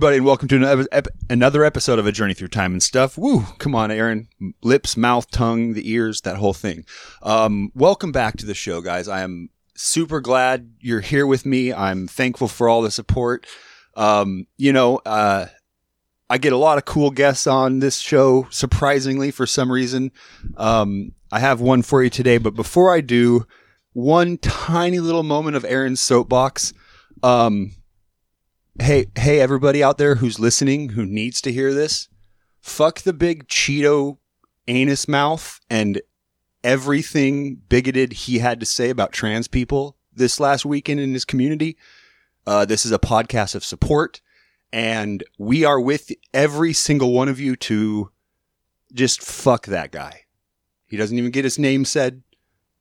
Everybody, 0.00 0.16
and 0.16 0.24
welcome 0.24 0.48
to 0.48 0.56
another, 0.56 0.86
ep- 0.92 1.08
another 1.28 1.62
episode 1.62 1.98
of 1.98 2.06
A 2.06 2.10
Journey 2.10 2.32
Through 2.32 2.48
Time 2.48 2.72
and 2.72 2.82
Stuff. 2.82 3.18
Woo! 3.18 3.42
Come 3.58 3.74
on, 3.74 3.90
Aaron. 3.90 4.28
Lips, 4.62 4.96
mouth, 4.96 5.30
tongue, 5.30 5.74
the 5.74 5.90
ears, 5.90 6.22
that 6.22 6.38
whole 6.38 6.54
thing. 6.54 6.86
Um, 7.20 7.70
welcome 7.74 8.10
back 8.10 8.38
to 8.38 8.46
the 8.46 8.54
show, 8.54 8.80
guys. 8.80 9.08
I 9.08 9.20
am 9.20 9.50
super 9.76 10.22
glad 10.22 10.72
you're 10.80 11.02
here 11.02 11.26
with 11.26 11.44
me. 11.44 11.70
I'm 11.70 12.08
thankful 12.08 12.48
for 12.48 12.66
all 12.66 12.80
the 12.80 12.90
support. 12.90 13.46
Um, 13.94 14.46
you 14.56 14.72
know, 14.72 15.02
uh, 15.04 15.48
I 16.30 16.38
get 16.38 16.54
a 16.54 16.56
lot 16.56 16.78
of 16.78 16.86
cool 16.86 17.10
guests 17.10 17.46
on 17.46 17.80
this 17.80 17.98
show, 17.98 18.46
surprisingly, 18.48 19.30
for 19.30 19.46
some 19.46 19.70
reason. 19.70 20.12
Um, 20.56 21.12
I 21.30 21.40
have 21.40 21.60
one 21.60 21.82
for 21.82 22.02
you 22.02 22.08
today, 22.08 22.38
but 22.38 22.54
before 22.54 22.90
I 22.90 23.02
do, 23.02 23.46
one 23.92 24.38
tiny 24.38 24.98
little 24.98 25.24
moment 25.24 25.56
of 25.56 25.64
Aaron's 25.66 26.00
soapbox. 26.00 26.72
Um, 27.22 27.72
hey, 28.80 29.06
hey, 29.14 29.40
everybody 29.40 29.82
out 29.82 29.98
there 29.98 30.16
who's 30.16 30.40
listening 30.40 30.90
who 30.90 31.04
needs 31.04 31.42
to 31.42 31.52
hear 31.52 31.74
this, 31.74 32.08
fuck 32.60 33.00
the 33.00 33.12
big 33.12 33.46
Cheeto 33.46 34.16
anus 34.68 35.06
mouth 35.06 35.60
and 35.68 36.00
everything 36.64 37.56
bigoted 37.68 38.12
he 38.12 38.38
had 38.38 38.58
to 38.60 38.66
say 38.66 38.88
about 38.88 39.12
trans 39.12 39.48
people 39.48 39.96
this 40.14 40.40
last 40.40 40.64
weekend 40.64 40.98
in 40.98 41.12
his 41.12 41.26
community. 41.26 41.76
Uh, 42.46 42.64
this 42.64 42.86
is 42.86 42.92
a 42.92 42.98
podcast 42.98 43.54
of 43.54 43.64
support, 43.64 44.22
and 44.72 45.24
we 45.38 45.64
are 45.64 45.80
with 45.80 46.10
every 46.32 46.72
single 46.72 47.12
one 47.12 47.28
of 47.28 47.38
you 47.38 47.56
to 47.56 48.10
just 48.94 49.22
fuck 49.22 49.66
that 49.66 49.92
guy. 49.92 50.22
He 50.86 50.96
doesn't 50.96 51.16
even 51.16 51.30
get 51.30 51.44
his 51.44 51.58
name 51.58 51.84
said. 51.84 52.22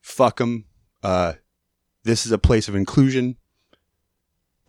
Fuck 0.01 0.39
him. 0.39 0.65
Uh, 1.03 1.33
this 2.03 2.25
is 2.25 2.31
a 2.31 2.37
place 2.37 2.69
of 2.69 2.75
inclusion. 2.75 3.35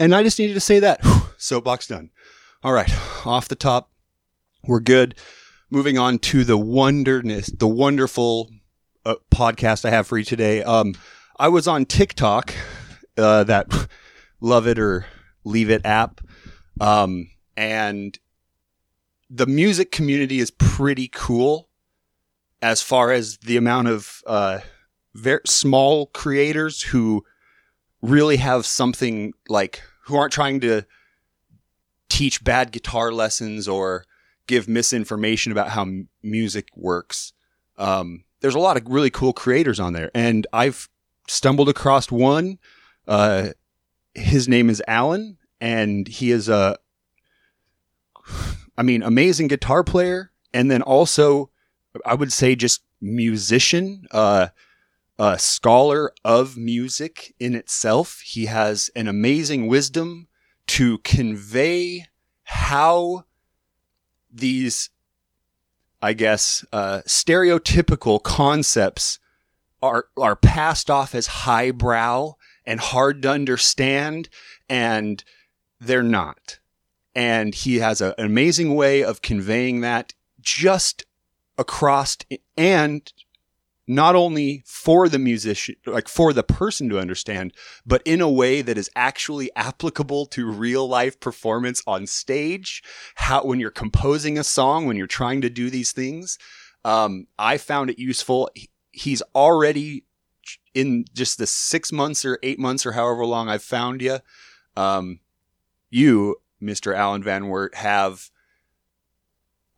And 0.00 0.14
I 0.14 0.22
just 0.22 0.38
needed 0.38 0.54
to 0.54 0.60
say 0.60 0.80
that. 0.80 1.00
Soapbox 1.40 1.86
done. 1.86 2.10
All 2.62 2.72
right, 2.72 2.92
off 3.26 3.48
the 3.48 3.54
top, 3.54 3.90
we're 4.62 4.80
good. 4.80 5.14
Moving 5.70 5.96
on 5.96 6.18
to 6.18 6.44
the 6.44 6.58
wonderness, 6.58 7.46
the 7.46 7.66
wonderful 7.66 8.50
uh, 9.06 9.14
podcast 9.30 9.86
I 9.86 9.90
have 9.90 10.06
for 10.06 10.18
you 10.18 10.24
today. 10.24 10.62
Um, 10.62 10.94
I 11.38 11.48
was 11.48 11.66
on 11.66 11.86
TikTok, 11.86 12.54
uh, 13.16 13.44
that 13.44 13.88
love 14.40 14.66
it 14.66 14.78
or 14.78 15.06
leave 15.44 15.70
it 15.70 15.86
app, 15.86 16.20
um, 16.78 17.30
and 17.56 18.18
the 19.30 19.46
music 19.46 19.90
community 19.90 20.40
is 20.40 20.50
pretty 20.50 21.08
cool 21.08 21.70
as 22.60 22.82
far 22.82 23.12
as 23.12 23.38
the 23.38 23.56
amount 23.56 23.88
of 23.88 24.22
uh, 24.26 24.58
very 25.14 25.40
small 25.46 26.06
creators 26.06 26.82
who 26.82 27.24
really 28.02 28.36
have 28.36 28.66
something 28.66 29.32
like 29.48 29.82
who 30.04 30.16
aren't 30.16 30.32
trying 30.32 30.60
to 30.60 30.84
teach 32.10 32.44
bad 32.44 32.72
guitar 32.72 33.10
lessons 33.10 33.66
or 33.66 34.04
give 34.46 34.68
misinformation 34.68 35.52
about 35.52 35.70
how 35.70 35.82
m- 35.82 36.08
music 36.22 36.68
works. 36.76 37.32
Um, 37.78 38.24
there's 38.40 38.54
a 38.54 38.58
lot 38.58 38.76
of 38.76 38.86
really 38.86 39.10
cool 39.10 39.32
creators 39.32 39.80
on 39.80 39.94
there, 39.94 40.10
and 40.14 40.46
I've 40.52 40.88
stumbled 41.28 41.68
across 41.68 42.10
one. 42.10 42.58
Uh, 43.08 43.50
his 44.14 44.48
name 44.48 44.68
is 44.68 44.82
Allen, 44.86 45.38
and 45.60 46.06
he 46.06 46.30
is 46.30 46.48
a, 46.48 46.76
I 48.76 48.82
mean, 48.82 49.02
amazing 49.02 49.48
guitar 49.48 49.84
player, 49.84 50.32
and 50.52 50.70
then 50.70 50.82
also, 50.82 51.50
I 52.04 52.14
would 52.14 52.32
say, 52.32 52.54
just 52.54 52.82
musician. 53.00 54.06
Uh, 54.10 54.48
a 55.20 55.38
scholar 55.38 56.12
of 56.24 56.56
music 56.56 57.34
in 57.38 57.54
itself. 57.54 58.22
He 58.24 58.46
has 58.46 58.90
an 58.96 59.06
amazing 59.06 59.66
wisdom 59.66 60.28
to 60.70 60.98
convey 60.98 62.06
how 62.44 63.24
these, 64.32 64.88
I 66.00 66.12
guess, 66.12 66.64
uh, 66.72 67.00
stereotypical 67.08 68.22
concepts 68.22 69.18
are 69.82 70.06
are 70.16 70.36
passed 70.36 70.88
off 70.88 71.12
as 71.12 71.26
highbrow 71.26 72.34
and 72.64 72.78
hard 72.78 73.22
to 73.22 73.30
understand, 73.30 74.28
and 74.68 75.24
they're 75.80 76.04
not. 76.04 76.60
And 77.16 77.52
he 77.52 77.80
has 77.80 78.00
a, 78.00 78.14
an 78.16 78.26
amazing 78.26 78.76
way 78.76 79.02
of 79.02 79.22
conveying 79.22 79.80
that 79.80 80.14
just 80.40 81.04
across 81.58 82.16
and 82.56 83.12
not 83.90 84.14
only 84.14 84.62
for 84.64 85.08
the 85.08 85.18
musician, 85.18 85.74
like 85.84 86.06
for 86.06 86.32
the 86.32 86.44
person 86.44 86.88
to 86.88 87.00
understand, 87.00 87.52
but 87.84 88.00
in 88.04 88.20
a 88.20 88.30
way 88.30 88.62
that 88.62 88.78
is 88.78 88.88
actually 88.94 89.50
applicable 89.56 90.26
to 90.26 90.48
real 90.48 90.88
life 90.88 91.18
performance 91.18 91.82
on 91.88 92.06
stage. 92.06 92.84
How, 93.16 93.42
when 93.42 93.58
you're 93.58 93.72
composing 93.72 94.38
a 94.38 94.44
song, 94.44 94.86
when 94.86 94.96
you're 94.96 95.08
trying 95.08 95.40
to 95.40 95.50
do 95.50 95.70
these 95.70 95.90
things, 95.90 96.38
um, 96.84 97.26
I 97.36 97.58
found 97.58 97.90
it 97.90 97.98
useful. 97.98 98.48
He's 98.92 99.22
already 99.34 100.04
in 100.72 101.04
just 101.12 101.38
the 101.38 101.48
six 101.48 101.90
months 101.90 102.24
or 102.24 102.38
eight 102.44 102.60
months 102.60 102.86
or 102.86 102.92
however 102.92 103.26
long 103.26 103.48
I've 103.48 103.64
found 103.64 104.02
you. 104.02 104.18
Um, 104.76 105.18
you, 105.90 106.36
Mr. 106.62 106.94
Allen 106.94 107.24
Van 107.24 107.48
Wert, 107.48 107.74
have 107.74 108.30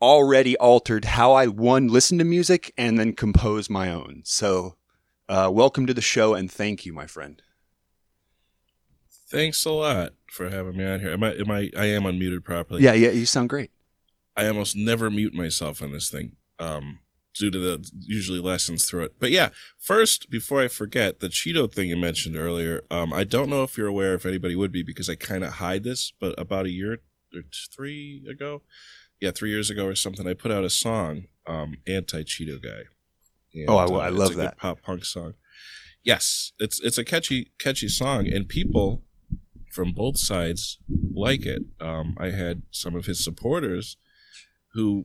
already 0.03 0.57
altered 0.59 1.05
how 1.05 1.33
I 1.33 1.47
one 1.47 1.87
listen 1.87 2.19
to 2.19 2.25
music 2.25 2.75
and 2.77 2.99
then 2.99 3.13
compose 3.13 3.71
my 3.71 3.91
own. 3.91 4.23
So, 4.25 4.75
uh, 5.29 5.49
welcome 5.53 5.87
to 5.87 5.95
the 5.95 6.03
show 6.03 6.35
and 6.35 6.51
thank 6.51 6.85
you, 6.85 6.93
my 6.93 7.07
friend. 7.07 7.41
Thanks 9.31 9.65
a 9.65 9.71
lot 9.71 10.13
for 10.31 10.51
having 10.51 10.77
me 10.77 10.85
on 10.85 11.01
here. 11.01 11.13
Am 11.13 11.23
I? 11.23 11.35
Am 11.37 11.51
I? 11.51 11.71
I 11.75 11.87
am 11.87 12.03
unmuted 12.03 12.45
properly. 12.45 12.83
Yeah, 12.83 12.93
yeah, 12.93 13.11
you 13.11 13.25
sound 13.25 13.49
great. 13.49 13.71
I 14.37 14.47
almost 14.47 14.77
never 14.77 15.11
mute 15.11 15.33
myself 15.33 15.81
on 15.81 15.93
this 15.93 16.11
thing, 16.11 16.37
um, 16.59 16.99
due 17.35 17.51
to 17.51 17.59
the 17.59 17.91
usually 18.01 18.41
lessons 18.41 18.85
through 18.85 19.05
it. 19.05 19.15
But 19.19 19.31
yeah, 19.31 19.51
first, 19.79 20.29
before 20.29 20.61
I 20.61 20.69
forget, 20.69 21.21
the 21.21 21.29
Cheeto 21.29 21.73
thing 21.73 21.89
you 21.89 21.97
mentioned 21.97 22.37
earlier. 22.37 22.83
Um, 22.91 23.13
I 23.15 23.25
don't 23.25 23.49
know 23.49 23.63
if 23.63 23.79
you're 23.79 23.87
aware, 23.87 24.15
if 24.15 24.27
anybody 24.27 24.55
would 24.55 24.73
be, 24.73 24.83
because 24.83 25.09
I 25.09 25.15
kind 25.15 25.45
of 25.45 25.55
hide 25.55 25.85
this. 25.85 26.13
But 26.21 26.35
about 26.39 26.67
a 26.67 26.71
year 26.71 26.99
or 27.35 27.43
three 27.75 28.27
ago, 28.29 28.63
yeah, 29.23 29.31
three 29.31 29.51
years 29.51 29.71
ago 29.71 29.87
or 29.87 29.95
something, 29.95 30.27
I 30.27 30.35
put 30.35 30.51
out 30.51 30.65
a 30.65 30.71
song, 30.71 31.29
um, 31.47 31.77
"Anti 31.87 32.25
Cheeto 32.25 32.61
Guy." 32.61 32.83
And, 33.55 33.71
oh, 33.71 33.77
I, 33.77 33.85
uh, 33.85 33.99
I 33.99 34.09
love 34.09 34.35
that 34.35 34.59
pop 34.59 34.83
punk 34.83 35.05
song. 35.05 35.35
Yes, 36.03 36.53
it's 36.59 36.81
it's 36.81 36.99
a 36.99 37.05
catchy 37.05 37.53
catchy 37.61 37.87
song, 37.87 38.27
and 38.27 38.49
people 38.49 39.05
from 39.71 39.93
both 39.93 40.19
sides 40.19 40.79
like 41.15 41.47
it. 41.47 41.63
Um, 41.81 42.17
I 42.19 42.31
had 42.31 42.63
some 42.73 42.97
of 42.97 43.07
his 43.07 43.23
supporters 43.23 43.97
who 44.75 45.05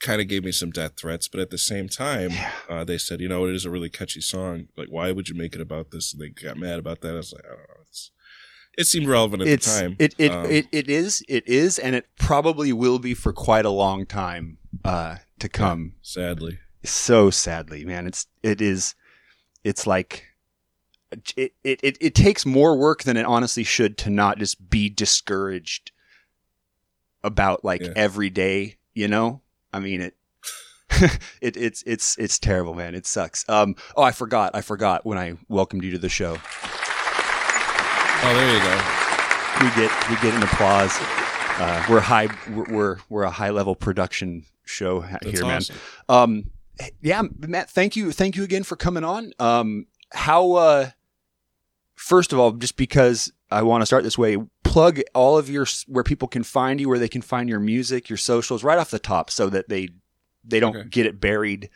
kind 0.00 0.22
of 0.22 0.28
gave 0.28 0.44
me 0.44 0.52
some 0.52 0.70
death 0.70 0.92
threats, 0.96 1.28
but 1.28 1.40
at 1.40 1.50
the 1.50 1.58
same 1.58 1.88
time, 1.88 2.30
yeah. 2.30 2.50
uh, 2.68 2.84
they 2.84 2.98
said, 2.98 3.20
you 3.20 3.28
know, 3.28 3.46
it 3.46 3.54
is 3.54 3.66
a 3.66 3.70
really 3.70 3.90
catchy 3.90 4.20
song. 4.20 4.68
Like, 4.76 4.88
why 4.88 5.12
would 5.12 5.28
you 5.28 5.34
make 5.34 5.54
it 5.54 5.60
about 5.60 5.90
this? 5.90 6.12
And 6.12 6.20
they 6.20 6.30
got 6.30 6.56
mad 6.56 6.78
about 6.78 7.02
that. 7.02 7.12
I 7.12 7.16
was 7.16 7.32
like, 7.32 7.44
I 7.44 7.48
don't 7.48 7.58
know. 7.58 7.82
It's, 7.82 8.10
it 8.76 8.86
seemed 8.86 9.08
relevant 9.08 9.42
at 9.42 9.48
it's, 9.48 9.72
the 9.72 9.82
time. 9.82 9.96
It 9.98 10.14
it, 10.18 10.30
um, 10.30 10.46
it 10.46 10.66
it 10.72 10.88
is 10.88 11.24
it 11.28 11.46
is, 11.48 11.78
and 11.78 11.94
it 11.94 12.06
probably 12.18 12.72
will 12.72 12.98
be 12.98 13.14
for 13.14 13.32
quite 13.32 13.64
a 13.64 13.70
long 13.70 14.06
time 14.06 14.58
uh, 14.84 15.16
to 15.38 15.48
come. 15.48 15.94
Sadly, 16.02 16.58
so 16.84 17.30
sadly, 17.30 17.84
man, 17.84 18.06
it's 18.06 18.26
it 18.42 18.60
is. 18.60 18.94
It's 19.62 19.86
like 19.86 20.24
it, 21.36 21.52
it 21.62 21.80
it 21.82 21.98
it 22.00 22.14
takes 22.14 22.44
more 22.44 22.76
work 22.76 23.04
than 23.04 23.16
it 23.16 23.26
honestly 23.26 23.64
should 23.64 23.96
to 23.98 24.10
not 24.10 24.38
just 24.38 24.68
be 24.70 24.88
discouraged 24.88 25.92
about 27.22 27.64
like 27.64 27.82
yeah. 27.82 27.92
every 27.96 28.30
day. 28.30 28.76
You 28.94 29.08
know, 29.08 29.42
I 29.72 29.80
mean 29.80 30.00
it. 30.00 30.16
it 31.40 31.56
it's 31.56 31.82
it's 31.86 32.16
it's 32.18 32.38
terrible, 32.38 32.74
man. 32.74 32.94
It 32.94 33.06
sucks. 33.06 33.48
Um. 33.48 33.76
Oh, 33.96 34.02
I 34.02 34.12
forgot. 34.12 34.54
I 34.54 34.60
forgot 34.60 35.04
when 35.04 35.18
I 35.18 35.34
welcomed 35.48 35.82
you 35.82 35.90
to 35.92 35.98
the 35.98 36.08
show. 36.08 36.38
Oh, 38.26 38.34
there 38.34 38.54
you 38.54 38.62
go. 38.62 39.04
We 39.60 39.82
get 39.82 40.08
we 40.08 40.16
get 40.16 40.34
an 40.34 40.42
applause. 40.42 40.96
Uh, 41.60 41.84
we're 41.90 42.00
high. 42.00 42.28
We're, 42.50 42.74
we're, 42.74 42.96
we're 43.10 43.22
a 43.24 43.30
high 43.30 43.50
level 43.50 43.76
production 43.76 44.46
show 44.64 45.00
That's 45.00 45.26
here, 45.26 45.44
awesome. 45.44 45.76
man. 46.08 46.20
Um, 46.22 46.44
yeah, 47.02 47.22
Matt. 47.38 47.68
Thank 47.68 47.96
you. 47.96 48.12
Thank 48.12 48.36
you 48.36 48.42
again 48.42 48.62
for 48.62 48.76
coming 48.76 49.04
on. 49.04 49.34
Um, 49.38 49.86
how? 50.10 50.52
Uh, 50.52 50.90
first 51.96 52.32
of 52.32 52.38
all, 52.38 52.52
just 52.52 52.78
because 52.78 53.30
I 53.50 53.62
want 53.62 53.82
to 53.82 53.86
start 53.86 54.04
this 54.04 54.16
way, 54.16 54.38
plug 54.62 55.00
all 55.14 55.36
of 55.36 55.50
your 55.50 55.66
where 55.86 56.02
people 56.02 56.26
can 56.26 56.44
find 56.44 56.80
you, 56.80 56.88
where 56.88 56.98
they 56.98 57.08
can 57.08 57.20
find 57.20 57.46
your 57.46 57.60
music, 57.60 58.08
your 58.08 58.16
socials, 58.16 58.64
right 58.64 58.78
off 58.78 58.90
the 58.90 58.98
top, 58.98 59.30
so 59.30 59.50
that 59.50 59.68
they 59.68 59.90
they 60.42 60.60
don't 60.60 60.74
okay. 60.74 60.88
get 60.88 61.04
it 61.04 61.20
buried 61.20 61.68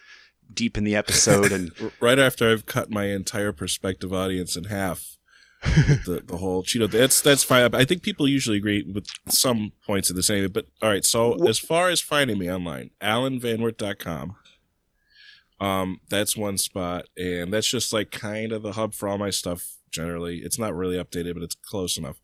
deep 0.53 0.79
in 0.79 0.85
the 0.85 0.97
episode 0.97 1.53
and 1.53 1.73
right 2.01 2.19
after 2.19 2.51
I've 2.51 2.65
cut 2.65 2.91
my 2.91 3.05
entire 3.09 3.53
prospective 3.53 4.15
audience 4.15 4.57
in 4.57 4.65
half 4.65 5.18
the 5.63 6.23
the 6.27 6.37
whole 6.37 6.63
Cheeto. 6.63 6.91
That's 6.91 7.21
that's 7.21 7.43
fine. 7.43 7.75
I 7.75 7.85
think 7.85 8.03
people 8.03 8.29
usually 8.29 8.57
agree 8.59 8.83
with 8.83 9.07
some 9.29 9.73
points 9.87 10.09
of 10.11 10.17
the 10.17 10.23
same. 10.23 10.49
But 10.53 10.67
all 10.83 10.89
right. 10.89 11.05
So 11.05 11.47
as 11.49 11.59
far 11.59 11.89
as 11.91 12.01
finding 12.01 12.39
me 12.39 12.51
online, 12.51 12.91
allenvanwert.com. 13.03 14.37
Um, 15.61 16.01
that's 16.09 16.37
one 16.37 16.57
spot, 16.57 17.07
and 17.17 17.53
that's 17.53 17.67
just 17.67 17.93
like 17.93 18.13
kind 18.13 18.53
of 18.53 18.63
the 18.63 18.73
hub 18.73 18.95
for 18.95 19.09
all 19.09 19.19
my 19.19 19.31
stuff. 19.31 19.77
Generally, 19.91 20.39
it's 20.39 20.59
not 20.59 20.75
really 20.77 20.97
updated, 20.97 21.35
but 21.35 21.43
it's 21.43 21.57
close 21.57 21.99
enough. 21.99 22.21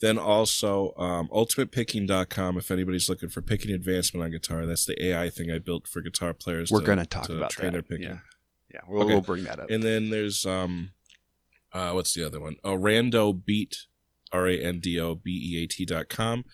Then 0.00 0.18
also 0.18 0.92
um, 0.98 1.28
ultimatepicking.com 1.28 2.58
if 2.58 2.70
anybody's 2.70 3.08
looking 3.08 3.30
for 3.30 3.40
picking 3.40 3.72
advancement 3.72 4.22
on 4.24 4.30
guitar. 4.30 4.66
That's 4.66 4.84
the 4.84 5.02
AI 5.06 5.30
thing 5.30 5.50
I 5.50 5.58
built 5.58 5.88
for 5.88 6.02
guitar 6.02 6.34
players. 6.34 6.70
We're 6.70 6.82
going 6.82 6.98
to 6.98 7.06
talk 7.06 7.24
to 7.24 7.36
about 7.38 7.50
train 7.50 7.72
their 7.72 7.82
picking. 7.82 8.04
Yeah, 8.04 8.18
yeah, 8.72 8.80
we'll, 8.86 9.02
Okay. 9.04 9.12
we'll 9.14 9.22
bring 9.22 9.44
that 9.44 9.58
up. 9.60 9.70
And 9.70 9.82
then 9.82 10.10
there's 10.10 10.44
um, 10.44 10.90
uh, 11.72 11.92
what's 11.92 12.14
the 12.14 12.24
other 12.24 12.40
one? 12.40 12.56
A 12.64 12.70
rando 12.70 13.44
beat, 13.44 13.86
R 14.32 14.48
A 14.48 14.58
N 14.58 14.80
D 14.80 14.98
O 15.00 15.14
B 15.14 15.30
E 15.30 15.62
A 15.62 15.66
T 15.66 15.84
dot 15.84 16.08
com. 16.08 16.44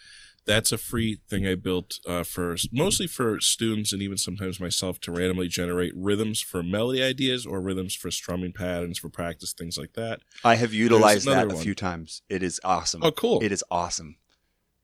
That's 0.47 0.73
a 0.73 0.79
free 0.79 1.21
thing 1.29 1.47
I 1.47 1.55
built 1.55 2.01
uh, 2.07 2.23
for 2.23 2.57
mostly 2.71 3.07
for 3.07 3.41
students 3.41 3.95
and 3.95 4.03
even 4.03 4.19
sometimes 4.19 4.61
myself 4.61 5.01
to 5.01 5.13
randomly 5.13 5.49
generate 5.49 5.95
rhythms 5.97 6.43
for 6.43 6.63
melody 6.63 7.03
ideas 7.03 7.47
or 7.47 7.63
rhythms 7.63 7.95
for 7.95 8.11
strumming 8.11 8.53
patterns 8.53 8.99
for 8.99 9.09
practice 9.09 9.55
things 9.55 9.79
like 9.79 9.95
that. 9.95 10.21
I 10.45 10.57
have 10.57 10.75
utilized 10.75 11.27
that 11.29 11.51
a 11.51 11.55
one. 11.55 11.65
few 11.65 11.75
times. 11.75 12.21
It 12.29 12.43
is 12.43 12.61
awesome. 12.63 13.03
Oh, 13.03 13.11
cool! 13.11 13.43
It 13.43 13.53
is 13.53 13.65
awesome. 13.71 14.17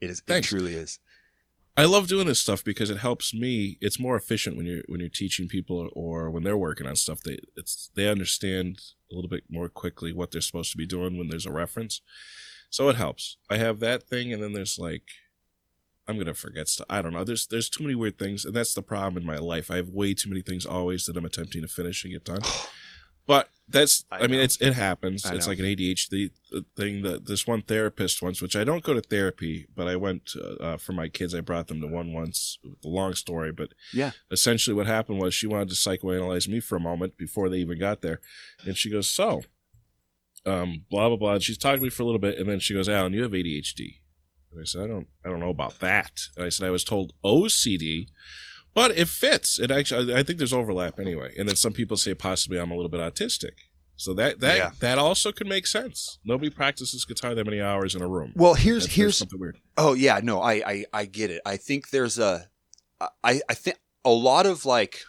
It 0.01 0.09
is. 0.09 0.21
Thanks. 0.21 0.47
It 0.47 0.57
truly 0.57 0.75
is. 0.75 0.99
I 1.77 1.85
love 1.85 2.09
doing 2.09 2.27
this 2.27 2.41
stuff 2.41 2.65
because 2.65 2.91
it 2.91 2.99
helps 2.99 3.33
me. 3.33 3.79
It's 3.81 3.99
more 3.99 4.17
efficient 4.17 4.57
when 4.57 4.67
you're 4.67 4.83
when 4.89 5.01
you're 5.01 5.09
teaching 5.09 5.49
people 5.49 5.89
or 5.93 6.31
when 6.31 6.43
they're 6.43 6.57
working 6.57 6.87
on 6.87 6.97
stuff. 6.97 7.23
They 7.23 7.39
it's 7.57 7.91
they 7.95 8.09
understand 8.09 8.81
a 9.11 9.15
little 9.15 9.31
bit 9.31 9.45
more 9.49 9.69
quickly 9.69 10.13
what 10.13 10.31
they're 10.31 10.41
supposed 10.41 10.73
to 10.73 10.79
be 10.79 10.87
doing 10.87 11.17
when 11.17 11.29
there's 11.29 11.47
a 11.47 11.53
reference. 11.53 12.03
So 12.71 12.89
it 12.89 12.97
helps. 12.97 13.37
I 13.49 13.57
have 13.57 13.81
that 13.81 14.05
thing, 14.05 14.33
and 14.33 14.43
then 14.43 14.53
there's 14.53 14.79
like, 14.79 15.05
I'm 16.07 16.19
gonna 16.19 16.35
forget 16.35 16.69
stuff. 16.69 16.87
I 16.91 17.03
don't 17.03 17.13
know. 17.13 17.25
There's 17.25 17.47
there's 17.47 17.71
too 17.71 17.85
many 17.85 17.95
weird 17.95 18.19
things, 18.19 18.45
and 18.45 18.55
that's 18.55 18.75
the 18.75 18.83
problem 18.83 19.21
in 19.21 19.27
my 19.27 19.39
life. 19.39 19.71
I 19.71 19.77
have 19.77 19.89
way 19.89 20.13
too 20.15 20.29
many 20.29 20.43
things 20.43 20.67
always 20.67 21.07
that 21.07 21.17
I'm 21.17 21.25
attempting 21.25 21.63
to 21.63 21.69
finish 21.69 22.05
and 22.05 22.13
get 22.13 22.25
done. 22.25 22.43
But 23.31 23.49
that's, 23.69 24.05
I 24.11 24.25
I, 24.25 24.27
mean, 24.27 24.41
it's 24.41 24.61
it 24.61 24.75
happens. 24.75 25.25
I 25.25 25.35
It's 25.37 25.47
know. 25.47 25.53
like 25.53 25.61
an 25.61 25.65
ADHD 25.67 26.31
thing. 26.77 27.03
That 27.03 27.27
this 27.27 27.47
one 27.47 27.63
therapist 27.63 28.21
once, 28.21 28.43
which 28.43 28.57
I 28.57 28.65
don't 28.65 28.83
go 28.83 28.93
to 28.93 29.01
therapy, 29.01 29.67
but 29.77 29.87
I 29.87 29.95
went 29.95 30.33
uh, 30.61 30.77
for 30.79 30.93
my 30.93 31.07
kids. 31.09 31.33
I 31.33 31.41
brought 31.41 31.69
them 31.69 31.81
to 31.81 31.87
one 31.87 32.13
once. 32.13 32.59
A 32.85 32.89
long 32.89 33.15
story, 33.15 33.53
but 33.53 33.69
Yeah. 33.95 34.11
essentially 34.33 34.75
what 34.75 34.89
happened 34.89 35.21
was 35.21 35.33
she 35.33 35.47
wanted 35.47 35.69
to 35.69 35.77
psychoanalyze 35.77 36.49
me 36.49 36.59
for 36.59 36.75
a 36.75 36.81
moment 36.81 37.17
before 37.17 37.49
they 37.49 37.59
even 37.59 37.79
got 37.79 38.01
there, 38.03 38.19
and 38.67 38.77
she 38.77 38.91
goes, 38.91 39.09
"So, 39.09 39.43
um, 40.45 40.87
blah 40.91 41.07
blah 41.09 41.17
blah." 41.17 41.35
And 41.35 41.43
she's 41.43 41.57
talking 41.59 41.79
to 41.79 41.85
me 41.85 41.91
for 41.91 42.03
a 42.03 42.07
little 42.07 42.19
bit, 42.19 42.37
and 42.37 42.49
then 42.49 42.59
she 42.59 42.75
goes, 42.75 42.89
"Allen, 42.89 43.13
you 43.13 43.23
have 43.23 43.33
ADHD." 43.33 44.01
And 44.51 44.61
I 44.61 44.65
said, 44.65 44.83
"I 44.83 44.87
don't, 44.89 45.07
I 45.25 45.29
don't 45.29 45.39
know 45.39 45.51
about 45.51 45.79
that." 45.79 46.15
And 46.37 46.45
I 46.45 46.49
said, 46.49 46.67
"I 46.67 46.71
was 46.71 46.83
told 46.83 47.13
OCD." 47.23 48.09
But 48.75 48.93
it 48.93 49.09
fits. 49.09 49.59
It 49.59 49.71
actually, 49.71 50.15
I 50.15 50.23
think 50.23 50.39
there's 50.39 50.53
overlap 50.53 50.99
anyway. 51.01 51.35
And 51.39 51.49
then 51.49 51.57
some 51.57 51.73
people 51.73 51.97
say 51.97 52.15
possibly 52.15 52.59
I'm 52.59 52.71
a 52.71 52.75
little 52.77 52.91
bit 52.91 53.01
autistic. 53.01 53.53
So 53.97 54.15
that 54.15 54.41
that 54.41 54.57
Yeah. 54.57 54.71
that 54.81 54.99
also 54.99 55.31
could 55.33 55.47
make 55.47 55.67
sense. 55.67 56.19
Nobody 56.25 56.49
practices 56.51 57.05
guitar 57.05 57.35
that 57.35 57.45
many 57.45 57.61
hours 57.61 57.95
in 57.95 58.01
a 58.01 58.09
room. 58.09 58.33
Well, 58.35 58.55
here's 58.55 58.85
That's- 58.85 58.97
here's 58.97 59.17
something 59.19 59.39
weird. 59.39 59.59
Oh 59.77 59.93
yeah, 59.95 60.21
no, 60.23 60.41
I, 60.41 60.53
I 60.67 60.85
I 60.93 61.05
get 61.05 61.31
it. 61.31 61.43
I 61.45 61.57
think 61.59 61.91
there's 61.91 62.19
a, 62.19 62.49
I 63.23 63.41
I 63.49 63.55
think 63.55 63.77
a 64.05 64.11
lot 64.11 64.47
of 64.47 64.65
like 64.65 65.01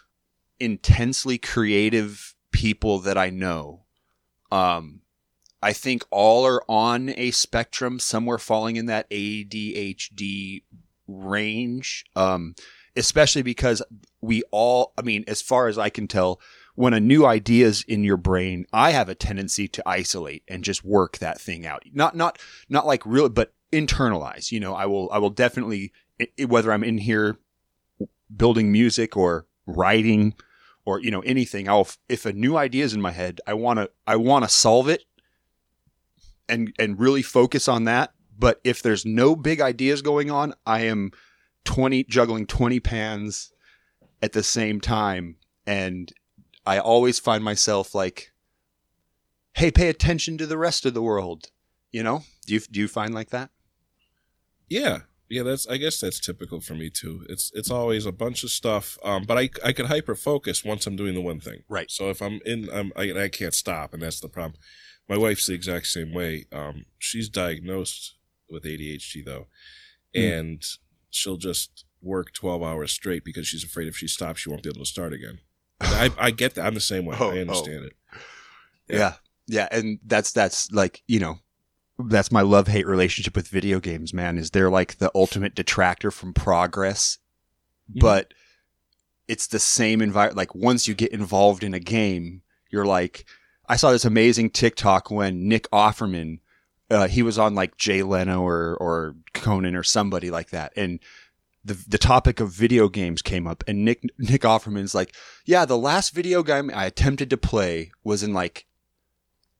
intensely 0.60 1.38
creative 1.38 2.34
people 2.52 2.98
that 2.98 3.16
I 3.16 3.30
know, 3.30 3.84
um, 4.50 5.00
I 5.62 5.72
think 5.72 6.04
all 6.10 6.44
are 6.46 6.62
on 6.68 7.08
a 7.16 7.30
spectrum, 7.30 7.98
somewhere 7.98 8.36
falling 8.38 8.76
in 8.76 8.86
that 8.86 9.08
ADHD 9.10 10.64
range. 11.06 12.04
Um, 12.16 12.54
especially 12.96 13.42
because 13.42 13.82
we 14.20 14.42
all, 14.50 14.92
I 14.98 15.02
mean, 15.02 15.24
as 15.26 15.42
far 15.42 15.68
as 15.68 15.78
I 15.78 15.88
can 15.88 16.06
tell, 16.06 16.40
when 16.74 16.94
a 16.94 17.00
new 17.00 17.26
idea 17.26 17.66
is 17.66 17.82
in 17.82 18.04
your 18.04 18.16
brain, 18.16 18.66
I 18.72 18.90
have 18.92 19.08
a 19.08 19.14
tendency 19.14 19.68
to 19.68 19.82
isolate 19.86 20.42
and 20.48 20.64
just 20.64 20.84
work 20.84 21.18
that 21.18 21.40
thing 21.40 21.66
out. 21.66 21.82
Not 21.92 22.16
not 22.16 22.38
not 22.68 22.86
like 22.86 23.04
real, 23.04 23.28
but 23.28 23.52
internalize. 23.72 24.50
You 24.50 24.60
know, 24.60 24.74
I 24.74 24.86
will 24.86 25.10
I 25.12 25.18
will 25.18 25.30
definitely 25.30 25.92
whether 26.46 26.72
I'm 26.72 26.84
in 26.84 26.98
here 26.98 27.36
building 28.34 28.72
music 28.72 29.16
or 29.16 29.46
writing 29.66 30.34
or 30.84 31.00
you 31.00 31.10
know 31.10 31.20
anything. 31.20 31.68
I'll 31.68 31.88
if 32.08 32.24
a 32.24 32.32
new 32.32 32.56
idea 32.56 32.84
is 32.84 32.94
in 32.94 33.02
my 33.02 33.12
head, 33.12 33.40
I 33.46 33.54
want 33.54 33.78
to 33.78 33.90
I 34.06 34.16
want 34.16 34.44
to 34.44 34.48
solve 34.48 34.88
it 34.88 35.04
and 36.48 36.72
and 36.78 36.98
really 36.98 37.22
focus 37.22 37.68
on 37.68 37.84
that. 37.84 38.12
But 38.38 38.60
if 38.64 38.82
there's 38.82 39.04
no 39.04 39.36
big 39.36 39.60
ideas 39.60 40.00
going 40.02 40.30
on, 40.30 40.54
I 40.66 40.80
am 40.82 41.12
twenty 41.64 42.04
juggling 42.04 42.46
twenty 42.46 42.80
pans 42.80 43.52
at 44.20 44.32
the 44.32 44.42
same 44.42 44.80
time, 44.80 45.36
and 45.66 46.12
I 46.64 46.78
always 46.78 47.18
find 47.18 47.42
myself 47.42 47.94
like, 47.94 48.32
"Hey, 49.54 49.70
pay 49.70 49.88
attention 49.88 50.38
to 50.38 50.46
the 50.46 50.58
rest 50.58 50.86
of 50.86 50.94
the 50.94 51.02
world." 51.02 51.50
You 51.90 52.02
know? 52.02 52.24
Do 52.46 52.54
you 52.54 52.60
do 52.60 52.80
you 52.80 52.88
find 52.88 53.14
like 53.14 53.30
that? 53.30 53.50
Yeah, 54.68 55.00
yeah. 55.28 55.42
That's 55.42 55.66
I 55.66 55.76
guess 55.76 56.00
that's 56.00 56.18
typical 56.20 56.60
for 56.60 56.74
me 56.74 56.90
too. 56.90 57.24
It's 57.28 57.50
it's 57.54 57.70
always 57.70 58.06
a 58.06 58.12
bunch 58.12 58.44
of 58.44 58.50
stuff. 58.50 58.98
Um, 59.04 59.24
but 59.24 59.38
I 59.38 59.50
I 59.64 59.72
can 59.72 59.86
hyper 59.86 60.14
focus 60.14 60.64
once 60.64 60.86
I'm 60.86 60.96
doing 60.96 61.14
the 61.14 61.20
one 61.20 61.40
thing. 61.40 61.64
Right. 61.68 61.90
So 61.90 62.10
if 62.10 62.22
I'm 62.22 62.40
in, 62.46 62.68
I'm, 62.72 62.92
I 62.96 63.24
I 63.24 63.28
can't 63.28 63.54
stop, 63.54 63.92
and 63.92 64.02
that's 64.02 64.20
the 64.20 64.28
problem. 64.28 64.58
My 65.08 65.18
wife's 65.18 65.46
the 65.46 65.54
exact 65.54 65.88
same 65.88 66.14
way. 66.14 66.46
Um, 66.52 66.86
she's 66.98 67.28
diagnosed 67.28 68.14
with 68.48 68.64
ADHD 68.64 69.24
though, 69.24 69.48
Mm. 70.14 70.78
She'll 71.14 71.36
just 71.36 71.84
work 72.00 72.32
12 72.32 72.62
hours 72.62 72.90
straight 72.92 73.24
because 73.24 73.46
she's 73.46 73.62
afraid 73.62 73.86
if 73.88 73.96
she 73.96 74.08
stops, 74.08 74.40
she 74.40 74.50
won't 74.50 74.62
be 74.62 74.68
able 74.68 74.80
to 74.80 74.86
start 74.86 75.12
again. 75.12 75.38
I 75.80 76.10
I 76.18 76.30
get 76.30 76.54
that. 76.54 76.66
I'm 76.66 76.74
the 76.74 76.80
same 76.80 77.04
way. 77.04 77.16
Oh, 77.20 77.30
I 77.30 77.38
understand 77.38 77.84
it. 77.84 77.92
Yeah. 78.88 78.96
Yeah. 78.98 79.14
yeah. 79.46 79.68
And 79.70 79.98
that's, 80.04 80.32
that's 80.32 80.70
like, 80.72 81.02
you 81.06 81.20
know, 81.20 81.38
that's 81.98 82.32
my 82.32 82.40
love 82.40 82.68
hate 82.68 82.86
relationship 82.86 83.36
with 83.36 83.48
video 83.48 83.78
games, 83.78 84.12
man, 84.12 84.38
is 84.38 84.50
they're 84.50 84.70
like 84.70 84.98
the 84.98 85.10
ultimate 85.14 85.54
detractor 85.54 86.10
from 86.10 86.34
progress. 86.34 87.18
Mhm. 87.90 88.00
But 88.00 88.34
it's 89.28 89.46
the 89.46 89.58
same 89.58 90.02
environment. 90.02 90.36
Like 90.36 90.54
once 90.54 90.88
you 90.88 90.94
get 90.94 91.12
involved 91.12 91.62
in 91.62 91.74
a 91.74 91.78
game, 91.80 92.42
you're 92.70 92.86
like, 92.86 93.24
I 93.68 93.76
saw 93.76 93.92
this 93.92 94.04
amazing 94.04 94.50
TikTok 94.50 95.10
when 95.10 95.48
Nick 95.48 95.70
Offerman, 95.70 96.40
uh, 96.92 97.08
he 97.08 97.22
was 97.22 97.38
on 97.38 97.54
like 97.54 97.76
Jay 97.76 98.02
Leno 98.02 98.42
or, 98.42 98.76
or 98.76 99.16
Conan 99.34 99.74
or 99.74 99.82
somebody 99.82 100.30
like 100.30 100.50
that. 100.50 100.72
And 100.76 101.00
the, 101.64 101.74
the 101.88 101.98
topic 101.98 102.38
of 102.40 102.50
video 102.50 102.88
games 102.88 103.22
came 103.22 103.46
up 103.46 103.64
and 103.66 103.84
Nick, 103.84 104.02
Nick 104.18 104.42
Offerman's 104.42 104.94
like, 104.94 105.14
yeah, 105.44 105.64
the 105.64 105.78
last 105.78 106.10
video 106.14 106.42
game 106.42 106.70
I 106.74 106.84
attempted 106.86 107.30
to 107.30 107.36
play 107.36 107.92
was 108.04 108.22
in 108.22 108.32
like 108.34 108.66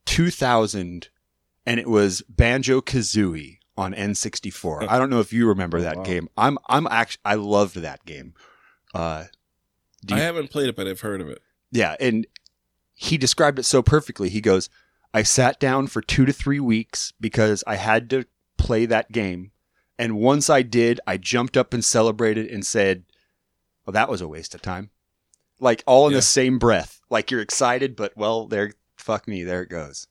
2000 0.07 1.09
and 1.65 1.81
it 1.81 1.89
was 1.89 2.23
Banjo 2.29 2.81
Kazooie 2.81 3.59
on 3.77 3.95
N64. 3.95 4.87
I 4.91 4.99
don't 4.99 5.11
know 5.11 5.21
if 5.21 5.33
you 5.33 5.47
remember 5.49 5.79
Oh, 5.79 5.83
that 5.83 5.99
wow. 5.99 6.03
game. 6.05 6.29
I'm, 6.37 6.59
I'm 6.69 6.87
actually, 6.89 7.21
I 7.25 7.35
loved 7.37 7.77
that 7.77 8.05
game. 8.05 8.35
Uh, 8.95 9.25
do 10.05 10.15
I 10.17 10.19
haven't 10.21 10.51
played 10.51 10.69
it, 10.69 10.77
but 10.77 10.87
I've 10.87 11.01
heard 11.01 11.21
of 11.21 11.29
it. 11.29 11.41
yeah, 11.71 11.95
and 12.01 12.27
he 12.95 13.17
described 13.17 13.59
it 13.59 13.63
so 13.65 13.81
perfectly. 13.83 14.29
He 14.29 14.41
goes, 14.41 14.69
I 15.15 15.23
sat 15.23 15.61
down 15.61 15.87
for 15.89 16.01
two 16.01 16.25
to 16.25 16.33
three 16.33 16.61
weeks 16.61 17.13
because 17.21 17.63
I 17.67 17.77
had 17.77 18.09
to 18.11 18.25
play 18.57 18.87
that 18.87 19.13
game. 19.13 19.53
And 19.99 20.17
once 20.17 20.49
I 20.49 20.63
did, 20.63 21.01
I 21.07 21.17
jumped 21.19 21.57
up 21.57 21.75
and 21.75 21.85
celebrated 21.85 22.47
and 22.51 22.65
said, 22.65 23.05
Well, 23.85 23.93
that 23.93 24.09
was 24.09 24.21
a 24.21 24.29
waste 24.29 24.55
of 24.55 24.63
time. 24.63 24.91
Like 25.61 25.83
all 25.87 26.07
in 26.07 26.13
Yeah. 26.13 26.19
the 26.19 26.23
same 26.23 26.59
breath. 26.59 27.01
Like 27.11 27.31
you're 27.31 27.41
excited, 27.43 27.95
but 27.95 28.17
well, 28.17 28.47
there, 28.47 28.73
fuck 28.97 29.29
me, 29.29 29.45
there 29.45 29.63
it 29.63 29.69
goes. 29.69 30.07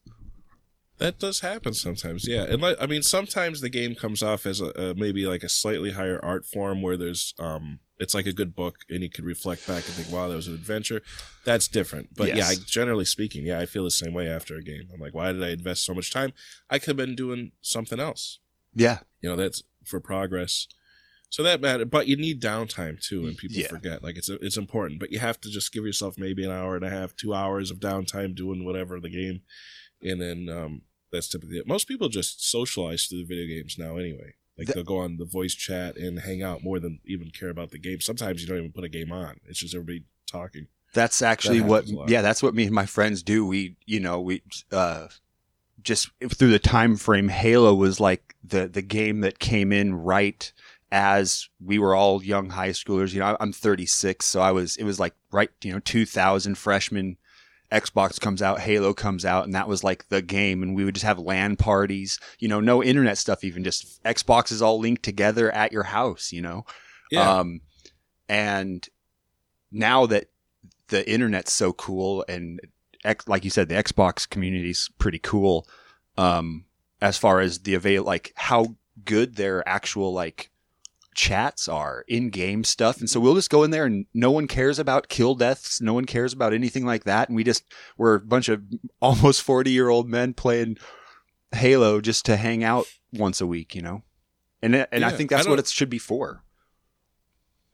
That 0.99 1.17
does 1.17 1.39
happen 1.39 1.73
sometimes, 1.73 2.27
yeah. 2.27 2.43
And 2.43 2.61
like, 2.61 2.77
I 2.79 2.85
mean, 2.85 3.01
sometimes 3.01 3.59
the 3.61 3.69
game 3.69 3.95
comes 3.95 4.21
off 4.21 4.45
as 4.45 4.61
a, 4.61 4.65
a 4.79 4.93
maybe 4.93 5.25
like 5.25 5.41
a 5.41 5.49
slightly 5.49 5.91
higher 5.93 6.23
art 6.23 6.45
form 6.45 6.83
where 6.83 6.95
there's 6.95 7.33
um, 7.39 7.79
it's 8.01 8.13
like 8.13 8.25
a 8.25 8.33
good 8.33 8.55
book 8.55 8.79
and 8.89 9.01
you 9.03 9.09
could 9.09 9.23
reflect 9.25 9.65
back 9.67 9.85
and 9.85 9.93
think, 9.93 10.11
wow, 10.11 10.27
that 10.27 10.35
was 10.35 10.47
an 10.47 10.55
adventure. 10.55 11.01
That's 11.45 11.67
different. 11.67 12.09
But 12.15 12.35
yeah, 12.35 12.47
I, 12.47 12.55
generally 12.65 13.05
speaking, 13.05 13.45
yeah, 13.45 13.59
I 13.59 13.65
feel 13.65 13.83
the 13.83 13.91
same 13.91 14.13
way 14.13 14.27
after 14.27 14.55
a 14.55 14.63
game. 14.63 14.89
I'm 14.93 14.99
like, 14.99 15.13
why 15.13 15.31
did 15.31 15.43
I 15.43 15.49
invest 15.49 15.85
so 15.85 15.93
much 15.93 16.11
time? 16.11 16.33
I 16.69 16.79
could 16.79 16.87
have 16.87 16.97
been 16.97 17.15
doing 17.15 17.51
something 17.61 17.99
else. 17.99 18.39
Yeah. 18.73 18.99
You 19.21 19.29
know, 19.29 19.35
that's 19.35 19.63
for 19.85 19.99
progress. 19.99 20.67
So 21.29 21.43
that 21.43 21.61
matter, 21.61 21.85
but 21.85 22.07
you 22.07 22.17
need 22.17 22.41
downtime 22.41 23.01
too, 23.01 23.25
and 23.25 23.37
people 23.37 23.55
Yeah. 23.55 23.67
forget. 23.69 24.03
Like 24.03 24.17
it's 24.17 24.27
it's 24.27 24.57
important, 24.57 24.99
but 24.99 25.11
you 25.13 25.19
have 25.19 25.39
to 25.41 25.49
just 25.49 25.71
give 25.71 25.85
yourself 25.85 26.17
maybe 26.17 26.43
an 26.43 26.51
hour 26.51 26.75
and 26.75 26.83
a 26.83 26.89
half, 26.89 27.15
two 27.15 27.33
hours 27.33 27.71
of 27.71 27.79
downtime 27.79 28.35
doing 28.35 28.65
whatever 28.65 28.99
the 28.99 29.09
game, 29.09 29.41
and 30.03 30.21
then 30.21 30.49
um, 30.49 30.81
that's 31.09 31.29
typically 31.29 31.57
it. 31.57 31.67
Most 31.67 31.87
people 31.87 32.09
just 32.09 32.43
socialize 32.49 33.05
through 33.05 33.19
the 33.19 33.25
video 33.33 33.47
games 33.47 33.77
now, 33.77 33.95
anyway. 33.95 34.33
Like 34.61 34.67
The- 34.67 34.73
they'll 34.75 34.83
go 34.83 34.99
on 34.99 35.17
the 35.17 35.25
voice 35.25 35.55
chat 35.55 35.97
and 35.97 36.19
hang 36.19 36.43
out 36.43 36.61
more 36.63 36.79
than 36.79 36.99
even 37.03 37.31
care 37.31 37.49
about 37.49 37.71
the 37.71 37.79
game. 37.79 37.99
Sometimes 37.99 38.41
you 38.43 38.47
don't 38.47 38.59
even 38.59 38.71
put 38.71 38.83
a 38.83 38.89
game 38.89 39.11
on; 39.11 39.39
it's 39.47 39.57
just 39.57 39.73
everybody 39.73 40.03
talking. 40.27 40.67
That's 40.93 41.23
actually 41.23 41.61
what, 41.61 41.89
a 41.89 41.95
lot. 41.95 42.09
yeah, 42.09 42.21
that's 42.21 42.43
what 42.43 42.53
me 42.53 42.65
and 42.65 42.75
my 42.75 42.85
friends 42.85 43.23
do. 43.23 43.43
We, 43.43 43.75
you 43.87 43.99
know, 43.99 44.21
we, 44.21 44.43
uh, 44.71 45.07
just 45.81 46.11
through 46.35 46.51
the 46.51 46.59
time 46.59 46.95
frame, 46.95 47.29
Halo 47.29 47.73
was 47.73 47.99
like 47.99 48.35
the, 48.43 48.67
the 48.67 48.83
game 48.83 49.21
that 49.21 49.39
came 49.39 49.71
in 49.71 49.95
right 49.95 50.51
as 50.91 51.49
we 51.63 51.79
were 51.79 51.95
all 51.95 52.21
young 52.21 52.51
high 52.51 52.69
schoolers. 52.69 53.13
You 53.13 53.21
know, 53.21 53.35
I'm 53.39 53.51
36, 53.51 54.25
so 54.25 54.41
I 54.41 54.51
was, 54.51 54.75
it 54.75 54.83
was 54.83 54.99
like 54.99 55.15
right, 55.31 55.49
you 55.63 55.73
know, 55.73 55.79
2000 55.79 56.55
freshman. 56.55 57.17
Xbox 57.71 58.19
comes 58.19 58.41
out, 58.41 58.59
Halo 58.59 58.93
comes 58.93 59.23
out, 59.25 59.45
and 59.45 59.53
that 59.53 59.67
was 59.67 59.83
like 59.83 60.09
the 60.09 60.21
game. 60.21 60.61
And 60.61 60.75
we 60.75 60.83
would 60.83 60.95
just 60.95 61.05
have 61.05 61.19
LAN 61.19 61.55
parties, 61.55 62.19
you 62.39 62.47
know, 62.47 62.59
no 62.59 62.83
internet 62.83 63.17
stuff, 63.17 63.43
even 63.43 63.63
just 63.63 64.03
Xboxes 64.03 64.61
all 64.61 64.79
linked 64.79 65.03
together 65.03 65.51
at 65.51 65.71
your 65.71 65.83
house, 65.83 66.31
you 66.31 66.41
know? 66.41 66.65
Yeah. 67.09 67.39
Um, 67.39 67.61
and 68.27 68.87
now 69.71 70.05
that 70.05 70.29
the 70.89 71.09
internet's 71.09 71.53
so 71.53 71.73
cool 71.73 72.25
and 72.27 72.59
X, 73.03 73.27
like 73.27 73.43
you 73.43 73.49
said, 73.49 73.69
the 73.69 73.75
Xbox 73.75 74.29
community's 74.29 74.89
pretty 74.99 75.19
cool. 75.19 75.67
Um, 76.17 76.65
as 77.01 77.17
far 77.17 77.39
as 77.39 77.59
the 77.59 77.73
avail, 77.73 78.03
like 78.03 78.33
how 78.35 78.75
good 79.03 79.35
their 79.35 79.67
actual 79.67 80.13
like 80.13 80.50
chats 81.15 81.67
are 81.67 82.03
in 82.07 82.29
game 82.29 82.63
stuff. 82.63 82.99
And 82.99 83.09
so 83.09 83.19
we'll 83.19 83.35
just 83.35 83.49
go 83.49 83.63
in 83.63 83.71
there 83.71 83.85
and 83.85 84.05
no 84.13 84.31
one 84.31 84.47
cares 84.47 84.79
about 84.79 85.09
kill 85.09 85.35
deaths. 85.35 85.81
No 85.81 85.93
one 85.93 86.05
cares 86.05 86.33
about 86.33 86.53
anything 86.53 86.85
like 86.85 87.03
that. 87.03 87.27
And 87.29 87.35
we 87.35 87.43
just, 87.43 87.63
we're 87.97 88.15
a 88.15 88.19
bunch 88.19 88.49
of 88.49 88.61
almost 89.01 89.41
40 89.41 89.71
year 89.71 89.89
old 89.89 90.09
men 90.09 90.33
playing 90.33 90.77
Halo 91.53 92.01
just 92.01 92.25
to 92.25 92.37
hang 92.37 92.63
out 92.63 92.85
once 93.11 93.41
a 93.41 93.47
week, 93.47 93.75
you 93.75 93.81
know? 93.81 94.03
And, 94.61 94.75
and 94.75 94.87
I 94.93 95.09
Yeah, 95.09 95.17
think 95.17 95.31
I 95.31 95.37
that's 95.37 95.47
what 95.47 95.59
it 95.59 95.67
should 95.67 95.89
be 95.89 95.97
for. 95.97 96.43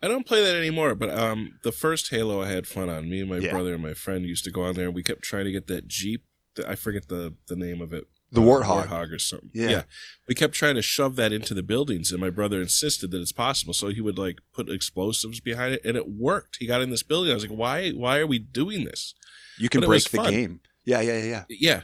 I 0.01 0.07
don't 0.07 0.25
play 0.27 0.43
that 0.43 0.55
anymore, 0.55 0.93
but 0.95 1.09
um, 1.09 1.59
the 1.63 1.71
first 1.71 2.09
Halo 2.11 2.41
I 2.41 2.47
had 2.49 2.67
fun 2.67 2.87
on. 2.89 3.09
Me 3.09 3.19
and 3.21 3.29
my 3.29 3.37
Yeah. 3.37 3.51
brother 3.51 3.73
and 3.73 3.81
my 3.81 3.93
friend 3.93 4.25
used 4.25 4.43
to 4.45 4.51
go 4.51 4.61
on 4.63 4.75
there, 4.75 4.85
and 4.85 4.95
we 4.95 5.01
kept 5.03 5.23
trying 5.23 5.45
to 5.45 5.51
get 5.51 5.67
that 5.67 5.87
Jeep. 5.87 6.23
I 6.67 6.75
forget 6.75 7.07
the 7.07 7.35
the 7.47 7.55
name 7.55 7.81
of 7.81 7.93
it. 7.93 8.05
The 8.31 8.41
Uh, 8.41 8.45
Warthog. 8.45 8.87
Warthog 8.87 9.13
or 9.13 9.19
something. 9.19 9.51
Yeah. 9.53 9.83
We 10.27 10.35
kept 10.35 10.53
trying 10.53 10.75
to 10.75 10.81
shove 10.81 11.15
that 11.15 11.31
into 11.31 11.53
the 11.53 11.63
buildings, 11.63 12.11
and 12.11 12.19
my 12.19 12.29
brother 12.29 12.61
insisted 12.61 13.11
that 13.11 13.21
it's 13.21 13.31
possible. 13.31 13.73
So 13.73 13.87
he 13.87 14.01
would 14.01 14.17
like 14.17 14.39
put 14.53 14.69
explosives 14.69 15.39
behind 15.39 15.75
it, 15.75 15.81
and 15.85 15.95
it 15.95 16.09
worked. 16.09 16.57
He 16.59 16.67
got 16.67 16.81
in 16.81 16.89
this 16.89 17.03
building. 17.03 17.31
I 17.31 17.35
was 17.35 17.47
like, 17.47 17.57
"Why? 17.57 17.91
Why 17.91 18.19
are 18.19 18.27
we 18.27 18.39
doing 18.39 18.83
this?" 18.83 19.13
You 19.57 19.69
can 19.69 19.81
break 19.81 20.03
the 20.09 20.17
fun. 20.17 20.31
game. 20.31 20.59
Yeah, 20.83 21.01
yeah, 21.01 21.17
yeah, 21.19 21.25
yeah. 21.25 21.43
Yeah, 21.49 21.81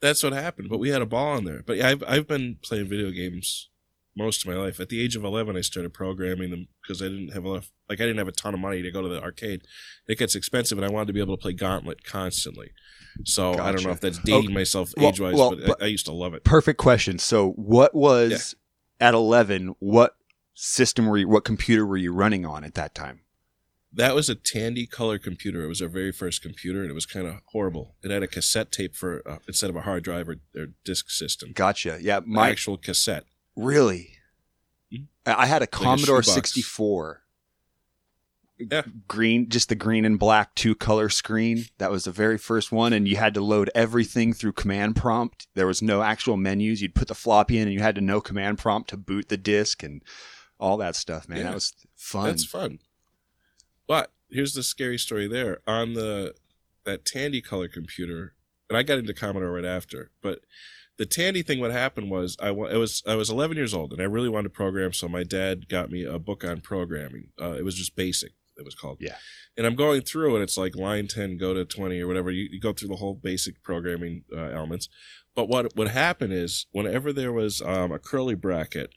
that's 0.00 0.22
what 0.22 0.32
happened. 0.32 0.68
But 0.70 0.78
we 0.78 0.88
had 0.88 1.02
a 1.02 1.06
ball 1.06 1.36
in 1.36 1.44
there. 1.44 1.62
But 1.66 1.76
yeah, 1.76 1.88
I've 1.88 2.02
I've 2.06 2.26
been 2.26 2.56
playing 2.62 2.88
video 2.88 3.10
games 3.10 3.68
most 4.16 4.42
of 4.42 4.48
my 4.48 4.58
life. 4.58 4.80
At 4.80 4.88
the 4.88 5.02
age 5.02 5.14
of 5.14 5.24
eleven, 5.24 5.56
I 5.58 5.60
started 5.60 5.92
programming 5.92 6.50
them 6.50 6.68
because 6.82 7.02
I 7.02 7.08
didn't 7.08 7.34
have 7.34 7.44
enough. 7.44 7.70
Like 7.88 8.00
I 8.00 8.04
didn't 8.04 8.18
have 8.18 8.28
a 8.28 8.32
ton 8.32 8.54
of 8.54 8.60
money 8.60 8.80
to 8.80 8.90
go 8.90 9.02
to 9.02 9.08
the 9.08 9.22
arcade. 9.22 9.62
It 10.08 10.18
gets 10.18 10.34
expensive, 10.34 10.78
and 10.78 10.86
I 10.86 10.90
wanted 10.90 11.08
to 11.08 11.12
be 11.12 11.20
able 11.20 11.36
to 11.36 11.40
play 11.42 11.52
Gauntlet 11.52 12.02
constantly. 12.02 12.72
So 13.24 13.52
I 13.54 13.72
don't 13.72 13.82
know 13.84 13.90
if 13.90 14.00
that's 14.00 14.18
dating 14.18 14.46
Okay. 14.46 14.54
myself 14.54 14.92
Well- 14.96 15.08
age 15.08 15.20
wise, 15.20 15.34
well, 15.34 15.50
but, 15.50 15.66
but- 15.66 15.82
I, 15.82 15.86
I 15.86 15.88
used 15.88 16.06
to 16.06 16.12
love 16.12 16.34
it. 16.34 16.44
Perfect 16.44 16.78
question. 16.78 17.18
So, 17.18 17.50
what 17.52 17.94
was 17.94 18.54
at 19.00 19.14
11, 19.14 19.74
what 19.78 20.16
system 20.54 21.06
were 21.06 21.18
you, 21.18 21.28
what 21.28 21.44
computer 21.44 21.84
were 21.86 21.96
you 21.96 22.12
running 22.12 22.46
on 22.46 22.64
at 22.64 22.74
that 22.74 22.94
time? 22.94 23.20
That 23.92 24.14
was 24.14 24.28
a 24.28 24.34
Tandy 24.34 24.86
color 24.86 25.18
computer. 25.18 25.62
It 25.64 25.68
was 25.68 25.80
our 25.80 25.88
very 25.88 26.12
first 26.12 26.42
computer, 26.42 26.82
and 26.82 26.90
it 26.90 26.94
was 26.94 27.06
kind 27.06 27.26
of 27.26 27.36
horrible. 27.46 27.94
It 28.02 28.10
had 28.10 28.22
a 28.22 28.26
cassette 28.26 28.70
tape 28.70 28.94
for 28.94 29.22
uh, 29.26 29.38
instead 29.48 29.70
of 29.70 29.76
a 29.76 29.82
hard 29.82 30.04
drive 30.04 30.28
or, 30.28 30.36
or 30.54 30.66
disk 30.84 31.08
system. 31.10 31.52
Gotcha. 31.54 31.98
Yeah, 32.02 32.20
My 32.20 32.42
my 32.42 32.50
actual 32.50 32.76
cassette. 32.76 33.24
really. 33.54 34.12
Mhm. 34.92 35.06
I 35.24 35.46
had 35.46 35.62
a 35.62 35.64
a 35.64 35.66
Commodore 35.66 36.22
shoebox. 36.22 36.34
64. 36.34 37.22
Yeah. 38.58 38.82
Green, 39.06 39.48
just 39.48 39.68
the 39.68 39.74
green 39.74 40.04
and 40.04 40.18
black 40.18 40.54
two 40.54 40.74
color 40.74 41.08
screen. 41.10 41.66
That 41.78 41.90
was 41.90 42.04
the 42.04 42.10
very 42.10 42.38
first 42.38 42.72
one, 42.72 42.92
and 42.92 43.06
you 43.06 43.16
had 43.16 43.34
to 43.34 43.40
load 43.42 43.70
everything 43.74 44.32
through 44.32 44.52
command 44.52 44.96
prompt. 44.96 45.46
There 45.54 45.66
was 45.66 45.82
no 45.82 46.02
actual 46.02 46.36
menus. 46.38 46.80
You'd 46.80 46.94
put 46.94 47.08
the 47.08 47.14
floppy 47.14 47.58
in, 47.58 47.64
and 47.68 47.72
you 47.74 47.80
had 47.80 47.94
to 47.96 48.00
know 48.00 48.20
command 48.20 48.58
prompt 48.58 48.90
to 48.90 48.96
boot 48.96 49.28
the 49.28 49.36
disk 49.36 49.82
and 49.82 50.02
all 50.58 50.78
that 50.78 50.96
stuff. 50.96 51.28
Man, 51.28 51.38
Yeah. 51.38 51.44
that 51.44 51.54
was 51.54 51.74
fun. 51.96 52.24
That's 52.26 52.44
fun. 52.46 52.78
But 53.86 54.12
here's 54.30 54.54
the 54.54 54.62
scary 54.62 54.98
story 54.98 55.28
there. 55.28 55.58
On 55.66 55.92
the 55.94 56.34
that 56.84 57.04
Tandy 57.04 57.42
color 57.42 57.68
computer, 57.68 58.34
and 58.70 58.76
I 58.76 58.82
got 58.82 58.98
into 58.98 59.12
Commodore 59.12 59.52
right 59.52 59.64
after, 59.64 60.10
but 60.22 60.40
the 60.96 61.04
Tandy 61.06 61.42
thing 61.42 61.60
what 61.60 61.72
happened 61.72 62.10
was 62.10 62.36
I 62.40 62.52
was 62.52 63.02
I 63.06 63.16
was 63.16 63.28
11 63.28 63.56
years 63.58 63.74
old 63.74 63.92
and 63.92 64.00
I 64.00 64.06
really 64.06 64.30
wanted 64.30 64.44
to 64.44 64.54
program 64.54 64.94
so 64.94 65.08
my 65.08 65.24
dad 65.24 65.68
got 65.68 65.90
me 65.90 66.04
a 66.04 66.18
book 66.18 66.42
on 66.42 66.62
programming. 66.62 67.32
Uh, 67.40 67.52
it 67.52 67.64
was 67.66 67.74
just 67.74 67.94
basic 67.96 68.32
it 68.56 68.64
was 68.64 68.74
called. 68.74 68.98
Yeah. 69.00 69.16
And 69.56 69.66
I'm 69.66 69.74
going 69.74 70.02
through 70.02 70.34
and 70.34 70.42
it's 70.42 70.56
like 70.56 70.76
line 70.76 71.06
10 71.06 71.38
go 71.38 71.54
to 71.54 71.64
20 71.64 72.00
or 72.00 72.06
whatever. 72.06 72.30
You, 72.30 72.48
you 72.50 72.60
go 72.60 72.72
through 72.72 72.88
the 72.88 72.96
whole 72.96 73.14
basic 73.14 73.62
programming 73.62 74.24
uh, 74.34 74.40
elements. 74.40 74.88
But 75.34 75.48
what 75.48 75.76
would 75.76 75.88
happen 75.88 76.32
is 76.32 76.66
whenever 76.72 77.12
there 77.12 77.32
was 77.32 77.60
um, 77.60 77.92
a 77.92 77.98
curly 77.98 78.34
bracket 78.34 78.94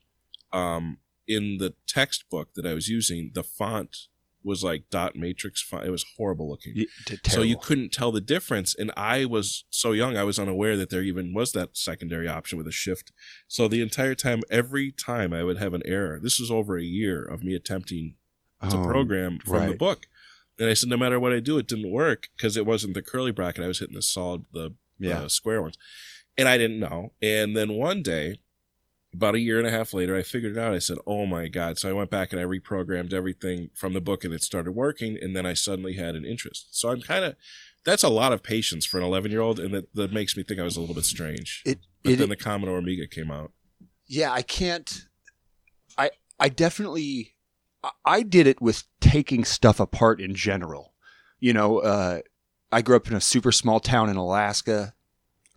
um, 0.54 0.98
in 1.28 1.58
the 1.58 1.74
textbook 1.88 2.54
that 2.56 2.66
I 2.66 2.74
was 2.74 2.88
using, 2.88 3.32
the 3.34 3.44
font 3.44 3.96
was 4.44 4.64
like 4.64 4.86
dot 4.90 5.16
matrix 5.16 5.62
font. 5.62 5.86
It 5.86 5.92
was 5.92 6.06
horrible 6.18 6.50
looking. 6.50 6.74
So 7.26 7.42
you 7.42 7.58
couldn't 7.58 7.92
tell 7.92 8.12
the 8.12 8.22
difference. 8.22 8.74
And 8.74 8.92
I 8.96 9.26
was 9.26 9.66
so 9.70 9.92
young, 9.92 10.18
I 10.18 10.24
was 10.24 10.40
unaware 10.40 10.78
that 10.78 10.90
there 10.90 11.02
even 11.02 11.34
was 11.34 11.52
that 11.52 11.76
secondary 11.76 12.28
option 12.28 12.58
with 12.58 12.68
a 12.68 12.72
shift. 12.72 13.12
So 13.48 13.68
the 13.68 13.82
entire 13.82 14.16
time, 14.16 14.42
every 14.50 14.92
time 14.92 15.34
I 15.34 15.44
would 15.44 15.58
have 15.58 15.74
an 15.74 15.84
error, 15.86 16.20
this 16.22 16.40
was 16.40 16.50
over 16.50 16.78
a 16.78 16.84
year 16.84 17.24
of 17.24 17.44
me 17.44 17.54
attempting 17.54 18.16
to 18.70 18.78
Oh, 18.78 18.84
program 18.86 19.40
from 19.40 19.70
the 19.70 19.76
book. 19.76 20.08
And 20.58 20.70
I 20.70 20.74
said, 20.74 20.90
no 20.90 20.98
matter 20.98 21.20
what 21.20 21.32
I 21.32 21.40
do, 21.40 21.58
it 21.58 21.68
didn't 21.68 21.90
work 21.92 22.28
because 22.36 22.58
it 22.58 22.66
wasn't 22.66 22.94
the 22.94 23.02
curly 23.02 23.32
bracket. 23.32 23.64
I 23.64 23.68
was 23.68 23.80
hitting 23.80 23.96
the 23.96 24.02
solid, 24.02 24.46
the 24.52 24.74
Yeah. 25.00 25.22
uh, 25.22 25.28
square 25.30 25.62
ones. 25.62 25.78
And 26.38 26.48
I 26.50 26.58
didn't 26.58 26.80
know. 26.80 27.14
And 27.22 27.56
then 27.56 27.74
one 27.74 28.02
day, 28.04 28.40
about 29.14 29.34
a 29.36 29.40
year 29.40 29.58
and 29.58 29.68
a 29.68 29.72
half 29.72 29.94
later, 29.94 30.16
I 30.16 30.22
figured 30.22 30.56
it 30.56 30.60
out. 30.60 30.74
I 30.74 30.80
said, 30.80 30.98
oh 31.08 31.26
my 31.26 31.48
God. 31.48 31.80
So 31.80 31.90
I 31.90 31.94
went 31.94 32.10
back 32.12 32.32
and 32.32 32.40
I 32.40 32.44
reprogrammed 32.46 33.12
everything 33.14 33.70
from 33.74 33.94
the 33.94 34.02
book 34.02 34.24
and 34.24 34.34
it 34.34 34.44
started 34.44 34.74
working. 34.74 35.18
And 35.20 35.36
then 35.36 35.46
I 35.48 35.54
suddenly 35.56 35.94
had 35.94 36.16
an 36.16 36.26
interest. 36.26 36.78
So 36.80 36.90
I'm 36.92 37.02
kind 37.02 37.26
of, 37.26 37.36
that's 37.86 38.04
a 38.04 38.10
lot 38.10 38.34
of 38.34 38.44
patience 38.44 38.86
for 38.86 39.00
an 39.00 39.04
11 39.06 39.32
year 39.32 39.42
old. 39.42 39.60
And 39.60 39.74
that, 39.74 39.94
that 39.96 40.14
makes 40.14 40.38
me 40.38 40.44
think 40.44 40.60
I 40.60 40.64
was 40.64 40.78
a 40.78 40.80
little 40.82 40.94
bit 40.96 41.06
strange. 41.06 41.64
It, 41.66 41.80
but 42.04 42.14
it, 42.14 42.16
then 42.20 42.30
the 42.30 42.36
Commodore 42.36 42.78
Amiga 42.78 43.08
came 43.08 43.32
out. 43.32 43.52
yeah, 44.06 44.32
I 44.32 44.42
can't. 44.44 45.06
I 45.98 46.12
I 46.40 46.50
definitely 46.50 47.34
I- 48.06 48.24
did 48.24 48.48
it 48.48 48.62
with 48.62 48.84
taking 49.00 49.46
stuff 49.46 49.80
apart 49.80 50.20
in 50.22 50.36
general. 50.36 50.94
You 51.40 51.54
know, 51.54 51.80
uh, 51.80 52.22
I 52.72 52.82
grew 52.82 52.96
up 52.96 53.08
in 53.08 53.16
a 53.16 53.22
super 53.22 53.52
small 53.52 53.80
town 53.80 54.10
in 54.10 54.18
Alaska, 54.18 54.94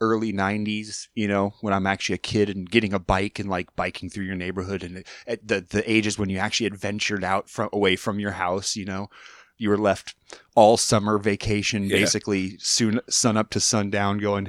early 0.01 0.33
'90s. 0.33 1.09
You 1.15 1.27
know, 1.29 1.55
when 1.61 1.75
I'm 1.75 1.87
actually 1.87 2.15
a 2.15 2.19
kid 2.19 2.49
and 2.49 2.71
getting 2.71 2.93
a 2.93 2.99
bike 2.99 3.39
and 3.39 3.49
like 3.51 3.75
biking 3.77 4.09
through 4.09 4.25
your 4.27 4.37
neighborhood, 4.37 4.83
and 4.83 5.05
at 5.27 5.47
the 5.47 5.61
the 5.69 5.91
ages 5.91 6.19
when 6.19 6.29
you 6.29 6.39
actually 6.39 6.67
adventured 6.67 7.25
out 7.25 7.51
from 7.51 7.69
away 7.73 7.97
from 7.97 8.21
your 8.21 8.33
house. 8.33 8.77
You 8.77 8.85
know, 8.85 9.11
you 9.59 9.69
were 9.69 9.79
left 9.79 10.15
all 10.55 10.77
summer 10.77 11.19
vacation, 11.19 11.85
Yeah. 11.85 11.97
basically 11.97 12.57
soon 12.59 13.01
sun 13.11 13.37
up 13.37 13.51
to 13.51 13.61
sundown, 13.61 14.19
going, 14.19 14.49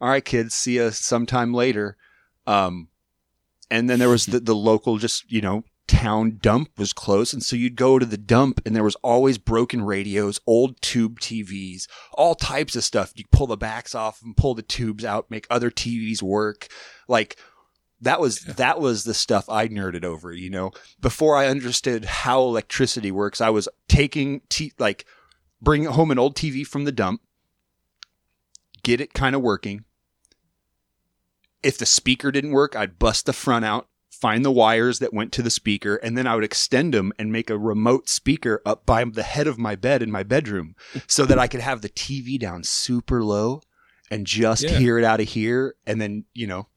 "All 0.00 0.08
right, 0.10 0.24
kids, 0.24 0.54
see 0.54 0.74
you 0.76 0.90
sometime 0.90 1.54
later." 1.54 1.96
Um, 2.46 2.88
and 3.70 3.88
then 3.88 3.98
there 3.98 4.08
was 4.08 4.26
the, 4.26 4.40
the 4.40 4.54
local, 4.54 4.98
just 4.98 5.30
you 5.32 5.40
know, 5.40 5.64
town 5.90 6.38
dump 6.40 6.70
was 6.78 6.92
close. 6.92 7.32
and 7.32 7.42
so 7.42 7.56
you'd 7.56 7.76
go 7.76 7.98
to 7.98 8.06
the 8.06 8.16
dump, 8.16 8.60
and 8.64 8.74
there 8.76 8.84
was 8.84 8.96
always 8.96 9.38
broken 9.38 9.82
radios, 9.82 10.40
old 10.46 10.80
tube 10.80 11.18
TVs, 11.20 11.86
all 12.14 12.34
types 12.34 12.76
of 12.76 12.84
stuff. 12.84 13.12
You 13.16 13.24
pull 13.32 13.46
the 13.48 13.56
backs 13.56 13.94
off 13.94 14.22
and 14.22 14.36
pull 14.36 14.54
the 14.54 14.62
tubes 14.62 15.04
out, 15.04 15.30
make 15.30 15.46
other 15.50 15.70
TVs 15.70 16.22
work, 16.22 16.68
like. 17.08 17.36
That 18.02 18.18
was 18.18 18.46
Yeah. 18.46 18.54
that 18.54 18.80
was 18.80 19.04
the 19.04 19.12
stuff 19.12 19.50
I 19.50 19.68
nerded 19.68 20.04
over, 20.06 20.32
you 20.32 20.48
know. 20.48 20.70
Before 21.02 21.36
I 21.36 21.48
understood 21.48 22.06
how 22.06 22.40
electricity 22.40 23.10
works, 23.10 23.42
I 23.42 23.50
was 23.50 23.68
taking 23.88 24.40
t- 24.48 24.72
like 24.78 25.04
bring 25.60 25.84
home 25.84 26.10
an 26.10 26.18
old 26.18 26.34
TV 26.34 26.66
from 26.66 26.84
the 26.84 26.92
dump, 26.92 27.20
get 28.82 29.02
it 29.02 29.12
kind 29.12 29.36
of 29.36 29.42
working. 29.42 29.84
If 31.62 31.76
the 31.76 31.84
speaker 31.84 32.32
didn't 32.32 32.52
work, 32.52 32.74
I'd 32.74 32.98
bust 32.98 33.26
the 33.26 33.34
front 33.34 33.66
out, 33.66 33.86
find 34.20 34.44
the 34.44 34.50
wires 34.50 34.98
that 34.98 35.14
went 35.14 35.32
to 35.32 35.42
the 35.42 35.50
speaker, 35.50 35.96
and 35.96 36.16
then 36.16 36.26
I 36.26 36.34
would 36.34 36.44
extend 36.44 36.92
them 36.94 37.12
and 37.18 37.32
make 37.32 37.48
a 37.50 37.58
remote 37.58 38.08
speaker 38.08 38.60
up 38.66 38.84
by 38.86 39.04
the 39.04 39.22
head 39.22 39.46
of 39.46 39.58
my 39.58 39.76
bed 39.76 40.02
in 40.02 40.10
my 40.10 40.22
bedroom 40.22 40.74
so 41.06 41.24
that 41.26 41.38
I 41.38 41.46
could 41.48 41.60
have 41.60 41.80
the 41.82 41.88
TV 41.88 42.38
down 42.38 42.62
super 42.64 43.22
low 43.24 43.62
and 44.10 44.26
just 44.26 44.62
Yeah. 44.62 44.78
hear 44.78 44.98
it 44.98 45.04
out 45.04 45.20
of 45.20 45.28
here. 45.28 45.74
And 45.86 46.00
then, 46.00 46.24
you 46.34 46.46
know, 46.46 46.68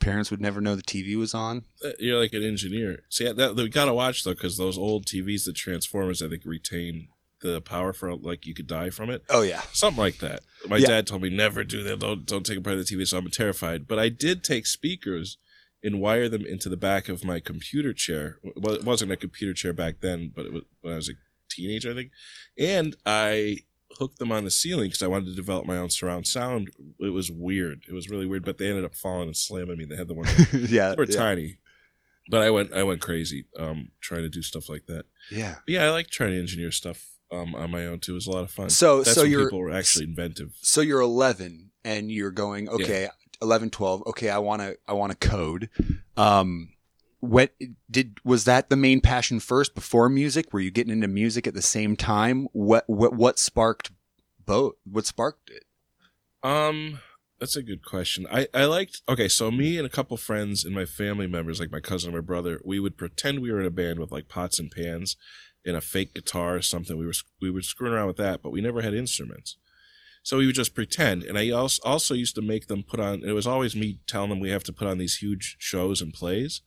parents 0.00 0.30
would 0.30 0.40
never 0.40 0.60
know 0.60 0.74
the 0.76 0.82
TV 0.82 1.16
was 1.16 1.34
on. 1.34 1.64
Uh, 1.84 1.90
You're 1.98 2.20
like 2.20 2.32
an 2.32 2.42
engineer. 2.44 3.00
See, 3.10 3.30
that, 3.30 3.56
we 3.56 3.68
gotta 3.68 3.92
watch 3.94 4.24
though, 4.24 4.32
because 4.34 4.56
those 4.56 4.78
old 4.78 5.06
TVs, 5.06 5.44
the 5.44 5.52
Transformers, 5.52 6.22
I 6.22 6.28
think 6.28 6.42
retain 6.44 7.08
the 7.40 7.60
power 7.60 7.92
for 7.92 8.14
like 8.16 8.46
you 8.46 8.54
could 8.54 8.66
die 8.66 8.88
from 8.90 9.10
it, 9.10 9.22
Oh, 9.28 9.42
yeah. 9.42 9.60
something 9.72 10.00
like 10.00 10.18
that. 10.18 10.40
My 10.66 10.78
Yeah. 10.78 10.86
dad 10.88 11.06
told 11.06 11.20
me 11.22 11.28
never 11.28 11.64
do 11.64 11.82
that. 11.82 11.98
Don't 12.00 12.24
don't 12.24 12.46
take 12.46 12.56
apart 12.58 12.78
the 12.78 12.84
TV. 12.84 13.06
So 13.06 13.18
I'm 13.18 13.28
terrified. 13.30 13.86
But 13.86 13.98
I 13.98 14.08
did 14.08 14.42
take 14.42 14.66
speakers 14.66 15.36
and 15.86 16.00
wire 16.00 16.28
them 16.28 16.44
into 16.44 16.68
the 16.68 16.76
back 16.76 17.08
of 17.08 17.24
my 17.24 17.38
computer 17.40 17.92
chair. 17.92 18.38
Well, 18.56 18.74
it 18.74 18.84
wasn't 18.84 19.12
a 19.12 19.16
computer 19.16 19.54
chair 19.54 19.72
back 19.72 20.00
then, 20.00 20.32
but 20.34 20.44
it 20.46 20.52
was 20.52 20.62
when 20.82 20.92
I 20.92 20.96
was 20.96 21.08
a 21.08 21.14
teenager, 21.48 21.90
I 21.92 21.94
think. 21.94 22.10
And 22.58 22.96
I 23.06 23.58
hooked 23.98 24.18
them 24.18 24.32
on 24.32 24.44
the 24.44 24.50
ceiling 24.50 24.88
because 24.88 25.02
I 25.02 25.06
wanted 25.06 25.26
to 25.26 25.34
develop 25.34 25.64
my 25.64 25.78
own 25.78 25.90
surround 25.90 26.26
sound. 26.26 26.70
It 27.00 27.10
was 27.10 27.30
weird. 27.30 27.82
It 27.88 27.94
was 27.94 28.10
really 28.10 28.26
weird. 28.26 28.44
But 28.44 28.58
they 28.58 28.68
ended 28.68 28.84
up 28.84 28.94
falling 28.94 29.28
and 29.28 29.36
slamming 29.36 29.78
me. 29.78 29.84
They 29.86 29.96
had 29.96 30.08
the 30.08 30.14
one. 30.14 30.26
yeah. 30.52 30.90
They 30.90 30.96
were 30.96 31.04
yeah. 31.04 31.16
tiny. 31.16 31.58
But 32.28 32.42
I 32.42 32.50
went 32.50 32.72
I 32.72 32.82
went 32.82 33.00
crazy 33.00 33.46
um 33.58 33.92
trying 34.00 34.22
to 34.22 34.28
do 34.28 34.42
stuff 34.42 34.68
like 34.68 34.86
that. 34.86 35.04
Yeah. 35.30 35.54
But 35.64 35.72
yeah, 35.72 35.84
I 35.86 35.90
like 35.90 36.08
trying 36.10 36.32
to 36.32 36.38
engineer 36.40 36.72
stuff. 36.72 37.06
um, 37.32 37.54
on 37.54 37.70
my 37.70 37.86
own 37.86 37.98
too. 38.00 38.12
It 38.12 38.14
was 38.22 38.26
a 38.26 38.32
lot 38.32 38.44
of 38.44 38.50
fun. 38.50 38.70
So- 38.70 39.02
That's 39.02 39.14
so 39.14 39.22
when 39.22 39.30
you're- 39.30 39.44
people 39.46 39.60
were 39.60 39.72
actually 39.72 40.04
inventive. 40.04 40.52
So 40.62 40.80
you're 40.80 41.00
11 41.00 41.70
and 41.84 42.10
you're 42.10 42.30
going, 42.32 42.68
okay, 42.68 43.08
11, 43.42 43.70
12. 43.70 44.02
Okay, 44.08 44.30
I 44.30 44.38
want 44.38 44.62
to, 44.62 44.76
I 44.86 44.92
want 44.92 45.18
to 45.18 45.28
code. 45.28 45.68
Um, 46.16 46.70
what 47.20 47.52
did 47.90 48.18
was 48.24 48.44
that 48.44 48.68
the 48.68 48.76
main 48.76 49.00
passion 49.00 49.40
first 49.40 49.74
before 49.74 50.08
music? 50.08 50.52
Were 50.52 50.60
you 50.60 50.70
getting 50.70 50.92
into 50.92 51.08
music 51.08 51.46
at 51.46 51.54
the 51.54 51.62
same 51.62 51.96
time? 51.96 52.48
What 52.52 52.84
what 52.88 53.14
what 53.14 53.38
sparked 53.38 53.90
both? 54.44 54.74
What 54.84 55.06
sparked 55.06 55.50
it? 55.50 55.64
Um, 56.42 57.00
that's 57.40 57.56
a 57.56 57.62
good 57.62 57.84
question. 57.84 58.26
I 58.30 58.48
I 58.54 58.64
liked. 58.66 59.02
Okay, 59.08 59.28
so 59.28 59.50
me 59.50 59.76
and 59.78 59.86
a 59.86 59.90
couple 59.90 60.16
friends 60.16 60.64
and 60.64 60.74
my 60.74 60.84
family 60.84 61.26
members, 61.26 61.58
like 61.58 61.72
my 61.72 61.80
cousin 61.80 62.10
and 62.10 62.16
my 62.16 62.24
brother, 62.24 62.60
we 62.64 62.78
would 62.78 62.96
pretend 62.96 63.40
we 63.40 63.50
were 63.50 63.60
in 63.60 63.66
a 63.66 63.70
band 63.70 63.98
with 63.98 64.12
like 64.12 64.28
pots 64.28 64.58
and 64.58 64.70
pans 64.70 65.16
and 65.64 65.76
a 65.76 65.80
fake 65.80 66.14
guitar 66.14 66.56
or 66.56 66.62
something. 66.62 66.96
We 66.96 67.06
were 67.06 67.12
we 67.40 67.50
were 67.50 67.62
screwing 67.62 67.94
around 67.94 68.06
with 68.08 68.18
that, 68.18 68.42
but 68.42 68.52
we 68.52 68.60
never 68.60 68.82
had 68.82 68.94
instruments. 68.94 69.56
So 70.26 70.38
we 70.38 70.46
would 70.46 70.56
just 70.56 70.74
pretend. 70.74 71.22
And 71.22 71.38
I 71.38 71.50
also 71.50 71.80
also 71.84 72.12
used 72.12 72.34
to 72.34 72.42
make 72.42 72.66
them 72.66 72.82
put 72.82 72.98
on. 72.98 73.22
It 73.22 73.30
was 73.30 73.46
always 73.46 73.76
me 73.76 74.00
telling 74.08 74.30
them 74.30 74.40
we 74.40 74.50
have 74.50 74.64
to 74.64 74.72
put 74.72 74.88
on 74.88 74.98
these 74.98 75.18
huge 75.18 75.54
shows 75.60 76.02
and 76.02 76.12
plays. 76.12 76.62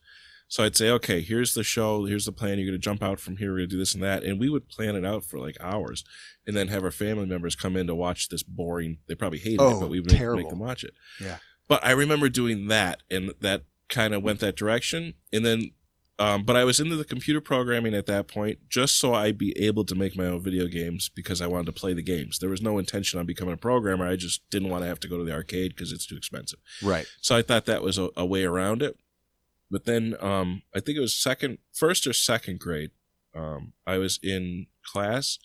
So 0.48 0.64
I'd 0.64 0.74
say, 0.76 0.88
okay, 0.88 1.20
here's 1.20 1.52
the 1.52 1.62
show, 1.62 2.06
here's 2.06 2.24
the 2.24 2.32
plan. 2.32 2.58
You're 2.58 2.70
going 2.70 2.80
to 2.80 2.82
jump 2.82 3.02
out 3.02 3.20
from 3.20 3.36
here. 3.36 3.50
We're 3.50 3.58
going 3.58 3.68
to 3.68 3.74
do 3.74 3.78
this 3.78 3.92
and 3.92 4.02
that, 4.02 4.24
and 4.24 4.40
we 4.40 4.48
would 4.48 4.70
plan 4.70 4.96
it 4.96 5.04
out 5.04 5.24
for 5.24 5.38
like 5.38 5.58
hours, 5.60 6.04
and 6.46 6.56
then 6.56 6.68
have 6.68 6.84
our 6.84 6.90
family 6.90 7.26
members 7.26 7.54
come 7.54 7.76
in 7.76 7.86
to 7.86 7.94
watch 7.94 8.30
this 8.30 8.42
boring. 8.42 8.96
They 9.06 9.14
probably 9.14 9.40
hated 9.40 9.60
Oh, 9.60 9.76
it, 9.76 9.80
but 9.80 9.86
oh, 9.86 9.88
we 9.88 10.00
would 10.00 10.10
make, 10.10 10.36
make 10.36 10.48
them 10.48 10.58
watch 10.58 10.82
it. 10.82 10.94
Yeah. 11.20 11.36
But 11.68 11.84
I 11.84 11.90
remember 11.90 12.30
doing 12.30 12.68
that, 12.68 13.02
and 13.10 13.34
that 13.42 13.64
kind 13.90 14.14
of 14.14 14.22
went 14.22 14.40
that 14.40 14.56
direction. 14.56 15.12
And 15.34 15.44
then, 15.44 15.72
um, 16.20 16.42
but 16.42 16.54
I 16.54 16.64
was 16.64 16.78
into 16.78 16.96
the 16.96 17.04
computer 17.04 17.40
programming 17.40 17.94
at 17.94 18.04
that 18.04 18.28
point, 18.28 18.58
just 18.68 18.98
so 18.98 19.14
I'd 19.14 19.38
be 19.38 19.58
able 19.58 19.86
to 19.86 19.94
make 19.94 20.14
my 20.14 20.26
own 20.26 20.42
video 20.42 20.66
games 20.66 21.08
because 21.08 21.40
I 21.40 21.46
wanted 21.46 21.64
to 21.66 21.72
play 21.72 21.94
the 21.94 22.02
games. 22.02 22.38
There 22.38 22.50
was 22.50 22.60
no 22.60 22.76
intention 22.76 23.18
on 23.18 23.24
becoming 23.24 23.54
a 23.54 23.56
programmer. 23.56 24.06
I 24.06 24.16
just 24.16 24.42
didn't 24.50 24.68
want 24.68 24.82
to 24.82 24.88
have 24.88 25.00
to 25.00 25.08
go 25.08 25.16
to 25.16 25.24
the 25.24 25.32
arcade 25.32 25.74
because 25.74 25.92
it's 25.92 26.06
too 26.06 26.18
expensive. 26.18 26.58
Right. 26.82 27.06
So 27.22 27.34
I 27.34 27.40
thought 27.40 27.64
that 27.64 27.82
was 27.82 27.96
a, 27.96 28.10
a 28.18 28.26
way 28.26 28.44
around 28.44 28.82
it. 28.82 28.98
But 29.70 29.86
then 29.86 30.14
um, 30.20 30.60
I 30.74 30.80
think 30.80 30.98
it 30.98 31.00
was 31.00 31.14
second, 31.14 31.56
first 31.72 32.06
or 32.06 32.12
second 32.12 32.60
grade. 32.60 32.90
Um, 33.34 33.72
I 33.86 33.96
was 33.96 34.20
in 34.22 34.66
class, 34.84 35.38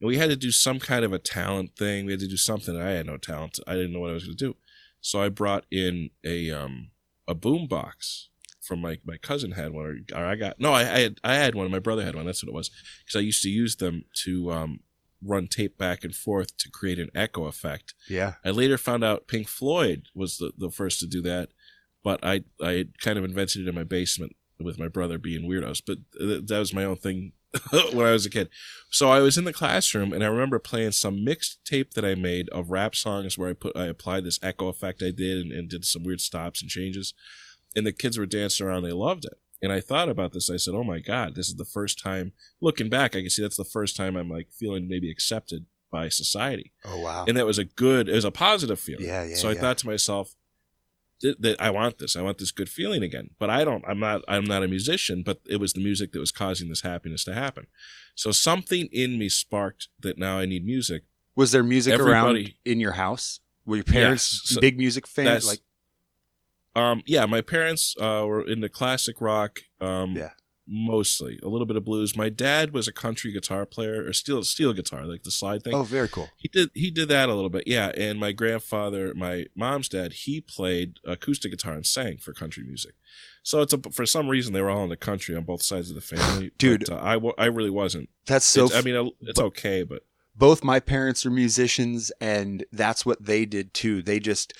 and 0.00 0.08
we 0.08 0.16
had 0.16 0.30
to 0.30 0.36
do 0.36 0.50
some 0.50 0.80
kind 0.80 1.04
of 1.04 1.12
a 1.12 1.18
talent 1.18 1.76
thing. 1.76 2.06
We 2.06 2.12
had 2.12 2.20
to 2.20 2.28
do 2.28 2.38
something. 2.38 2.80
I 2.80 2.92
had 2.92 3.04
no 3.04 3.18
talent. 3.18 3.58
I 3.66 3.74
didn't 3.74 3.92
know 3.92 4.00
what 4.00 4.10
I 4.10 4.14
was 4.14 4.24
going 4.24 4.38
to 4.38 4.44
do. 4.46 4.56
So 5.02 5.20
I 5.20 5.28
brought 5.28 5.66
in 5.70 6.08
a 6.24 6.50
um, 6.50 6.92
a 7.28 7.34
boom 7.34 7.66
box 7.66 8.30
from 8.64 8.80
my 8.80 8.98
my 9.04 9.16
cousin 9.16 9.52
had 9.52 9.72
one, 9.72 9.84
or, 9.84 10.18
or 10.18 10.24
I 10.24 10.34
got 10.36 10.58
no, 10.58 10.72
I, 10.72 10.80
I 10.80 10.98
had 11.00 11.20
I 11.22 11.34
had 11.34 11.54
one. 11.54 11.70
My 11.70 11.78
brother 11.78 12.04
had 12.04 12.14
one. 12.14 12.26
That's 12.26 12.42
what 12.42 12.48
it 12.48 12.54
was 12.54 12.70
because 13.04 13.18
I 13.18 13.22
used 13.22 13.42
to 13.42 13.50
use 13.50 13.76
them 13.76 14.04
to 14.24 14.50
um, 14.50 14.80
run 15.22 15.48
tape 15.48 15.78
back 15.78 16.04
and 16.04 16.14
forth 16.14 16.56
to 16.58 16.70
create 16.70 16.98
an 16.98 17.10
echo 17.14 17.44
effect. 17.44 17.94
Yeah. 18.08 18.34
I 18.44 18.50
later 18.50 18.78
found 18.78 19.04
out 19.04 19.26
Pink 19.26 19.48
Floyd 19.48 20.08
was 20.14 20.38
the, 20.38 20.52
the 20.56 20.70
first 20.70 21.00
to 21.00 21.06
do 21.06 21.22
that, 21.22 21.50
but 22.02 22.20
I 22.22 22.44
I 22.60 22.86
kind 23.00 23.18
of 23.18 23.24
invented 23.24 23.62
it 23.62 23.68
in 23.68 23.74
my 23.74 23.84
basement 23.84 24.36
with 24.60 24.78
my 24.78 24.88
brother 24.88 25.18
being 25.18 25.48
weirdos. 25.48 25.82
But 25.84 25.98
th- 26.18 26.46
that 26.46 26.58
was 26.58 26.72
my 26.72 26.84
own 26.84 26.96
thing 26.96 27.32
when 27.92 28.06
I 28.06 28.12
was 28.12 28.26
a 28.26 28.30
kid. 28.30 28.48
So 28.90 29.10
I 29.10 29.20
was 29.20 29.38
in 29.38 29.44
the 29.44 29.52
classroom 29.52 30.12
and 30.12 30.22
I 30.22 30.28
remember 30.28 30.58
playing 30.58 30.92
some 30.92 31.24
mixed 31.24 31.64
tape 31.64 31.94
that 31.94 32.04
I 32.04 32.14
made 32.14 32.48
of 32.50 32.70
rap 32.70 32.94
songs 32.94 33.38
where 33.38 33.50
I 33.50 33.52
put 33.52 33.76
I 33.76 33.86
applied 33.86 34.24
this 34.24 34.40
echo 34.42 34.68
effect 34.68 35.02
I 35.02 35.10
did 35.10 35.44
and, 35.44 35.52
and 35.52 35.68
did 35.68 35.84
some 35.84 36.02
weird 36.02 36.20
stops 36.20 36.62
and 36.62 36.70
changes, 36.70 37.14
and 37.76 37.86
the 37.86 37.92
kids 37.92 38.18
were 38.18 38.26
dancing 38.26 38.66
around. 38.66 38.82
They 38.82 38.92
loved 38.92 39.24
it. 39.24 39.34
And 39.62 39.72
I 39.72 39.80
thought 39.80 40.08
about 40.08 40.32
this. 40.32 40.50
I 40.50 40.56
said, 40.56 40.74
"Oh 40.74 40.84
my 40.84 40.98
God, 41.00 41.34
this 41.34 41.48
is 41.48 41.56
the 41.56 41.64
first 41.64 41.98
time." 42.02 42.32
Looking 42.60 42.88
back, 42.88 43.16
I 43.16 43.20
can 43.20 43.30
see 43.30 43.42
that's 43.42 43.56
the 43.56 43.64
first 43.64 43.96
time 43.96 44.16
I'm 44.16 44.28
like 44.28 44.48
feeling 44.52 44.88
maybe 44.88 45.10
accepted 45.10 45.66
by 45.90 46.08
society 46.08 46.72
Oh 46.84 46.98
wow. 46.98 47.24
and 47.28 47.36
that 47.36 47.46
was 47.46 47.56
a 47.56 47.64
good 47.64 48.08
it 48.08 48.14
was 48.16 48.24
a 48.24 48.32
positive 48.32 48.80
feeling 48.80 49.06
Yeah, 49.06 49.22
yeah, 49.22 49.36
so 49.36 49.48
i 49.48 49.52
yeah. 49.52 49.60
thought 49.60 49.78
to 49.78 49.86
myself 49.86 50.34
that, 51.22 51.54
i 51.60 51.70
want 51.70 51.98
this 51.98 52.16
i 52.16 52.20
want 52.20 52.38
this 52.38 52.50
good 52.50 52.68
feeling 52.68 53.04
again 53.04 53.30
but 53.38 53.48
i 53.48 53.64
don't 53.64 53.84
i'm 53.86 54.00
not 54.00 54.22
i'm 54.26 54.42
not 54.44 54.64
a 54.64 54.66
musician 54.68 55.22
but 55.24 55.38
it 55.48 55.60
was 55.60 55.72
the 55.72 55.80
music 55.80 56.10
that 56.10 56.18
was 56.18 56.32
causing 56.32 56.68
this 56.68 56.80
happiness 56.82 57.22
to 57.22 57.32
happen 57.32 57.68
so 58.16 58.32
something 58.32 58.88
in 58.90 59.18
me 59.20 59.28
sparked 59.28 59.86
that 60.00 60.18
now 60.18 60.36
i 60.38 60.44
need 60.46 60.66
music 60.66 61.04
Was 61.36 61.52
there 61.52 61.62
music 61.62 61.98
around 62.00 62.52
in 62.64 62.80
your 62.80 62.92
house? 62.92 63.38
Were 63.64 63.76
your 63.76 63.84
parents 63.84 64.40
Yes. 64.44 64.54
So 64.54 64.60
big 64.60 64.76
music 64.76 65.06
fans? 65.06 65.46
Like 65.46 65.60
um 66.76 67.02
yeah 67.06 67.24
my 67.26 67.40
parents 67.40 67.94
uh 68.00 68.24
were 68.26 68.46
into 68.46 68.68
classic 68.68 69.20
rock 69.20 69.60
um 69.80 70.16
Yeah. 70.16 70.30
mostly 70.66 71.38
a 71.42 71.48
little 71.48 71.66
bit 71.66 71.76
of 71.76 71.84
blues 71.84 72.16
my 72.16 72.28
dad 72.28 72.72
was 72.72 72.88
a 72.88 72.92
country 72.92 73.30
guitar 73.32 73.66
player 73.66 74.04
or 74.06 74.12
steel 74.12 74.42
steel 74.44 74.72
guitar 74.72 75.04
like 75.06 75.22
the 75.22 75.30
slide 75.30 75.62
thing 75.62 75.74
oh, 75.74 75.82
very 75.82 76.08
cool. 76.08 76.28
He 76.36 76.48
did 76.48 76.70
he 76.74 76.90
did 76.90 77.08
that 77.08 77.28
a 77.28 77.34
little 77.34 77.50
bit, 77.50 77.64
yeah. 77.66 77.92
And 77.96 78.18
my 78.18 78.32
grandfather, 78.32 79.12
my 79.14 79.46
mom's 79.54 79.88
dad, 79.88 80.12
he 80.24 80.40
played 80.40 80.98
acoustic 81.04 81.50
guitar 81.52 81.74
and 81.74 81.86
sang 81.86 82.16
for 82.18 82.32
country 82.32 82.64
music. 82.64 82.94
So 83.42 83.60
it's 83.60 83.72
a, 83.74 83.78
for 83.92 84.06
some 84.06 84.28
reason 84.28 84.52
they 84.52 84.62
were 84.62 84.70
all 84.70 84.84
in 84.84 84.88
the 84.90 84.96
country 84.96 85.36
on 85.36 85.44
both 85.44 85.62
sides 85.62 85.90
of 85.90 85.94
the 85.96 86.00
family. 86.16 86.50
Dude. 86.58 86.84
but, 86.88 86.94
uh, 86.94 87.00
I 87.38 87.44
I 87.44 87.46
really 87.46 87.70
wasn't. 87.70 88.08
That's 88.26 88.46
so. 88.46 88.64
It's- 88.66 88.78
I 88.78 88.82
mean, 88.82 89.10
it's 89.20 89.40
okay, 89.40 89.82
but 89.82 90.02
both 90.36 90.64
my 90.64 90.80
parents 90.80 91.24
are 91.26 91.30
musicians 91.30 92.10
and 92.20 92.64
that's 92.72 93.04
what 93.06 93.24
they 93.24 93.44
did 93.46 93.72
too 93.72 94.02
they 94.02 94.18
just 94.18 94.52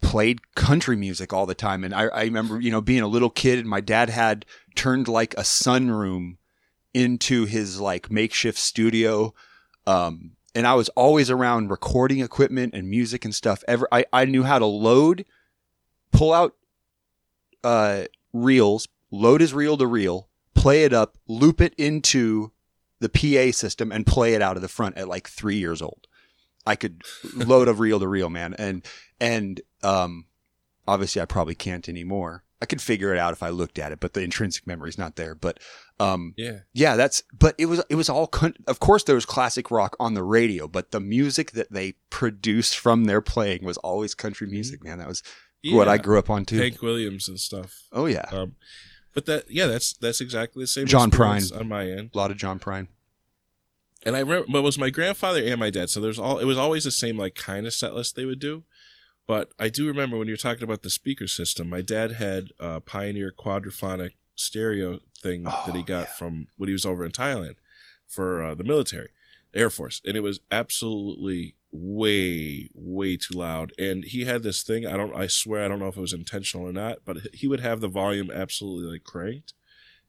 played 0.00 0.54
country 0.54 0.96
music 0.96 1.32
all 1.32 1.46
the 1.46 1.54
time. 1.54 1.84
And 1.84 1.94
I, 1.94 2.04
I 2.06 2.22
remember 2.24 2.60
you 2.60 2.70
know 2.70 2.80
being 2.80 3.02
a 3.02 3.08
little 3.08 3.30
kid 3.30 3.58
and 3.58 3.68
my 3.68 3.80
dad 3.80 4.10
had 4.10 4.44
turned 4.74 5.08
like 5.08 5.34
a 5.34 5.42
sunroom 5.42 6.36
into 6.94 7.44
his 7.44 7.80
like 7.80 8.10
makeshift 8.10 8.58
studio. 8.58 9.34
Um, 9.86 10.32
and 10.54 10.66
i 10.66 10.74
was 10.74 10.88
always 10.90 11.30
around 11.30 11.70
recording 11.70 12.20
equipment 12.20 12.74
and 12.74 12.88
music 12.88 13.24
and 13.24 13.34
stuff. 13.34 13.62
Ever 13.68 13.86
i, 13.92 14.04
I 14.12 14.24
knew 14.24 14.42
how 14.42 14.58
to 14.58 14.66
load 14.66 15.24
pull 16.12 16.32
out 16.32 16.54
uh, 17.62 18.04
reels 18.32 18.88
load 19.10 19.40
his 19.40 19.52
reel 19.52 19.76
to 19.76 19.86
reel 19.86 20.28
play 20.54 20.84
it 20.84 20.92
up 20.92 21.18
loop 21.28 21.60
it 21.60 21.74
into 21.76 22.52
the 23.00 23.08
PA 23.08 23.52
system 23.52 23.92
and 23.92 24.06
play 24.06 24.34
it 24.34 24.42
out 24.42 24.56
of 24.56 24.62
the 24.62 24.68
front 24.68 24.96
at 24.96 25.08
like 25.08 25.28
three 25.28 25.56
years 25.56 25.82
old. 25.82 26.06
I 26.66 26.74
could 26.74 27.02
load 27.34 27.68
a 27.68 27.72
reel 27.72 28.00
to 28.00 28.08
reel, 28.08 28.30
man, 28.30 28.54
and 28.54 28.84
and 29.20 29.60
um, 29.82 30.26
obviously 30.86 31.20
I 31.22 31.24
probably 31.24 31.54
can't 31.54 31.88
anymore. 31.88 32.42
I 32.60 32.64
could 32.64 32.80
figure 32.80 33.12
it 33.12 33.18
out 33.18 33.34
if 33.34 33.42
I 33.42 33.50
looked 33.50 33.78
at 33.78 33.92
it, 33.92 34.00
but 34.00 34.14
the 34.14 34.22
intrinsic 34.22 34.66
memory 34.66 34.88
is 34.88 34.96
not 34.96 35.16
there. 35.16 35.34
But 35.34 35.60
um, 36.00 36.32
yeah, 36.38 36.60
yeah, 36.72 36.96
that's. 36.96 37.22
But 37.38 37.54
it 37.58 37.66
was 37.66 37.82
it 37.90 37.96
was 37.96 38.08
all. 38.08 38.26
Con- 38.26 38.56
of 38.66 38.80
course, 38.80 39.04
there 39.04 39.14
was 39.14 39.26
classic 39.26 39.70
rock 39.70 39.94
on 40.00 40.14
the 40.14 40.22
radio, 40.22 40.66
but 40.66 40.90
the 40.90 41.00
music 41.00 41.50
that 41.52 41.70
they 41.70 41.96
produced 42.08 42.78
from 42.78 43.04
their 43.04 43.20
playing 43.20 43.62
was 43.62 43.76
always 43.78 44.14
country 44.14 44.46
music, 44.46 44.82
man. 44.82 44.98
That 44.98 45.08
was 45.08 45.22
what 45.70 45.86
I 45.88 45.98
grew 45.98 46.18
up 46.18 46.30
on 46.30 46.46
too. 46.46 46.56
Hank 46.56 46.80
Williams 46.80 47.28
and 47.28 47.38
stuff. 47.38 47.82
oh 47.92 48.06
yeah, 48.06 48.24
Um, 48.32 48.54
but 49.12 49.26
that 49.26 49.50
yeah, 49.50 49.66
that's 49.66 49.92
that's 49.92 50.22
exactly 50.22 50.62
the 50.62 50.66
same. 50.66 50.86
John 50.86 51.10
Prine. 51.10 51.54
on 51.58 51.68
my 51.68 51.90
end. 51.90 52.10
a 52.14 52.16
lot 52.16 52.30
of 52.30 52.38
John 52.38 52.58
Prine. 52.58 52.86
and 54.04 54.16
I 54.16 54.20
remember 54.20 54.46
but 54.50 54.58
it 54.60 54.62
was 54.62 54.78
my 54.78 54.88
grandfather 54.90 55.42
and 55.44 55.60
my 55.60 55.68
dad. 55.70 55.90
So 55.90 56.00
there's 56.00 56.18
all 56.18 56.38
it 56.38 56.44
was 56.46 56.56
always 56.56 56.84
the 56.84 56.90
same 56.90 57.18
like 57.18 57.34
kind 57.34 57.66
of 57.66 57.74
set 57.74 57.94
list 57.94 58.16
they 58.16 58.24
would 58.24 58.38
do. 58.38 58.64
But 59.26 59.52
I 59.58 59.68
do 59.68 59.86
remember 59.86 60.16
when 60.16 60.28
you're 60.28 60.36
talking 60.36 60.62
about 60.62 60.82
the 60.82 60.90
speaker 60.90 61.26
system, 61.26 61.68
my 61.68 61.82
dad 61.82 62.12
had 62.12 62.50
a 62.60 62.80
Pioneer 62.80 63.32
quadraphonic 63.36 64.12
stereo 64.36 65.00
thing 65.20 65.44
that 65.44 65.74
he 65.74 65.80
Oh, 65.80 65.82
got 65.82 66.06
yeah. 66.08 66.12
from 66.12 66.46
when 66.56 66.68
he 66.68 66.72
was 66.72 66.86
over 66.86 67.04
in 67.04 67.10
Thailand 67.12 67.56
for 68.06 68.42
uh, 68.42 68.54
the 68.54 68.62
military, 68.64 69.08
Air 69.54 69.70
Force, 69.70 70.00
and 70.04 70.16
it 70.16 70.20
was 70.22 70.40
absolutely 70.50 71.56
way 71.72 72.70
way 72.74 73.16
too 73.16 73.34
loud. 73.34 73.72
And 73.78 74.04
he 74.04 74.24
had 74.24 74.42
this 74.42 74.62
thing. 74.62 74.86
I 74.86 74.96
don't. 74.96 75.14
I 75.14 75.26
swear 75.26 75.64
I 75.64 75.68
don't 75.68 75.80
know 75.80 75.88
if 75.88 75.96
it 75.96 76.00
was 76.00 76.12
intentional 76.12 76.68
or 76.68 76.72
not, 76.72 76.98
but 77.04 77.18
he 77.34 77.48
would 77.48 77.60
have 77.60 77.80
the 77.80 77.88
volume 77.88 78.30
absolutely 78.30 78.92
like 78.92 79.04
cranked 79.04 79.54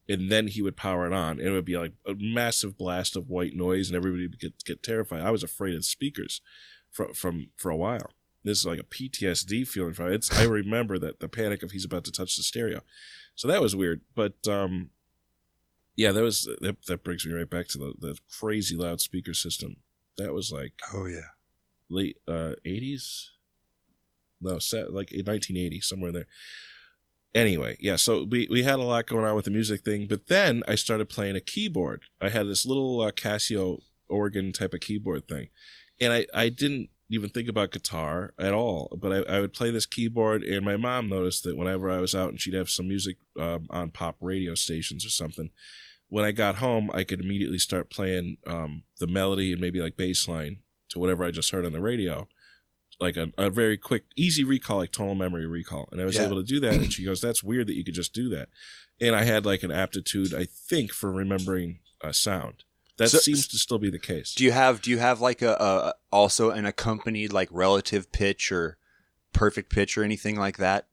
and 0.10 0.32
then 0.32 0.48
he 0.48 0.62
would 0.62 0.78
power 0.78 1.06
it 1.06 1.14
on, 1.14 1.38
and 1.40 1.48
it 1.48 1.52
would 1.52 1.66
be 1.66 1.78
like 1.78 1.92
a 2.06 2.16
massive 2.18 2.78
blast 2.78 3.16
of 3.16 3.30
white 3.30 3.54
noise, 3.56 3.90
and 3.90 3.96
everybody 3.98 4.28
would 4.28 4.40
get 4.40 4.64
get 4.64 4.84
terrified. 4.84 5.22
I 5.22 5.32
was 5.32 5.44
afraid 5.44 5.76
of 5.76 5.84
speakers 5.86 6.42
from 6.90 7.14
from 7.14 7.50
for 7.58 7.70
a 7.70 7.76
while. 7.78 8.12
This 8.48 8.60
is 8.60 8.66
like 8.66 8.80
a 8.80 8.84
PTSD 8.84 9.68
feeling 9.68 9.94
from 9.94 10.08
it. 10.08 10.16
It's, 10.16 10.40
I 10.40 10.44
remember 10.44 10.98
that 11.00 11.20
the 11.20 11.30
panic 11.30 11.62
of 11.64 11.72
he's 11.72 11.86
about 11.86 12.04
to 12.06 12.12
touch 12.12 12.36
the 12.36 12.44
stereo, 12.44 12.82
so 13.36 13.48
that 13.48 13.62
was 13.62 13.76
weird. 13.76 14.02
But 14.16 14.36
um, 14.48 14.90
yeah, 15.96 16.12
that 16.12 16.24
was 16.24 16.50
that, 16.62 16.78
that 16.88 17.04
brings 17.04 17.26
me 17.26 17.34
right 17.34 17.50
back 17.50 17.68
to 17.70 17.78
the 17.78 17.94
the 18.00 18.18
crazy 18.40 18.76
loudspeaker 18.76 19.34
system. 19.34 19.78
That 20.18 20.34
was 20.34 20.52
like 20.52 20.74
Oh 20.94 21.06
yeah. 21.06 21.30
late 21.90 22.18
uh 22.28 22.54
80s 22.66 23.28
no 24.42 24.60
set 24.60 24.94
like 24.94 25.12
in 25.12 25.26
1980 25.26 25.80
somewhere 25.82 26.12
there 26.12 26.26
anyway 27.34 27.78
yeah 27.80 27.96
so 27.96 28.24
we, 28.24 28.48
we 28.50 28.64
had 28.64 28.80
a 28.80 28.84
lot 28.84 29.06
going 29.08 29.26
on 29.26 29.36
with 29.36 29.46
the 29.46 29.52
music 29.52 29.82
thing 29.84 30.08
but 30.08 30.28
then 30.28 30.64
i 30.68 30.76
started 30.76 31.10
playing 31.10 31.36
a 31.36 31.40
keyboard 31.42 32.04
i 32.22 32.30
had 32.30 32.48
this 32.48 32.66
little 32.66 33.02
uh, 33.02 33.12
casio 33.12 33.80
organ 34.10 34.52
type 34.52 34.74
of 34.74 34.80
keyboard 34.80 35.28
thing 35.28 35.50
and 36.00 36.14
i 36.14 36.26
i 36.34 36.50
didn't 36.50 36.90
even 37.10 37.30
think 37.30 37.48
about 37.48 37.72
guitar 37.72 38.34
at 38.38 38.54
all 38.54 38.96
but 39.00 39.12
i, 39.12 39.36
I 39.38 39.40
would 39.40 39.54
play 39.54 39.72
this 39.72 39.86
keyboard 39.86 40.44
and 40.44 40.66
my 40.66 40.76
mom 40.78 41.08
noticed 41.10 41.44
that 41.46 41.56
whenever 41.58 41.90
i 41.90 42.00
was 42.00 42.14
out 42.14 42.30
and 42.30 42.40
she'd 42.40 42.54
have 42.54 42.70
some 42.70 42.88
music 42.88 43.18
um, 43.40 43.68
on 43.70 43.92
pop 43.92 44.18
radio 44.22 44.56
stations 44.56 45.06
or 45.06 45.10
something 45.10 45.50
when 46.10 46.24
I 46.24 46.32
got 46.32 46.56
home, 46.56 46.90
I 46.94 47.04
could 47.04 47.20
immediately 47.20 47.58
start 47.58 47.90
playing 47.90 48.38
um, 48.48 48.84
the 48.98 49.08
melody 49.08 49.52
and 49.52 49.60
maybe 49.60 49.82
like 49.82 49.98
bass 49.98 50.26
line 50.26 50.60
to 50.92 51.00
whatever 51.00 51.26
I 51.26 51.32
just 51.32 51.52
heard 51.52 51.66
on 51.66 51.74
the 51.74 51.82
radio. 51.82 52.30
Like 53.02 53.18
a, 53.18 53.34
a 53.38 53.50
very 53.50 53.76
quick, 53.78 54.06
easy 54.16 54.46
recall, 54.46 54.78
like 54.78 54.94
tonal 54.94 55.16
memory 55.16 55.46
recall. 55.46 55.90
And 55.92 56.00
I 56.00 56.06
was 56.06 56.16
Yeah. 56.16 56.24
able 56.24 56.38
to 56.38 56.44
do 56.48 56.62
that. 56.62 56.76
And 56.76 56.94
she 56.94 57.04
goes, 57.04 57.20
That's 57.20 57.44
weird 57.44 57.68
that 57.68 57.76
you 57.76 57.84
could 57.84 57.94
just 57.94 58.14
do 58.14 58.30
that. 58.30 58.48
And 59.02 59.18
I 59.18 59.26
had 59.26 59.46
like 59.46 59.64
an 59.64 59.72
aptitude, 59.72 60.34
I 60.34 60.46
think, 60.46 60.94
for 60.94 61.12
remembering 61.12 61.80
a 62.02 62.14
sound. 62.14 62.64
That 62.98 63.10
So- 63.10 63.20
seems 63.20 63.48
to 63.50 63.58
still 63.58 63.78
be 63.80 63.90
the 63.90 64.00
case. 64.00 64.34
Do 64.34 64.44
you 64.44 64.52
have 64.52 64.82
do 64.82 64.90
you 64.92 64.98
have 64.98 65.22
like 65.22 65.42
a, 65.42 65.54
a 65.54 65.94
also 66.12 66.50
an 66.52 66.66
accompanied 66.66 67.32
like 67.32 67.50
relative 67.52 68.12
pitch 68.12 68.52
or 68.52 68.78
perfect 69.34 69.70
pitch 69.70 69.98
or 69.98 70.04
anything 70.04 70.36
like 70.38 70.58
that? 70.58 70.88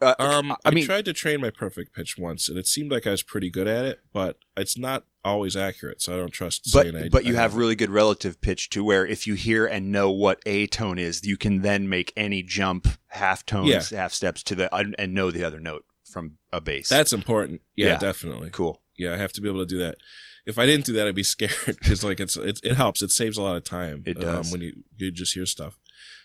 Uh, 0.00 0.14
Um, 0.18 0.52
I 0.52 0.56
I, 0.64 0.70
mean- 0.72 0.84
tried 0.84 1.04
to 1.04 1.12
train 1.12 1.40
my 1.40 1.50
perfect 1.50 1.94
pitch 1.94 2.18
once, 2.18 2.48
and 2.48 2.58
it 2.58 2.66
seemed 2.66 2.90
like 2.90 3.06
I 3.06 3.10
was 3.12 3.22
pretty 3.22 3.50
good 3.50 3.68
at 3.68 3.84
it, 3.84 4.00
but 4.12 4.38
it's 4.56 4.76
not 4.76 5.04
always 5.24 5.54
accurate, 5.56 6.02
so 6.02 6.12
I 6.14 6.16
don't 6.16 6.32
trust. 6.32 6.68
saying 6.68 6.96
I, 6.96 7.02
but 7.02 7.12
but 7.12 7.24
you 7.24 7.34
I 7.34 7.40
have 7.40 7.54
really 7.54 7.76
good 7.76 7.90
relative 7.90 8.40
pitch 8.40 8.68
to 8.70 8.82
where 8.82 9.06
if 9.06 9.28
you 9.28 9.34
hear 9.34 9.64
and 9.66 9.92
know 9.92 10.10
what 10.10 10.40
a 10.44 10.66
tone 10.66 10.98
is, 10.98 11.24
you 11.24 11.36
can 11.36 11.62
then 11.62 11.88
make 11.88 12.12
any 12.16 12.42
jump 12.42 12.88
half 13.08 13.46
tones, 13.46 13.92
Yeah. 13.92 13.98
half 14.00 14.12
steps 14.12 14.42
to 14.44 14.56
the 14.56 14.74
and 14.74 15.14
know 15.14 15.30
the 15.30 15.44
other 15.44 15.60
note 15.60 15.84
from 16.12 16.38
a 16.52 16.60
base. 16.60 16.88
That's 16.88 17.12
important. 17.12 17.60
Yeah, 17.76 17.86
Yeah. 17.88 17.98
definitely. 17.98 18.50
cool. 18.50 18.82
Yeah, 18.96 19.14
I 19.14 19.16
have 19.16 19.32
to 19.34 19.40
be 19.40 19.48
able 19.48 19.60
to 19.60 19.66
do 19.66 19.78
that. 19.78 19.96
If 20.44 20.58
I 20.58 20.66
didn't 20.66 20.86
do 20.86 20.92
that, 20.94 21.06
I'd 21.08 21.14
be 21.14 21.22
scared 21.36 21.52
because 21.66 22.04
like 22.04 22.20
it's, 22.20 22.36
it's 22.36 22.60
it 22.62 22.74
helps. 22.74 23.00
It 23.02 23.10
saves 23.10 23.36
a 23.38 23.42
lot 23.42 23.56
of 23.56 23.64
time. 23.64 24.02
It 24.06 24.18
does. 24.20 24.46
um, 24.46 24.52
when 24.52 24.60
you 24.60 24.84
you 24.96 25.10
just 25.10 25.34
hear 25.34 25.46
stuff, 25.46 25.78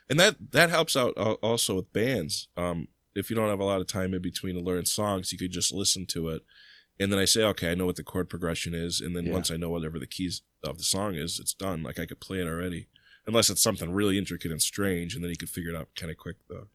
and 0.09 0.19
that 0.19 0.35
that 0.51 0.69
helps 0.69 0.95
out 0.97 1.13
also 1.17 1.75
with 1.75 1.93
bands. 1.93 2.47
Um, 2.57 2.87
if 3.15 3.29
you 3.29 3.35
don't 3.35 3.49
have 3.49 3.59
a 3.59 3.63
lot 3.63 3.81
of 3.81 3.87
time 3.87 4.13
in 4.13 4.21
between 4.21 4.55
to 4.55 4.61
learn 4.61 4.85
songs, 4.85 5.31
you 5.31 5.37
could 5.39 5.51
just 5.51 5.73
listen 5.73 6.05
to 6.07 6.29
it, 6.29 6.43
and 6.99 7.11
then 7.11 7.19
I 7.19 7.25
say, 7.25 7.43
okay, 7.43 7.71
I 7.71 7.75
know 7.75 7.85
what 7.87 7.95
the 7.95 8.03
chord 8.03 8.29
progression 8.29 8.73
is, 8.75 9.01
and 9.01 9.15
then 9.15 9.25
Yeah. 9.27 9.33
once 9.33 9.49
I 9.49 9.57
know 9.57 9.69
whatever 9.69 9.97
the 9.97 10.05
keys 10.07 10.41
of 10.63 10.77
the 10.77 10.83
song 10.83 11.15
is, 11.15 11.39
it's 11.39 11.53
done. 11.53 11.81
Like 11.83 11.97
I 11.99 12.05
could 12.05 12.19
play 12.19 12.39
it 12.39 12.47
already, 12.47 12.87
unless 13.25 13.49
it's 13.49 13.61
something 13.61 13.91
really 13.91 14.17
intricate 14.17 14.51
and 14.51 14.61
strange, 14.61 15.15
and 15.15 15.23
then 15.23 15.31
you 15.31 15.37
could 15.37 15.49
figure 15.49 15.71
it 15.71 15.75
out 15.77 15.89
kind 15.95 16.11
of 16.11 16.17
quick 16.17 16.37
though. 16.49 16.67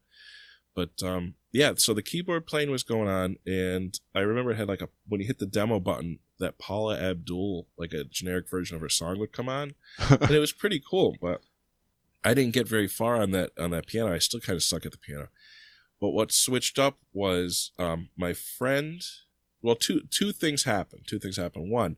But 0.75 1.03
um, 1.03 1.35
yeah, 1.53 1.73
so 1.77 1.93
the 1.93 2.03
keyboard 2.03 2.47
playing 2.47 2.71
was 2.71 2.83
going 2.83 3.09
on, 3.09 3.37
and 3.47 3.99
I 4.15 4.21
remember 4.21 4.53
it 4.53 4.57
had 4.57 4.69
like 4.69 4.81
a 4.81 4.89
when 5.07 5.21
you 5.21 5.27
hit 5.27 5.39
the 5.39 5.47
demo 5.47 5.79
button, 5.81 6.19
that 6.39 6.59
Paula 6.59 6.99
Abdul, 6.99 7.67
like 7.77 7.93
a 7.93 8.05
generic 8.05 8.49
version 8.51 8.75
of 8.75 8.83
her 8.83 8.89
song, 8.89 9.19
would 9.19 9.33
come 9.33 9.49
on, 9.49 9.75
and 9.99 10.31
it 10.31 10.39
was 10.39 10.53
pretty 10.53 10.83
cool. 10.89 11.17
But 11.21 11.43
I 12.25 12.35
didn't 12.35 12.55
get 12.55 12.69
very 12.69 12.89
far 12.89 13.21
on 13.21 13.33
that 13.33 13.51
on 13.59 13.71
that 13.71 13.87
piano. 13.87 14.13
I 14.13 14.19
still 14.19 14.41
kind 14.41 14.57
of 14.57 14.63
suck 14.63 14.87
at 14.87 14.93
the 14.93 14.99
piano. 14.99 15.29
But 16.01 16.11
what 16.11 16.33
switched 16.33 16.79
up 16.79 16.99
was 17.13 17.73
um, 17.79 18.09
my 18.17 18.33
friend. 18.33 19.03
Well, 19.61 19.77
two 19.77 20.03
two 20.11 20.33
things 20.33 20.65
happened. 20.65 21.03
Two 21.07 21.19
things 21.19 21.37
happened. 21.37 21.71
One, 21.71 21.97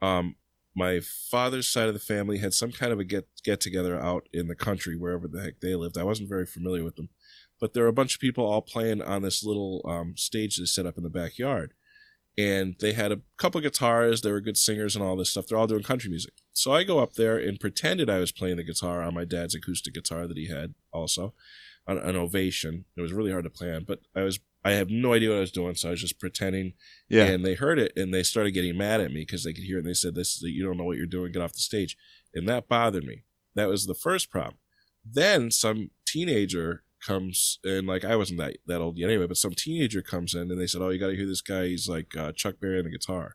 um, 0.00 0.36
my 0.74 1.00
father's 1.00 1.68
side 1.68 1.88
of 1.88 1.94
the 1.94 2.00
family 2.00 2.38
had 2.38 2.54
some 2.54 2.72
kind 2.72 2.92
of 2.92 2.98
a 2.98 3.04
get 3.04 3.28
get 3.44 3.60
together 3.60 4.00
out 4.00 4.28
in 4.32 4.48
the 4.48 4.54
country, 4.54 4.96
wherever 4.96 5.28
the 5.28 5.42
heck 5.42 5.60
they 5.60 5.74
lived. 5.74 5.98
I 5.98 6.04
wasn't 6.04 6.28
very 6.28 6.46
familiar 6.46 6.82
with 6.82 6.96
them, 6.96 7.10
but 7.62 7.74
there 7.74 7.84
were 7.84 7.88
a 7.88 7.92
bunch 7.92 8.16
of 8.16 8.20
people 8.20 8.44
all 8.44 8.60
playing 8.60 9.00
on 9.00 9.22
this 9.22 9.44
little 9.44 9.82
um, 9.88 10.14
stage 10.16 10.56
they 10.56 10.64
set 10.64 10.84
up 10.84 10.96
in 10.96 11.04
the 11.04 11.08
backyard, 11.08 11.74
and 12.36 12.74
they 12.80 12.92
had 12.92 13.12
a 13.12 13.20
couple 13.38 13.60
guitars. 13.60 14.20
They 14.20 14.32
were 14.32 14.40
good 14.40 14.56
singers 14.56 14.96
and 14.96 15.04
all 15.04 15.14
this 15.16 15.30
stuff. 15.30 15.46
They're 15.46 15.56
all 15.58 15.68
doing 15.68 15.84
country 15.84 16.10
music. 16.10 16.32
So 16.52 16.72
I 16.72 16.82
go 16.82 16.98
up 16.98 17.12
there 17.12 17.38
and 17.38 17.60
pretended 17.60 18.10
I 18.10 18.18
was 18.18 18.32
playing 18.32 18.56
the 18.56 18.64
guitar 18.64 19.00
on 19.00 19.14
my 19.14 19.24
dad's 19.24 19.54
acoustic 19.54 19.94
guitar 19.94 20.26
that 20.26 20.36
he 20.36 20.48
had 20.48 20.74
also, 20.92 21.34
an, 21.86 21.98
an 21.98 22.16
Ovation. 22.16 22.84
It 22.96 23.00
was 23.00 23.12
really 23.12 23.30
hard 23.30 23.44
to 23.44 23.50
play 23.50 23.72
on, 23.72 23.84
but 23.84 24.00
I 24.16 24.22
was 24.22 24.40
I 24.64 24.72
have 24.72 24.90
no 24.90 25.12
idea 25.12 25.28
what 25.30 25.36
I 25.38 25.40
was 25.40 25.52
doing, 25.52 25.76
so 25.76 25.88
I 25.88 25.90
was 25.92 26.00
just 26.00 26.18
pretending 26.18 26.72
Yeah. 27.08 27.24
and 27.26 27.44
they 27.44 27.54
heard 27.54 27.78
it 27.78 27.92
and 27.96 28.12
they 28.12 28.24
started 28.24 28.52
getting 28.52 28.76
mad 28.76 29.00
at 29.00 29.12
me 29.12 29.20
because 29.22 29.44
they 29.44 29.52
could 29.52 29.64
hear 29.64 29.76
it 29.76 29.80
and 29.80 29.88
they 29.88 29.94
said, 29.94 30.14
This 30.16 30.36
is 30.36 30.42
you 30.42 30.64
don't 30.64 30.76
know 30.78 30.84
what 30.84 30.96
you're 30.96 31.06
doing, 31.06 31.30
get 31.32 31.42
off 31.42 31.52
the 31.52 31.60
stage. 31.60 31.96
And 32.34 32.48
that 32.48 32.68
bothered 32.68 33.04
me. 33.04 33.22
That 33.54 33.68
was 33.68 33.86
the 33.86 33.94
first 33.94 34.30
problem. 34.30 34.56
Then 35.04 35.50
some 35.52 35.90
teenager 36.06 36.82
comes 37.02 37.58
and 37.64 37.86
like 37.86 38.04
I 38.04 38.16
wasn't 38.16 38.38
that 38.40 38.56
that 38.66 38.80
old 38.80 38.96
yet 38.98 39.10
anyway, 39.10 39.26
but 39.26 39.36
some 39.36 39.54
teenager 39.54 40.02
comes 40.02 40.34
in 40.34 40.50
and 40.50 40.60
they 40.60 40.66
said, 40.66 40.82
Oh, 40.82 40.90
you 40.90 40.98
gotta 40.98 41.16
hear 41.16 41.26
this 41.26 41.42
guy, 41.42 41.66
he's 41.66 41.88
like 41.88 42.16
uh, 42.16 42.32
Chuck 42.32 42.56
Berry 42.60 42.78
on 42.78 42.84
the 42.84 42.90
guitar. 42.90 43.34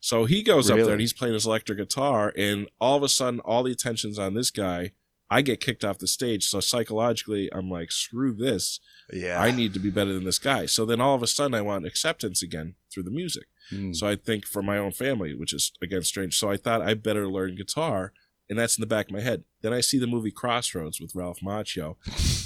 So 0.00 0.24
he 0.24 0.42
goes 0.42 0.70
up 0.70 0.76
there 0.76 0.92
and 0.92 1.00
he's 1.00 1.12
playing 1.12 1.34
his 1.34 1.46
electric 1.46 1.78
guitar, 1.78 2.32
and 2.36 2.68
all 2.80 2.96
of 2.96 3.02
a 3.02 3.08
sudden 3.08 3.40
all 3.40 3.62
the 3.62 3.72
attention's 3.72 4.18
on 4.18 4.34
this 4.34 4.50
guy. 4.50 4.92
I 5.28 5.42
get 5.42 5.60
kicked 5.60 5.84
off 5.84 5.98
the 5.98 6.06
stage. 6.06 6.46
So 6.46 6.60
psychologically, 6.60 7.50
I'm 7.52 7.68
like, 7.68 7.90
screw 7.90 8.32
this. 8.32 8.78
yeah. 9.12 9.42
I 9.42 9.50
need 9.50 9.74
to 9.74 9.80
be 9.80 9.90
better 9.90 10.12
than 10.12 10.22
this 10.22 10.38
guy. 10.38 10.66
So 10.66 10.84
then 10.84 11.00
all 11.00 11.16
of 11.16 11.22
a 11.24 11.26
sudden 11.26 11.54
I 11.54 11.62
want 11.62 11.84
acceptance 11.84 12.44
again 12.44 12.76
through 12.92 13.02
the 13.02 13.10
music. 13.10 13.46
Mm. 13.72 13.96
So 13.96 14.06
I 14.06 14.14
think 14.14 14.46
for 14.46 14.62
my 14.62 14.78
own 14.78 14.92
family, 14.92 15.34
which 15.34 15.52
is 15.52 15.72
again 15.82 16.02
strange. 16.02 16.38
So 16.38 16.48
I 16.48 16.56
thought 16.56 16.82
I 16.82 16.94
better 16.94 17.26
learn 17.26 17.56
guitar, 17.56 18.12
and 18.48 18.58
that's 18.58 18.76
in 18.78 18.80
the 18.80 18.86
back 18.86 19.06
of 19.06 19.12
my 19.12 19.20
head. 19.20 19.44
Then 19.62 19.72
I 19.72 19.80
see 19.80 19.98
the 19.98 20.06
movie 20.06 20.30
Crossroads 20.30 21.00
with 21.00 21.14
Ralph 21.14 21.40
Macchio, 21.40 21.96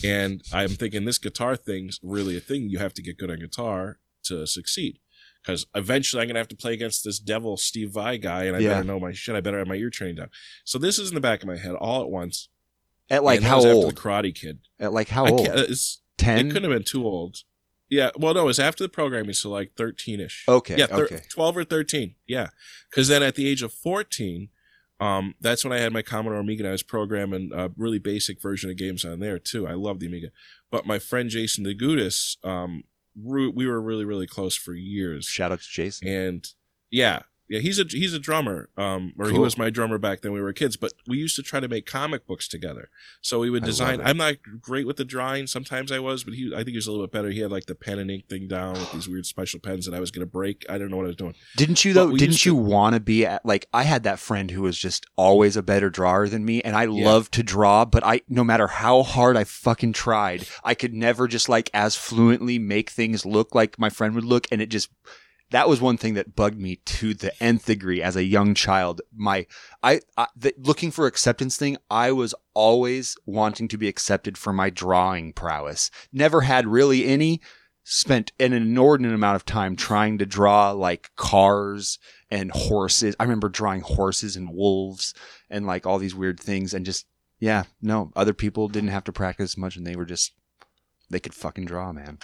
and 0.04 0.42
I'm 0.52 0.70
thinking 0.70 1.04
this 1.04 1.18
guitar 1.18 1.56
thing's 1.56 1.98
really 2.02 2.36
a 2.36 2.40
thing. 2.40 2.68
You 2.70 2.78
have 2.78 2.94
to 2.94 3.02
get 3.02 3.18
good 3.18 3.30
on 3.30 3.38
guitar 3.40 3.98
to 4.24 4.46
succeed. 4.46 4.98
Because 5.42 5.64
eventually 5.74 6.20
I'm 6.20 6.28
gonna 6.28 6.38
have 6.38 6.48
to 6.48 6.56
play 6.56 6.74
against 6.74 7.02
this 7.02 7.18
devil 7.18 7.56
Steve 7.56 7.92
Vai 7.92 8.18
guy, 8.18 8.44
and 8.44 8.54
I 8.56 8.60
Yeah. 8.60 8.68
better 8.74 8.84
know 8.84 9.00
my 9.00 9.12
shit. 9.12 9.34
I 9.34 9.40
better 9.40 9.58
have 9.58 9.66
my 9.68 9.76
ear 9.76 9.88
trained 9.88 10.18
down. 10.18 10.28
So 10.64 10.78
this 10.78 10.98
is 10.98 11.08
in 11.08 11.14
the 11.14 11.20
back 11.20 11.40
of 11.42 11.46
my 11.48 11.56
head 11.56 11.74
all 11.76 12.02
at 12.02 12.10
once. 12.10 12.48
At 13.08 13.24
like 13.24 13.40
how 13.40 13.64
old? 13.64 13.90
The 13.96 13.98
Karate 14.00 14.34
Kid. 14.34 14.58
At 14.78 14.92
like 14.92 15.08
how 15.08 15.26
old? 15.26 15.46
can't, 15.46 15.58
uh, 15.58 15.74
Ten. 16.18 16.38
it 16.48 16.52
couldn't 16.52 16.70
have 16.70 16.78
been 16.78 16.84
too 16.84 17.04
old. 17.06 17.38
Yeah, 17.88 18.10
well, 18.16 18.34
no, 18.34 18.42
it 18.42 18.44
was 18.44 18.60
after 18.60 18.84
the 18.84 18.88
programming, 18.90 19.32
so 19.32 19.48
like 19.50 19.72
thirteen 19.76 20.20
ish. 20.20 20.44
Okay, 20.46 20.76
yeah, 20.76 20.86
thir- 20.86 21.04
okay. 21.06 21.22
twelve 21.30 21.56
or 21.56 21.64
thirteen. 21.64 22.14
Yeah, 22.26 22.50
because 22.90 23.08
then 23.08 23.22
at 23.22 23.34
the 23.34 23.48
age 23.48 23.62
of 23.62 23.72
fourteen, 23.72 24.50
um, 25.00 25.34
that's 25.40 25.64
when 25.64 25.72
I 25.72 25.78
had 25.78 25.92
my 25.92 26.02
Commodore 26.02 26.38
Amiga. 26.40 26.62
and 26.62 26.68
I 26.68 26.72
was 26.72 26.82
programming 26.82 27.50
a 27.54 27.70
really 27.76 27.98
basic 27.98 28.40
version 28.40 28.70
of 28.70 28.76
games 28.76 29.04
on 29.04 29.20
there 29.20 29.38
too. 29.38 29.66
I 29.66 29.72
love 29.72 29.98
the 29.98 30.06
Amiga, 30.06 30.28
but 30.70 30.86
my 30.86 30.98
friend 30.98 31.30
Jason 31.30 31.64
DeGudis, 31.64 32.36
um, 32.44 32.84
we 33.16 33.66
were 33.66 33.80
really 33.80 34.04
really 34.04 34.26
close 34.26 34.54
for 34.56 34.74
years, 34.74 35.26
Shout 35.26 35.52
out 35.52 35.60
to 35.60 35.68
Jason. 35.68 36.06
and 36.08 36.48
yeah. 36.90 37.20
Yeah, 37.50 37.58
he's 37.58 37.80
a 37.80 37.84
he's 37.88 38.14
a 38.14 38.20
drummer, 38.20 38.68
um, 38.76 39.12
or 39.18 39.28
he 39.28 39.36
was 39.36 39.58
my 39.58 39.70
drummer 39.70 39.98
back 39.98 40.20
then 40.20 40.30
we 40.32 40.40
were 40.40 40.52
kids. 40.52 40.76
But 40.76 40.92
we 41.08 41.18
used 41.18 41.34
to 41.34 41.42
try 41.42 41.58
to 41.58 41.66
make 41.66 41.84
comic 41.84 42.24
books 42.24 42.46
together. 42.46 42.90
So 43.22 43.40
we 43.40 43.50
would 43.50 43.64
design. 43.64 44.00
I'm 44.00 44.18
not 44.18 44.36
great 44.60 44.86
with 44.86 44.98
the 44.98 45.04
drawing. 45.04 45.48
Sometimes 45.48 45.90
I 45.90 45.98
was, 45.98 46.22
but 46.22 46.34
he 46.34 46.52
I 46.54 46.58
think 46.58 46.68
he 46.70 46.76
was 46.76 46.86
a 46.86 46.92
little 46.92 47.04
bit 47.08 47.12
better. 47.12 47.30
He 47.30 47.40
had 47.40 47.50
like 47.50 47.66
the 47.66 47.74
pen 47.74 47.98
and 47.98 48.08
ink 48.08 48.28
thing 48.28 48.46
down 48.46 48.78
with 48.78 48.90
these 48.90 49.08
weird 49.08 49.26
special 49.26 49.58
pens 49.58 49.84
that 49.86 49.94
I 49.96 49.98
was 49.98 50.12
gonna 50.12 50.26
break. 50.26 50.64
I 50.70 50.78
don't 50.78 50.92
know 50.92 50.96
what 50.96 51.06
I 51.06 51.08
was 51.08 51.16
doing. 51.16 51.34
Didn't 51.56 51.84
you 51.84 51.92
though? 51.92 52.16
Didn't 52.16 52.46
you 52.46 52.54
want 52.54 52.94
to 52.94 53.00
be 53.00 53.26
at 53.26 53.44
like 53.44 53.66
I 53.74 53.82
had 53.82 54.04
that 54.04 54.20
friend 54.20 54.48
who 54.52 54.62
was 54.62 54.78
just 54.78 55.04
always 55.16 55.56
a 55.56 55.62
better 55.62 55.90
drawer 55.90 56.28
than 56.28 56.44
me, 56.44 56.62
and 56.62 56.76
I 56.76 56.84
Yeah. 56.84 57.04
loved 57.04 57.32
to 57.32 57.42
draw, 57.42 57.84
but 57.84 58.04
I 58.06 58.20
no 58.28 58.44
matter 58.44 58.68
how 58.68 59.02
hard 59.02 59.36
I 59.36 59.42
fucking 59.42 59.92
tried, 59.94 60.46
I 60.62 60.74
could 60.74 60.94
never 60.94 61.26
just 61.26 61.48
like 61.48 61.68
as 61.74 61.96
fluently 61.96 62.60
make 62.60 62.90
things 62.90 63.26
look 63.26 63.56
like 63.56 63.76
my 63.76 63.90
friend 63.90 64.14
would 64.14 64.24
look, 64.24 64.46
and 64.52 64.62
it 64.62 64.68
just 64.68 64.88
that 65.50 65.68
was 65.68 65.80
one 65.80 65.96
thing 65.96 66.14
that 66.14 66.36
bugged 66.36 66.58
me 66.58 66.76
to 66.76 67.14
the 67.14 67.40
nth 67.42 67.66
degree 67.66 68.02
as 68.02 68.16
a 68.16 68.24
young 68.24 68.54
child. 68.54 69.00
My 69.14 69.46
I, 69.82 70.00
I 70.16 70.28
the 70.36 70.54
looking 70.58 70.90
for 70.90 71.06
acceptance 71.06 71.56
thing. 71.56 71.76
I 71.90 72.12
was 72.12 72.34
always 72.54 73.16
wanting 73.26 73.68
to 73.68 73.78
be 73.78 73.88
accepted 73.88 74.38
for 74.38 74.52
my 74.52 74.70
drawing 74.70 75.32
prowess. 75.32 75.90
Never 76.12 76.42
had 76.42 76.66
really 76.66 77.06
any. 77.06 77.40
Spent 77.82 78.30
an 78.38 78.52
inordinate 78.52 79.14
amount 79.14 79.36
of 79.36 79.44
time 79.44 79.74
trying 79.74 80.18
to 80.18 80.26
draw 80.26 80.70
like 80.70 81.10
cars 81.16 81.98
and 82.30 82.52
horses. 82.52 83.16
I 83.18 83.24
remember 83.24 83.48
drawing 83.48 83.80
horses 83.80 84.36
and 84.36 84.54
wolves 84.54 85.12
and 85.48 85.66
like 85.66 85.86
all 85.86 85.98
these 85.98 86.14
weird 86.14 86.38
things 86.38 86.72
and 86.72 86.86
just 86.86 87.06
yeah, 87.40 87.64
no, 87.80 88.12
other 88.14 88.34
people 88.34 88.68
didn't 88.68 88.90
have 88.90 89.04
to 89.04 89.12
practice 89.12 89.56
much 89.56 89.76
and 89.76 89.86
they 89.86 89.96
were 89.96 90.04
just 90.04 90.32
they 91.08 91.18
could 91.18 91.34
fucking 91.34 91.64
draw, 91.64 91.92
man. 91.92 92.18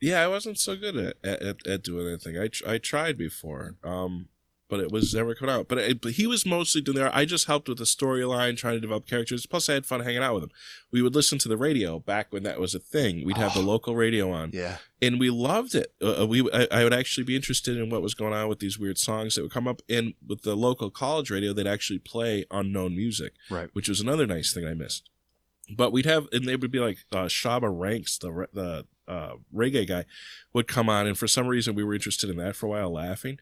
Yeah, 0.00 0.20
I 0.22 0.28
wasn't 0.28 0.58
so 0.58 0.76
good 0.76 0.96
at 0.96 1.16
at, 1.24 1.66
at 1.66 1.82
doing 1.82 2.06
anything. 2.08 2.38
I 2.38 2.48
tr- 2.48 2.68
I 2.68 2.78
tried 2.78 3.16
before, 3.16 3.76
um, 3.82 4.28
but 4.68 4.80
it 4.80 4.90
was 4.90 5.14
never 5.14 5.34
coming 5.34 5.54
out. 5.54 5.68
But, 5.68 5.78
it, 5.78 6.00
but 6.00 6.12
he 6.12 6.26
was 6.26 6.44
mostly 6.44 6.80
doing 6.80 6.96
there. 6.96 7.14
I 7.14 7.24
just 7.24 7.46
helped 7.46 7.68
with 7.68 7.78
the 7.78 7.84
storyline, 7.84 8.56
trying 8.56 8.74
to 8.74 8.80
develop 8.80 9.06
characters. 9.06 9.46
Plus, 9.46 9.68
I 9.68 9.74
had 9.74 9.86
fun 9.86 10.00
hanging 10.00 10.22
out 10.22 10.34
with 10.34 10.44
him. 10.44 10.50
We 10.90 11.00
would 11.00 11.14
listen 11.14 11.38
to 11.38 11.48
the 11.48 11.56
radio 11.56 12.00
back 12.00 12.32
when 12.32 12.42
that 12.42 12.58
was 12.60 12.74
a 12.74 12.78
thing. 12.80 13.24
We'd 13.24 13.36
have 13.36 13.54
the 13.54 13.60
Oh. 13.60 13.64
local 13.64 13.94
radio 13.94 14.30
on. 14.30 14.50
Yeah. 14.52 14.78
and 15.00 15.20
we 15.20 15.28
loved 15.30 15.74
it. 15.74 15.94
Uh, 16.02 16.22
uh, 16.22 16.26
we 16.26 16.50
I, 16.52 16.66
I 16.70 16.82
would 16.84 16.94
actually 16.94 17.24
be 17.24 17.36
interested 17.36 17.76
in 17.76 17.88
what 17.90 18.00
was 18.02 18.14
going 18.14 18.32
on 18.34 18.48
with 18.48 18.58
these 18.58 18.78
weird 18.78 18.98
songs 18.98 19.34
that 19.34 19.42
would 19.42 19.52
come 19.52 19.68
up. 19.68 19.80
And 19.88 20.14
with 20.26 20.42
the 20.42 20.56
local 20.56 20.90
college 20.90 21.30
radio, 21.30 21.52
they'd 21.52 21.66
actually 21.66 21.98
play 21.98 22.44
unknown 22.50 22.96
music, 22.96 23.34
Right. 23.50 23.68
which 23.74 23.88
was 23.88 24.00
another 24.00 24.26
nice 24.26 24.52
thing 24.52 24.66
I 24.66 24.74
missed. 24.74 25.08
But 25.74 25.92
we'd 25.92 26.06
have, 26.06 26.26
and 26.32 26.46
they 26.46 26.56
would 26.56 26.70
be 26.70 26.80
like 26.80 26.98
uh, 27.12 27.24
Shabba 27.26 27.70
Ranks, 27.72 28.18
the 28.18 28.48
the 28.52 28.86
uh, 29.08 29.34
reggae 29.54 29.86
guy, 29.86 30.04
would 30.52 30.68
come 30.68 30.88
on, 30.88 31.06
and 31.06 31.18
for 31.18 31.28
some 31.28 31.46
reason 31.46 31.74
we 31.74 31.84
were 31.84 31.94
interested 31.94 32.30
in 32.30 32.36
that 32.36 32.56
for 32.56 32.66
a 32.66 32.70
while, 32.70 32.92
laughing, 32.92 33.38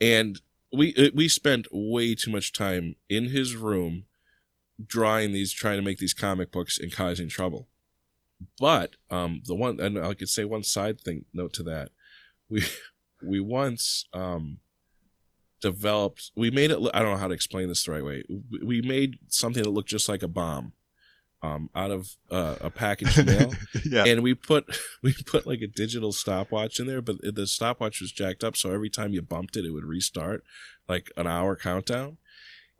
and 0.00 0.40
we 0.72 0.88
it, 0.90 1.14
we 1.14 1.28
spent 1.28 1.66
way 1.72 2.14
too 2.14 2.30
much 2.30 2.52
time 2.52 2.96
in 3.08 3.26
his 3.26 3.54
room 3.56 4.04
drawing 4.84 5.32
these, 5.32 5.52
trying 5.52 5.76
to 5.76 5.82
make 5.82 5.98
these 5.98 6.14
comic 6.14 6.50
books 6.50 6.78
and 6.78 6.92
causing 6.92 7.28
trouble. 7.28 7.68
But 8.58 8.96
um, 9.10 9.42
the 9.46 9.54
one, 9.54 9.80
and 9.80 9.98
I 9.98 10.14
could 10.14 10.28
say 10.28 10.44
one 10.44 10.64
side 10.64 11.00
thing 11.00 11.24
note 11.32 11.52
to 11.54 11.62
that, 11.64 11.90
we 12.48 12.64
we 13.22 13.40
once 13.40 14.06
um, 14.12 14.58
developed. 15.60 16.30
We 16.34 16.50
made 16.50 16.70
it. 16.70 16.78
I 16.92 17.00
don't 17.00 17.12
know 17.12 17.16
how 17.16 17.28
to 17.28 17.34
explain 17.34 17.68
this 17.68 17.84
the 17.84 17.92
right 17.92 18.04
way. 18.04 18.24
We 18.62 18.82
made 18.82 19.18
something 19.28 19.62
that 19.62 19.70
looked 19.70 19.88
just 19.88 20.08
like 20.08 20.22
a 20.22 20.28
bomb. 20.28 20.72
Um, 21.44 21.68
out 21.74 21.90
of 21.90 22.08
uh, 22.30 22.56
a 22.60 22.70
package 22.70 23.22
mail, 23.24 23.52
yeah. 23.84 24.04
and 24.04 24.22
we 24.22 24.34
put 24.34 24.64
we 25.02 25.12
put 25.26 25.46
like 25.46 25.60
a 25.60 25.66
digital 25.66 26.12
stopwatch 26.12 26.80
in 26.80 26.86
there, 26.86 27.02
but 27.02 27.16
the 27.22 27.46
stopwatch 27.46 28.00
was 28.00 28.12
jacked 28.12 28.42
up, 28.42 28.56
so 28.56 28.72
every 28.72 28.88
time 28.88 29.12
you 29.12 29.20
bumped 29.20 29.56
it, 29.56 29.64
it 29.66 29.70
would 29.72 29.84
restart, 29.84 30.42
like 30.88 31.10
an 31.16 31.26
hour 31.26 31.54
countdown 31.56 32.16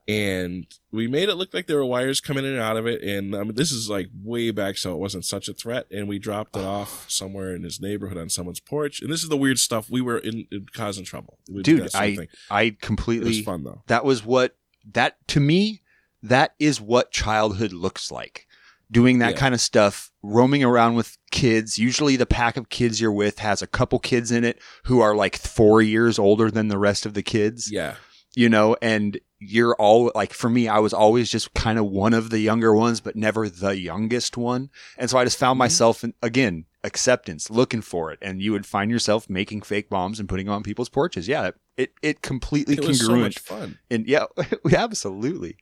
and 0.07 0.67
we 0.93 1.07
made 1.07 1.31
it 1.31 1.37
look 1.37 1.55
like 1.55 1.67
there 1.67 1.79
were 1.79 1.85
wires 1.85 2.21
coming 2.21 2.45
in 2.45 2.53
and 2.53 2.61
out 2.61 2.77
of 2.77 2.87
it. 2.87 3.03
And 3.03 3.35
I 3.35 3.43
mean, 3.43 3.55
this 3.55 3.73
is 3.73 3.89
like 3.89 4.11
way 4.23 4.51
back, 4.51 4.77
so 4.77 4.93
it 4.93 4.99
wasn't 4.99 5.25
such 5.25 5.49
a 5.49 5.55
threat. 5.55 5.87
And 5.91 6.07
we 6.09 6.19
dropped 6.19 6.57
it 6.57 6.65
off 6.65 7.07
somewhere 7.11 7.55
in 7.55 7.63
his 7.63 7.81
neighborhood 7.81 8.19
on 8.19 8.29
someone's 8.29 8.61
porch. 8.61 9.01
And 9.01 9.11
this 9.11 9.23
is 9.23 9.31
the 9.31 9.37
weird 9.37 9.59
stuff. 9.59 9.91
We 9.91 10.03
were 10.03 10.19
in, 10.19 10.47
in 10.53 10.67
causing 10.75 11.05
trouble, 11.05 11.39
We 11.51 11.63
dude. 11.63 11.85
that 11.85 11.93
sort 11.93 12.05
of 12.05 12.19
I. 12.19 12.29
I 12.51 12.63
It 12.65 12.73
was 12.73 12.79
completely. 12.83 13.43
fun 13.43 13.65
though. 13.65 13.83
That 13.87 14.05
was 14.05 14.25
what 14.25 14.57
that 14.93 15.17
to 15.29 15.41
me. 15.41 15.81
That 16.23 16.55
is 16.59 16.81
what 16.81 17.11
childhood 17.11 17.73
looks 17.73 18.11
like. 18.11 18.47
Doing 18.91 19.19
that 19.19 19.33
Yeah. 19.33 19.39
kind 19.39 19.55
of 19.55 19.61
stuff, 19.61 20.11
roaming 20.23 20.63
around 20.63 20.95
with 20.95 21.17
kids. 21.31 21.79
Usually, 21.79 22.17
the 22.17 22.27
pack 22.27 22.57
of 22.57 22.69
kids 22.69 23.01
you're 23.01 23.11
with 23.13 23.39
has 23.41 23.63
a 23.63 23.67
couple 23.67 23.99
kids 23.99 24.31
in 24.31 24.45
it 24.45 24.61
who 24.85 25.01
are 25.01 25.15
like 25.17 25.37
four 25.37 25.83
years 25.83 26.19
older 26.19 26.51
than 26.51 26.69
the 26.69 26.79
rest 26.79 27.07
of 27.07 27.15
the 27.15 27.23
kids. 27.23 27.71
Yeah, 27.73 27.97
you 28.37 28.49
know, 28.49 28.77
and 28.83 29.19
you're 29.47 29.75
all 29.77 30.11
like, 30.15 30.33
for 30.33 30.49
me, 30.49 30.69
I 30.69 30.79
was 30.79 30.93
always 30.95 31.31
just 31.31 31.53
kind 31.55 31.79
of 31.79 31.85
one 31.87 32.15
of 32.15 32.31
the 32.31 32.39
younger 32.39 32.75
ones, 32.75 33.01
but 33.01 33.15
never 33.15 33.49
the 33.49 33.77
youngest 33.77 34.37
one. 34.39 34.71
And 34.97 35.11
so 35.11 35.19
I 35.19 35.25
just 35.25 35.39
found 35.39 35.57
Mhm. 35.57 35.59
myself 35.59 36.03
in, 36.03 36.15
again, 36.23 36.65
acceptance, 36.83 37.51
looking 37.51 37.83
for 37.83 38.11
it. 38.11 38.19
And 38.23 38.41
you 38.41 38.53
would 38.53 38.65
find 38.65 38.91
yourself 38.91 39.29
making 39.29 39.61
fake 39.63 39.91
bombs 39.91 40.19
and 40.19 40.29
putting 40.31 40.49
on 40.49 40.63
people's 40.63 40.89
porches. 40.89 41.29
Yeah. 41.29 41.51
It, 41.77 41.93
it 42.03 42.23
completely 42.23 42.77
it 42.77 42.85
was 42.87 43.01
so 43.05 43.17
much 43.17 43.39
fun. 43.39 43.79
and 43.91 44.07
yeah, 44.07 44.25
we 44.65 44.75
absolutely. 44.75 45.57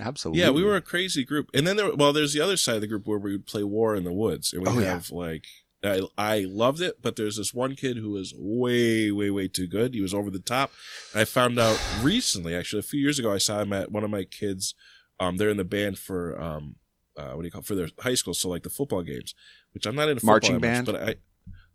Absolutely. 0.00 0.40
Yeah, 0.42 0.50
we 0.50 0.62
were 0.64 0.76
a 0.76 0.80
crazy 0.80 1.24
group. 1.24 1.50
And 1.54 1.66
then 1.66 1.76
there, 1.76 1.94
well, 1.94 2.12
there's 2.12 2.32
the 2.32 2.40
other 2.40 2.56
side 2.56 2.76
of 2.76 2.80
the 2.80 2.86
group 2.86 3.06
where 3.06 3.18
we 3.18 3.32
would 3.32 3.46
play 3.46 3.62
War 3.64 3.94
in 3.94 4.04
the 4.04 4.12
Woods, 4.12 4.52
and 4.52 4.62
we 4.62 4.68
Oh, 4.68 4.78
yeah. 4.78 4.92
have 4.94 5.10
like. 5.10 5.44
I, 5.86 6.00
I 6.16 6.46
loved 6.48 6.80
it, 6.80 7.02
but 7.02 7.16
there's 7.16 7.36
this 7.36 7.52
one 7.52 7.76
kid 7.76 7.98
who 7.98 8.12
was 8.12 8.32
way, 8.38 9.10
way, 9.10 9.28
way 9.28 9.48
too 9.48 9.66
good. 9.66 9.92
He 9.92 10.00
was 10.00 10.14
over 10.14 10.30
the 10.30 10.38
top. 10.38 10.72
I 11.14 11.26
found 11.26 11.58
out 11.58 11.78
recently, 12.00 12.54
actually, 12.54 12.78
a 12.78 12.82
few 12.82 12.98
years 13.00 13.18
ago, 13.18 13.30
I 13.30 13.36
saw 13.36 13.60
him 13.60 13.74
at 13.74 13.92
one 13.92 14.02
of 14.02 14.08
my 14.08 14.24
kids. 14.24 14.74
Um, 15.20 15.36
they're 15.36 15.50
in 15.50 15.58
the 15.58 15.64
band 15.64 15.98
for 15.98 16.40
um, 16.40 16.76
uh, 17.18 17.32
what 17.32 17.42
do 17.42 17.44
you 17.46 17.50
call 17.50 17.60
it? 17.60 17.66
for 17.66 17.74
their 17.74 17.88
high 18.00 18.14
school, 18.14 18.32
so 18.32 18.48
like 18.48 18.62
the 18.62 18.70
football 18.70 19.02
games, 19.02 19.34
which 19.72 19.84
I'm 19.84 19.94
not 19.94 20.08
into 20.08 20.20
football 20.20 20.32
Marching 20.32 20.60
that 20.60 20.60
much, 20.60 20.70
band? 20.74 20.86
but 20.86 20.96
I 20.96 21.14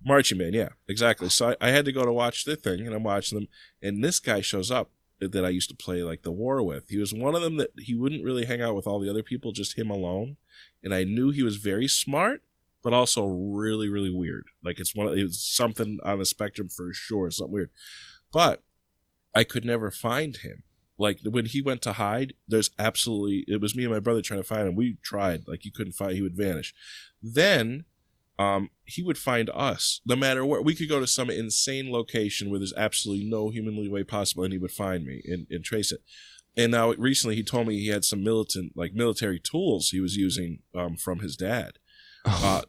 marching 0.03 0.39
band, 0.39 0.55
yeah, 0.55 0.69
exactly. 0.87 1.29
So 1.29 1.49
I, 1.61 1.67
I 1.67 1.69
had 1.69 1.85
to 1.85 1.91
go 1.91 2.03
to 2.03 2.11
watch 2.11 2.45
the 2.45 2.55
thing, 2.55 2.79
and 2.87 2.95
I'm 2.95 3.03
watching 3.03 3.37
them, 3.37 3.47
and 3.79 4.03
this 4.03 4.19
guy 4.19 4.41
shows 4.41 4.71
up 4.71 4.89
that 5.19 5.45
I 5.45 5.49
used 5.49 5.69
to 5.69 5.75
play 5.75 6.01
like 6.03 6.23
the 6.23 6.31
war 6.31 6.63
with. 6.63 6.89
He 6.89 6.97
was 6.97 7.13
one 7.13 7.35
of 7.35 7.41
them 7.41 7.57
that 7.57 7.71
he 7.77 7.93
wouldn't 7.93 8.23
really 8.23 8.45
hang 8.45 8.61
out 8.61 8.75
with 8.75 8.87
all 8.87 8.99
the 8.99 9.09
other 9.09 9.23
people, 9.23 9.51
just 9.51 9.77
him 9.77 9.89
alone. 9.89 10.37
And 10.83 10.93
I 10.93 11.03
knew 11.03 11.31
he 11.31 11.43
was 11.43 11.57
very 11.57 11.87
smart, 11.87 12.41
but 12.81 12.93
also 12.93 13.25
really, 13.25 13.89
really 13.89 14.13
weird. 14.13 14.45
Like 14.63 14.79
it's 14.79 14.95
one 14.95 15.07
of 15.07 15.17
it's 15.17 15.43
something 15.43 15.99
on 16.03 16.19
the 16.19 16.25
spectrum 16.25 16.69
for 16.69 16.93
sure, 16.93 17.29
something 17.31 17.53
weird. 17.53 17.71
But 18.31 18.63
I 19.35 19.43
could 19.43 19.65
never 19.65 19.91
find 19.91 20.37
him. 20.37 20.63
Like 20.97 21.19
when 21.23 21.45
he 21.45 21.61
went 21.61 21.81
to 21.83 21.93
hide, 21.93 22.33
there's 22.47 22.71
absolutely 22.77 23.45
it 23.47 23.61
was 23.61 23.75
me 23.75 23.83
and 23.83 23.93
my 23.93 23.99
brother 23.99 24.21
trying 24.21 24.41
to 24.41 24.47
find 24.47 24.67
him. 24.67 24.75
We 24.75 24.97
tried, 25.01 25.47
like 25.47 25.65
you 25.65 25.71
couldn't 25.71 25.93
find 25.93 26.13
he 26.13 26.21
would 26.21 26.37
vanish. 26.37 26.73
Then 27.21 27.85
um, 28.39 28.69
he 28.85 29.03
would 29.03 29.17
find 29.17 29.49
us 29.53 29.99
no 30.05 30.15
matter 30.15 30.45
where. 30.45 30.61
We 30.61 30.73
could 30.73 30.87
go 30.87 31.01
to 31.01 31.05
some 31.05 31.29
insane 31.29 31.91
location 31.91 32.49
where 32.49 32.57
there's 32.57 32.73
absolutely 32.73 33.25
no 33.25 33.49
humanly 33.49 33.89
way 33.89 34.03
possible, 34.03 34.45
and 34.45 34.53
he 34.53 34.57
would 34.57 34.71
find 34.71 35.05
me 35.05 35.21
and, 35.25 35.45
and 35.51 35.63
trace 35.63 35.91
it. 35.91 36.01
And 36.55 36.71
now 36.71 36.93
recently, 36.93 37.35
he 37.35 37.43
told 37.43 37.67
me 37.67 37.77
he 37.77 37.89
had 37.89 38.05
some 38.05 38.23
militant, 38.23 38.73
like 38.75 38.93
military 38.93 39.39
tools 39.39 39.89
he 39.89 39.99
was 39.99 40.15
using 40.15 40.59
um, 40.73 40.95
from 40.95 41.19
his 41.19 41.35
dad. 41.35 41.73
Uh, 42.25 42.61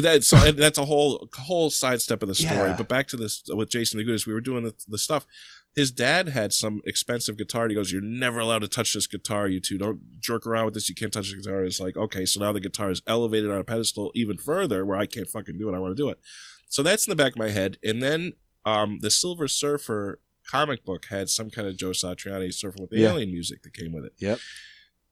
that's 0.00 0.28
so 0.28 0.36
that's 0.52 0.78
a 0.78 0.84
whole 0.84 1.28
whole 1.36 1.70
sidestep 1.70 2.22
of 2.22 2.28
the 2.28 2.34
story. 2.34 2.70
Yeah. 2.70 2.76
But 2.76 2.88
back 2.88 3.08
to 3.08 3.16
this 3.16 3.42
with 3.48 3.70
Jason 3.70 4.00
DeGudis, 4.00 4.26
we 4.26 4.32
were 4.32 4.40
doing 4.40 4.64
the, 4.64 4.74
the 4.86 4.98
stuff. 4.98 5.26
His 5.74 5.90
dad 5.90 6.28
had 6.28 6.52
some 6.52 6.80
expensive 6.84 7.36
guitar. 7.36 7.62
And 7.64 7.72
he 7.72 7.74
goes, 7.74 7.90
"You're 7.90 8.00
never 8.00 8.38
allowed 8.38 8.60
to 8.60 8.68
touch 8.68 8.94
this 8.94 9.06
guitar. 9.06 9.48
You 9.48 9.60
two 9.60 9.76
don't 9.78 10.20
jerk 10.20 10.46
around 10.46 10.66
with 10.66 10.74
this. 10.74 10.88
You 10.88 10.94
can't 10.94 11.12
touch 11.12 11.30
the 11.30 11.36
guitar." 11.36 11.64
It's 11.64 11.80
like, 11.80 11.96
okay, 11.96 12.24
so 12.26 12.40
now 12.40 12.52
the 12.52 12.60
guitar 12.60 12.90
is 12.90 13.02
elevated 13.06 13.50
on 13.50 13.58
a 13.58 13.64
pedestal 13.64 14.12
even 14.14 14.36
further, 14.38 14.84
where 14.86 14.96
I 14.96 15.06
can't 15.06 15.28
fucking 15.28 15.58
do 15.58 15.68
it. 15.68 15.74
I 15.74 15.78
want 15.80 15.96
to 15.96 16.02
do 16.02 16.08
it. 16.10 16.20
So 16.68 16.82
that's 16.82 17.06
in 17.06 17.10
the 17.10 17.16
back 17.16 17.32
of 17.32 17.38
my 17.38 17.50
head. 17.50 17.78
And 17.82 18.02
then 18.02 18.32
um, 18.64 18.98
the 19.00 19.10
Silver 19.10 19.48
Surfer 19.48 20.20
comic 20.46 20.84
book 20.84 21.06
had 21.06 21.28
some 21.28 21.50
kind 21.50 21.66
of 21.66 21.76
Joe 21.76 21.90
Satriani 21.90 22.48
surfing 22.48 22.80
with 22.80 22.90
the 22.90 22.98
Yeah. 23.00 23.10
alien 23.12 23.30
music 23.32 23.62
that 23.62 23.72
came 23.74 23.92
with 23.92 24.04
it. 24.04 24.12
Yep. 24.18 24.38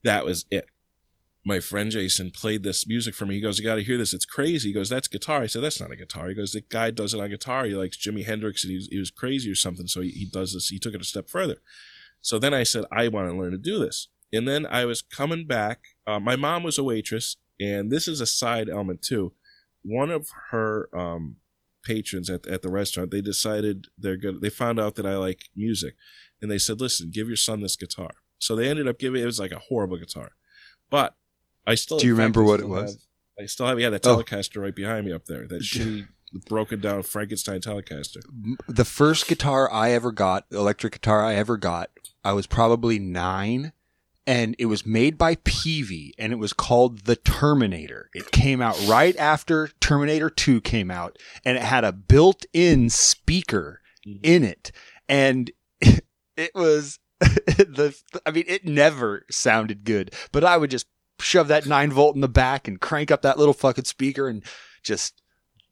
That 0.04 0.24
was 0.24 0.44
it 0.50 0.66
my 1.44 1.58
friend 1.58 1.90
Jason 1.90 2.30
played 2.30 2.62
this 2.62 2.86
music 2.86 3.14
for 3.14 3.26
me. 3.26 3.34
He 3.34 3.40
goes, 3.40 3.58
"You 3.58 3.64
got 3.64 3.74
to 3.76 3.82
hear 3.82 3.98
this. 3.98 4.14
It's 4.14 4.24
crazy." 4.24 4.68
He 4.68 4.72
goes, 4.72 4.88
"That's 4.88 5.08
guitar." 5.08 5.42
I 5.42 5.46
said, 5.46 5.62
"That's 5.62 5.80
not 5.80 5.90
a 5.90 5.96
guitar." 5.96 6.28
He 6.28 6.34
goes, 6.34 6.52
"The 6.52 6.60
guy 6.60 6.90
does 6.90 7.14
it 7.14 7.20
on 7.20 7.30
guitar. 7.30 7.64
He 7.64 7.74
likes 7.74 7.96
Jimi 7.96 8.24
Hendrix, 8.24 8.62
and 8.62 8.70
he 8.70 8.76
was, 8.76 8.88
he 8.88 8.98
was 8.98 9.10
crazy 9.10 9.50
or 9.50 9.56
something. 9.56 9.88
So 9.88 10.00
he, 10.00 10.10
he 10.10 10.24
does 10.26 10.52
this. 10.54 10.68
He 10.68 10.78
took 10.78 10.94
it 10.94 11.00
a 11.00 11.04
step 11.04 11.28
further." 11.28 11.56
So 12.20 12.38
then 12.38 12.54
I 12.54 12.62
said, 12.62 12.84
"I 12.92 13.08
want 13.08 13.28
to 13.28 13.36
learn 13.36 13.52
to 13.52 13.58
do 13.58 13.78
this." 13.78 14.08
And 14.32 14.46
then 14.46 14.66
I 14.66 14.84
was 14.84 15.02
coming 15.02 15.46
back. 15.46 15.80
Uh, 16.06 16.20
my 16.20 16.36
mom 16.36 16.62
was 16.62 16.78
a 16.78 16.84
waitress, 16.84 17.36
and 17.60 17.90
this 17.90 18.06
is 18.06 18.20
a 18.20 18.26
side 18.26 18.68
element 18.68 19.02
too. 19.02 19.34
One 19.82 20.10
of 20.10 20.28
her 20.50 20.88
um, 20.96 21.36
patrons 21.84 22.30
at 22.30 22.46
at 22.46 22.62
the 22.62 22.70
restaurant, 22.70 23.10
they 23.10 23.20
decided 23.20 23.86
they're 23.98 24.16
good. 24.16 24.40
They 24.42 24.50
found 24.50 24.78
out 24.78 24.94
that 24.94 25.06
I 25.06 25.16
like 25.16 25.48
music, 25.56 25.96
and 26.40 26.48
they 26.48 26.58
said, 26.58 26.80
"Listen, 26.80 27.10
give 27.12 27.26
your 27.26 27.36
son 27.36 27.62
this 27.62 27.74
guitar." 27.74 28.12
So 28.38 28.54
they 28.54 28.68
ended 28.68 28.86
up 28.86 29.00
giving 29.00 29.22
it 29.22 29.26
was 29.26 29.40
like 29.40 29.52
a 29.52 29.58
horrible 29.58 29.98
guitar, 29.98 30.32
but 30.88 31.16
I 31.66 31.74
still. 31.74 31.98
Do 31.98 32.06
you 32.06 32.14
remember 32.14 32.42
what 32.42 32.60
it 32.60 32.68
was? 32.68 32.92
have- 32.92 33.02
I 33.40 33.46
still 33.46 33.66
have 33.66 33.80
yeah 33.80 33.90
that 33.90 34.06
Oh. 34.06 34.18
Telecaster 34.18 34.60
right 34.60 34.74
behind 34.74 35.06
me 35.06 35.12
up 35.12 35.24
there. 35.24 35.46
That 35.46 35.62
shitty 35.62 36.06
broken 36.48 36.80
down 36.80 37.02
Frankenstein 37.02 37.60
Telecaster. 37.60 38.22
the 38.68 38.84
first 38.84 39.26
guitar 39.26 39.70
I 39.72 39.92
ever 39.92 40.12
got, 40.12 40.46
electric 40.50 40.94
guitar 40.94 41.24
I 41.24 41.34
ever 41.34 41.56
got, 41.56 41.90
I 42.24 42.32
was 42.32 42.46
probably 42.46 42.98
nine, 42.98 43.72
and 44.26 44.54
it 44.58 44.66
was 44.66 44.86
made 44.86 45.18
by 45.18 45.36
Peavey, 45.36 46.12
and 46.18 46.32
it 46.32 46.38
was 46.38 46.52
called 46.52 47.00
the 47.00 47.16
Terminator. 47.16 48.10
It 48.14 48.30
came 48.30 48.60
out 48.60 48.80
right 48.86 49.16
after 49.16 49.68
Terminator 49.80 50.30
2 50.30 50.60
came 50.60 50.90
out, 50.90 51.18
and 51.44 51.56
it 51.56 51.64
had 51.64 51.84
a 51.84 51.92
built-in 51.92 52.90
speaker 52.90 53.80
mm-hmm. 54.06 54.20
in 54.22 54.44
it, 54.44 54.72
and 55.08 55.50
it 55.80 56.52
was 56.54 56.98
the. 57.20 57.96
I 58.26 58.30
mean, 58.30 58.44
it 58.46 58.64
never 58.64 59.24
sounded 59.30 59.84
good, 59.84 60.14
but 60.32 60.44
I 60.44 60.56
would 60.56 60.70
just 60.70 60.86
shove 61.20 61.48
that 61.48 61.66
nine 61.66 61.90
volt 61.92 62.14
in 62.14 62.20
the 62.20 62.28
back 62.28 62.66
and 62.68 62.80
crank 62.80 63.10
up 63.10 63.22
that 63.22 63.38
little 63.38 63.54
fucking 63.54 63.84
speaker 63.84 64.28
and 64.28 64.42
just 64.82 65.22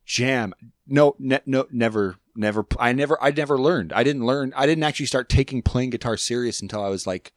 jam. 0.05 0.55
No, 0.87 1.15
ne- 1.19 1.41
no, 1.47 1.67
never, 1.71 2.17
never. 2.35 2.67
I 2.79 2.93
never, 2.93 3.21
I 3.23 3.31
never 3.31 3.59
learned. 3.59 3.93
I 3.93 4.03
didn't 4.05 4.27
learn. 4.27 4.53
I 4.57 4.67
didn't 4.67 4.85
actually 4.85 5.07
start 5.07 5.29
taking 5.29 5.63
playing 5.63 5.91
guitar 5.91 6.17
serious 6.17 6.61
until 6.61 6.83
I 6.83 6.89
was 6.89 7.07
like 7.07 7.33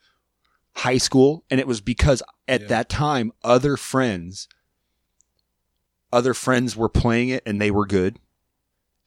high 0.78 0.98
school, 0.98 1.44
and 1.52 1.60
it 1.60 1.68
was 1.68 1.82
because 1.82 2.22
at 2.48 2.62
Yeah. 2.62 2.68
that 2.68 2.89
time 2.89 3.32
other 3.44 3.78
friends, 3.78 4.48
other 6.12 6.34
friends 6.34 6.76
were 6.76 6.89
playing 6.89 7.30
it 7.30 7.44
and 7.46 7.60
they 7.62 7.72
were 7.72 7.86
good. 7.86 8.20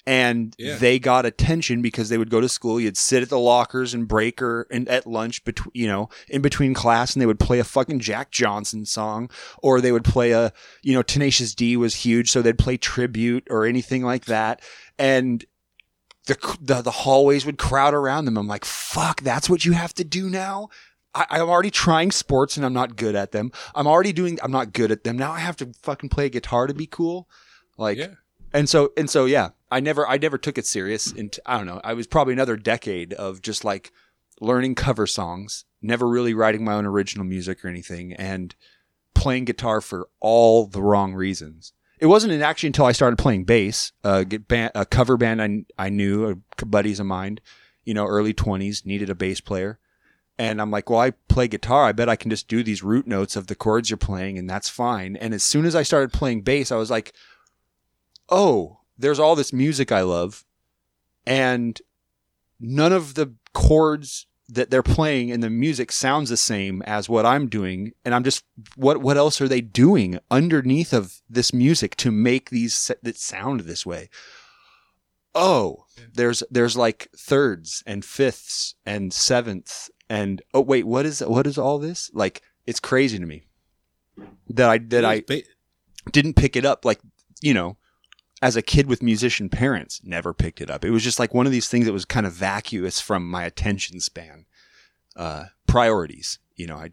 And 0.09 0.55
Yeah. 0.57 0.77
they 0.77 1.01
got 1.01 1.27
attention 1.27 1.83
because 1.83 2.09
they 2.11 2.17
would 2.19 2.31
go 2.31 2.41
to 2.41 2.49
school. 2.49 2.79
You'd 2.81 2.97
sit 2.97 3.23
at 3.25 3.29
the 3.29 3.41
lockers 3.41 3.93
and 3.93 4.07
break 4.07 4.41
or 4.41 4.69
and 4.71 4.89
at 4.89 5.05
lunch 5.07 5.45
between, 5.45 5.73
you 5.75 5.89
know, 5.89 6.09
in 6.29 6.43
between 6.43 6.75
class, 6.75 7.15
and 7.15 7.21
they 7.21 7.27
would 7.27 7.41
play 7.41 7.59
a 7.59 7.65
fucking 7.65 7.99
Jack 7.99 8.31
Johnson 8.31 8.85
song, 8.87 9.29
or 9.63 9.81
they 9.81 9.91
would 9.91 10.05
play 10.05 10.31
a, 10.31 10.53
you 10.83 10.95
know, 10.95 11.03
Tenacious 11.03 11.55
D 11.57 11.77
was 11.77 11.97
huge, 11.97 12.31
so 12.31 12.41
they'd 12.41 12.57
play 12.59 12.77
tribute 12.77 13.49
or 13.51 13.65
anything 13.67 14.05
like 14.05 14.27
that, 14.27 14.63
and 14.97 15.45
the 16.27 16.37
the, 16.61 16.83
the 16.83 16.91
hallways 16.91 17.45
would 17.45 17.59
crowd 17.59 17.95
around 17.95 18.25
them. 18.27 18.37
I'm 18.37 18.49
like, 18.49 18.65
fuck, 18.65 19.23
that's 19.23 19.51
what 19.51 19.65
you 19.65 19.73
have 19.73 19.95
to 19.95 20.05
do 20.05 20.29
now. 20.31 20.69
I, 21.15 21.27
I'm 21.31 21.49
already 21.49 21.71
trying 21.71 22.11
sports 22.11 22.57
and 22.57 22.65
I'm 22.67 22.73
not 22.73 22.95
good 22.97 23.15
at 23.17 23.33
them. 23.33 23.51
I'm 23.75 23.87
already 23.87 24.13
doing, 24.13 24.39
I'm 24.43 24.51
not 24.53 24.73
good 24.73 24.91
at 24.91 25.03
them. 25.05 25.17
Now 25.17 25.33
I 25.33 25.39
have 25.39 25.57
to 25.59 25.73
fucking 25.83 26.11
play 26.11 26.29
guitar 26.29 26.67
to 26.67 26.75
be 26.75 26.87
cool. 26.87 27.29
Like, 27.79 27.97
yeah, 27.99 28.15
and 28.53 28.69
so 28.69 28.93
and 28.97 29.09
so 29.11 29.25
yeah 29.25 29.51
i 29.71 29.81
never 29.81 30.07
i 30.09 30.17
never 30.17 30.39
took 30.39 30.59
it 30.59 30.67
serious 30.67 31.13
and 31.13 31.39
i 31.47 31.57
don't 31.57 31.67
know 31.67 31.81
i 31.85 31.93
was 31.93 32.07
probably 32.07 32.33
another 32.33 32.57
decade 32.57 33.13
of 33.15 33.43
just 33.43 33.65
like 33.65 33.93
learning 34.41 34.75
cover 34.75 35.07
songs 35.07 35.65
never 35.83 36.09
really 36.09 36.35
writing 36.35 36.65
my 36.65 36.75
own 36.75 36.87
original 36.87 37.25
music 37.25 37.65
or 37.65 37.69
anything 37.69 38.13
and 38.15 38.55
playing 39.15 39.45
guitar 39.45 39.81
for 39.81 40.09
all 40.21 40.67
the 40.67 40.83
wrong 40.83 41.15
reasons. 41.15 41.73
It 41.99 42.07
wasn't 42.07 42.43
actually 42.43 42.69
until 42.69 42.85
i 42.85 42.93
started 42.93 43.17
playing 43.17 43.45
bass 43.45 43.93
uh, 44.05 44.25
band, 44.25 44.73
a 44.75 44.85
cover 44.85 45.17
band 45.17 45.41
I, 45.41 45.65
I 45.79 45.89
knew 45.89 46.43
buddies 46.67 47.01
of 47.01 47.07
mine 47.07 47.39
you 47.85 47.95
know 47.95 48.07
early 48.07 48.35
20s 48.35 48.85
needed 48.85 49.09
a 49.09 49.15
bass 49.15 49.41
player. 49.41 49.79
And 50.39 50.61
i'm 50.61 50.71
like 50.71 50.91
well 50.91 51.01
i 51.01 51.13
play 51.29 51.49
guitar 51.49 51.85
i 51.85 51.93
bet 51.93 52.11
i 52.11 52.17
can 52.17 52.31
just 52.31 52.49
do 52.49 52.63
these 52.63 52.83
root 52.83 53.07
notes 53.07 53.37
of 53.37 53.47
the 53.47 53.55
chords 53.55 53.89
you're 53.89 53.97
playing 53.97 54.37
and 54.39 54.49
that's 54.49 54.69
fine. 54.69 55.17
And 55.17 55.33
as 55.33 55.43
soon 55.43 55.65
as 55.65 55.75
i 55.75 55.83
started 55.83 56.13
playing 56.13 56.43
bass 56.43 56.71
i 56.71 56.77
was 56.77 56.91
like 56.91 57.15
oh, 58.29 58.76
there's 58.99 59.19
all 59.19 59.37
this 59.37 59.53
music 59.53 59.93
I 59.93 60.03
love, 60.03 60.45
and 61.27 61.81
none 62.61 62.93
of 62.93 63.15
the 63.15 63.35
chords 63.53 64.27
that 64.49 64.71
they're 64.71 64.83
playing 64.83 65.33
and 65.33 65.43
the 65.43 65.51
music 65.51 65.91
sounds 65.91 66.31
the 66.31 66.37
same 66.37 66.81
as 66.83 67.09
what 67.09 67.27
I'm 67.27 67.49
doing 67.49 67.93
and 68.05 68.15
I'm 68.15 68.23
just 68.23 68.45
what 68.77 68.99
what 68.99 69.17
else 69.17 69.41
are 69.41 69.49
they 69.49 69.61
doing 69.61 70.21
underneath 70.31 70.93
of 70.93 71.21
this 71.29 71.53
music 71.53 71.97
to 71.97 72.13
make 72.13 72.51
these 72.51 72.93
that 73.03 73.17
sound 73.17 73.61
this 73.61 73.85
way? 73.85 74.09
Oh 75.35 75.85
there's 76.15 76.43
there's 76.51 76.77
like 76.77 77.09
thirds 77.17 77.83
and 77.87 78.05
fifths 78.05 78.77
and 78.85 79.13
sevenths 79.13 79.91
and 80.09 80.41
oh 80.55 80.61
wait 80.61 80.87
what 80.87 81.07
is 81.07 81.21
what 81.21 81.47
is 81.47 81.59
all 81.59 81.79
this? 81.79 82.11
Like 82.15 82.43
it's 82.67 82.81
crazy 82.81 83.19
to 83.19 83.27
me 83.27 83.47
that 84.49 84.71
I 84.71 84.79
that 84.79 85.05
I 85.05 85.25
didn't 86.13 86.35
pick 86.35 86.55
it 86.55 86.65
up 86.65 86.85
like 86.85 87.01
you 87.41 87.53
know 87.53 87.79
as 88.47 88.55
a 88.57 88.63
kid 88.73 88.87
with 88.87 89.03
musician 89.13 89.49
parents 89.49 90.01
never 90.05 90.33
picked 90.43 90.61
it 90.61 90.71
up 90.71 90.85
it 90.85 90.91
was 90.97 91.05
just 91.09 91.19
like 91.19 91.35
one 91.35 91.47
of 91.47 91.53
these 91.53 91.69
things 91.69 91.85
that 91.87 91.93
was 91.99 92.05
kind 92.05 92.27
of 92.27 92.33
vacuous 92.33 93.01
from 93.01 93.29
my 93.37 93.43
attention 93.45 93.99
span 94.01 94.45
uh 95.17 95.45
priorities 95.67 96.39
you 96.61 96.67
know 96.67 96.77
i 96.85 96.89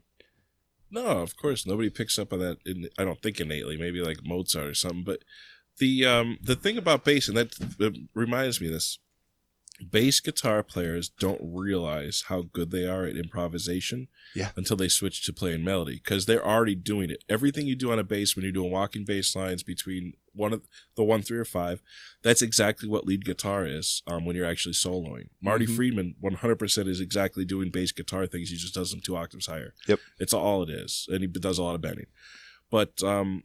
No, 0.89 1.05
of 1.25 1.35
course 1.43 1.61
nobody 1.71 1.89
picks 1.89 2.17
up 2.21 2.31
on 2.33 2.39
that. 2.45 2.57
In, 2.65 2.77
I 2.99 3.03
don't 3.07 3.21
think 3.23 3.39
innately, 3.39 3.77
maybe 3.77 3.99
like 4.09 4.19
Mozart 4.31 4.67
or 4.73 4.73
something. 4.75 5.03
But 5.03 5.19
the 5.81 5.93
um, 6.13 6.37
the 6.49 6.55
thing 6.63 6.77
about 6.77 7.03
bass, 7.03 7.27
and 7.27 7.35
that 7.37 7.49
reminds 8.13 8.61
me 8.61 8.67
of 8.67 8.73
this: 8.73 8.99
bass 9.95 10.19
guitar 10.27 10.61
players 10.63 11.09
don't 11.25 11.41
realize 11.43 12.25
how 12.29 12.43
good 12.57 12.69
they 12.71 12.85
are 12.85 13.05
at 13.09 13.17
improvisation 13.17 14.07
Yeah. 14.35 14.51
until 14.55 14.77
they 14.77 14.87
switch 14.87 15.25
to 15.25 15.33
playing 15.33 15.63
melody 15.63 15.95
because 16.03 16.25
they're 16.27 16.45
already 16.53 16.75
doing 16.75 17.09
it. 17.09 17.23
Everything 17.27 17.65
you 17.65 17.75
do 17.75 17.91
on 17.91 17.99
a 17.99 18.03
bass 18.03 18.35
when 18.35 18.43
you're 18.45 18.59
doing 18.59 18.71
walking 18.71 19.03
bass 19.03 19.35
lines 19.35 19.63
between 19.63 20.13
one 20.35 20.53
of 20.53 20.61
the 20.95 21.03
one, 21.03 21.21
three, 21.21 21.37
or 21.37 21.45
five, 21.45 21.81
that's 22.23 22.41
exactly 22.41 22.87
what 22.89 23.05
lead 23.05 23.23
guitar 23.25 23.65
is 23.65 24.01
um, 24.07 24.25
when 24.25 24.35
you're 24.35 24.45
actually 24.49 24.73
soloing. 24.73 25.29
Marty 25.41 25.65
Mhm. 25.67 25.75
Friedman, 25.75 26.15
100% 26.23 26.87
is 26.87 26.99
exactly 26.99 27.45
doing 27.45 27.69
bass 27.69 27.91
guitar 27.91 28.25
things. 28.27 28.49
He 28.49 28.57
just 28.57 28.73
does 28.73 28.91
them 28.91 29.01
two 29.01 29.15
octaves 29.15 29.45
higher. 29.47 29.73
Yep. 29.87 29.99
It's 30.19 30.33
all 30.33 30.63
it 30.63 30.69
is, 30.69 31.07
and 31.11 31.21
he 31.21 31.27
does 31.27 31.57
a 31.57 31.63
lot 31.63 31.75
of 31.75 31.81
bending. 31.81 32.07
But 32.71 33.01
um, 33.03 33.43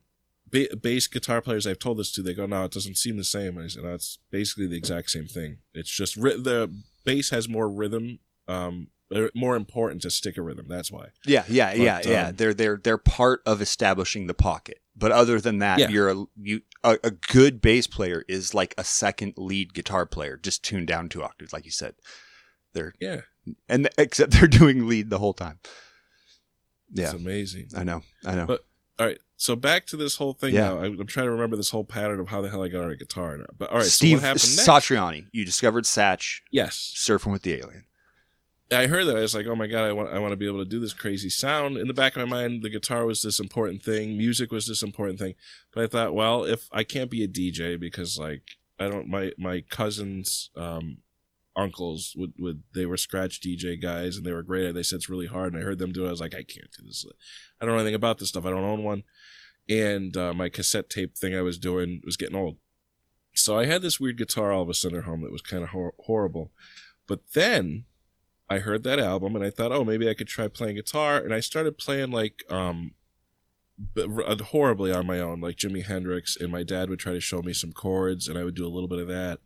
ba- 0.51 0.75
bass 0.81 1.07
guitar 1.07 1.43
players 1.43 1.67
I've 1.67 1.79
told 1.79 1.99
this 1.99 2.11
to, 2.13 2.23
they 2.23 2.35
go, 2.35 2.47
"No, 2.47 2.65
it 2.65 2.73
doesn't 2.73 2.97
seem 2.97 3.17
the 3.19 3.25
same." 3.25 3.57
And 3.57 3.65
I 3.67 3.69
said, 3.69 3.85
"No, 3.85 3.95
it's 3.95 4.19
basically 4.31 4.67
the 4.67 4.77
exact 4.77 5.11
same 5.11 5.27
thing. 5.27 5.59
It's 5.75 5.91
just 5.91 6.17
ri- 6.17 6.41
the 6.41 6.73
bass 7.05 7.31
has 7.31 7.49
more 7.49 7.69
rhythm, 7.69 8.21
um, 8.47 8.89
more 9.35 9.57
important 9.57 10.03
to 10.03 10.11
stick 10.11 10.37
a 10.39 10.43
rhythm. 10.43 10.67
That's 10.69 10.91
why." 10.91 11.09
yeah 11.27 11.45
yeah 11.49 11.71
But, 11.73 11.79
yeah 11.81 12.01
yeah 12.05 12.27
um, 12.29 12.37
they're 12.37 12.55
they're 12.55 12.81
they're 12.83 12.97
part 12.99 13.43
of 13.45 13.61
establishing 13.61 14.27
the 14.29 14.35
pocket 14.35 14.81
but 14.99 15.13
other 15.13 15.41
than 15.41 15.59
that 15.59 15.79
Yeah. 15.79 15.89
you're 15.89 16.11
a 16.11 16.25
you 16.41 16.63
a, 16.83 16.99
a 17.05 17.11
good 17.11 17.61
bass 17.61 17.87
player 17.87 18.25
is 18.29 18.55
like 18.55 18.75
a 18.79 18.85
second 18.85 19.35
lead 19.37 19.75
guitar 19.75 20.07
player 20.07 20.37
just 20.37 20.65
tuned 20.65 20.89
down 20.89 21.09
two 21.09 21.23
octaves 21.23 21.53
like 21.53 21.65
you 21.65 21.71
said 21.71 21.95
they're 22.73 22.95
Yeah, 23.01 23.21
and 23.69 23.89
except 23.99 24.33
they're 24.33 24.49
doing 24.49 24.87
lead 24.89 25.11
the 25.11 25.19
whole 25.19 25.35
time 25.35 25.59
yeah 26.93 27.05
it's 27.07 27.15
amazing. 27.15 27.69
i 27.77 27.85
know 27.85 28.03
i 28.27 28.35
know 28.35 28.47
But- 28.47 28.65
All 28.99 29.07
right, 29.07 29.19
so 29.37 29.55
back 29.55 29.87
to 29.87 29.97
this 29.97 30.17
whole 30.17 30.33
thing 30.33 30.55
Yeah. 30.55 30.71
now. 30.71 30.79
I, 30.81 30.87
I'm 30.87 31.07
trying 31.07 31.27
to 31.27 31.31
remember 31.31 31.55
this 31.57 31.71
whole 31.71 31.85
pattern 31.85 32.19
of 32.19 32.27
how 32.29 32.41
the 32.43 32.51
hell 32.51 32.65
I 32.65 32.69
got 32.69 32.83
on 32.85 32.91
a 32.91 32.97
guitar. 32.97 33.39
But 33.57 33.71
all 33.71 33.77
right, 33.79 33.87
steve 33.87 34.19
so 34.19 34.23
what 34.23 34.27
happened 34.27 34.57
next? 34.57 34.69
satriani 34.69 35.27
you 35.31 35.45
discovered 35.45 35.85
satch 35.85 36.41
yes, 36.51 36.93
surfing 36.97 37.31
with 37.31 37.43
the 37.43 37.55
alien 37.55 37.85
I 38.71 38.87
heard 38.87 39.07
that. 39.07 39.17
I 39.17 39.21
was 39.21 39.35
like, 39.35 39.47
oh 39.47 39.55
my 39.55 39.67
god, 39.67 39.85
I 39.85 39.93
want 39.93 40.11
I 40.11 40.19
want 40.19 40.33
to 40.33 40.37
be 40.37 40.47
able 40.47 40.59
to 40.59 40.69
do 40.69 40.81
this 40.81 40.93
crazy 40.93 41.31
sound. 41.31 41.79
In 41.79 41.89
the 41.89 41.95
back 41.95 42.17
of 42.17 42.29
my 42.29 42.43
mind, 42.43 42.63
the 42.63 42.71
guitar 42.71 43.07
was 43.07 43.23
this 43.23 43.41
important 43.41 43.83
thing, 43.83 44.17
music 44.17 44.53
was 44.53 44.67
this 44.67 44.83
important 44.83 45.19
thing. 45.19 45.35
But 45.73 45.85
I 45.85 45.87
thought, 45.87 46.15
well, 46.15 46.45
if 46.45 46.69
I 46.71 46.85
can't 46.85 47.11
be 47.11 47.25
a 47.25 47.29
DJ 47.29 47.81
because 47.81 48.19
like 48.19 48.43
I 48.79 48.89
don't 48.89 49.09
my 49.09 49.33
my 49.39 49.63
cousins 49.63 50.51
um 50.55 50.99
uncles 51.57 52.15
would 52.17 52.35
would 52.39 52.63
they 52.75 52.85
were 52.85 52.99
scratch 52.99 53.41
DJ 53.41 53.81
guys 53.81 54.17
and 54.17 54.27
they 54.27 54.33
were 54.33 54.43
great. 54.43 54.73
They 54.73 54.83
said 54.83 54.97
it's 54.97 55.09
really 55.09 55.27
hard 55.27 55.55
and 55.55 55.63
I 55.63 55.65
heard 55.65 55.79
them 55.79 55.93
do 55.93 56.05
it. 56.05 56.09
I 56.09 56.11
was 56.11 56.21
like, 56.21 56.35
I 56.35 56.45
can't 56.45 56.71
do 56.79 56.85
this. 56.85 57.07
I 57.61 57.65
don't 57.65 57.75
know 57.75 57.81
anything 57.81 57.95
about 57.95 58.19
this 58.19 58.29
stuff. 58.29 58.45
I 58.45 58.51
don't 58.51 58.65
own 58.65 58.83
one. 58.83 59.03
And 59.69 60.17
uh, 60.17 60.33
my 60.33 60.49
cassette 60.49 60.89
tape 60.89 61.17
thing 61.17 61.35
I 61.35 61.43
was 61.43 61.59
doing 61.59 62.01
was 62.05 62.17
getting 62.17 62.37
old. 62.37 62.57
So 63.35 63.59
I 63.59 63.67
had 63.67 63.83
this 63.83 64.01
weird 64.01 64.19
guitar 64.19 64.53
all 64.53 64.63
of 64.63 64.69
a 64.69 64.75
sudden 64.75 64.99
at 64.99 65.05
home 65.05 65.23
that 65.23 65.33
was 65.33 65.43
kind 65.43 65.63
of 65.63 65.71
hor- 65.71 65.95
horrible. 66.01 66.53
But 67.07 67.21
then 67.35 67.85
I 68.51 68.59
heard 68.59 68.83
that 68.85 68.99
album 68.99 69.37
and 69.37 69.45
I 69.45 69.51
thought, 69.51 69.73
oh, 69.73 69.85
maybe 69.85 70.09
I 70.09 70.15
could 70.15 70.29
try 70.29 70.49
playing 70.49 70.77
guitar. 70.77 71.19
And 71.19 71.35
I 71.35 71.41
started 71.41 71.77
playing 71.77 72.11
like 72.11 72.43
um, 72.51 72.93
horribly 73.97 74.93
on 74.93 75.07
my 75.07 75.21
own, 75.21 75.41
like 75.41 75.57
Jimi 75.57 75.85
Hendrix. 75.85 76.37
And 76.37 76.51
my 76.51 76.63
dad 76.63 76.89
would 76.89 76.99
try 76.99 77.13
to 77.13 77.21
show 77.21 77.43
me 77.43 77.53
some 77.53 77.73
chords, 77.73 78.27
and 78.27 78.39
I 78.39 78.45
would 78.45 78.55
do 78.55 78.67
a 78.67 78.73
little 78.73 78.89
bit 78.89 79.01
of 79.01 79.09
that. 79.09 79.41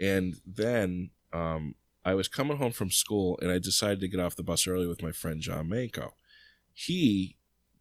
And 0.00 0.36
then 0.44 1.10
um, 1.32 1.76
I 2.04 2.14
was 2.14 2.26
coming 2.26 2.56
home 2.56 2.72
from 2.72 2.90
school, 2.90 3.38
and 3.40 3.52
I 3.52 3.58
decided 3.58 4.00
to 4.00 4.08
get 4.08 4.20
off 4.20 4.36
the 4.36 4.42
bus 4.42 4.66
early 4.66 4.86
with 4.86 5.02
my 5.02 5.12
friend 5.12 5.40
John 5.40 5.68
Manko. 5.68 6.10
He 6.74 7.36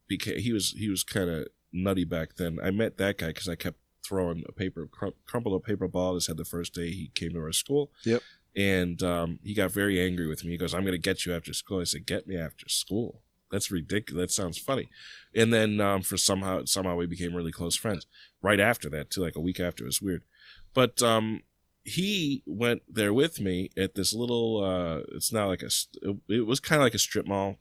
became 0.08 0.40
he 0.40 0.54
was 0.54 0.72
he 0.78 0.90
was 0.90 1.04
kind 1.04 1.30
of 1.30 1.48
nutty 1.72 2.04
back 2.04 2.36
then. 2.36 2.60
I 2.62 2.70
met 2.70 2.98
that 2.98 3.18
guy 3.18 3.28
because 3.28 3.50
I 3.50 3.56
kept 3.56 3.78
throwing 4.06 4.44
a 4.48 4.52
paper 4.52 4.88
crum- 4.92 5.14
crumpled 5.26 5.56
up 5.56 5.64
paper 5.64 5.88
ball 5.88 6.18
at 6.18 6.26
head 6.26 6.38
the 6.38 6.44
first 6.44 6.74
day 6.74 6.90
he 6.90 7.12
came 7.16 7.32
to 7.32 7.40
our 7.40 7.54
school. 7.54 7.92
Yep 8.06 8.22
And 8.56 9.02
um, 9.02 9.40
he 9.44 9.54
got 9.54 9.72
very 9.72 10.02
angry 10.02 10.28
with 10.28 10.44
me. 10.44 10.52
He 10.52 10.58
goes, 10.58 10.74
"I'm 10.74 10.82
going 10.82 10.94
to 10.94 10.98
get 10.98 11.26
you 11.26 11.34
after 11.34 11.54
school." 11.54 11.82
I 11.82 11.86
said, 11.86 12.06
"Get 12.06 12.28
me 12.28 12.38
after 12.38 12.68
school? 12.68 13.22
That's 13.50 13.72
ridiculous. 13.72 14.36
That 14.36 14.42
sounds 14.42 14.58
funny." 14.58 14.90
And 15.34 15.54
then 15.54 15.80
um, 15.80 16.02
for 16.02 16.18
somehow 16.18 16.66
somehow 16.66 16.96
we 16.96 17.06
became 17.06 17.34
really 17.34 17.52
close 17.52 17.76
friends. 17.76 18.08
Right 18.42 18.60
after 18.60 18.90
that, 18.90 19.10
too, 19.10 19.22
like 19.22 19.36
a 19.36 19.42
week 19.42 19.60
after, 19.60 19.84
it 19.84 19.88
was 19.88 20.02
weird. 20.02 20.24
But 20.74 21.02
um, 21.02 21.44
he 21.84 22.44
went 22.46 22.82
there 22.88 23.14
with 23.14 23.40
me 23.40 23.70
at 23.78 23.96
this 23.96 24.14
little. 24.14 24.64
Uh, 24.64 25.04
it's 25.16 25.32
not 25.32 25.48
like 25.48 25.64
a. 25.64 25.70
It 26.28 26.46
was 26.46 26.60
kind 26.60 26.82
of 26.82 26.86
like 26.86 26.94
a 26.94 27.00
strip 27.00 27.28
mall. 27.28 27.58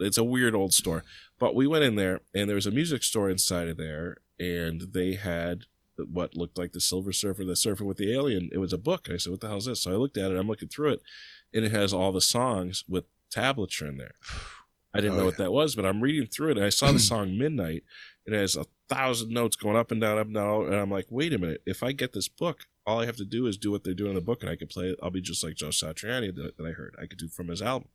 It's 0.00 0.18
a 0.18 0.24
weird 0.24 0.56
old 0.56 0.74
store, 0.74 1.04
but 1.38 1.54
we 1.54 1.68
went 1.68 1.84
in 1.84 1.94
there, 1.94 2.20
and 2.34 2.48
there 2.48 2.56
was 2.56 2.66
a 2.66 2.72
music 2.72 3.04
store 3.04 3.30
inside 3.30 3.68
of 3.68 3.76
there, 3.76 4.16
and 4.40 4.92
they 4.92 5.14
had 5.14 5.66
what 5.96 6.36
looked 6.36 6.58
like 6.58 6.72
the 6.72 6.80
Silver 6.80 7.12
Surfer, 7.12 7.44
the 7.44 7.56
Surfer 7.56 7.84
with 7.84 7.96
the 7.98 8.12
Alien. 8.12 8.50
It 8.52 8.58
was 8.58 8.72
a 8.72 8.78
book. 8.78 9.08
I 9.10 9.16
said, 9.16 9.30
"What 9.30 9.40
the 9.40 9.48
hell 9.48 9.58
is 9.58 9.66
this?" 9.66 9.82
So 9.82 9.92
I 9.92 9.96
looked 9.96 10.16
at 10.16 10.30
it. 10.32 10.36
I'm 10.38 10.48
looking 10.48 10.68
through 10.68 10.92
it, 10.92 11.02
and 11.52 11.64
it 11.64 11.72
has 11.72 11.92
all 11.92 12.12
the 12.12 12.20
songs 12.20 12.84
with 12.88 13.04
tablature 13.34 13.88
in 13.88 13.96
there. 13.98 14.14
I 14.92 15.00
didn't 15.00 15.14
Oh, 15.14 15.18
know 15.18 15.24
what 15.26 15.34
yeah. 15.38 15.46
that 15.46 15.52
was, 15.52 15.74
but 15.74 15.84
I'm 15.84 16.00
reading 16.00 16.26
through 16.26 16.50
it, 16.52 16.56
and 16.56 16.66
I 16.66 16.70
saw 16.70 16.92
the 16.92 16.98
song 17.12 17.36
Midnight. 17.36 17.82
It 18.26 18.32
has 18.32 18.56
a 18.56 18.66
thousand 18.88 19.30
notes 19.30 19.56
going 19.56 19.76
up 19.76 19.90
and 19.90 20.00
down, 20.00 20.18
up 20.18 20.26
and 20.26 20.34
down, 20.34 20.66
and 20.66 20.74
I'm 20.76 20.90
like, 20.90 21.06
wait 21.10 21.32
a 21.32 21.38
minute. 21.38 21.62
If 21.66 21.82
I 21.82 21.92
get 21.92 22.12
this 22.12 22.28
book, 22.28 22.66
all 22.86 23.00
I 23.00 23.06
have 23.06 23.16
to 23.16 23.24
do 23.24 23.46
is 23.46 23.56
do 23.58 23.70
what 23.70 23.82
they're 23.84 23.92
doing 23.94 24.10
in 24.10 24.14
the 24.14 24.20
book, 24.20 24.42
and 24.42 24.50
I 24.50 24.56
can 24.56 24.68
play 24.68 24.86
it. 24.90 24.98
I'll 25.02 25.10
be 25.10 25.20
just 25.20 25.42
like 25.42 25.54
Joe 25.56 25.68
Satriani 25.68 26.34
that, 26.36 26.56
that 26.56 26.66
I 26.66 26.70
heard. 26.72 26.94
I 27.00 27.06
could 27.06 27.18
do 27.18 27.28
from 27.28 27.48
his 27.48 27.60
album. 27.62 27.88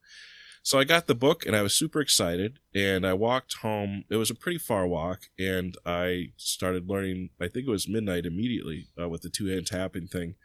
So 0.62 0.78
I 0.78 0.84
got 0.84 1.08
the 1.08 1.15
book 1.15 1.45
and 1.45 1.56
I 1.56 1.62
was 1.62 1.74
super 1.74 2.00
excited 2.02 2.60
and 2.76 3.06
I 3.06 3.13
walked 3.13 3.56
home. 3.58 4.04
It 4.10 4.17
was 4.17 4.30
a 4.30 4.36
pretty 4.36 4.60
far 4.60 4.86
walk 4.88 5.30
and 5.39 5.76
I 5.86 6.34
started 6.38 6.88
learning, 6.89 7.30
I 7.39 7.48
think 7.48 7.67
it 7.67 7.72
was 7.72 7.88
midnight 7.88 8.26
immediately 8.26 8.88
uh, 9.02 9.10
with 9.10 9.22
the 9.22 9.30
two 9.30 9.48
hand 9.48 9.67
tapping 9.67 10.08
thing. 10.08 10.36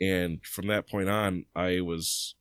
And 0.00 0.44
from 0.44 0.66
that 0.68 0.88
point 0.88 1.08
on, 1.08 1.44
I 1.54 1.80
was 1.80 2.34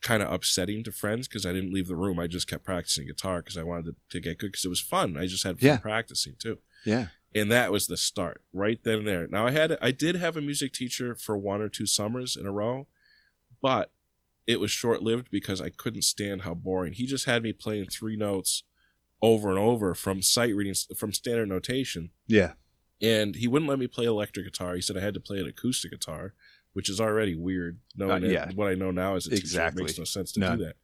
kind 0.00 0.22
of 0.22 0.32
upsetting 0.32 0.84
to 0.84 0.92
friends 0.92 1.28
because 1.28 1.44
I 1.44 1.52
didn't 1.52 1.72
leave 1.74 1.88
the 1.88 1.96
room. 1.96 2.18
I 2.18 2.26
just 2.26 2.48
kept 2.48 2.64
practicing 2.64 3.06
guitar 3.06 3.42
because 3.42 3.56
I 3.58 3.62
wanted 3.64 3.86
to, 3.86 3.94
to 4.10 4.20
get 4.20 4.38
good 4.38 4.52
because 4.52 4.64
it 4.64 4.68
was 4.70 4.80
fun. 4.80 5.16
I 5.16 5.26
just 5.26 5.44
had 5.44 5.58
fun 5.60 5.66
Yeah. 5.66 5.76
practicing 5.78 6.34
too 6.38 6.58
yeah 6.86 7.08
and 7.34 7.52
that 7.52 7.70
was 7.70 7.86
the 7.88 7.96
start 7.98 8.42
right 8.54 8.82
then 8.84 9.00
and 9.00 9.06
there 9.06 9.26
now 9.28 9.46
i 9.46 9.50
had 9.50 9.76
i 9.82 9.90
did 9.90 10.16
have 10.16 10.34
a 10.34 10.40
music 10.40 10.72
teacher 10.72 11.14
for 11.14 11.36
one 11.36 11.60
or 11.60 11.68
two 11.68 11.84
summers 11.84 12.36
in 12.36 12.46
a 12.46 12.50
row 12.50 12.86
but 13.60 13.92
it 14.50 14.60
was 14.60 14.70
short 14.70 15.02
lived 15.02 15.30
because 15.30 15.60
i 15.60 15.68
couldn't 15.70 16.02
stand 16.02 16.42
how 16.42 16.54
boring 16.54 16.92
he 16.92 17.06
just 17.06 17.24
had 17.26 17.42
me 17.42 17.52
playing 17.52 17.86
three 17.86 18.16
notes 18.16 18.62
over 19.22 19.50
and 19.50 19.58
over 19.58 19.94
from 19.94 20.22
sight 20.22 20.54
reading 20.54 20.74
from 20.96 21.12
standard 21.12 21.48
notation 21.48 22.10
yeah 22.26 22.52
and 23.02 23.36
he 23.36 23.46
wouldn't 23.48 23.68
let 23.68 23.78
me 23.78 23.86
play 23.86 24.04
electric 24.06 24.44
guitar 24.46 24.74
he 24.74 24.80
said 24.80 24.96
i 24.96 25.00
had 25.00 25.14
to 25.14 25.20
play 25.20 25.38
an 25.38 25.46
acoustic 25.46 25.90
guitar 25.90 26.34
which 26.72 26.88
is 26.88 27.00
already 27.00 27.34
weird 27.34 27.78
knowing 27.96 28.24
Uh, 28.24 28.26
that 28.26 28.32
yeah. 28.32 28.50
what 28.54 28.68
i 28.68 28.74
know 28.74 28.90
now 28.90 29.14
is 29.16 29.26
it 29.26 29.38
Exactly. 29.38 29.84
makes 29.84 29.98
no 29.98 30.04
sense 30.04 30.32
to 30.32 30.40
No. 30.40 30.56
do 30.56 30.64
that 30.64 30.76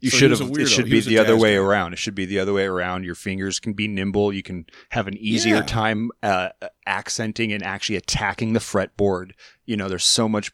You 0.00 0.10
So 0.10 0.16
should 0.18 0.30
have. 0.32 0.40
It 0.58 0.66
should 0.68 0.90
be 0.90 1.00
the 1.00 1.18
other 1.18 1.38
way 1.38 1.54
guy. 1.54 1.62
around. 1.66 1.94
It 1.94 1.98
should 1.98 2.14
be 2.14 2.26
the 2.26 2.38
other 2.38 2.52
way 2.52 2.66
around. 2.66 3.04
Your 3.04 3.14
fingers 3.14 3.58
can 3.58 3.72
be 3.72 3.88
nimble. 3.88 4.30
You 4.30 4.42
can 4.42 4.66
have 4.90 5.06
an 5.08 5.16
easier 5.16 5.56
Yeah. 5.56 5.62
time 5.80 6.10
uh, 6.22 6.50
accenting 6.86 7.50
and 7.54 7.62
actually 7.62 7.96
attacking 7.96 8.52
the 8.52 8.60
fretboard. 8.60 9.30
You 9.64 9.76
know, 9.78 9.88
there's 9.88 10.04
so 10.04 10.28
much. 10.28 10.52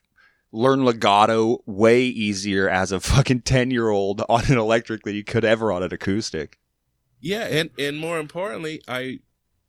Learn 0.55 0.85
legato 0.85 1.63
way 1.67 2.03
easier 2.03 2.69
as 2.69 2.93
a 2.93 3.01
fucking 3.01 3.41
ten 3.43 3.71
year 3.71 3.89
old 3.89 4.23
on 4.29 4.45
an 4.47 4.59
electric 4.59 5.03
than 5.03 5.15
you 5.15 5.25
could 5.25 5.45
ever 5.45 5.73
on 5.73 5.83
an 5.83 5.93
acoustic. 5.93 6.59
Yeah, 7.21 7.45
and 7.47 7.71
and 7.79 7.99
more 7.99 8.19
importantly, 8.19 8.83
I 8.87 9.21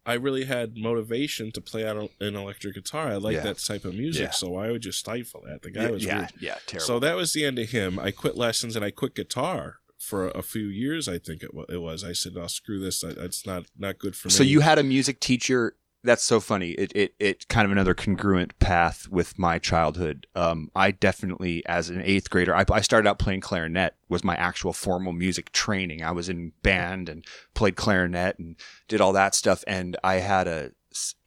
I 0.06 0.16
really 0.16 0.44
had 0.44 0.76
motivation 0.78 1.52
to 1.54 1.62
play 1.62 1.88
on 1.88 2.10
an 2.20 2.36
electric 2.36 2.76
guitar. 2.76 3.08
I 3.08 3.16
like 3.16 3.36
Yeah. 3.36 3.44
that 3.44 3.60
type 3.60 3.86
of 3.86 3.94
music, 3.96 4.22
Yeah. 4.24 4.32
so 4.32 4.56
I 4.58 4.72
would 4.72 4.82
just 4.82 5.00
stifle 5.00 5.42
that. 5.48 5.62
The 5.62 5.72
guy 5.72 5.90
was 5.90 6.04
yeah, 6.04 6.18
weird. 6.18 6.32
yeah, 6.42 6.58
terrible. 6.68 6.86
So 6.86 7.00
that 7.00 7.16
was 7.16 7.32
the 7.32 7.46
end 7.46 7.60
of 7.60 7.70
him. 7.70 7.98
I 7.98 8.12
quit 8.12 8.36
lessons 8.36 8.76
and 8.76 8.84
I 8.84 8.92
quit 8.92 9.16
guitar 9.16 9.78
for 9.98 10.28
a 10.32 10.42
few 10.42 10.66
years. 10.66 11.08
I 11.08 11.18
think 11.20 11.44
it, 11.44 11.54
wa- 11.54 11.64
it 11.70 11.78
was. 11.78 12.04
I 12.04 12.12
said, 12.12 12.34
"Oh, 12.36 12.48
screw 12.48 12.80
this. 12.82 13.02
It's 13.06 13.46
not 13.46 13.68
not 13.78 14.00
good 14.00 14.18
for 14.18 14.28
me." 14.28 14.34
So 14.34 14.44
you 14.44 14.60
had 14.60 14.78
a 14.78 14.84
music 14.84 15.22
teacher 15.22 15.78
that's 16.04 16.24
so 16.24 16.40
funny. 16.40 16.72
It 16.72 16.92
it 16.96 17.16
it 17.20 17.48
kind 17.48 17.66
of 17.66 17.72
another 17.72 17.94
congruent 17.94 18.58
path 18.60 19.08
with 19.10 19.40
my 19.40 19.58
childhood. 19.58 20.28
Um, 20.36 20.70
I 20.76 20.92
definitely, 20.92 21.66
as 21.66 21.90
an 21.90 22.02
eighth 22.04 22.30
grader, 22.30 22.56
I, 22.56 22.66
I 22.72 22.82
started 22.82 23.08
out 23.08 23.20
playing 23.20 23.42
clarinet. 23.42 23.96
Was 24.10 24.24
my 24.24 24.36
actual 24.36 24.74
formal 24.74 25.14
music 25.14 25.52
training. 25.52 26.04
I 26.04 26.12
was 26.12 26.30
in 26.30 26.52
band 26.62 27.10
and 27.10 27.26
played 27.54 27.76
clarinet 27.76 28.38
and 28.38 28.56
did 28.88 29.02
all 29.02 29.14
that 29.14 29.34
stuff. 29.34 29.64
And 29.66 29.98
I 30.04 30.16
had 30.16 30.48
a 30.48 30.72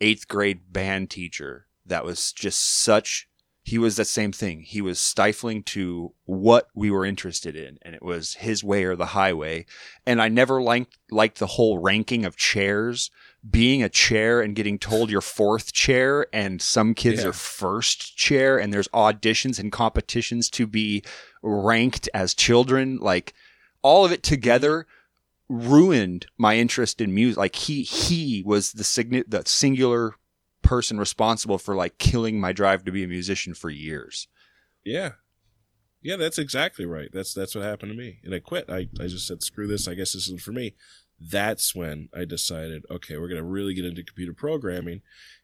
eighth 0.01 0.29
grade 0.29 0.73
band 0.73 1.11
teacher 1.11 1.67
that 1.85 2.05
was 2.05 2.33
just 2.33 2.83
such. 2.83 3.29
He 3.67 3.79
was 3.79 3.97
the 3.97 4.05
same 4.05 4.31
thing. 4.31 4.61
He 4.63 4.81
was 4.81 5.01
stifling 5.01 5.65
to 5.65 6.13
what 6.25 6.69
we 6.73 6.89
were 6.89 7.05
interested 7.05 7.57
in, 7.57 7.79
and 7.83 7.97
it 7.97 8.03
was 8.03 8.35
his 8.35 8.63
way 8.63 8.85
or 8.85 8.95
the 8.95 9.07
highway. 9.07 9.67
And 10.07 10.23
I 10.23 10.29
never 10.29 10.63
liked 10.63 10.97
liked 11.11 11.41
the 11.41 11.49
whole 11.49 11.79
ranking 11.79 12.25
of 12.25 12.37
chairs 12.37 13.11
being 13.51 13.83
a 13.83 13.89
chair 13.89 14.41
and 14.41 14.55
getting 14.55 14.79
told 14.79 15.11
you're 15.11 15.21
fourth 15.21 15.73
chair 15.73 16.27
and 16.33 16.63
some 16.63 16.95
kids 16.95 17.23
Yeah. 17.23 17.31
are 17.31 17.33
first 17.33 18.17
chair 18.17 18.57
and 18.57 18.73
there's 18.73 18.89
auditions 18.89 19.59
and 19.59 19.73
competitions 19.73 20.49
to 20.51 20.67
be 20.69 21.03
ranked 21.43 22.09
as 22.15 22.35
children 22.35 22.99
like 22.99 23.35
all 23.83 24.05
of 24.05 24.13
it 24.13 24.23
together 24.23 24.87
ruined 25.49 26.27
my 26.39 26.57
interest 26.57 27.01
in 27.01 27.15
music 27.15 27.39
like 27.39 27.55
he 27.57 27.83
he 27.83 28.43
was 28.45 28.73
the 28.73 28.83
signi- 28.83 29.25
the 29.29 29.43
singular 29.47 30.15
person 30.67 30.99
responsible 30.99 31.59
for 31.59 31.75
like 31.75 31.99
killing 31.99 32.41
my 32.41 32.53
drive 32.53 32.85
to 32.85 32.93
be 32.93 33.05
a 33.05 33.09
musician 33.09 33.55
for 33.55 33.71
years 33.71 34.29
Yeah. 34.85 35.13
Yeah, 36.03 36.17
that's 36.17 36.39
exactly 36.39 36.87
right. 36.87 37.09
That's 37.13 37.35
that's 37.35 37.55
what 37.55 37.65
happened 37.65 37.91
to 37.91 37.99
me. 37.99 38.21
And 38.23 38.33
I 38.33 38.39
quit. 38.39 38.71
I, 38.71 38.89
I 39.01 39.09
just 39.09 39.27
said, 39.27 39.43
screw 39.43 39.67
this, 39.67 39.89
I 39.89 39.95
guess 39.95 40.13
this 40.13 40.27
isn't 40.27 40.41
for 40.41 40.53
me. 40.53 40.77
That's 41.19 41.75
when 41.75 42.09
I 42.15 42.25
decided, 42.25 42.85
okay, 42.91 43.17
we're 43.17 43.29
gonna 43.29 43.43
really 43.43 43.75
get 43.75 43.87
into 43.87 44.05
computer 44.05 44.35
programming. 44.35 45.01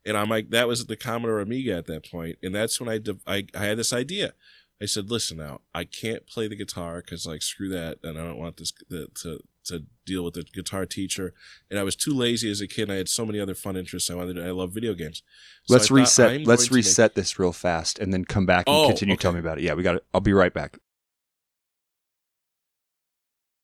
And 0.07 0.17
I'm 0.17 0.29
like, 0.29 0.51
that 0.51 0.69
was 0.69 0.87
the 0.87 0.97
Commodore 0.97 1.41
Amiga 1.41 1.75
at 1.77 1.87
that 1.87 2.09
point. 2.09 2.37
And 2.45 2.55
that's 2.55 2.79
when 2.79 2.89
I 2.89 2.99
de- 2.99 3.19
I, 3.27 3.47
I 3.55 3.65
had 3.65 3.79
this 3.79 3.93
idea. 3.93 4.35
I 4.83 4.87
said, 4.87 5.11
listen 5.11 5.37
now, 5.37 5.61
I 5.75 5.85
can't 5.85 6.27
play 6.27 6.49
the 6.49 6.57
guitar 6.57 7.01
because 7.01 7.25
like 7.25 7.43
screw 7.43 7.69
that, 7.69 7.99
and 8.03 8.19
I 8.19 8.25
don't 8.25 8.39
want 8.39 8.57
this 8.57 8.73
the, 8.89 9.07
to 9.23 9.41
to 9.67 9.85
deal 10.05 10.25
with 10.25 10.35
the 10.35 10.43
guitar 10.43 10.87
teacher. 10.87 11.35
And 11.71 11.79
I 11.79 11.85
was 11.85 11.95
too 11.95 12.13
lazy 12.13 12.51
as 12.51 12.61
a 12.61 12.67
kid. 12.67 12.83
And 12.85 12.93
I 12.93 12.97
had 12.97 13.09
so 13.09 13.25
many 13.25 13.39
other 13.39 13.55
fun 13.55 13.77
interests. 13.77 14.11
I 14.11 14.15
wanted. 14.17 14.35
To, 14.35 14.45
I 14.45 14.51
love 14.51 14.73
video 14.73 14.93
games. 14.95 15.23
So 15.67 15.75
let's 15.75 15.87
thought, 15.87 15.95
reset 15.95 16.31
let's 16.45 16.47
going 16.47 16.57
to 16.57 16.63
make- 16.65 16.71
reset 16.73 17.15
this 17.15 17.39
real 17.39 17.53
fast 17.53 18.01
and 18.01 18.13
then 18.13 18.25
come 18.25 18.45
back 18.45 18.65
and 18.67 18.75
Oh, 18.75 18.89
continue 18.89 19.15
okay. 19.15 19.23
telling 19.23 19.37
me 19.37 19.41
about 19.41 19.59
it 19.59 19.65
yeah 19.65 19.75
we 19.75 19.85
got 19.85 19.95
it 19.95 20.05
i'll 20.13 20.21
be 20.21 20.33
right 20.33 20.53
back 20.53 20.79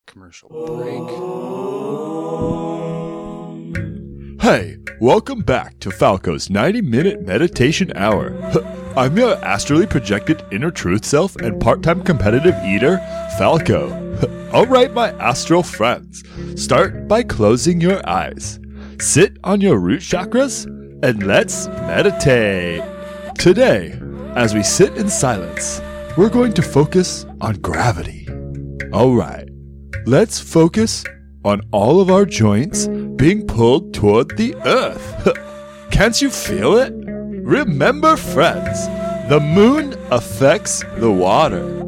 commercial 0.07 0.49
oh. 0.53 0.77
break 0.77 1.49
Hey, 4.41 4.79
welcome 5.01 5.41
back 5.41 5.81
to 5.81 5.91
Falco's 5.91 6.49
90 6.49 6.81
minute 6.83 7.27
meditation 7.27 7.93
hour. 7.97 8.31
I'm 8.99 9.17
your 9.17 9.37
astrally 9.45 9.87
projected 9.87 10.45
inner 10.51 10.73
truth 10.73 11.05
self 11.05 11.37
and 11.37 11.61
part 11.61 11.85
time 11.85 12.03
competitive 12.03 12.57
eater, 12.65 12.99
Falco. 13.39 13.93
Alright, 14.53 14.93
my 14.93 15.11
astral 15.21 15.63
friends, 15.63 16.25
start 16.61 17.07
by 17.07 17.23
closing 17.23 17.81
your 17.81 18.01
eyes. 18.09 18.59
Sit 18.99 19.37
on 19.45 19.61
your 19.61 19.79
root 19.79 20.01
chakras 20.01 20.65
and 21.05 21.23
let's 21.23 21.69
meditate. 21.69 22.83
Today, 23.39 23.97
as 24.35 24.53
we 24.53 24.65
sit 24.65 24.97
in 24.97 25.09
silence, 25.09 25.81
we're 26.17 26.29
going 26.29 26.53
to 26.55 26.63
focus 26.63 27.25
on 27.41 27.55
gravity. 27.61 28.27
Alright, 28.93 29.49
let's 30.07 30.41
focus 30.41 31.05
on 31.45 31.61
all 31.71 32.01
of 32.01 32.11
our 32.11 32.25
joints 32.25 32.89
being 33.15 33.47
pulled 33.47 33.95
toward 33.95 34.37
the 34.37 34.57
earth. 34.65 35.39
Can't 35.93 36.21
you 36.21 36.31
feel 36.31 36.77
it? 36.79 36.98
Remember, 37.49 38.15
friends, 38.19 38.87
the 39.31 39.41
moon 39.41 39.95
affects 40.11 40.85
the 40.99 41.11
water. 41.11 41.83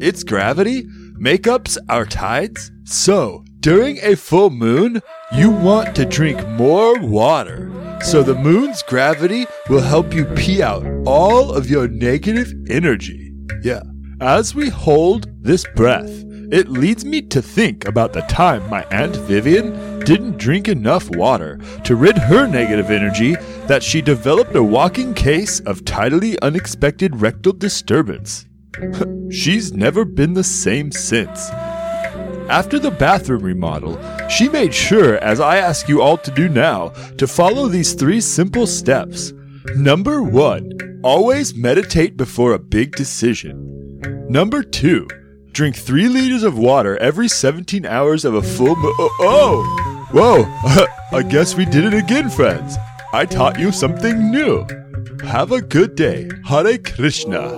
Its 0.00 0.22
gravity 0.22 0.86
makes 1.16 1.76
our 1.88 2.06
tides. 2.06 2.70
So, 2.84 3.42
during 3.58 3.98
a 4.04 4.14
full 4.14 4.50
moon, 4.50 5.02
you 5.32 5.50
want 5.50 5.96
to 5.96 6.04
drink 6.04 6.46
more 6.50 7.00
water. 7.00 7.68
So, 8.04 8.22
the 8.22 8.36
moon's 8.36 8.84
gravity 8.84 9.46
will 9.68 9.80
help 9.80 10.14
you 10.14 10.24
pee 10.24 10.62
out 10.62 10.86
all 11.04 11.52
of 11.52 11.68
your 11.68 11.88
negative 11.88 12.54
energy. 12.70 13.32
Yeah. 13.64 13.82
As 14.20 14.54
we 14.54 14.68
hold 14.68 15.26
this 15.42 15.66
breath, 15.74 16.12
it 16.52 16.68
leads 16.68 17.04
me 17.04 17.22
to 17.22 17.42
think 17.42 17.88
about 17.88 18.12
the 18.12 18.20
time 18.22 18.70
my 18.70 18.84
Aunt 18.92 19.16
Vivian 19.16 19.98
didn't 20.04 20.36
drink 20.36 20.68
enough 20.68 21.10
water 21.16 21.58
to 21.82 21.96
rid 21.96 22.16
her 22.16 22.46
negative 22.46 22.92
energy 22.92 23.34
that 23.68 23.82
she 23.82 24.00
developed 24.00 24.54
a 24.54 24.62
walking 24.62 25.12
case 25.14 25.60
of 25.60 25.82
tidally 25.84 26.36
unexpected 26.42 27.20
rectal 27.20 27.52
disturbance. 27.52 28.46
She's 29.30 29.72
never 29.72 30.04
been 30.04 30.34
the 30.34 30.44
same 30.44 30.92
since. 30.92 31.50
After 32.48 32.78
the 32.78 32.92
bathroom 32.92 33.42
remodel, 33.42 33.98
she 34.28 34.48
made 34.48 34.72
sure, 34.72 35.16
as 35.18 35.40
I 35.40 35.56
ask 35.56 35.88
you 35.88 36.00
all 36.00 36.16
to 36.18 36.30
do 36.30 36.48
now, 36.48 36.90
to 37.18 37.26
follow 37.26 37.66
these 37.66 37.94
three 37.94 38.20
simple 38.20 38.66
steps. 38.68 39.32
Number 39.74 40.22
one, 40.22 41.00
always 41.02 41.54
meditate 41.56 42.16
before 42.16 42.52
a 42.52 42.58
big 42.58 42.94
decision. 42.94 43.98
Number 44.28 44.62
two, 44.62 45.08
drink 45.50 45.74
three 45.74 46.08
liters 46.08 46.44
of 46.44 46.56
water 46.56 46.96
every 46.98 47.26
17 47.26 47.84
hours 47.84 48.24
of 48.24 48.34
a 48.34 48.42
full 48.42 48.76
mo- 48.76 48.94
oh, 48.98 49.16
oh! 49.20 50.06
Whoa! 50.12 50.86
I 51.12 51.22
guess 51.22 51.56
we 51.56 51.64
did 51.64 51.84
it 51.84 51.94
again, 51.94 52.30
friends. 52.30 52.76
I 53.16 53.24
taught 53.24 53.58
you 53.58 53.72
something 53.72 54.30
new. 54.30 54.66
Have 55.24 55.50
a 55.50 55.62
good 55.62 55.94
day. 55.94 56.28
Hare 56.44 56.76
Krishna. 56.76 57.48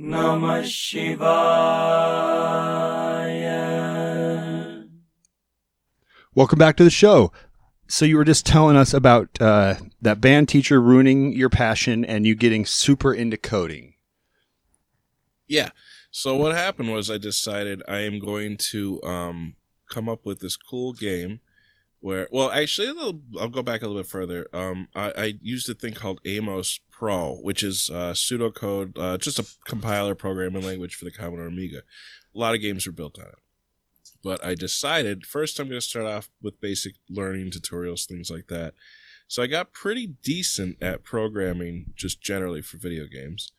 Namah 0.00 0.64
Shivaya. 0.64 1.18
Welcome 6.34 6.58
back 6.58 6.78
to 6.78 6.84
the 6.84 6.88
show. 6.88 7.30
So 7.86 8.06
you 8.06 8.16
were 8.16 8.24
just 8.24 8.46
telling 8.46 8.78
us 8.78 8.94
about 8.94 9.38
uh, 9.38 9.74
that 10.00 10.22
band 10.22 10.48
teacher 10.48 10.80
ruining 10.80 11.34
your 11.34 11.50
passion 11.50 12.02
and 12.02 12.26
you 12.26 12.34
getting 12.34 12.64
super 12.64 13.12
into 13.12 13.36
coding. 13.36 13.92
Yeah. 15.46 15.68
So 16.10 16.34
what 16.34 16.56
happened 16.56 16.94
was 16.94 17.10
I 17.10 17.18
decided 17.18 17.82
I 17.86 17.98
am 17.98 18.20
going 18.20 18.56
to 18.70 19.02
um, 19.02 19.56
come 19.90 20.08
up 20.08 20.24
with 20.24 20.40
this 20.40 20.56
cool 20.56 20.94
game 20.94 21.40
where, 22.04 22.28
well, 22.30 22.50
actually, 22.50 22.88
I'll 23.40 23.48
go 23.48 23.62
back 23.62 23.80
a 23.80 23.86
little 23.86 24.02
bit 24.02 24.10
further. 24.10 24.46
Um, 24.52 24.88
I, 24.94 25.12
I 25.16 25.34
used 25.40 25.70
a 25.70 25.74
thing 25.74 25.94
called 25.94 26.20
Amos 26.26 26.78
Pro, 26.90 27.36
which 27.36 27.62
is 27.62 27.88
uh, 27.88 28.12
pseudocode, 28.12 28.98
uh, 28.98 29.16
just 29.16 29.38
a 29.38 29.46
compiler 29.64 30.14
programming 30.14 30.66
language 30.66 30.96
for 30.96 31.06
the 31.06 31.10
Commodore 31.10 31.46
Amiga. 31.46 31.78
A 31.78 32.38
lot 32.38 32.54
of 32.54 32.60
games 32.60 32.84
were 32.84 32.92
built 32.92 33.18
on 33.18 33.24
it. 33.24 33.38
But 34.22 34.44
I 34.44 34.54
decided 34.54 35.24
first 35.24 35.58
I'm 35.58 35.68
going 35.68 35.80
to 35.80 35.86
start 35.86 36.04
off 36.04 36.28
with 36.42 36.60
basic 36.60 36.96
learning 37.08 37.52
tutorials, 37.52 38.06
things 38.06 38.30
like 38.30 38.48
that. 38.48 38.74
So 39.26 39.42
I 39.42 39.46
got 39.46 39.72
pretty 39.72 40.06
decent 40.22 40.82
at 40.82 41.04
programming 41.04 41.94
just 41.96 42.20
generally 42.20 42.60
for 42.60 42.76
video 42.76 43.06
games 43.06 43.52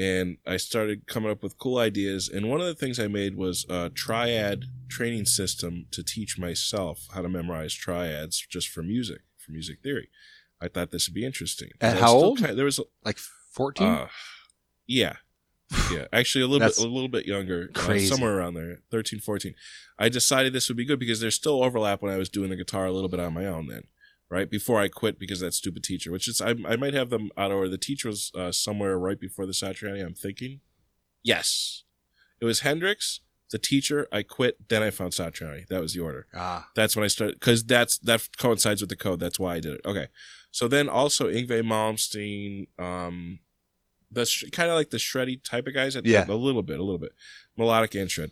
and 0.00 0.38
I 0.46 0.56
started 0.56 1.06
coming 1.06 1.30
up 1.30 1.42
with 1.42 1.58
cool 1.58 1.76
ideas. 1.78 2.28
And 2.28 2.48
one 2.48 2.60
of 2.60 2.66
the 2.66 2.74
things 2.74 2.98
I 2.98 3.06
made 3.06 3.36
was 3.36 3.66
a 3.68 3.90
triad 3.90 4.64
training 4.88 5.26
system 5.26 5.86
to 5.90 6.02
teach 6.02 6.38
myself 6.38 7.06
how 7.14 7.20
to 7.20 7.28
memorize 7.28 7.74
triads 7.74 8.40
just 8.48 8.68
for 8.68 8.82
music, 8.82 9.20
for 9.36 9.52
music 9.52 9.82
theory. 9.82 10.08
I 10.60 10.68
thought 10.68 10.90
this 10.90 11.06
would 11.06 11.14
be 11.14 11.24
interesting. 11.26 11.70
At 11.82 11.98
how 11.98 12.14
old? 12.14 12.38
kind- 12.38 12.56
there 12.56 12.64
was, 12.64 12.78
a- 12.78 12.84
Like 13.04 13.18
14? 13.52 13.86
uh, 13.86 14.08
yeah, 14.86 15.16
yeah, 15.92 16.06
actually 16.14 16.44
a 16.44 16.46
little 16.48 16.66
bit, 16.66 16.78
a 16.78 16.88
little 16.88 17.08
bit 17.08 17.26
younger, 17.26 17.68
uh, 17.74 17.78
crazy. 17.78 18.06
somewhere 18.06 18.38
around 18.38 18.54
there, 18.54 18.78
13, 18.90 19.20
14. 19.20 19.54
I 19.98 20.08
decided 20.08 20.52
this 20.54 20.68
would 20.68 20.76
be 20.78 20.86
good 20.86 20.98
because 20.98 21.20
there's 21.20 21.34
still 21.34 21.62
overlap 21.62 22.00
when 22.00 22.12
I 22.12 22.16
was 22.16 22.30
doing 22.30 22.48
the 22.48 22.56
guitar 22.56 22.86
a 22.86 22.92
little 22.92 23.10
bit 23.10 23.20
on 23.20 23.34
my 23.34 23.44
own 23.44 23.66
then. 23.66 23.82
Right 24.30 24.48
before 24.48 24.80
I 24.80 24.86
quit 24.88 25.18
because 25.18 25.42
of 25.42 25.46
that 25.46 25.54
stupid 25.54 25.82
teacher, 25.82 26.12
which 26.12 26.28
is 26.28 26.40
I, 26.40 26.54
I 26.64 26.76
might 26.76 26.94
have 26.94 27.10
them 27.10 27.30
out 27.36 27.50
or 27.50 27.68
the 27.68 27.76
teacher 27.76 28.08
was 28.08 28.30
uh, 28.36 28.52
somewhere 28.52 28.96
right 28.96 29.18
before 29.18 29.44
the 29.44 29.52
Satriani. 29.52 30.04
I'm 30.06 30.14
thinking, 30.14 30.60
yes, 31.24 31.82
it 32.40 32.44
was 32.44 32.60
Hendrix, 32.60 33.20
the 33.50 33.58
teacher. 33.58 34.06
I 34.12 34.22
quit, 34.22 34.68
then 34.68 34.84
I 34.84 34.90
found 34.90 35.12
Satriani. 35.12 35.66
That 35.66 35.80
was 35.80 35.94
the 35.94 36.00
order 36.00 36.28
ah, 36.32 36.68
that's 36.76 36.94
when 36.94 37.04
I 37.04 37.08
started 37.08 37.40
because 37.40 37.64
that's 37.64 37.98
that 37.98 38.28
coincides 38.38 38.80
with 38.80 38.90
the 38.90 38.96
code. 38.96 39.18
That's 39.18 39.40
why 39.40 39.56
I 39.56 39.60
did 39.60 39.74
it. 39.74 39.80
Okay, 39.84 40.06
so 40.52 40.68
then 40.68 40.88
also 40.88 41.28
Yngwie 41.28 41.62
Malmsteen, 41.62 42.68
um, 42.78 43.40
that's 44.12 44.48
kind 44.50 44.70
of 44.70 44.76
like 44.76 44.90
the 44.90 44.98
shreddy 44.98 45.42
type 45.42 45.66
of 45.66 45.74
guys. 45.74 45.96
Yeah. 46.04 46.24
a 46.28 46.34
little 46.34 46.62
bit, 46.62 46.78
a 46.78 46.84
little 46.84 46.98
bit 46.98 47.12
melodic 47.56 47.96
and 47.96 48.10
shred. 48.10 48.30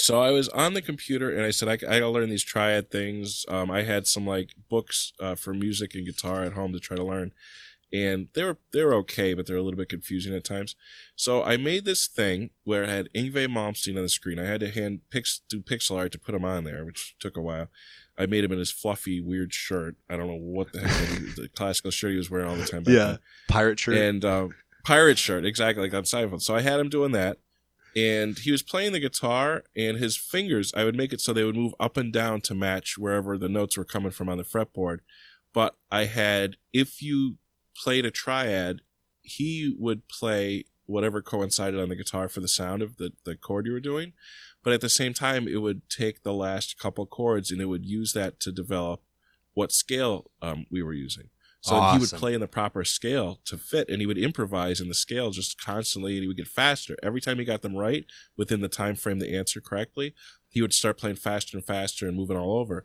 So 0.00 0.20
I 0.20 0.30
was 0.30 0.48
on 0.50 0.74
the 0.74 0.82
computer 0.82 1.30
and 1.30 1.44
I 1.44 1.50
said 1.50 1.68
I, 1.68 1.72
I 1.72 1.76
gotta 2.00 2.08
learn 2.08 2.30
these 2.30 2.42
triad 2.44 2.90
things. 2.90 3.44
Um, 3.48 3.70
I 3.70 3.82
had 3.82 4.06
some 4.06 4.26
like 4.26 4.54
books 4.70 5.12
uh, 5.20 5.34
for 5.34 5.52
music 5.52 5.94
and 5.94 6.06
guitar 6.06 6.42
at 6.44 6.54
home 6.54 6.72
to 6.72 6.80
try 6.80 6.96
to 6.96 7.04
learn, 7.04 7.32
and 7.92 8.28
they 8.32 8.42
were 8.42 8.56
they 8.72 8.82
were 8.84 8.94
okay, 8.94 9.34
but 9.34 9.46
they're 9.46 9.56
a 9.56 9.62
little 9.62 9.76
bit 9.76 9.90
confusing 9.90 10.34
at 10.34 10.44
times. 10.44 10.74
So 11.14 11.42
I 11.44 11.56
made 11.58 11.84
this 11.84 12.06
thing 12.06 12.50
where 12.64 12.84
I 12.84 12.88
had 12.90 13.10
Yngwie 13.14 13.48
Malmsteen 13.48 13.96
on 13.96 14.02
the 14.02 14.08
screen. 14.08 14.38
I 14.38 14.44
had 14.46 14.60
to 14.60 14.70
hand 14.70 15.00
pix, 15.10 15.42
do 15.48 15.60
pixel 15.60 15.98
art 15.98 16.12
to 16.12 16.18
put 16.18 16.34
him 16.34 16.44
on 16.44 16.64
there, 16.64 16.84
which 16.86 17.14
took 17.20 17.36
a 17.36 17.42
while. 17.42 17.68
I 18.18 18.26
made 18.26 18.44
him 18.44 18.52
in 18.52 18.58
his 18.58 18.70
fluffy 18.70 19.20
weird 19.20 19.52
shirt. 19.54 19.96
I 20.08 20.16
don't 20.16 20.26
know 20.28 20.36
what 20.38 20.72
the 20.72 20.80
heck 20.80 21.34
the 21.36 21.48
classical 21.54 21.90
shirt 21.90 22.12
he 22.12 22.16
was 22.18 22.30
wearing 22.30 22.48
all 22.48 22.56
the 22.56 22.64
time. 22.66 22.82
Back 22.82 22.94
Yeah. 22.94 23.04
then. 23.06 23.18
Pirate 23.48 23.78
shirt. 23.78 23.96
and 23.96 24.24
um, 24.24 24.54
pirate 24.84 25.18
shirt 25.18 25.44
exactly 25.44 25.82
like 25.84 25.94
on 25.94 26.04
Seinfeld. 26.04 26.42
So 26.42 26.54
I 26.54 26.60
had 26.62 26.78
him 26.80 26.88
doing 26.90 27.12
that, 27.12 27.38
and 27.94 28.38
he 28.38 28.50
was 28.50 28.62
playing 28.62 28.92
the 28.92 29.00
guitar, 29.00 29.64
and 29.76 29.98
his 29.98 30.16
fingers 30.16 30.72
I 30.74 30.84
would 30.84 30.96
make 30.96 31.12
it 31.12 31.20
so 31.20 31.32
they 31.32 31.44
would 31.44 31.56
move 31.56 31.74
up 31.78 31.96
and 31.96 32.12
down 32.12 32.40
to 32.42 32.54
match 32.54 32.96
wherever 32.96 33.36
the 33.36 33.48
notes 33.48 33.76
were 33.76 33.84
coming 33.84 34.10
from 34.10 34.28
on 34.28 34.38
the 34.38 34.44
fretboard. 34.44 34.98
But 35.52 35.76
I 35.90 36.04
had 36.04 36.56
if 36.72 37.02
you 37.02 37.36
played 37.76 38.06
a 38.06 38.10
triad, 38.10 38.80
he 39.20 39.74
would 39.78 40.08
play 40.08 40.64
whatever 40.86 41.22
coincided 41.22 41.80
on 41.80 41.88
the 41.88 41.96
guitar 41.96 42.28
for 42.28 42.40
the 42.40 42.48
sound 42.48 42.82
of 42.82 42.96
the, 42.96 43.12
the 43.24 43.36
chord 43.36 43.66
you 43.66 43.72
were 43.72 43.80
doing. 43.80 44.12
But 44.62 44.72
at 44.72 44.80
the 44.80 44.88
same 44.88 45.14
time, 45.14 45.48
it 45.48 45.62
would 45.62 45.88
take 45.88 46.22
the 46.22 46.34
last 46.34 46.78
couple 46.78 47.06
chords 47.06 47.50
and 47.50 47.60
it 47.60 47.66
would 47.66 47.84
use 47.84 48.12
that 48.12 48.40
to 48.40 48.52
develop 48.52 49.02
what 49.54 49.72
scale 49.72 50.30
um, 50.40 50.66
we 50.70 50.82
were 50.82 50.92
using. 50.92 51.30
So 51.64 51.80
he 51.92 51.98
would 51.98 52.10
play 52.10 52.34
in 52.34 52.40
the 52.40 52.48
proper 52.48 52.82
scale 52.84 53.38
to 53.44 53.56
fit, 53.56 53.88
and 53.88 54.00
he 54.00 54.06
would 54.06 54.18
improvise 54.18 54.80
in 54.80 54.88
the 54.88 54.94
scale 54.94 55.30
just 55.30 55.60
constantly, 55.62 56.14
and 56.14 56.22
he 56.22 56.26
would 56.26 56.36
get 56.36 56.48
faster 56.48 56.96
every 57.04 57.20
time 57.20 57.38
he 57.38 57.44
got 57.44 57.62
them 57.62 57.76
right 57.76 58.04
within 58.36 58.60
the 58.62 58.68
time 58.68 58.96
frame 58.96 59.20
to 59.20 59.32
answer 59.32 59.60
correctly. 59.60 60.12
He 60.48 60.60
would 60.60 60.74
start 60.74 60.98
playing 60.98 61.16
faster 61.16 61.56
and 61.56 61.64
faster 61.64 62.08
and 62.08 62.16
moving 62.16 62.36
all 62.36 62.58
over. 62.58 62.84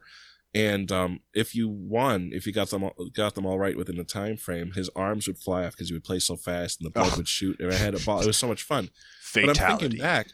And 0.54 0.92
um, 0.92 1.22
if 1.34 1.56
you 1.56 1.68
won, 1.68 2.30
if 2.34 2.46
you 2.46 2.54
got 2.54 2.70
them 2.70 2.84
all, 2.84 2.94
got 3.14 3.34
them 3.36 3.46
all 3.48 3.58
right 3.60 3.76
within 3.76 3.98
the 3.98 4.04
time 4.04 4.38
frame, 4.38 4.72
his 4.74 4.90
arms 4.96 5.28
would 5.28 5.40
fly 5.40 5.66
off 5.66 5.72
because 5.74 5.90
he 5.90 5.94
would 5.94 6.04
play 6.04 6.20
so 6.20 6.36
fast, 6.36 6.80
and 6.80 6.86
the 6.86 6.92
blood 6.92 7.14
Oh. 7.14 7.18
would 7.18 7.28
shoot. 7.28 7.60
And 7.60 7.72
I 7.72 7.76
had 7.76 7.96
a 7.96 8.00
ball. 8.00 8.22
It 8.22 8.28
was 8.28 8.38
so 8.38 8.48
much 8.48 8.62
fun. 8.64 8.90
But 9.48 9.60
I'm 9.60 9.80
thinking 9.80 10.00
back. 10.00 10.28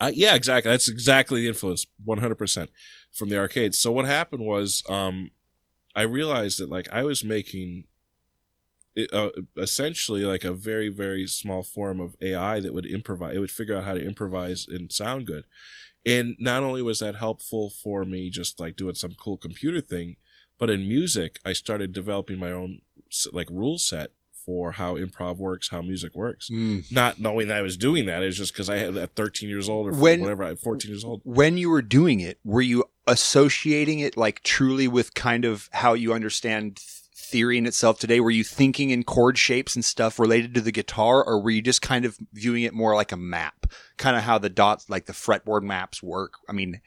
I, 0.00 0.08
yeah, 0.08 0.34
exactly. 0.34 0.70
That's 0.70 0.88
exactly 0.88 1.42
the 1.42 1.48
influence, 1.48 1.86
100% 2.06 2.68
from 3.12 3.28
the 3.28 3.38
arcade. 3.38 3.74
So 3.74 3.92
what 3.92 4.06
happened 4.06 4.44
was, 4.44 4.82
um, 4.88 5.30
I 5.94 6.02
realized 6.02 6.58
that 6.58 6.70
like 6.70 6.88
I 6.92 7.02
was 7.04 7.22
making 7.24 7.84
it, 8.94 9.12
uh, 9.12 9.30
essentially 9.56 10.24
like 10.24 10.44
a 10.44 10.52
very 10.52 10.88
very 10.88 11.26
small 11.26 11.62
form 11.62 12.00
of 12.00 12.16
AI 12.20 12.60
that 12.60 12.74
would 12.74 12.86
improvise. 12.86 13.36
It 13.36 13.40
would 13.40 13.50
figure 13.50 13.76
out 13.76 13.84
how 13.84 13.94
to 13.94 14.04
improvise 14.04 14.66
and 14.68 14.92
sound 14.92 15.26
good. 15.26 15.44
And 16.04 16.34
not 16.38 16.62
only 16.62 16.82
was 16.82 16.98
that 16.98 17.14
helpful 17.16 17.70
for 17.70 18.04
me, 18.04 18.28
just 18.28 18.58
like 18.60 18.76
doing 18.76 18.94
some 18.96 19.14
cool 19.14 19.36
computer 19.36 19.80
thing, 19.80 20.16
but 20.58 20.68
in 20.70 20.86
music, 20.88 21.38
I 21.44 21.52
started 21.52 21.92
developing 21.92 22.38
my 22.38 22.50
own 22.52 22.80
like 23.32 23.48
rule 23.50 23.78
set 23.78 24.10
for 24.44 24.72
how 24.72 24.96
improv 24.96 25.36
works, 25.36 25.68
how 25.68 25.80
music 25.82 26.16
works 26.16 26.50
Mm. 26.50 26.90
not 26.90 27.20
knowing 27.20 27.46
that 27.46 27.58
I 27.58 27.62
was 27.62 27.76
doing 27.76 28.06
that. 28.06 28.24
It 28.24 28.32
just 28.32 28.52
because 28.52 28.68
I 28.68 28.76
had 28.78 28.96
at 28.96 29.14
13 29.14 29.48
years 29.48 29.68
old 29.68 29.86
or 29.86 29.92
When- 29.92 30.20
whatever, 30.20 30.42
I 30.42 30.56
14 30.56 30.90
years 30.90 31.04
old. 31.04 31.20
When 31.24 31.56
you 31.56 31.70
were 31.70 31.82
doing 31.82 32.18
it, 32.18 32.40
were 32.42 32.60
you 32.62 32.84
associating 33.06 33.98
it 34.00 34.16
like 34.16 34.42
truly 34.42 34.88
with 34.88 35.14
kind 35.14 35.44
of 35.44 35.68
how 35.72 35.94
you 35.94 36.12
understand 36.12 36.78
theory 36.78 37.58
in 37.58 37.66
itself 37.66 37.98
today? 37.98 38.20
Were 38.20 38.30
you 38.30 38.44
thinking 38.44 38.90
in 38.90 39.02
chord 39.04 39.38
shapes 39.38 39.74
and 39.74 39.84
stuff 39.84 40.18
related 40.18 40.54
to 40.54 40.60
the 40.60 40.72
guitar, 40.72 41.24
or 41.24 41.40
were 41.42 41.50
you 41.50 41.62
just 41.62 41.82
kind 41.82 42.04
of 42.04 42.18
viewing 42.32 42.62
it 42.62 42.74
more 42.74 42.94
like 42.94 43.12
a 43.12 43.16
map, 43.16 43.66
kind 43.96 44.16
of 44.16 44.22
how 44.22 44.38
the 44.38 44.50
dots, 44.50 44.88
like 44.90 45.06
the 45.06 45.12
fretboard 45.12 45.62
maps 45.62 46.02
work? 46.02 46.34
I 46.48 46.52
mean, 46.52 46.80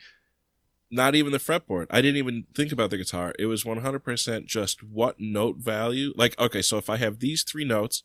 Not 0.92 1.16
even 1.16 1.32
the 1.32 1.40
fretboard. 1.40 1.88
I 1.90 2.02
didn't 2.02 2.18
even 2.18 2.46
think 2.54 2.72
about 2.72 2.92
the 2.92 2.98
guitar. 2.98 3.34
It 3.40 3.48
was 3.48 3.64
100% 3.64 4.46
just 4.46 4.84
what 4.84 5.20
note 5.20 5.58
value. 5.58 6.14
Like, 6.16 6.40
okay, 6.40 6.62
so 6.62 6.78
if 6.78 6.90
I 6.92 6.98
have 6.98 7.20
these 7.20 7.44
three 7.44 7.66
notes 7.66 8.04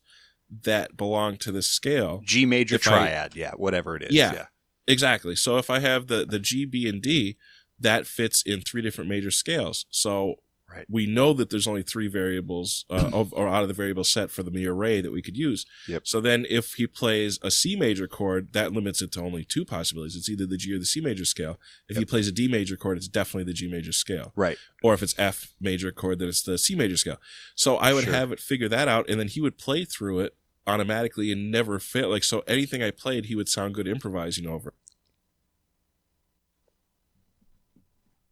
that 0.63 0.97
belong 0.97 1.37
to 1.37 1.53
this 1.53 1.69
scale, 1.69 2.23
G 2.25 2.47
major 2.47 2.77
If 2.77 2.89
I- 2.89 2.91
triad, 2.91 3.37
yeah, 3.37 3.53
whatever 3.53 3.95
it 3.97 4.03
is, 4.05 4.13
Yeah. 4.15 4.33
yeah. 4.33 4.47
Exactly. 4.89 5.37
So 5.37 5.59
if 5.59 5.69
I 5.71 5.79
have 5.79 6.07
the 6.09 6.25
the 6.27 6.41
G, 6.41 6.65
B, 6.65 6.89
and 6.89 7.01
D, 7.01 7.37
that 7.81 8.07
fits 8.07 8.43
in 8.43 8.61
three 8.61 8.83
different 8.83 9.09
major 9.11 9.31
scales. 9.31 9.87
So 9.91 10.37
Right. 10.73 10.87
we 10.89 11.05
know 11.05 11.33
that 11.33 11.51
there's 11.51 11.67
only 11.67 11.83
three 11.83 12.07
variables 12.07 12.85
uh, 12.89 13.11
of, 13.13 13.33
or 13.33 13.49
out 13.49 13.63
of 13.63 13.69
the 13.69 13.75
variable 13.75 14.05
set 14.05 14.31
for 14.31 14.45
the 14.45 14.53
me 14.53 14.67
array 14.67 15.01
that 15.01 15.11
we 15.11 15.21
could 15.21 15.37
use. 15.37 15.67
Yep. 15.89 16.07
So 16.07 16.21
then 16.21 16.47
if 16.49 16.75
he 16.75 16.87
plays 16.87 17.41
a 17.43 17.51
C 17.51 17.75
major 17.75 18.07
chord, 18.07 18.53
that 18.53 18.73
limits 18.73 19.03
it 19.03 19.11
to 19.13 19.21
only 19.21 19.43
two 19.45 19.65
possibilities. 19.65 20.15
It's 20.15 20.29
either 20.31 20.47
the 20.47 20.57
G 20.57 20.73
or 20.73 20.79
the 20.79 20.85
C 20.85 21.01
major 21.01 21.25
scale. 21.25 21.59
If 21.89 21.97
he 21.97 22.05
plays 22.05 22.29
a 22.29 22.33
D 22.33 22.47
major 22.47 22.77
chord, 22.77 22.99
it's 22.99 23.09
definitely 23.09 23.51
the 23.51 23.53
G 23.53 23.67
major 23.67 23.91
scale. 23.91 24.33
Right. 24.37 24.59
Or 24.81 24.95
if 24.95 25.03
it's 25.03 25.17
F 25.19 25.55
major 25.61 25.91
chord, 25.91 26.21
then 26.21 26.29
it's 26.29 26.43
the 26.43 26.57
C 26.57 26.77
major 26.77 26.97
scale. 26.97 27.17
So 27.57 27.75
I 27.77 27.93
would 27.93 28.05
Sure. 28.05 28.13
have 28.13 28.31
it 28.31 28.39
figure 28.39 28.69
that 28.69 28.87
out, 28.87 29.11
and 29.11 29.19
then 29.19 29.27
he 29.27 29.41
would 29.41 29.59
play 29.59 29.85
through 29.85 30.21
it 30.21 30.37
automatically 30.69 31.33
and 31.33 31.51
never 31.51 31.81
fail. 31.81 32.11
Like 32.11 32.23
so, 32.23 32.45
anything 32.47 32.81
I 32.81 32.93
played, 32.93 33.25
he 33.27 33.35
would 33.35 33.49
sound 33.49 33.75
good 33.75 33.89
improvising 33.89 34.47
over. 34.47 34.75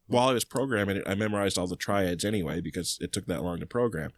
While 0.08 0.28
I 0.28 0.32
was 0.32 0.44
programming 0.44 0.96
it, 0.96 1.04
I 1.06 1.14
memorized 1.14 1.58
all 1.58 1.66
the 1.66 1.76
triads 1.76 2.24
anyway 2.24 2.60
because 2.60 2.98
it 3.00 3.12
took 3.12 3.26
that 3.26 3.44
long 3.44 3.60
to 3.60 3.66
program. 3.66 4.12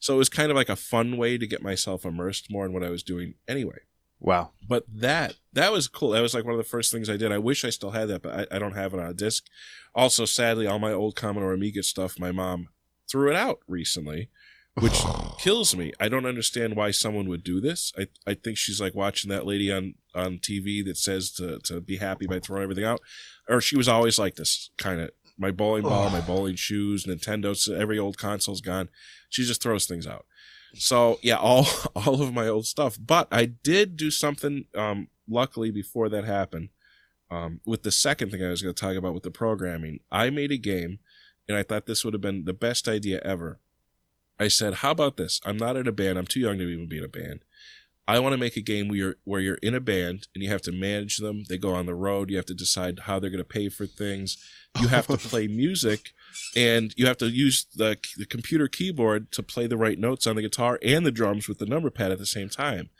So 0.00 0.14
it 0.14 0.18
was 0.18 0.28
kind 0.28 0.50
of 0.50 0.56
like 0.56 0.68
a 0.68 0.76
fun 0.76 1.16
way 1.16 1.38
to 1.38 1.46
get 1.46 1.62
myself 1.62 2.04
immersed 2.04 2.50
more 2.50 2.66
in 2.66 2.72
what 2.72 2.84
I 2.84 2.90
was 2.90 3.02
doing 3.02 3.34
anyway. 3.48 3.78
Wow. 4.18 4.50
But 4.66 4.84
that 4.92 5.34
that 5.52 5.72
was 5.72 5.88
cool. 5.88 6.10
That 6.10 6.22
was 6.22 6.34
like 6.34 6.44
one 6.44 6.54
of 6.54 6.58
the 6.58 6.64
first 6.64 6.90
things 6.90 7.08
I 7.08 7.16
did. 7.16 7.32
I 7.32 7.38
wish 7.38 7.64
I 7.64 7.70
still 7.70 7.90
had 7.90 8.08
that, 8.08 8.22
but 8.22 8.50
I, 8.52 8.56
I 8.56 8.58
don't 8.58 8.74
have 8.74 8.94
it 8.94 9.00
on 9.00 9.06
a 9.06 9.14
disc. 9.14 9.46
Also, 9.94 10.24
sadly, 10.24 10.66
all 10.66 10.78
my 10.78 10.92
old 10.92 11.16
Commodore 11.16 11.52
Amiga 11.52 11.82
stuff, 11.82 12.18
my 12.18 12.32
mom 12.32 12.68
threw 13.08 13.30
it 13.30 13.36
out 13.36 13.60
recently, 13.68 14.30
which 14.74 15.00
kills 15.38 15.76
me. 15.76 15.92
I 16.00 16.08
don't 16.08 16.26
understand 16.26 16.76
why 16.76 16.90
someone 16.90 17.28
would 17.28 17.44
do 17.44 17.60
this. 17.60 17.92
I, 17.96 18.08
I 18.26 18.34
think 18.34 18.58
she's 18.58 18.80
like 18.80 18.94
watching 18.94 19.30
that 19.30 19.46
lady 19.46 19.72
on, 19.72 19.94
on 20.14 20.38
TV 20.38 20.84
that 20.86 20.96
says 20.96 21.30
to, 21.32 21.58
to 21.60 21.80
be 21.80 21.98
happy 21.98 22.26
by 22.26 22.40
throwing 22.40 22.64
everything 22.64 22.84
out. 22.84 23.00
Or 23.48 23.60
she 23.60 23.76
was 23.76 23.88
always 23.88 24.18
like 24.18 24.34
this 24.34 24.70
kind 24.76 25.00
of 25.00 25.10
my 25.38 25.50
bowling 25.50 25.82
ball, 25.82 26.10
my 26.10 26.20
bowling 26.20 26.56
shoes, 26.56 27.04
Nintendo, 27.04 27.56
so 27.56 27.74
every 27.74 27.98
old 27.98 28.18
console's 28.18 28.60
gone. 28.60 28.88
She 29.28 29.44
just 29.44 29.62
throws 29.62 29.86
things 29.86 30.06
out. 30.06 30.26
So 30.74 31.18
yeah, 31.22 31.36
all 31.36 31.66
all 31.96 32.22
of 32.22 32.32
my 32.32 32.48
old 32.48 32.66
stuff. 32.66 32.98
But 33.00 33.28
I 33.30 33.46
did 33.46 33.96
do 33.96 34.10
something. 34.10 34.66
Um, 34.74 35.08
luckily, 35.28 35.70
before 35.70 36.08
that 36.08 36.24
happened, 36.24 36.70
um, 37.30 37.60
with 37.64 37.82
the 37.82 37.90
second 37.92 38.30
thing 38.30 38.42
I 38.44 38.50
was 38.50 38.62
going 38.62 38.74
to 38.74 38.80
talk 38.80 38.96
about 38.96 39.14
with 39.14 39.22
the 39.22 39.30
programming, 39.30 40.00
I 40.10 40.30
made 40.30 40.52
a 40.52 40.58
game, 40.58 40.98
and 41.48 41.56
I 41.56 41.62
thought 41.62 41.86
this 41.86 42.04
would 42.04 42.14
have 42.14 42.20
been 42.20 42.44
the 42.44 42.52
best 42.52 42.88
idea 42.88 43.20
ever. 43.24 43.60
I 44.38 44.48
said, 44.48 44.74
"How 44.74 44.90
about 44.90 45.16
this? 45.16 45.40
I'm 45.44 45.56
not 45.56 45.76
in 45.76 45.86
a 45.86 45.92
band. 45.92 46.18
I'm 46.18 46.26
too 46.26 46.40
young 46.40 46.58
to 46.58 46.68
even 46.68 46.88
be 46.88 46.98
in 46.98 47.04
a 47.04 47.08
band. 47.08 47.40
I 48.08 48.20
want 48.20 48.34
to 48.34 48.38
make 48.38 48.56
a 48.56 48.60
game 48.60 48.86
where 48.88 48.96
you're 48.98 49.16
where 49.24 49.40
you're 49.40 49.58
in 49.62 49.74
a 49.74 49.80
band 49.80 50.28
and 50.34 50.42
you 50.44 50.48
have 50.50 50.62
to 50.62 50.72
manage 50.72 51.16
them. 51.18 51.42
They 51.48 51.58
go 51.58 51.74
on 51.74 51.86
the 51.86 51.94
road. 51.94 52.30
You 52.30 52.36
have 52.36 52.46
to 52.46 52.54
decide 52.54 53.00
how 53.00 53.18
they're 53.18 53.30
going 53.30 53.38
to 53.38 53.44
pay 53.44 53.68
for 53.68 53.84
things. 53.86 54.38
You 54.80 54.88
have 54.88 55.06
to 55.08 55.16
play 55.30 55.48
music, 55.48 56.10
and 56.54 56.94
you 56.96 57.06
have 57.06 57.16
to 57.18 57.26
use 57.26 57.66
the 57.74 57.96
the 58.16 58.26
computer 58.26 58.68
keyboard 58.68 59.32
to 59.32 59.42
play 59.42 59.66
the 59.66 59.76
right 59.76 59.98
notes 59.98 60.26
on 60.26 60.36
the 60.36 60.42
guitar 60.42 60.78
and 60.82 61.04
the 61.04 61.10
drums 61.10 61.48
with 61.48 61.58
the 61.58 61.66
number 61.66 61.90
pad 61.90 62.12
at 62.12 62.18
the 62.18 62.26
same 62.26 62.48
time. 62.48 62.90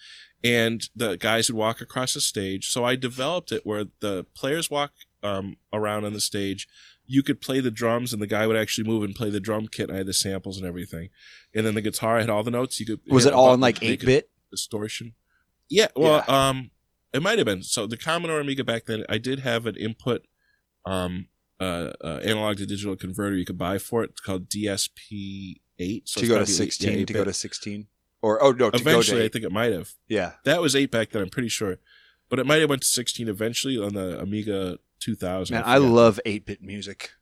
And 0.45 0.89
the 0.95 1.17
guys 1.17 1.49
would 1.51 1.57
walk 1.59 1.81
across 1.81 2.15
the 2.15 2.21
stage. 2.21 2.69
So 2.69 2.85
I 2.85 2.95
developed 2.97 3.53
it 3.53 3.65
where 3.65 3.85
the 4.01 4.27
players 4.35 4.71
walk 4.71 4.93
um, 5.23 5.57
around 5.73 6.05
on 6.05 6.13
the 6.13 6.21
stage. 6.21 6.69
You 7.07 7.23
could 7.23 7.41
play 7.41 7.61
the 7.61 7.71
drums, 7.71 8.13
and 8.13 8.21
the 8.21 8.27
guy 8.27 8.47
would 8.47 8.57
actually 8.57 8.89
move 8.89 9.03
and 9.05 9.15
play 9.15 9.31
the 9.31 9.41
drum 9.41 9.69
kit. 9.69 9.91
I 9.91 9.97
had 9.97 10.07
the 10.07 10.13
samples 10.13 10.59
and 10.59 10.67
everything, 10.67 11.11
and 11.55 11.65
then 11.65 11.75
the 11.75 11.81
guitar 11.81 12.19
I 12.19 12.23
had 12.23 12.31
all 12.31 12.43
the 12.43 12.51
notes. 12.51 12.81
You 12.81 12.87
could 12.87 13.01
Was 13.09 13.25
it 13.27 13.33
all 13.33 13.55
in 13.55 13.61
like 13.61 13.79
they 13.79 13.87
eight 13.89 14.01
could- 14.01 14.07
bit? 14.07 14.31
Distortion. 14.51 15.14
Yeah, 15.68 15.88
well, 15.97 16.24
um, 16.28 16.70
it 17.12 17.22
might 17.22 17.38
have 17.38 17.47
been. 17.47 17.62
So 17.62 17.86
the 17.86 17.97
Commodore 17.97 18.40
Amiga 18.40 18.64
back 18.64 18.86
then, 18.86 19.05
I 19.09 19.18
did 19.18 19.40
have 19.40 19.66
an 19.66 19.76
input, 19.76 20.22
um, 20.84 21.28
uh, 21.59 21.92
uh 22.05 22.20
analog 22.22 22.59
to 22.59 22.66
digital 22.66 22.97
converter 22.97 23.36
you 23.36 23.44
could 23.44 23.59
buy 23.59 23.78
for 23.78 24.05
it. 24.05 24.11
It's 24.11 24.20
called 24.20 24.49
DSP 24.49 25.57
eight. 25.78 26.09
So 26.09 26.20
to 26.20 26.26
go 26.26 26.34
to 26.34 26.40
yeah, 26.40 26.44
sixteen, 26.44 26.92
to 26.92 27.12
8-bit. 27.12 27.14
go 27.14 27.24
to 27.24 27.32
sixteen, 27.32 27.86
or 28.22 28.42
oh 28.42 28.53
no, 28.53 28.70
to 28.70 28.78
Eventually, 28.78 29.24
I 29.24 29.28
think 29.28 29.44
it 29.44 29.53
might 29.53 29.72
have. 29.72 29.94
yeah. 30.09 30.32
That 30.44 30.61
was 30.61 30.76
eight 30.76 30.90
back 30.90 31.11
then. 31.11 31.22
I'm 31.22 31.30
pretty 31.30 31.49
sure, 31.49 31.78
but 32.28 32.38
it 32.38 32.47
might 32.47 32.61
have 32.61 32.70
went 32.70 32.82
to 32.82 32.88
sixteen 32.88 33.28
eventually 33.28 33.78
on 33.78 33.94
the 33.94 34.20
Amiga 34.20 34.78
two 35.01 35.14
thousand. 35.14 35.55
Man, 35.55 35.64
I 35.66 35.78
love 35.78 36.20
eight 36.24 36.47
bit 36.47 36.62
music. 36.62 37.12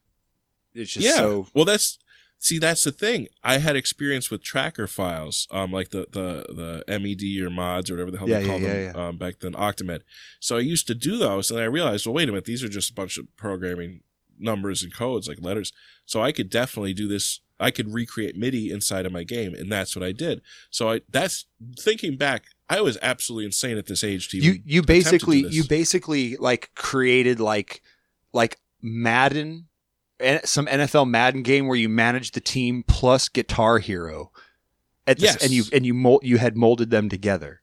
It's 0.74 0.92
just 0.92 1.06
yeah. 1.06 1.14
so 1.14 1.46
Well, 1.54 1.64
that's 1.64 1.98
see, 2.44 2.58
that's 2.58 2.84
the 2.84 2.92
thing. 2.92 3.28
I 3.42 3.58
had 3.58 3.74
experience 3.74 4.30
with 4.30 4.42
tracker 4.42 4.86
files, 4.86 5.48
um, 5.50 5.72
like 5.72 5.90
the 5.90 6.06
the 6.10 6.84
the 6.86 6.98
MED 6.98 7.44
or 7.44 7.50
mods 7.50 7.90
or 7.90 7.94
whatever 7.94 8.10
the 8.10 8.18
hell 8.18 8.28
Yeah, 8.28 8.38
they 8.38 8.44
yeah, 8.44 8.48
called 8.48 8.62
yeah, 8.62 8.92
them 8.92 8.96
um, 8.96 9.16
back 9.18 9.40
then, 9.40 9.52
Octamed. 9.52 10.02
So 10.40 10.56
I 10.56 10.60
used 10.60 10.86
to 10.88 10.94
do 10.94 11.16
those, 11.16 11.50
and 11.50 11.58
I 11.58 11.64
realized, 11.64 12.06
well, 12.06 12.14
wait 12.14 12.28
a 12.28 12.32
minute, 12.32 12.44
these 12.44 12.62
are 12.62 12.68
just 12.68 12.90
a 12.90 12.94
bunch 12.94 13.16
of 13.16 13.34
programming 13.36 14.00
numbers 14.38 14.82
and 14.82 14.92
codes 14.92 15.28
like 15.28 15.38
letters. 15.40 15.72
So 16.06 16.22
I 16.22 16.32
could 16.32 16.50
definitely 16.50 16.92
do 16.92 17.08
this. 17.08 17.40
I 17.58 17.70
could 17.70 17.94
recreate 17.94 18.36
MIDI 18.36 18.70
inside 18.70 19.06
of 19.06 19.12
my 19.12 19.24
game, 19.24 19.54
and 19.54 19.72
that's 19.72 19.96
what 19.96 20.04
I 20.04 20.12
did. 20.12 20.42
So 20.70 20.90
I 20.90 21.00
that's 21.08 21.46
thinking 21.78 22.16
back, 22.16 22.44
I 22.68 22.82
was 22.82 22.98
absolutely 23.00 23.46
insane 23.46 23.78
at 23.78 23.86
this 23.86 24.04
age 24.04 24.28
to 24.30 24.36
you 24.36 24.50
even 24.50 24.62
you 24.66 24.80
attempt 24.82 24.86
to 24.86 24.92
do 24.92 25.10
basically 25.10 25.38
you 25.48 25.64
basically 25.64 26.36
like 26.36 26.70
created 26.74 27.40
like 27.40 27.80
like 28.32 28.58
Madden 28.82 29.68
some 30.44 30.66
NFL 30.66 31.08
Madden 31.08 31.42
game 31.42 31.66
where 31.66 31.76
you 31.76 31.88
manage 31.88 32.32
the 32.32 32.40
team 32.40 32.84
plus 32.86 33.28
Guitar 33.28 33.78
Hero. 33.78 34.30
At 35.06 35.18
the, 35.18 35.24
Yes. 35.24 35.42
and 35.42 35.52
you 35.52 35.64
and 35.72 35.84
you 35.84 35.92
mold, 35.92 36.20
you 36.24 36.38
had 36.38 36.56
molded 36.56 36.90
them 36.90 37.08
together. 37.08 37.60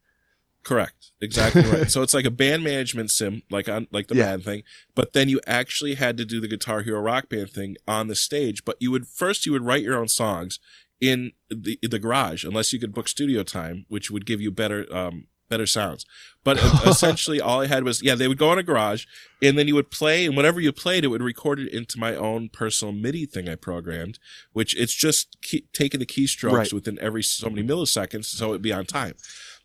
Correct. 0.64 1.12
Exactly 1.22 1.64
right. 1.64 1.90
so 1.92 2.04
it's 2.04 2.14
like 2.14 2.26
a 2.26 2.30
band 2.32 2.64
management 2.64 3.10
sim, 3.10 3.42
like 3.50 3.68
on 3.68 3.88
like 3.92 4.08
the 4.08 4.16
Yeah. 4.16 4.26
band 4.32 4.44
thing, 4.44 4.64
but 4.94 5.14
then 5.14 5.28
you 5.28 5.40
actually 5.48 5.96
had 5.96 6.18
to 6.18 6.26
do 6.26 6.40
the 6.40 6.48
Guitar 6.48 6.82
Hero 6.84 7.00
Rock 7.02 7.30
Band 7.30 7.50
thing 7.50 7.78
on 7.88 8.08
the 8.08 8.16
stage. 8.16 8.64
But 8.64 8.78
you 8.80 8.92
would 8.92 9.08
first 9.08 9.46
you 9.46 9.52
would 9.54 9.64
write 9.66 9.82
your 9.82 9.98
own 9.98 10.08
songs 10.08 10.60
in 11.00 11.32
the 11.50 11.80
the 11.82 11.98
garage, 12.00 12.44
unless 12.44 12.72
you 12.74 12.80
could 12.80 12.94
book 12.94 13.08
studio 13.08 13.42
time, 13.44 13.86
which 13.88 14.12
would 14.12 14.26
give 14.28 14.40
you 14.40 14.52
better 14.52 14.86
um 14.96 15.26
better 15.52 15.68
sounds. 15.68 16.06
But 16.44 16.58
essentially, 16.88 17.40
all 17.40 17.62
I 17.62 17.68
had 17.68 17.84
was 17.84 18.02
yeah, 18.02 18.16
they 18.16 18.28
would 18.28 18.40
go 18.40 18.52
in 18.52 18.58
a 18.58 18.64
garage, 18.64 19.06
and 19.44 19.56
then 19.60 19.68
you 19.68 19.76
would 19.76 19.92
play, 19.92 20.26
and 20.26 20.36
whatever 20.36 20.60
you 20.60 20.72
played, 20.72 21.04
it 21.04 21.10
would 21.10 21.22
record 21.22 21.60
it 21.60 21.72
into 21.72 22.00
my 22.00 22.16
own 22.16 22.50
personal 22.50 22.92
MIDI 22.94 23.28
thing 23.28 23.48
I 23.48 23.54
programmed, 23.54 24.18
which 24.52 24.76
it's 24.76 24.94
just 24.96 25.38
key, 25.44 25.68
taking 25.74 26.00
the 26.00 26.08
keystrokes 26.08 26.52
Right. 26.54 26.74
within 26.74 26.98
every 27.00 27.22
so 27.22 27.48
many 27.50 27.62
milliseconds, 27.68 28.26
so 28.26 28.50
it'd 28.50 28.64
be 28.64 28.74
on 28.74 28.86
time 28.86 29.14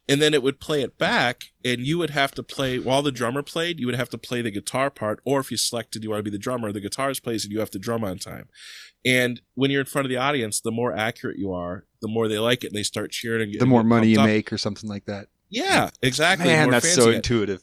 and 0.08 0.22
then 0.22 0.32
it 0.34 0.40
would 0.40 0.60
play 0.60 0.82
it 0.82 0.96
back 0.98 1.46
and 1.64 1.80
you 1.80 1.98
would 1.98 2.10
have 2.10 2.30
to 2.30 2.40
play 2.40 2.78
while 2.78 3.02
the 3.02 3.10
drummer 3.10 3.42
played 3.42 3.80
you 3.80 3.86
would 3.86 3.96
have 3.96 4.08
to 4.08 4.16
play 4.16 4.40
the 4.40 4.52
guitar 4.52 4.88
part 4.88 5.18
or 5.24 5.40
if 5.40 5.50
you 5.50 5.56
selected 5.56 6.04
you 6.04 6.10
want 6.10 6.20
to 6.20 6.22
be 6.22 6.30
the 6.30 6.38
drummer 6.38 6.70
the 6.70 6.80
guitarist 6.80 7.24
plays 7.24 7.42
and 7.44 7.52
you 7.52 7.58
have 7.58 7.72
to 7.72 7.78
drum 7.80 8.04
on 8.04 8.16
time 8.16 8.46
and 9.04 9.40
when 9.54 9.68
you're 9.68 9.80
in 9.80 9.86
front 9.86 10.06
of 10.06 10.08
the 10.08 10.16
audience 10.16 10.60
the 10.60 10.70
more 10.70 10.92
accurate 10.92 11.36
you 11.38 11.52
are 11.52 11.86
the 12.02 12.06
more 12.06 12.28
they 12.28 12.38
like 12.38 12.62
it 12.62 12.68
and 12.68 12.76
they 12.76 12.84
start 12.84 13.10
cheering 13.10 13.50
and 13.50 13.60
The 13.60 13.66
more 13.66 13.82
money 13.82 14.06
you 14.06 14.20
up. 14.20 14.26
make 14.26 14.52
or 14.52 14.58
something 14.58 14.88
like 14.88 15.06
that. 15.06 15.26
Yeah 15.48 15.90
exactly 16.02 16.46
Man, 16.48 16.64
more 16.66 16.72
that's 16.72 16.92
so 16.92 17.10
intuitive. 17.10 17.62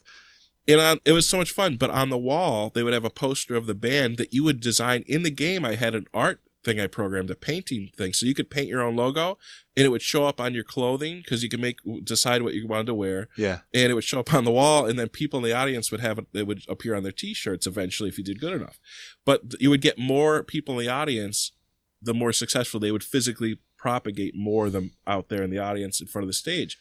and 0.66 0.80
on, 0.80 1.00
it 1.04 1.12
was 1.12 1.26
so 1.28 1.36
much 1.38 1.50
fun 1.50 1.76
but 1.76 1.90
on 1.90 2.10
the 2.10 2.18
wall 2.18 2.70
they 2.74 2.82
would 2.82 2.92
have 2.94 3.04
a 3.04 3.10
poster 3.10 3.54
of 3.54 3.66
the 3.66 3.74
band 3.74 4.16
that 4.16 4.32
you 4.32 4.42
would 4.44 4.60
design 4.60 5.04
in 5.06 5.22
the 5.22 5.30
game. 5.30 5.64
I 5.64 5.74
had 5.74 5.94
an 5.94 6.06
art 6.14 6.40
thing 6.64 6.80
i 6.80 6.86
programmed 6.86 7.30
a 7.30 7.34
painting 7.34 7.90
thing. 7.94 8.14
So 8.14 8.24
you 8.24 8.34
could 8.34 8.48
paint 8.48 8.68
your 8.68 8.80
own 8.80 8.96
logo 8.96 9.36
and 9.76 9.84
it 9.84 9.90
would 9.90 10.00
show 10.00 10.24
up 10.26 10.40
on 10.40 10.54
your 10.54 10.64
clothing 10.64 11.18
because 11.18 11.42
you 11.42 11.50
could 11.50 11.60
make 11.60 11.78
decide 12.02 12.40
what 12.40 12.54
you 12.54 12.66
wanted 12.66 12.86
to 12.86 12.94
wear. 12.94 13.28
Yeah. 13.36 13.58
and 13.74 13.90
it 13.90 13.94
would 13.94 14.04
show 14.04 14.20
up 14.20 14.32
on 14.32 14.44
the 14.44 14.50
wall 14.50 14.86
and 14.86 14.98
then 14.98 15.08
people 15.10 15.38
in 15.38 15.44
the 15.44 15.52
audience 15.52 15.90
would 15.90 16.00
have 16.00 16.18
it 16.18 16.26
they 16.32 16.42
would 16.42 16.62
appear 16.68 16.94
on 16.94 17.02
their 17.02 17.12
t-shirts 17.12 17.66
eventually 17.66 18.08
if 18.08 18.16
you 18.16 18.24
did 18.24 18.40
good 18.40 18.54
enough. 18.54 18.80
But 19.26 19.60
you 19.60 19.68
would 19.70 19.82
get 19.82 19.98
more 19.98 20.42
people 20.42 20.78
in 20.78 20.86
the 20.86 20.92
audience 20.92 21.52
the 22.00 22.14
more 22.14 22.32
successful 22.32 22.80
they 22.80 22.92
would 22.92 23.04
physically 23.04 23.58
propagate 23.84 24.34
more 24.34 24.66
of 24.66 24.72
them 24.72 24.92
out 25.06 25.28
there 25.28 25.42
in 25.42 25.50
the 25.50 25.58
audience 25.58 26.00
in 26.00 26.06
front 26.06 26.22
of 26.24 26.28
the 26.28 26.32
stage 26.44 26.72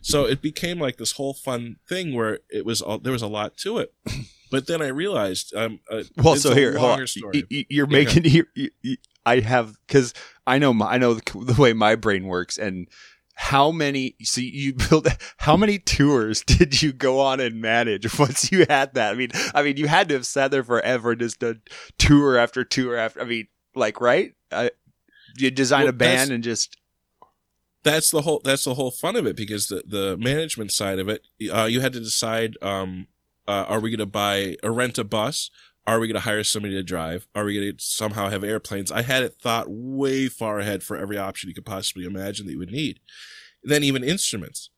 so 0.00 0.18
it 0.32 0.40
became 0.40 0.78
like 0.78 0.96
this 0.96 1.12
whole 1.18 1.34
fun 1.34 1.76
thing 1.88 2.14
where 2.14 2.38
it 2.58 2.64
was 2.64 2.80
all, 2.80 2.98
there 2.98 3.12
was 3.18 3.22
a 3.22 3.26
lot 3.26 3.56
to 3.56 3.78
it 3.78 3.92
but 4.52 4.66
then 4.68 4.80
i 4.80 4.86
realized 4.86 5.52
um 5.56 5.80
uh, 5.90 6.04
Well, 6.16 6.36
so 6.36 6.50
here, 6.54 6.72
you're 7.68 7.86
making 7.88 8.24
you, 8.34 8.46
you, 8.54 8.70
you- 8.80 8.96
I 9.26 9.40
have 9.40 9.76
because 9.86 10.14
I 10.46 10.58
know 10.58 10.72
my, 10.72 10.86
I 10.94 10.98
know 10.98 11.14
the, 11.14 11.52
the 11.52 11.60
way 11.60 11.72
my 11.72 11.94
brain 11.96 12.26
works 12.26 12.58
and 12.58 12.88
how 13.34 13.70
many. 13.70 14.14
So 14.22 14.40
you 14.40 14.74
built 14.74 15.06
how 15.38 15.56
many 15.56 15.78
tours 15.78 16.42
did 16.46 16.82
you 16.82 16.92
go 16.92 17.20
on 17.20 17.38
and 17.40 17.60
manage 17.60 18.18
once 18.24 18.50
you 18.52 18.66
had 18.68 18.94
that? 18.94 19.12
I 19.12 19.14
mean, 19.16 19.30
I 19.54 19.62
mean, 19.62 19.76
you 19.76 19.86
had 19.88 20.08
to 20.08 20.14
have 20.14 20.26
sat 20.26 20.50
there 20.50 20.64
forever, 20.64 21.14
just 21.14 21.42
a 21.42 21.60
tour 21.98 22.36
after 22.36 22.64
tour 22.64 22.96
after. 22.96 23.20
I 23.20 23.24
mean, 23.24 23.46
like 23.74 24.00
right? 24.00 24.32
I, 24.50 24.70
you 25.36 25.50
design 25.50 25.82
Well, 25.82 25.90
a 25.90 25.92
band 25.92 26.30
and 26.30 26.42
just 26.44 26.76
that's 27.82 28.10
the 28.10 28.22
whole 28.22 28.40
that's 28.44 28.64
the 28.64 28.74
whole 28.74 28.90
fun 28.90 29.16
of 29.16 29.26
it 29.26 29.36
because 29.36 29.66
the 29.66 29.82
the 29.86 30.16
management 30.16 30.72
side 30.72 30.98
of 30.98 31.08
it 31.08 31.26
uh, 31.52 31.64
you 31.64 31.80
had 31.80 31.92
to 31.92 32.00
decide 32.00 32.56
um 32.62 33.06
uh, 33.48 33.64
are 33.68 33.80
we 33.80 33.90
going 33.90 33.98
to 33.98 34.06
buy 34.06 34.56
or 34.62 34.72
rent 34.72 34.98
a 34.98 35.04
bus? 35.04 35.50
Are 35.84 35.98
we 35.98 36.06
going 36.06 36.14
to 36.14 36.20
hire 36.20 36.44
somebody 36.44 36.74
to 36.74 36.82
drive? 36.84 37.26
Are 37.34 37.44
we 37.44 37.58
going 37.58 37.76
to 37.76 37.84
somehow 37.84 38.28
have 38.28 38.44
airplanes? 38.44 38.92
I 38.92 39.02
had 39.02 39.24
it 39.24 39.34
thought 39.34 39.66
way 39.68 40.28
far 40.28 40.60
ahead 40.60 40.84
for 40.84 40.96
every 40.96 41.18
option 41.18 41.48
you 41.48 41.54
could 41.56 41.66
possibly 41.66 42.04
imagine 42.04 42.46
that 42.46 42.52
you 42.52 42.58
would 42.60 42.70
need. 42.70 43.00
Then 43.64 43.82
even 43.82 44.04
instruments. 44.04 44.70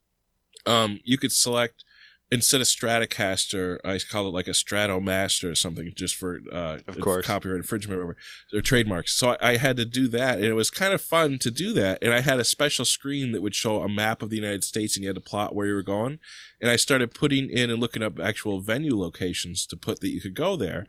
Um 0.65 0.99
you 1.03 1.17
could 1.17 1.31
select 1.31 1.84
instead 2.31 2.59
of 2.61 2.67
Stratocaster, 2.67 3.77
I 3.85 3.99
call 3.99 4.27
it 4.27 4.33
like 4.33 4.47
a 4.47 4.51
Stratomaster 4.51 5.51
or 5.51 5.55
something, 5.55 5.91
just 5.95 6.15
for 6.15 6.39
uh, 6.51 6.79
Of 6.87 6.99
course. 6.99 7.25
copyright 7.25 7.57
infringement 7.57 8.01
or, 8.01 8.17
or 8.53 8.61
trademarks. 8.61 9.13
So 9.13 9.31
I, 9.31 9.51
I 9.51 9.57
had 9.57 9.77
to 9.77 9.85
do 9.85 10.07
that, 10.09 10.37
and 10.37 10.45
it 10.45 10.53
was 10.53 10.69
kind 10.71 10.93
of 10.93 11.01
fun 11.01 11.37
to 11.39 11.51
do 11.51 11.73
that. 11.73 11.99
And 12.01 12.13
I 12.13 12.21
had 12.21 12.39
a 12.39 12.43
special 12.43 12.85
screen 12.85 13.31
that 13.31 13.41
would 13.41 13.55
show 13.55 13.81
a 13.81 13.89
map 13.89 14.21
of 14.21 14.29
the 14.29 14.37
United 14.37 14.63
States, 14.63 14.95
and 14.95 15.03
you 15.03 15.09
had 15.09 15.15
to 15.15 15.21
plot 15.21 15.55
where 15.55 15.67
you 15.67 15.73
were 15.73 15.83
going. 15.83 16.19
And 16.61 16.69
I 16.69 16.75
started 16.77 17.13
putting 17.13 17.49
in 17.49 17.69
and 17.69 17.79
looking 17.79 18.03
up 18.03 18.19
actual 18.19 18.59
venue 18.59 18.97
locations 18.97 19.65
to 19.67 19.77
put 19.77 19.99
that 20.01 20.09
you 20.09 20.21
could 20.21 20.35
go 20.35 20.55
there. 20.55 20.87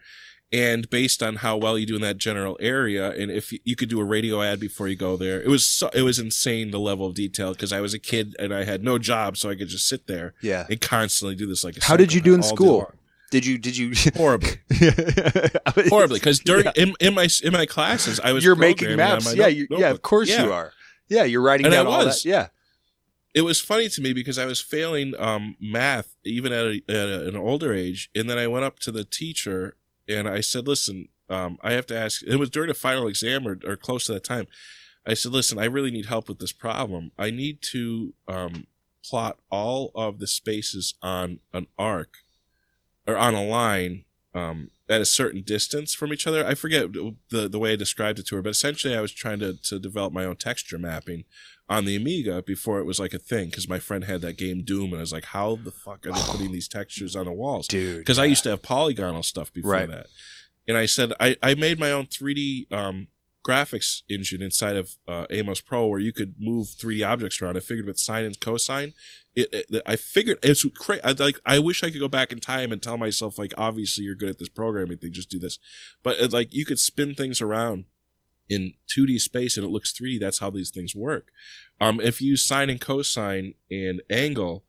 And 0.52 0.88
based 0.88 1.24
on 1.24 1.36
how 1.36 1.56
well 1.56 1.76
you 1.76 1.86
do 1.86 1.96
in 1.96 2.02
that 2.02 2.18
general 2.18 2.56
area, 2.60 3.10
and 3.10 3.32
if 3.32 3.52
you, 3.52 3.58
you 3.64 3.74
could 3.74 3.88
do 3.88 4.00
a 4.00 4.04
radio 4.04 4.40
ad 4.42 4.60
before 4.60 4.86
you 4.86 4.94
go 4.94 5.16
there, 5.16 5.42
it 5.42 5.48
was 5.48 5.66
so, 5.66 5.88
it 5.92 6.02
was 6.02 6.20
insane 6.20 6.70
the 6.70 6.78
level 6.78 7.06
of 7.06 7.14
detail 7.14 7.52
because 7.52 7.72
I 7.72 7.80
was 7.80 7.92
a 7.94 7.98
kid 7.98 8.36
and 8.38 8.54
I 8.54 8.62
had 8.62 8.84
no 8.84 8.96
job, 8.96 9.36
so 9.36 9.50
I 9.50 9.56
could 9.56 9.68
just 9.68 9.88
sit 9.88 10.06
there 10.06 10.34
yeah. 10.40 10.66
and 10.70 10.80
constantly 10.80 11.34
do 11.34 11.46
this 11.48 11.64
like 11.64 11.76
a 11.76 11.84
How 11.84 11.96
did 11.96 12.12
you 12.12 12.20
do 12.20 12.34
in 12.34 12.42
psychopath 12.44 12.60
all 12.68 12.78
day 12.78 12.86
school? 12.86 13.00
Did 13.32 13.44
you 13.44 13.58
did 13.58 13.76
you 13.76 13.92
Horribly, 14.16 14.60
horribly. 15.88 16.20
Because 16.20 16.38
during 16.38 16.66
in, 16.76 16.94
in 17.00 17.14
my 17.14 17.28
in 17.42 17.52
my 17.52 17.66
classes, 17.66 18.20
I 18.20 18.32
was 18.32 18.44
you're 18.44 18.54
making 18.54 18.88
programming 18.88 19.24
maps. 19.24 19.34
Yeah, 19.34 19.48
you, 19.48 19.66
yeah, 19.70 19.90
of 19.90 20.02
course 20.02 20.28
Yeah. 20.28 20.44
you 20.44 20.52
are. 20.52 20.72
Yeah, 21.08 21.24
you're 21.24 21.42
writing 21.42 21.66
And 21.66 21.74
I 21.74 21.78
down 21.78 21.86
all 21.86 22.04
was. 22.04 22.22
that. 22.22 22.28
Yeah. 22.28 22.46
It 23.34 23.42
was 23.42 23.60
funny 23.60 23.88
to 23.90 24.00
me 24.00 24.12
because 24.12 24.38
I 24.38 24.46
was 24.46 24.60
failing 24.60 25.14
um, 25.18 25.56
math 25.60 26.14
even 26.24 26.52
at, 26.52 26.64
a, 26.64 26.82
at 26.88 27.08
a, 27.08 27.28
an 27.28 27.36
older 27.36 27.74
age, 27.74 28.10
and 28.14 28.30
then 28.30 28.38
I 28.38 28.46
went 28.46 28.64
up 28.64 28.78
to 28.80 28.92
the 28.92 29.04
teacher 29.04 29.76
and 30.08 30.28
I 30.28 30.40
said, 30.40 30.66
"Listen, 30.66 31.08
um, 31.28 31.58
I 31.62 31.72
have 31.72 31.86
to 31.86 31.98
ask." 31.98 32.22
It 32.22 32.36
was 32.36 32.50
during 32.50 32.70
a 32.70 32.74
final 32.74 33.06
exam 33.06 33.46
or, 33.46 33.58
or 33.66 33.76
close 33.76 34.06
to 34.06 34.14
that 34.14 34.24
time. 34.24 34.46
I 35.06 35.14
said, 35.14 35.32
"Listen, 35.32 35.58
I 35.58 35.64
really 35.64 35.90
need 35.90 36.06
help 36.06 36.28
with 36.28 36.38
this 36.38 36.52
problem. 36.52 37.12
I 37.18 37.30
need 37.30 37.62
to 37.72 38.14
um, 38.28 38.66
plot 39.04 39.38
all 39.50 39.90
of 39.94 40.18
the 40.18 40.26
spaces 40.26 40.94
on 41.02 41.40
an 41.52 41.66
arc 41.78 42.18
or 43.06 43.16
on 43.16 43.34
a 43.34 43.44
line 43.44 44.04
um, 44.34 44.70
at 44.88 45.00
a 45.00 45.04
certain 45.04 45.42
distance 45.42 45.94
from 45.94 46.12
each 46.12 46.26
other. 46.26 46.46
I 46.46 46.54
forget 46.54 46.92
the 46.92 47.48
the 47.48 47.58
way 47.58 47.72
I 47.72 47.76
described 47.76 48.18
it 48.18 48.26
to 48.28 48.36
her, 48.36 48.42
but 48.42 48.50
essentially, 48.50 48.96
I 48.96 49.00
was 49.00 49.12
trying 49.12 49.40
to 49.40 49.54
to 49.54 49.78
develop 49.78 50.12
my 50.12 50.24
own 50.24 50.36
texture 50.36 50.78
mapping 50.78 51.24
on 51.68 51.84
the 51.84 51.96
Amiga 51.96 52.42
before 52.42 52.78
it 52.78 52.84
was 52.84 53.00
like 53.00 53.12
a 53.12 53.18
thing 53.18 53.46
because 53.50 53.68
my 53.68 53.80
friend 53.80 54.04
had 54.04 54.20
that 54.20 54.36
game 54.38 54.62
Doom, 54.62 54.90
and 54.92 54.96
I 54.96 55.00
was 55.00 55.12
like, 55.12 55.24
how 55.26 55.56
the 55.56 55.72
fuck 55.72 56.06
are 56.06 56.12
they 56.12 56.20
putting 56.26 56.52
these 56.52 56.68
textures 56.68 57.16
on 57.16 57.24
the 57.24 57.32
walls? 57.32 57.66
Dude. 57.66 57.98
Because 57.98 58.18
I 58.20 58.24
used 58.26 58.44
to 58.44 58.50
have 58.50 58.62
polygonal 58.62 59.24
stuff 59.24 59.52
before 59.52 59.72
Right. 59.72 59.88
that, 59.90 60.06
and 60.68 60.76
I 60.76 60.86
said 60.86 61.12
I 61.18 61.36
I 61.42 61.54
made 61.54 61.78
my 61.80 61.90
own 61.90 62.06
3D 62.06 62.70
um, 62.72 63.08
graphics 63.46 64.02
engine 64.08 64.42
inside 64.42 64.76
of 64.76 64.96
uh, 65.06 65.26
Amos 65.30 65.60
Pro 65.60 65.86
where 65.86 66.00
you 66.00 66.12
could 66.12 66.34
move 66.38 66.66
3D 66.66 67.06
objects 67.06 67.40
around. 67.40 67.56
I 67.56 67.60
figured 67.60 67.86
with 67.86 67.98
sine 67.98 68.24
and 68.24 68.38
cosine, 68.40 68.92
it, 69.34 69.48
it 69.52 69.82
I 69.86 69.96
figured 69.96 70.38
it's 70.42 70.64
crazy. 70.74 71.02
I 71.04 71.12
like 71.12 71.38
I 71.46 71.58
wish 71.58 71.84
I 71.84 71.90
could 71.90 72.00
go 72.00 72.08
back 72.08 72.32
in 72.32 72.40
time 72.40 72.72
and 72.72 72.82
tell 72.82 72.96
myself 72.96 73.38
like 73.38 73.54
obviously 73.56 74.04
you're 74.04 74.14
good 74.14 74.30
at 74.30 74.38
this 74.38 74.48
programming 74.48 74.98
thing, 74.98 75.12
just 75.12 75.30
do 75.30 75.38
this. 75.38 75.58
But 76.02 76.18
it, 76.18 76.32
like 76.32 76.52
you 76.52 76.64
could 76.64 76.80
spin 76.80 77.14
things 77.14 77.40
around 77.40 77.84
in 78.48 78.74
2D 78.88 79.20
space 79.20 79.56
and 79.56 79.64
it 79.64 79.70
looks 79.70 79.92
3D. 79.92 80.18
That's 80.18 80.38
how 80.38 80.50
these 80.50 80.70
things 80.70 80.94
work. 80.94 81.28
Um, 81.80 82.00
if 82.00 82.20
you 82.20 82.30
use 82.30 82.44
sine 82.44 82.70
and 82.70 82.80
cosine 82.80 83.54
and 83.70 84.02
angle, 84.10 84.64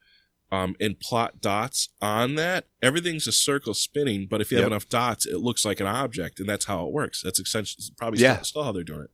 um, 0.50 0.74
and 0.80 0.98
plot 0.98 1.40
dots 1.40 1.88
on 2.00 2.34
that, 2.36 2.66
everything's 2.82 3.26
a 3.26 3.32
circle 3.32 3.74
spinning. 3.74 4.26
But 4.30 4.40
if 4.40 4.50
you 4.50 4.56
have 4.58 4.64
Yep. 4.64 4.70
enough 4.72 4.88
dots, 4.88 5.26
it 5.26 5.38
looks 5.38 5.64
like 5.64 5.80
an 5.80 5.86
object, 5.86 6.40
and 6.40 6.48
that's 6.48 6.64
how 6.66 6.86
it 6.86 6.92
works. 6.92 7.22
That's 7.22 7.38
essentially 7.40 7.84
probably 7.96 8.20
Yeah. 8.20 8.34
still, 8.36 8.44
still 8.44 8.62
how 8.64 8.72
they're 8.72 8.84
doing 8.84 9.02
it. 9.04 9.10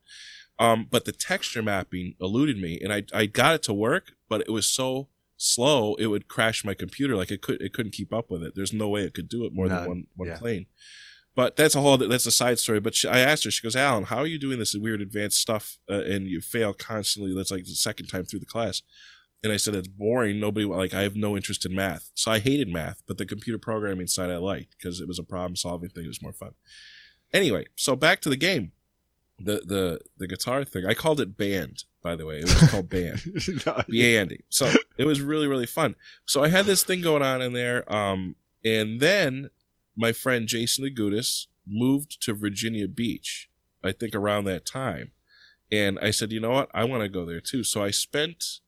Um, 0.59 0.87
but 0.89 1.05
the 1.05 1.13
texture 1.13 1.63
mapping 1.63 2.15
eluded 2.21 2.59
me, 2.59 2.79
and 2.81 2.93
I 2.93 3.03
I 3.13 3.27
got 3.27 3.57
it 3.57 3.63
to 3.65 3.73
work, 3.75 4.13
but 4.29 4.41
it 4.43 4.51
was 4.51 4.69
so 4.69 5.09
slow 5.37 5.95
it 5.97 6.07
would 6.07 6.29
crash 6.29 6.65
my 6.65 6.75
computer. 6.75 7.17
Like 7.17 7.33
it 7.33 7.43
could 7.43 7.61
it 7.61 7.73
couldn't 7.73 7.93
keep 7.93 8.13
up 8.13 8.31
with 8.31 8.43
it. 8.45 8.55
There's 8.55 8.73
no 8.73 8.89
way 8.89 9.03
it 9.03 9.15
could 9.15 9.29
do 9.29 9.45
it 9.45 9.53
more 9.53 9.67
None. 9.67 9.79
than 9.81 9.89
one 9.89 10.07
one 10.15 10.29
Yeah. 10.29 10.39
plane. 10.39 10.67
But 11.35 11.57
that's 11.57 11.75
a 11.75 11.81
whole 11.81 11.97
that's 11.99 12.27
a 12.27 12.31
side 12.31 12.61
story. 12.61 12.79
But 12.79 12.95
she, 12.95 13.09
I 13.09 13.19
asked 13.19 13.43
her, 13.43 13.51
she 13.51 13.61
goes, 13.65 13.75
Allen, 13.75 14.05
how 14.05 14.19
are 14.19 14.27
you 14.29 14.39
doing 14.39 14.61
this 14.61 14.77
weird 14.77 15.01
advanced 15.03 15.41
stuff 15.41 15.79
uh, 15.91 16.03
and 16.05 16.29
you 16.29 16.41
fail 16.41 16.73
constantly? 16.73 17.35
That's 17.35 17.51
like 17.51 17.65
the 17.65 17.71
second 17.75 18.07
time 18.07 18.25
through 18.25 18.39
the 18.39 18.47
class. 18.47 18.83
And 19.45 19.53
I 19.53 19.59
said, 19.59 19.75
it's 19.75 19.89
boring. 19.89 20.41
Nobody, 20.41 20.65
like, 20.65 20.95
I 20.95 21.03
have 21.03 21.17
no 21.17 21.37
interest 21.37 21.67
in 21.67 21.75
math. 21.75 22.11
So 22.15 22.33
I 22.33 22.39
hated 22.39 22.69
math, 22.69 23.03
but 23.07 23.19
the 23.19 23.27
computer 23.27 23.59
programming 23.59 24.07
side 24.07 24.31
I 24.31 24.39
liked 24.39 24.75
because 24.77 25.01
it 25.01 25.07
was 25.07 25.19
a 25.19 25.23
problem 25.23 25.55
solving 25.55 25.91
thing. 25.91 26.05
It 26.05 26.09
was 26.09 26.23
more 26.23 26.33
fun. 26.33 26.55
Anyway, 27.33 27.67
so 27.77 27.95
back 27.95 28.21
to 28.23 28.31
the 28.31 28.37
game. 28.37 28.73
The, 29.39 29.63
the, 29.67 30.01
the 30.17 30.27
guitar 30.27 30.65
thing, 30.65 30.87
I 30.87 30.95
called 30.95 31.21
it 31.21 31.37
band, 31.37 31.85
by 32.03 32.17
the 32.17 32.25
way. 32.25 32.39
It 32.39 32.45
was 32.45 32.71
called 32.71 32.89
band. 32.89 33.21
Andy. 34.17 34.45
So 34.49 34.73
it 34.97 35.05
was 35.05 35.21
really, 35.21 35.47
really 35.47 35.67
fun. 35.67 35.95
So 36.25 36.43
I 36.43 36.49
had 36.49 36.65
this 36.65 36.83
thing 36.83 37.03
going 37.03 37.23
on 37.23 37.43
in 37.43 37.53
there. 37.53 37.93
Um, 37.93 38.37
and 38.65 39.01
then 39.01 39.51
my 39.97 40.13
friend 40.13 40.49
Jason 40.49 40.85
DeGudis 40.85 41.49
moved 41.67 42.23
to 42.23 42.33
Virginia 42.33 42.89
Beach, 42.89 43.51
I 43.83 43.93
think 43.93 44.15
around 44.15 44.45
that 44.45 44.65
time. 44.65 45.13
And 45.71 45.99
I 46.01 46.11
said, 46.11 46.33
you 46.33 46.41
know 46.41 46.51
what? 46.51 46.71
I 46.73 46.85
want 46.85 47.03
to 47.03 47.09
go 47.09 47.25
there 47.25 47.41
too. 47.41 47.65
So 47.65 47.83
I 47.83 47.91
spent, 47.91 48.61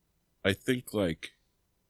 I 0.47 0.53
think 0.53 0.95
like 0.95 1.31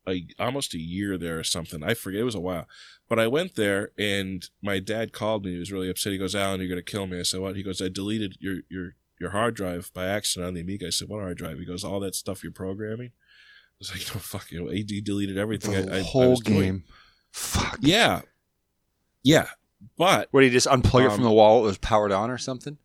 a, 0.09 0.27
almost 0.39 0.75
a 0.75 0.79
year 0.79 1.17
there 1.19 1.39
or 1.39 1.45
something. 1.45 1.83
I 1.83 1.95
forget. 1.95 2.21
It 2.21 2.25
was 2.25 2.35
a 2.35 2.41
while. 2.41 2.67
But 3.09 3.19
I 3.19 3.27
went 3.27 3.55
there 3.55 3.91
and 3.99 4.49
my 4.63 4.79
dad 4.79 5.13
called 5.13 5.45
me. 5.45 5.53
He 5.53 5.59
was 5.59 5.71
really 5.73 5.91
upset. 5.91 6.13
He 6.13 6.19
goes, 6.19 6.35
Allen, 6.35 6.61
you're 6.61 6.69
going 6.69 6.85
to 6.85 6.91
kill 6.91 7.07
me. 7.07 7.19
I 7.21 7.23
said, 7.23 7.41
what? 7.41 7.57
He 7.57 7.63
goes, 7.63 7.81
I 7.83 7.89
deleted 7.89 8.37
your, 8.41 8.59
your, 8.69 8.95
your 9.21 9.31
hard 9.31 9.55
drive 9.55 9.91
by 9.95 10.07
accident 10.07 10.49
on 10.49 10.55
the 10.55 10.61
Amiga. 10.63 10.87
I 10.87 10.91
said, 10.91 11.09
what 11.09 11.21
hard 11.21 11.37
drive? 11.39 11.59
He 11.59 11.65
goes, 11.65 11.85
all 11.85 12.01
that 12.01 12.15
stuff 12.15 12.43
you're 12.43 12.53
programming. 12.53 13.09
I 13.09 13.75
was 13.79 13.91
like, 13.93 14.15
no 14.15 14.21
fuck, 14.21 14.51
you 14.51 14.65
know, 14.65 14.71
AD 14.73 15.05
deleted 15.05 15.37
everything. 15.39 15.73
The 15.87 15.93
I, 15.93 15.97
I, 15.97 15.99
I 15.99 16.03
whole 16.03 16.31
was 16.31 16.41
doing. 16.41 16.61
game. 16.61 16.85
Fuck. 17.31 17.79
Yeah, 17.83 18.23
yeah, 19.23 19.49
but 19.99 20.29
What, 20.31 20.41
did 20.41 20.47
he 20.49 20.53
just 20.53 20.67
unplug 20.67 21.03
it 21.03 21.11
Um, 21.11 21.15
from 21.17 21.25
the 21.25 21.31
wall? 21.31 21.61
It 21.65 21.67
was 21.67 21.79
powered 21.79 22.13
on 22.13 22.31
or 22.31 22.39
something? 22.39 22.79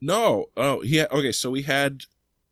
no. 0.00 0.46
Oh, 0.56 0.80
he 0.80 0.96
had, 0.96 1.10
okay. 1.10 1.32
So 1.32 1.50
we 1.50 1.62
had. 1.62 2.02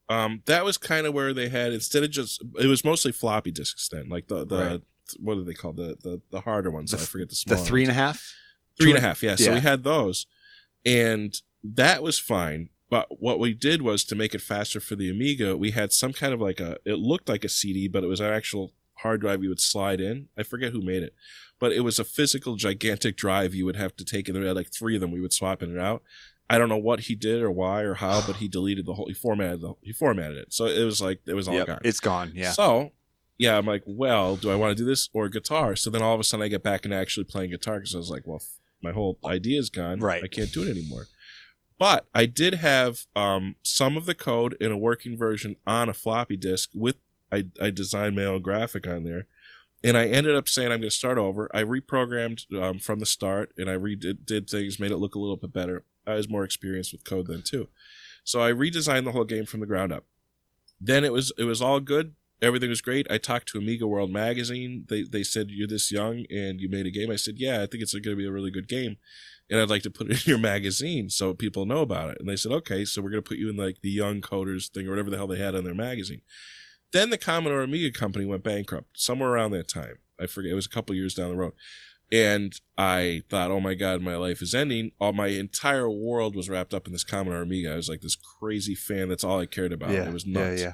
Um, 0.08 0.42
that 0.46 0.64
was 0.64 0.78
kind 0.78 1.06
of 1.06 1.12
where 1.14 1.34
they 1.34 1.48
had 1.48 1.72
instead 1.72 2.02
of 2.02 2.10
just 2.10 2.42
it 2.58 2.66
was 2.66 2.84
mostly 2.84 3.12
floppy 3.12 3.50
disks 3.50 3.88
then, 3.88 4.08
like 4.08 4.28
the 4.28 4.44
the 4.46 4.56
Right. 4.58 4.80
what 5.18 5.34
do 5.34 5.44
they 5.44 5.54
call 5.54 5.72
the 5.72 5.96
the, 6.02 6.20
the 6.30 6.40
harder 6.40 6.70
ones? 6.70 6.90
The 6.92 6.96
I 6.96 7.00
forget 7.00 7.28
the 7.28 7.32
The 7.46 7.56
small 7.56 7.64
three 7.64 7.82
and 7.82 7.90
a 7.90 7.94
half? 7.94 8.32
three 8.80 8.90
and 8.90 8.98
a 8.98 9.02
half. 9.02 9.22
Yeah. 9.22 9.34
So 9.36 9.52
we 9.54 9.60
had 9.60 9.84
those, 9.84 10.26
and 10.86 11.40
that 11.62 12.02
was 12.02 12.18
fine. 12.18 12.70
But 12.90 13.20
what 13.20 13.38
we 13.38 13.52
did 13.52 13.82
was 13.82 14.02
to 14.04 14.14
make 14.14 14.34
it 14.34 14.40
faster 14.40 14.80
for 14.80 14.96
the 14.96 15.10
Amiga. 15.10 15.56
We 15.56 15.72
had 15.72 15.92
some 15.92 16.12
kind 16.14 16.32
of 16.32 16.40
like 16.40 16.58
a. 16.60 16.78
It 16.86 16.94
looked 16.98 17.28
like 17.28 17.44
a 17.44 17.48
CD, 17.48 17.86
but 17.88 18.02
it 18.02 18.06
was 18.06 18.20
an 18.20 18.32
actual 18.32 18.72
hard 19.02 19.20
drive 19.20 19.42
you 19.42 19.50
would 19.50 19.60
slide 19.60 20.00
in. 20.00 20.28
I 20.38 20.42
forget 20.42 20.72
who 20.72 20.80
made 20.80 21.02
it, 21.02 21.14
but 21.58 21.70
it 21.72 21.80
was 21.80 21.98
a 21.98 22.04
physical 22.04 22.56
gigantic 22.56 23.16
drive 23.16 23.54
you 23.54 23.66
would 23.66 23.76
have 23.76 23.94
to 23.96 24.04
take, 24.06 24.28
and 24.28 24.38
we 24.38 24.46
had 24.46 24.56
like 24.56 24.72
three 24.72 24.94
of 24.94 25.02
them. 25.02 25.12
We 25.12 25.20
would 25.20 25.34
swap 25.34 25.62
in 25.62 25.68
and 25.70 25.78
out. 25.80 26.02
I 26.50 26.56
don't 26.58 26.68
know 26.68 26.76
what 26.78 27.00
he 27.00 27.14
did 27.14 27.42
or 27.42 27.50
why 27.50 27.82
or 27.82 27.94
how, 27.94 28.22
but 28.26 28.36
he 28.36 28.48
deleted 28.58 28.86
the 28.86 28.94
whole. 28.94 29.06
He 29.06 29.14
formatted 29.14 29.60
the. 29.60 29.74
He 29.82 29.92
formatted 29.92 30.38
it, 30.38 30.52
so 30.52 30.66
it 30.66 30.84
was 30.84 31.00
like 31.02 31.20
it 31.26 31.34
was 31.34 31.48
all 31.48 31.54
Yep, 31.54 31.66
gone. 31.66 31.80
it's 31.84 32.00
gone. 32.00 32.32
Yeah. 32.34 32.52
So, 32.52 32.92
yeah, 33.38 33.56
I'm 33.58 33.66
like, 33.66 33.82
well, 33.86 34.36
do 34.36 34.50
I 34.50 34.54
want 34.56 34.76
to 34.76 34.82
do 34.82 34.86
this 34.88 35.08
or 35.12 35.28
guitar? 35.28 35.76
So 35.76 35.90
then 35.90 36.02
all 36.02 36.14
of 36.14 36.20
a 36.20 36.24
sudden 36.24 36.44
I 36.44 36.48
get 36.48 36.62
back 36.62 36.84
into 36.84 36.96
actually 36.96 37.24
playing 37.24 37.50
guitar 37.50 37.76
because 37.78 37.94
I 37.94 37.98
was 37.98 38.10
like, 38.10 38.26
well, 38.26 38.40
f- 38.42 38.58
my 38.82 38.92
whole 38.92 39.18
idea 39.24 39.58
is 39.58 39.70
gone. 39.70 40.00
Right. 40.00 40.22
I 40.24 40.28
can't 40.28 40.52
do 40.52 40.62
it 40.62 40.70
anymore. 40.70 41.06
But 41.78 42.06
I 42.12 42.26
did 42.26 42.54
have 42.54 43.06
um, 43.14 43.54
some 43.62 43.96
of 43.96 44.06
the 44.06 44.14
code 44.14 44.56
in 44.60 44.72
a 44.72 44.76
working 44.76 45.16
version 45.16 45.54
on 45.66 45.88
a 45.88 45.94
floppy 45.94 46.36
disk 46.36 46.70
with 46.74 46.96
I, 47.30 47.44
I 47.60 47.70
designed 47.70 48.16
my 48.16 48.24
own 48.24 48.42
graphic 48.42 48.86
on 48.88 49.04
there. 49.04 49.26
And 49.84 49.96
I 49.96 50.06
ended 50.08 50.34
up 50.34 50.48
saying 50.48 50.72
I'm 50.72 50.80
going 50.80 50.90
to 50.90 50.96
start 50.96 51.18
over. 51.18 51.48
I 51.54 51.62
reprogrammed 51.62 52.52
um, 52.60 52.80
from 52.80 52.98
the 52.98 53.06
start 53.06 53.52
and 53.56 53.70
I 53.70 53.74
redid 53.76 54.26
did 54.26 54.50
things, 54.50 54.80
made 54.80 54.90
it 54.90 54.96
look 54.96 55.14
a 55.14 55.20
little 55.20 55.36
bit 55.36 55.52
better. 55.52 55.84
I 56.08 56.14
was 56.14 56.28
more 56.28 56.44
experienced 56.44 56.92
with 56.92 57.04
code 57.04 57.26
then 57.26 57.42
too. 57.42 57.68
So 58.24 58.40
I 58.40 58.52
redesigned 58.52 59.04
the 59.04 59.12
whole 59.12 59.24
game 59.24 59.46
from 59.46 59.60
the 59.60 59.66
ground 59.66 59.92
up. 59.92 60.04
Then 60.80 61.04
it 61.04 61.12
was 61.12 61.32
it 61.38 61.44
was 61.44 61.62
all 61.62 61.80
good. 61.80 62.14
Everything 62.40 62.68
was 62.68 62.80
great. 62.80 63.10
I 63.10 63.18
talked 63.18 63.48
to 63.48 63.58
Amiga 63.58 63.86
World 63.86 64.10
magazine. 64.10 64.86
They 64.88 65.02
they 65.02 65.22
said 65.22 65.50
you're 65.50 65.66
this 65.66 65.90
young 65.90 66.24
and 66.30 66.60
you 66.60 66.68
made 66.68 66.86
a 66.86 66.90
game. 66.90 67.10
I 67.10 67.16
said, 67.16 67.38
"Yeah, 67.38 67.62
I 67.62 67.66
think 67.66 67.82
it's 67.82 67.92
going 67.92 68.02
to 68.02 68.16
be 68.16 68.26
a 68.26 68.32
really 68.32 68.50
good 68.50 68.68
game." 68.68 68.96
And 69.50 69.58
I'd 69.60 69.70
like 69.70 69.82
to 69.82 69.90
put 69.90 70.10
it 70.10 70.26
in 70.26 70.30
your 70.30 70.38
magazine 70.38 71.08
so 71.10 71.32
people 71.34 71.64
know 71.64 71.80
about 71.80 72.10
it. 72.10 72.18
And 72.20 72.28
they 72.28 72.36
said, 72.36 72.52
"Okay, 72.52 72.84
so 72.84 73.02
we're 73.02 73.10
going 73.10 73.22
to 73.22 73.28
put 73.28 73.38
you 73.38 73.50
in 73.50 73.56
like 73.56 73.80
the 73.80 73.90
young 73.90 74.20
coders 74.20 74.68
thing 74.68 74.86
or 74.86 74.90
whatever 74.90 75.10
the 75.10 75.16
hell 75.16 75.26
they 75.26 75.38
had 75.38 75.54
on 75.54 75.64
their 75.64 75.74
magazine." 75.74 76.22
Then 76.92 77.10
the 77.10 77.18
Commodore 77.18 77.62
Amiga 77.62 77.90
company 77.90 78.24
went 78.24 78.44
bankrupt 78.44 78.98
somewhere 78.98 79.30
around 79.30 79.50
that 79.50 79.68
time. 79.68 79.98
I 80.20 80.26
forget. 80.26 80.52
It 80.52 80.54
was 80.54 80.66
a 80.66 80.70
couple 80.70 80.94
years 80.94 81.14
down 81.14 81.30
the 81.30 81.36
road. 81.36 81.52
And 82.10 82.58
I 82.76 83.22
thought, 83.28 83.50
oh 83.50 83.60
my 83.60 83.74
God, 83.74 84.00
my 84.00 84.16
life 84.16 84.40
is 84.40 84.54
ending. 84.54 84.92
All 85.00 85.12
my 85.12 85.26
entire 85.28 85.90
world 85.90 86.34
was 86.34 86.48
wrapped 86.48 86.72
up 86.72 86.86
in 86.86 86.92
this 86.92 87.04
Commodore 87.04 87.42
Amiga. 87.42 87.72
I 87.72 87.76
was 87.76 87.88
like 87.88 88.00
this 88.00 88.16
crazy 88.16 88.74
fan. 88.74 89.08
That's 89.08 89.24
all 89.24 89.40
I 89.40 89.46
cared 89.46 89.72
about. 89.72 89.90
yeah. 89.90 90.08
It 90.08 90.12
was 90.12 90.26
nuts. 90.26 90.62
yeah. 90.62 90.72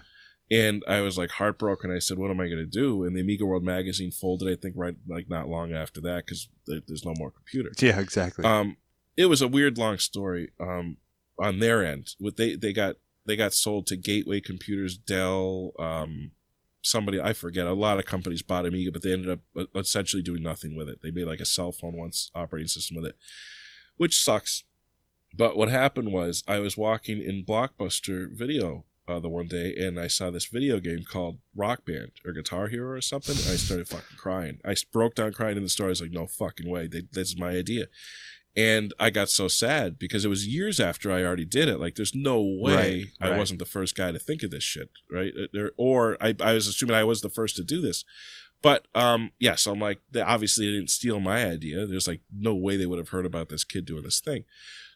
And 0.51 0.85
I 0.87 1.01
was 1.01 1.17
like 1.19 1.31
heartbroken. 1.31 1.91
I 1.91 1.99
said, 1.99 2.19
what 2.19 2.31
am 2.31 2.39
I 2.39 2.47
going 2.47 2.59
to 2.59 2.67
do? 2.67 3.03
And 3.05 3.17
the 3.17 3.21
Amiga 3.23 3.47
World 3.47 3.65
magazine 3.65 4.11
folded, 4.11 4.47
I 4.47 4.61
think, 4.61 4.75
right 4.77 4.95
like 5.09 5.29
not 5.29 5.49
long 5.49 5.73
after 5.73 6.01
that 6.03 6.27
because 6.27 6.49
there, 6.67 6.81
there's 6.87 7.05
no 7.05 7.15
more 7.19 7.31
computer. 7.31 7.73
Yeah, 7.81 7.99
exactly. 7.99 8.45
Um, 8.45 8.77
it 9.17 9.27
was 9.27 9.41
a 9.43 9.49
weird 9.49 9.79
long 9.79 9.99
story. 9.99 10.51
Um, 10.61 10.99
on 11.39 11.59
their 11.59 11.85
end, 11.85 12.15
with 12.21 12.37
they 12.37 12.55
they 12.55 12.73
got 12.73 12.97
they 13.27 13.37
got 13.37 13.55
sold 13.55 13.87
to 13.89 13.97
Gateway 13.97 14.41
Computers, 14.41 14.97
Dell, 14.97 15.73
um, 15.79 16.31
somebody 16.85 17.21
I 17.21 17.33
forget. 17.33 17.67
A 17.67 17.73
lot 17.73 17.99
of 17.99 18.05
companies 18.05 18.43
bought 18.43 18.67
Amiga, 18.67 18.93
but 18.93 19.03
they 19.03 19.13
ended 19.13 19.31
up 19.31 19.69
essentially 19.75 20.23
doing 20.23 20.43
nothing 20.43 20.77
with 20.77 20.89
it. 20.89 21.01
They 21.03 21.11
made 21.11 21.27
like 21.27 21.41
a 21.41 21.47
cell 21.47 21.73
phone 21.73 21.97
once 21.97 22.31
operating 22.35 22.69
system 22.69 22.97
with 22.97 23.07
it, 23.07 23.17
which 23.97 24.23
sucks. 24.23 24.65
But 25.37 25.57
what 25.57 25.69
happened 25.69 26.13
was 26.13 26.45
I 26.47 26.61
was 26.61 26.77
walking 26.77 27.21
in 27.21 27.45
Blockbuster 27.45 28.31
Video 28.31 28.85
uh, 29.09 29.19
the 29.19 29.29
one 29.29 29.49
day, 29.49 29.75
and 29.77 29.99
I 29.99 30.07
saw 30.07 30.31
this 30.31 30.47
video 30.47 30.79
game 30.79 31.05
called 31.05 31.39
Rock 31.57 31.85
Band 31.85 32.13
or 32.25 32.33
Guitar 32.33 32.69
Hero 32.69 32.91
or 32.91 33.01
something. 33.01 33.35
I 33.35 33.57
started 33.57 33.89
fucking 33.89 34.17
crying. 34.17 34.61
I 34.65 34.77
broke 34.93 35.17
down 35.17 35.33
crying 35.33 35.57
in 35.57 35.63
the 35.63 35.69
store. 35.69 35.87
I 35.87 35.91
was 35.91 36.01
like, 36.01 36.13
"No 36.13 36.27
fucking 36.27 36.69
way! 36.69 36.87
They, 36.87 37.03
this 37.11 37.29
is 37.29 37.39
my 37.39 37.51
idea." 37.51 37.87
And 38.57 38.95
I 39.01 39.11
got 39.11 39.31
so 39.31 39.49
sad 39.49 39.99
because 39.99 40.25
it 40.25 40.29
was 40.29 40.47
years 40.47 40.79
after 40.79 41.11
I 41.11 41.25
already 41.25 41.45
did 41.45 41.69
it. 41.69 41.81
Like, 41.81 41.97
there's 41.97 42.15
no 42.15 42.41
way 42.41 42.75
Right, 42.75 43.07
I 43.21 43.31
right. 43.31 43.39
wasn't 43.39 43.59
the 43.59 43.65
first 43.65 43.97
guy 43.97 44.13
to 44.13 44.19
think 44.19 44.45
of 44.45 44.53
this 44.53 44.63
shit, 44.63 44.91
right? 45.11 45.33
Uh, 45.55 45.69
or 45.77 46.17
I, 46.21 46.37
I 46.41 46.53
was 46.53 46.69
assuming 46.69 46.95
I 46.95 47.03
was 47.05 47.21
the 47.21 47.29
first 47.29 47.57
to 47.57 47.65
do 47.65 47.81
this. 47.81 48.05
But 48.63 48.87
um, 48.95 49.33
yeah, 49.39 49.57
so 49.57 49.73
I'm 49.73 49.79
like, 49.81 50.01
they 50.11 50.23
obviously 50.23 50.65
didn't 50.67 50.89
steal 50.89 51.21
my 51.21 51.45
idea. 51.45 51.85
There's 51.85 52.09
like 52.09 52.23
no 52.33 52.55
way 52.55 52.79
they 52.79 52.87
would 52.87 52.99
have 52.99 53.11
heard 53.11 53.27
about 53.27 53.51
this 53.51 53.63
kid 53.63 53.85
doing 53.85 54.05
this 54.05 54.21
thing. 54.21 54.45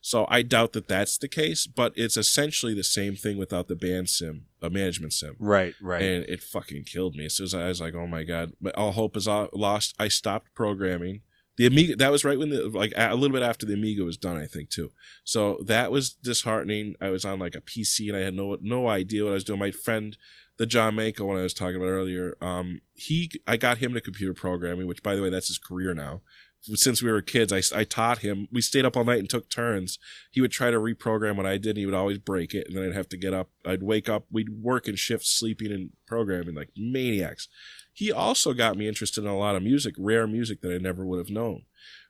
So 0.01 0.27
I 0.31 0.41
doubt 0.41 0.73
that 0.73 0.89
that's 0.89 1.19
the 1.19 1.29
case. 1.29 1.67
But 1.67 1.93
it's 1.95 2.17
essentially 2.17 2.73
the 2.73 2.83
same 2.83 3.15
thing 3.15 3.37
without 3.37 3.69
the 3.69 3.77
band 3.77 4.09
sim, 4.09 4.45
a 4.63 4.71
management 4.71 5.13
sim 5.13 5.35
right, 5.39 5.75
right. 5.83 6.01
and 6.01 6.25
it 6.25 6.43
fucking 6.43 6.85
killed 6.85 7.15
me. 7.15 7.27
As 7.27 7.35
soon 7.35 7.45
as 7.45 7.55
I 7.55 7.69
was 7.69 7.81
like, 7.81 7.95
"Oh 7.95 8.07
my 8.07 8.23
god!" 8.23 8.53
But 8.59 8.75
all 8.75 8.93
hope 8.93 9.17
is 9.19 9.27
lost. 9.27 9.95
I 9.99 10.09
stopped 10.09 10.55
programming. 10.55 11.21
The 11.59 11.67
Amiga. 11.67 11.97
That 11.97 12.13
was 12.13 12.25
right 12.25 12.39
when 12.39 12.51
the 12.51 12.69
like 12.69 12.93
a 12.97 13.15
little 13.17 13.37
bit 13.37 13.43
after 13.43 13.67
the 13.67 13.75
Amiga 13.75 14.05
was 14.05 14.17
done, 14.17 14.37
I 14.37 14.47
think 14.47 14.71
too. 14.71 14.93
So 15.25 15.59
that 15.67 15.91
was 15.91 16.11
disheartening. 16.11 16.95
I 17.01 17.11
was 17.11 17.25
on 17.25 17.41
like 17.41 17.57
a 17.57 17.61
PC 17.61 18.09
and 18.09 18.17
I 18.17 18.21
had 18.21 18.33
no 18.35 18.57
no 18.63 18.89
idea 18.89 19.25
what 19.25 19.31
I 19.31 19.35
was 19.35 19.45
doing. 19.45 19.59
My 19.59 19.73
friend, 19.73 20.17
the 20.57 20.67
John 20.67 20.95
Manko, 20.95 21.27
one 21.27 21.37
I 21.37 21.43
was 21.43 21.55
talking 21.55 21.77
about 21.77 21.87
earlier, 21.87 22.37
um, 22.41 22.81
he 22.95 23.31
I 23.45 23.57
got 23.57 23.79
him 23.79 23.93
to 23.95 24.01
computer 24.01 24.35
programming, 24.35 24.87
which 24.87 25.03
by 25.03 25.17
the 25.17 25.23
way, 25.23 25.31
that's 25.31 25.49
his 25.49 25.59
career 25.59 25.95
now. 25.95 26.23
Since 26.61 27.03
we 27.03 27.11
were 27.11 27.23
kids, 27.23 27.53
I, 27.53 27.63
I 27.77 27.85
taught 27.85 28.19
him. 28.19 28.47
We 28.53 28.61
stayed 28.61 28.85
up 28.85 28.97
all 28.97 29.05
night 29.05 29.21
and 29.21 29.31
took 29.31 29.49
turns. 29.49 29.99
He 30.31 30.41
would 30.41 30.51
try 30.51 30.71
to 30.71 30.79
reprogram 30.79 31.37
what 31.37 31.47
I 31.47 31.57
did, 31.57 31.71
and 31.71 31.79
he 31.79 31.87
would 31.87 31.95
always 31.95 32.19
break 32.19 32.53
it. 32.53 32.67
And 32.67 32.77
then 32.77 32.85
I'd 32.85 32.97
have 32.97 33.09
to 33.11 33.17
get 33.17 33.33
up. 33.33 33.51
I'd 33.65 33.83
wake 33.83 34.09
up. 34.09 34.27
We'd 34.31 34.63
work 34.63 34.89
in 34.89 34.97
shifts, 34.97 35.31
sleeping 35.31 35.73
and 35.73 35.91
programming 36.07 36.55
like 36.55 36.71
maniacs. 36.77 37.49
He 37.99 38.13
also 38.13 38.53
got 38.53 38.77
me 38.77 38.87
interested 38.87 39.25
in 39.25 39.29
a 39.29 39.37
lot 39.37 39.57
of 39.57 39.65
music, 39.65 39.93
rare 39.99 40.29
music 40.29 40.61
that 40.61 40.73
I 40.73 40.79
never 40.79 41.05
would 41.05 41.19
have 41.19 41.31
known, 41.31 41.63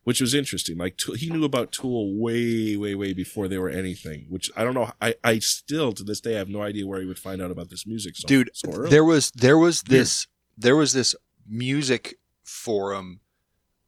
which 0.05 0.21
was 0.21 0.35
interesting. 0.35 0.77
Like 0.77 1.01
he 1.17 1.31
knew 1.31 1.45
about 1.45 1.73
Tool 1.73 2.15
way, 2.21 2.77
way, 2.77 2.95
way 2.95 3.15
before 3.15 3.49
they 3.49 3.57
were 3.57 3.71
anything. 3.71 4.27
Which 4.29 4.51
I 4.55 4.65
don't 4.65 4.75
know. 4.75 4.93
I, 5.01 5.15
I 5.25 5.39
still 5.39 5.93
to 5.95 6.05
this 6.05 6.21
day 6.21 6.35
have 6.35 6.51
no 6.51 6.61
idea 6.61 6.87
where 6.87 7.01
he 7.01 7.07
would 7.07 7.19
find 7.19 7.41
out 7.41 7.51
about 7.51 7.71
this 7.71 7.87
music. 7.87 8.17
So, 8.17 8.29
Dude, 8.29 8.51
so 8.53 8.69
there 8.69 9.03
was 9.03 9.31
there 9.31 9.57
was 9.57 9.81
this 9.85 10.27
there 10.59 10.77
was 10.77 10.93
this 10.93 11.17
music 11.49 12.19
forum 12.45 13.21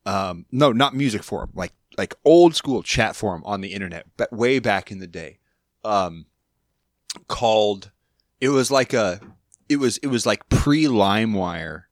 um 0.07 0.47
no 0.51 0.73
not 0.73 0.95
music 0.95 1.23
forum 1.23 1.51
like 1.55 1.75
like 1.99 2.15
old 2.25 2.55
school 2.55 2.83
chat 2.83 3.15
forum 3.15 3.43
on 3.45 3.61
the 3.61 3.75
internet 3.75 4.07
but 4.17 4.33
way 4.33 4.59
back 4.59 4.91
in 4.91 5.01
the 5.01 5.07
day 5.07 5.39
um 5.85 6.25
called 7.29 7.91
it 8.41 8.49
was 8.49 8.71
like 8.71 8.95
a 8.95 9.21
it 9.69 9.77
was 9.77 9.99
it 9.99 10.07
was 10.07 10.25
like 10.25 10.49
pre 10.49 10.85
limewire 10.85 11.85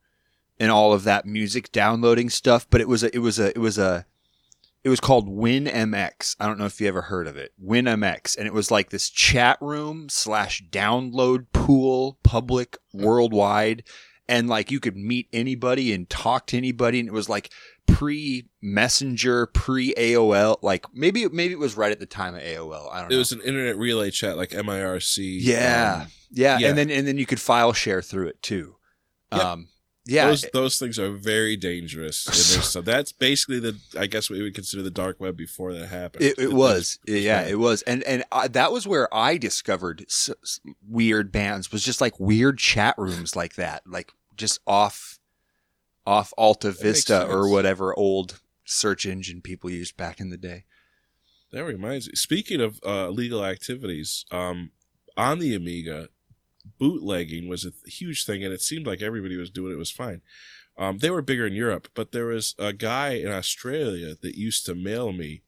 and 0.61 0.71
all 0.71 0.93
of 0.93 1.05
that 1.05 1.27
music 1.27 1.71
downloading 1.73 2.31
stuff 2.31 2.67
but 2.71 2.81
it 2.81 2.89
was 2.89 3.03
a 3.03 3.15
it 3.15 3.21
was 3.21 3.39
a 3.39 3.49
it 3.49 3.59
was 3.59 3.79
a 3.79 4.07
it 4.85 4.91
was 4.91 5.01
called 5.01 5.29
WinMX. 5.29 6.37
I 6.39 6.47
don't 6.47 6.59
know 6.59 6.67
if 6.67 6.81
you 6.81 6.89
ever 6.89 7.03
heard 7.03 7.27
of 7.27 7.37
it. 7.37 7.53
WinMX, 7.63 8.39
and 8.39 8.47
it 8.47 8.55
was 8.55 8.71
like 8.71 8.91
this 8.91 9.11
chat 9.11 9.59
room 9.61 10.09
slash 10.09 10.63
download 10.71 11.47
pool, 11.53 12.19
public 12.23 12.77
worldwide, 12.93 13.83
and 14.29 14.49
like 14.49 14.71
you 14.71 14.79
could 14.79 14.97
meet 14.97 15.29
anybody 15.33 15.93
and 15.93 16.09
talk 16.09 16.47
to 16.49 16.57
anybody, 16.57 17.01
and 17.01 17.09
it 17.09 17.13
was 17.13 17.29
like 17.29 17.51
pre 17.87 18.47
Messenger, 18.63 19.47
pre 19.47 19.95
AOL. 19.95 20.59
Like 20.63 20.87
maybe 20.95 21.29
maybe 21.29 21.53
it 21.53 21.59
was 21.59 21.77
right 21.77 21.93
at 21.93 22.01
the 22.01 22.07
time 22.07 22.35
of 22.35 22.43
AOL. 22.43 22.91
I 22.93 23.01
don't 23.01 23.07
it 23.07 23.11
know. 23.11 23.17
It 23.17 23.19
was 23.19 23.33
an 23.33 23.41
internet 23.41 23.77
relay 23.77 24.11
chat 24.11 24.37
like 24.37 24.51
MIRC. 24.51 25.39
yeah, 25.41 26.01
um, 26.03 26.09
yeah, 26.31 26.59
yeah. 26.59 26.69
and 26.69 26.79
then 26.79 26.91
and 26.91 27.07
then 27.07 27.19
you 27.19 27.27
could 27.27 27.41
file 27.41 27.73
share 27.73 28.01
through 28.01 28.29
it 28.29 28.43
too. 28.43 28.77
Yep. 29.33 29.45
Um, 29.45 29.69
yeah, 30.09 30.27
those 30.27 30.47
those 30.53 30.79
things 30.79 30.99
are 30.99 31.11
very 31.11 31.57
dangerous. 31.57 32.25
So 32.69 32.81
that's 32.81 33.13
basically 33.13 33.61
the 33.61 33.77
I 33.99 34.07
guess 34.07 34.29
what 34.29 34.37
we 34.39 34.43
would 34.43 34.55
consider 34.55 34.83
the 34.83 34.91
dark 34.91 35.21
web 35.21 35.37
before 35.37 35.73
that 35.75 35.87
happened. 35.89 36.25
It, 36.25 36.39
it 36.39 36.53
was, 36.53 36.99
it's 37.07 37.25
yeah, 37.25 37.43
it 37.47 37.59
was, 37.59 37.83
and 37.83 38.03
and 38.05 38.25
I, 38.33 38.49
that 38.49 38.73
was 38.73 38.87
where 38.89 39.13
I 39.15 39.37
discovered 39.37 40.03
s- 40.09 40.31
s- 40.43 40.61
weird 40.89 41.31
bands. 41.31 41.71
Was 41.71 41.85
just 41.85 42.01
like 42.01 42.19
weird 42.19 42.59
chat 42.59 42.95
rooms 42.99 43.37
like 43.37 43.55
that, 43.55 43.83
like 43.87 44.13
just 44.37 44.61
off, 44.67 45.19
off 46.07 46.33
Alta 46.39 46.73
Vista 46.73 47.27
or 47.27 47.49
whatever 47.51 47.95
old 47.97 48.41
search 48.65 49.07
engine 49.07 49.41
people 49.41 49.71
used 49.71 49.97
back 49.97 50.21
in 50.21 50.31
the 50.31 50.37
day. 50.37 50.65
That 51.53 51.65
reminds 51.65 52.09
me. 52.09 52.15
Speaking 52.15 52.61
of 52.61 52.81
uh, 52.87 53.07
illegal 53.09 53.45
activities, 53.45 54.25
um, 54.31 54.71
on 55.17 55.39
the 55.39 55.55
Amiga, 55.55 56.09
bootlegging 56.79 57.49
was 57.49 57.65
a 57.65 57.73
huge 57.89 58.25
thing, 58.25 58.45
and 58.45 58.53
it 58.53 58.61
seemed 58.63 58.87
like 58.87 59.03
everybody 59.03 59.37
was 59.37 59.51
doing 59.51 59.73
it. 59.73 59.75
It 59.75 59.79
was 59.79 59.91
fine. 59.91 60.21
Um, 60.77 60.99
they 60.99 61.11
were 61.11 61.23
bigger 61.23 61.47
in 61.47 61.55
Europe, 61.55 61.89
but 61.95 62.13
there 62.13 62.27
was 62.27 62.55
a 62.59 62.73
guy 62.73 63.11
in 63.15 63.29
Australia 63.33 64.15
that 64.21 64.37
used 64.37 64.65
to 64.67 64.75
mail 64.75 65.13
me 65.13 65.43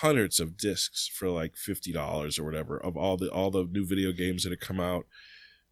hundreds 0.00 0.40
of 0.40 0.56
discs 0.56 1.06
for 1.08 1.28
like 1.30 1.56
fifty 1.56 1.92
dollars 1.92 2.38
or 2.38 2.44
whatever 2.44 2.76
of 2.76 2.96
all 2.96 3.16
the 3.16 3.30
all 3.30 3.50
the 3.50 3.64
new 3.64 3.86
video 3.86 4.12
games 4.12 4.42
that 4.42 4.50
had 4.50 4.60
come 4.60 4.80
out. 4.80 5.06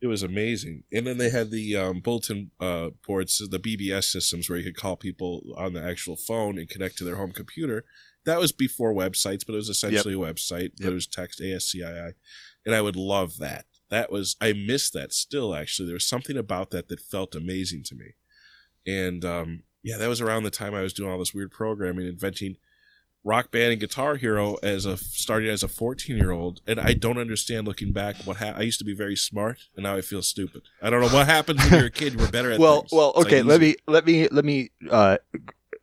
It 0.00 0.06
was 0.06 0.22
amazing. 0.22 0.84
And 0.92 1.06
then 1.06 1.18
they 1.18 1.30
had 1.30 1.50
the 1.50 1.76
um, 1.76 2.00
bulletin 2.00 2.50
uh, 2.60 2.90
boards, 3.06 3.38
the 3.38 3.58
BBS 3.58 4.04
systems 4.04 4.48
where 4.50 4.58
you 4.58 4.64
could 4.64 4.76
call 4.76 4.96
people 4.96 5.54
on 5.56 5.72
the 5.72 5.82
actual 5.82 6.16
phone 6.16 6.58
and 6.58 6.68
connect 6.68 6.98
to 6.98 7.04
their 7.04 7.16
home 7.16 7.32
computer. 7.32 7.84
That 8.26 8.38
was 8.38 8.52
before 8.52 8.92
websites, 8.92 9.46
but 9.46 9.52
it 9.54 9.56
was 9.56 9.68
essentially 9.70 10.14
a 10.14 10.18
website. 10.18 10.72
But 10.76 10.84
Yep. 10.84 10.90
it 10.90 10.94
was 10.94 11.06
text 11.06 11.40
ASCII. 11.40 12.12
And 12.66 12.74
I 12.74 12.80
would 12.82 12.96
love 12.96 13.38
that. 13.38 13.64
That 13.94 14.10
was, 14.10 14.36
I 14.40 14.52
miss 14.52 14.90
that 14.90 15.12
still, 15.12 15.54
actually. 15.54 15.86
There 15.86 15.94
was 15.94 16.04
something 16.04 16.36
about 16.36 16.70
that 16.70 16.88
that 16.88 17.00
felt 17.00 17.34
amazing 17.34 17.84
to 17.84 17.94
me. 17.94 18.14
And 18.86 19.24
um, 19.24 19.62
yeah, 19.82 19.96
that 19.96 20.08
was 20.08 20.20
around 20.20 20.42
the 20.42 20.50
time 20.50 20.74
I 20.74 20.82
was 20.82 20.92
doing 20.92 21.10
all 21.10 21.18
this 21.18 21.32
weird 21.32 21.52
programming, 21.52 22.06
inventing 22.06 22.56
rock 23.26 23.50
band 23.50 23.72
and 23.72 23.80
guitar 23.80 24.16
hero 24.16 24.56
as 24.62 24.84
a 24.84 24.98
starting 24.98 25.48
as 25.48 25.62
a 25.62 25.68
14 25.68 26.14
year 26.14 26.30
old 26.30 26.60
and 26.66 26.78
i 26.78 26.92
don't 26.92 27.16
understand 27.16 27.66
looking 27.66 27.90
back 27.90 28.14
what 28.26 28.36
ha- 28.36 28.52
i 28.54 28.60
used 28.60 28.78
to 28.78 28.84
be 28.84 28.92
very 28.94 29.16
smart 29.16 29.56
and 29.76 29.84
now 29.84 29.96
i 29.96 30.02
feel 30.02 30.20
stupid 30.20 30.60
i 30.82 30.90
don't 30.90 31.00
know 31.00 31.08
what 31.08 31.26
happens 31.26 31.58
when 31.64 31.78
you're 31.78 31.86
a 31.86 31.90
kid 31.90 32.12
you 32.12 32.18
were 32.18 32.30
better 32.30 32.52
at 32.52 32.60
well, 32.60 32.80
things. 32.82 32.92
well, 32.92 33.14
It's 33.16 33.24
like 33.24 33.26
okay. 33.28 33.42
let 33.42 33.62
me 33.62 33.76
let 33.86 34.04
me 34.04 34.28
let 34.28 34.44
me 34.44 34.72
uh, 34.90 35.16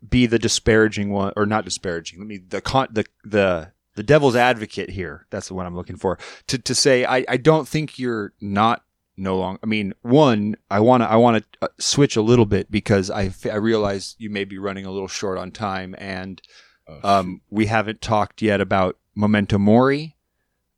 be 0.08 0.28
the 0.28 0.38
disparaging 0.38 1.10
one, 1.12 1.34
or 1.36 1.46
not 1.46 1.66
disparaging. 1.66 2.20
Let 2.20 2.28
me 2.28 2.38
the 2.38 2.62
con 2.62 2.88
the 2.92 3.06
the 3.24 3.72
the 3.96 4.04
devil's 4.04 4.36
advocate 4.36 4.90
here. 4.92 5.26
That's 5.30 5.48
the 5.48 5.54
one 5.54 5.66
I'm 5.66 5.76
looking 5.76 5.98
for. 5.98 6.18
To 6.48 6.58
to 6.58 6.76
say 6.76 7.06
I 7.06 7.26
I 7.28 7.38
don't 7.38 7.68
think 7.68 8.00
you're 8.00 8.34
not 8.42 8.84
no 9.18 9.38
long. 9.38 9.60
I 9.62 9.66
mean, 9.66 9.94
one 10.02 10.56
I 10.70 10.80
want 10.80 11.04
to 11.04 11.10
I 11.10 11.16
want 11.18 11.44
to 11.44 11.58
uh, 11.64 11.68
switch 11.80 12.16
a 12.16 12.22
little 12.22 12.46
bit 12.46 12.72
because 12.72 13.10
I 13.12 13.32
I 13.52 13.56
realize 13.56 14.16
you 14.18 14.30
may 14.30 14.46
be 14.46 14.58
running 14.58 14.86
a 14.86 14.92
little 14.92 15.08
short 15.08 15.38
on 15.38 15.52
time 15.52 15.96
and 15.98 16.42
Oh, 16.88 17.00
um 17.20 17.42
we 17.52 17.68
haven't 17.68 18.02
talked 18.02 18.42
yet 18.42 18.60
about 18.60 18.98
Memento 19.16 19.58
Mori. 19.60 20.16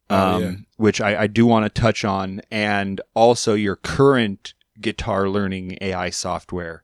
Oh, 0.10 0.36
Um, 0.36 0.42
yeah. 0.44 0.52
which 0.76 1.00
I, 1.00 1.22
I 1.24 1.28
do 1.28 1.46
want 1.46 1.66
to 1.66 1.82
touch 1.82 2.04
on, 2.04 2.42
and 2.52 3.00
also 3.14 3.54
your 3.54 3.78
current 3.78 4.54
guitar 4.82 5.30
learning 5.30 5.78
AI 5.80 6.10
software 6.10 6.84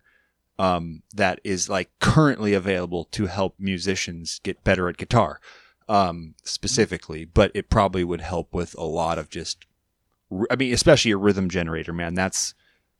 um, 0.57 1.03
that 1.13 1.39
is 1.43 1.67
like 1.69 1.89
currently 1.99 2.53
available 2.53 3.03
to 3.11 3.25
help 3.25 3.55
musicians 3.59 4.39
get 4.41 4.63
better 4.63 4.87
at 4.87 4.95
guitar 4.97 5.41
um, 5.89 6.35
specifically, 6.43 7.25
but 7.25 7.51
it 7.53 7.69
probably 7.69 8.03
would 8.05 8.21
help 8.21 8.53
with 8.53 8.73
a 8.77 8.83
lot 8.83 9.17
of 9.17 9.29
just, 9.29 9.65
I 10.49 10.55
mean, 10.55 10.73
especially 10.73 11.11
a 11.11 11.17
rhythm 11.17 11.49
generator, 11.49 11.91
man. 11.91 12.13
That's 12.13 12.53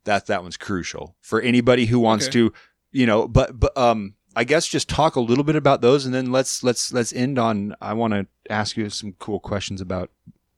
that 0.05 0.25
that 0.25 0.41
one's 0.41 0.57
crucial 0.57 1.15
for 1.21 1.39
anybody 1.41 1.85
who 1.85 1.99
wants 1.99 2.25
Okay. 2.25 2.31
to, 2.33 2.53
you 2.91 3.05
know. 3.05 3.27
But 3.27 3.59
but 3.59 3.77
um, 3.77 4.15
I 4.35 4.43
guess 4.43 4.67
just 4.67 4.89
talk 4.89 5.15
a 5.15 5.19
little 5.21 5.43
bit 5.43 5.55
about 5.55 5.81
those, 5.81 6.05
and 6.05 6.13
then 6.13 6.31
let's 6.31 6.63
let's 6.63 6.91
let's 6.91 7.13
end 7.13 7.37
on. 7.37 7.75
I 7.79 7.93
want 7.93 8.13
to 8.13 8.25
ask 8.49 8.75
you 8.75 8.89
some 8.89 9.13
cool 9.19 9.39
questions 9.39 9.79
about 9.81 10.09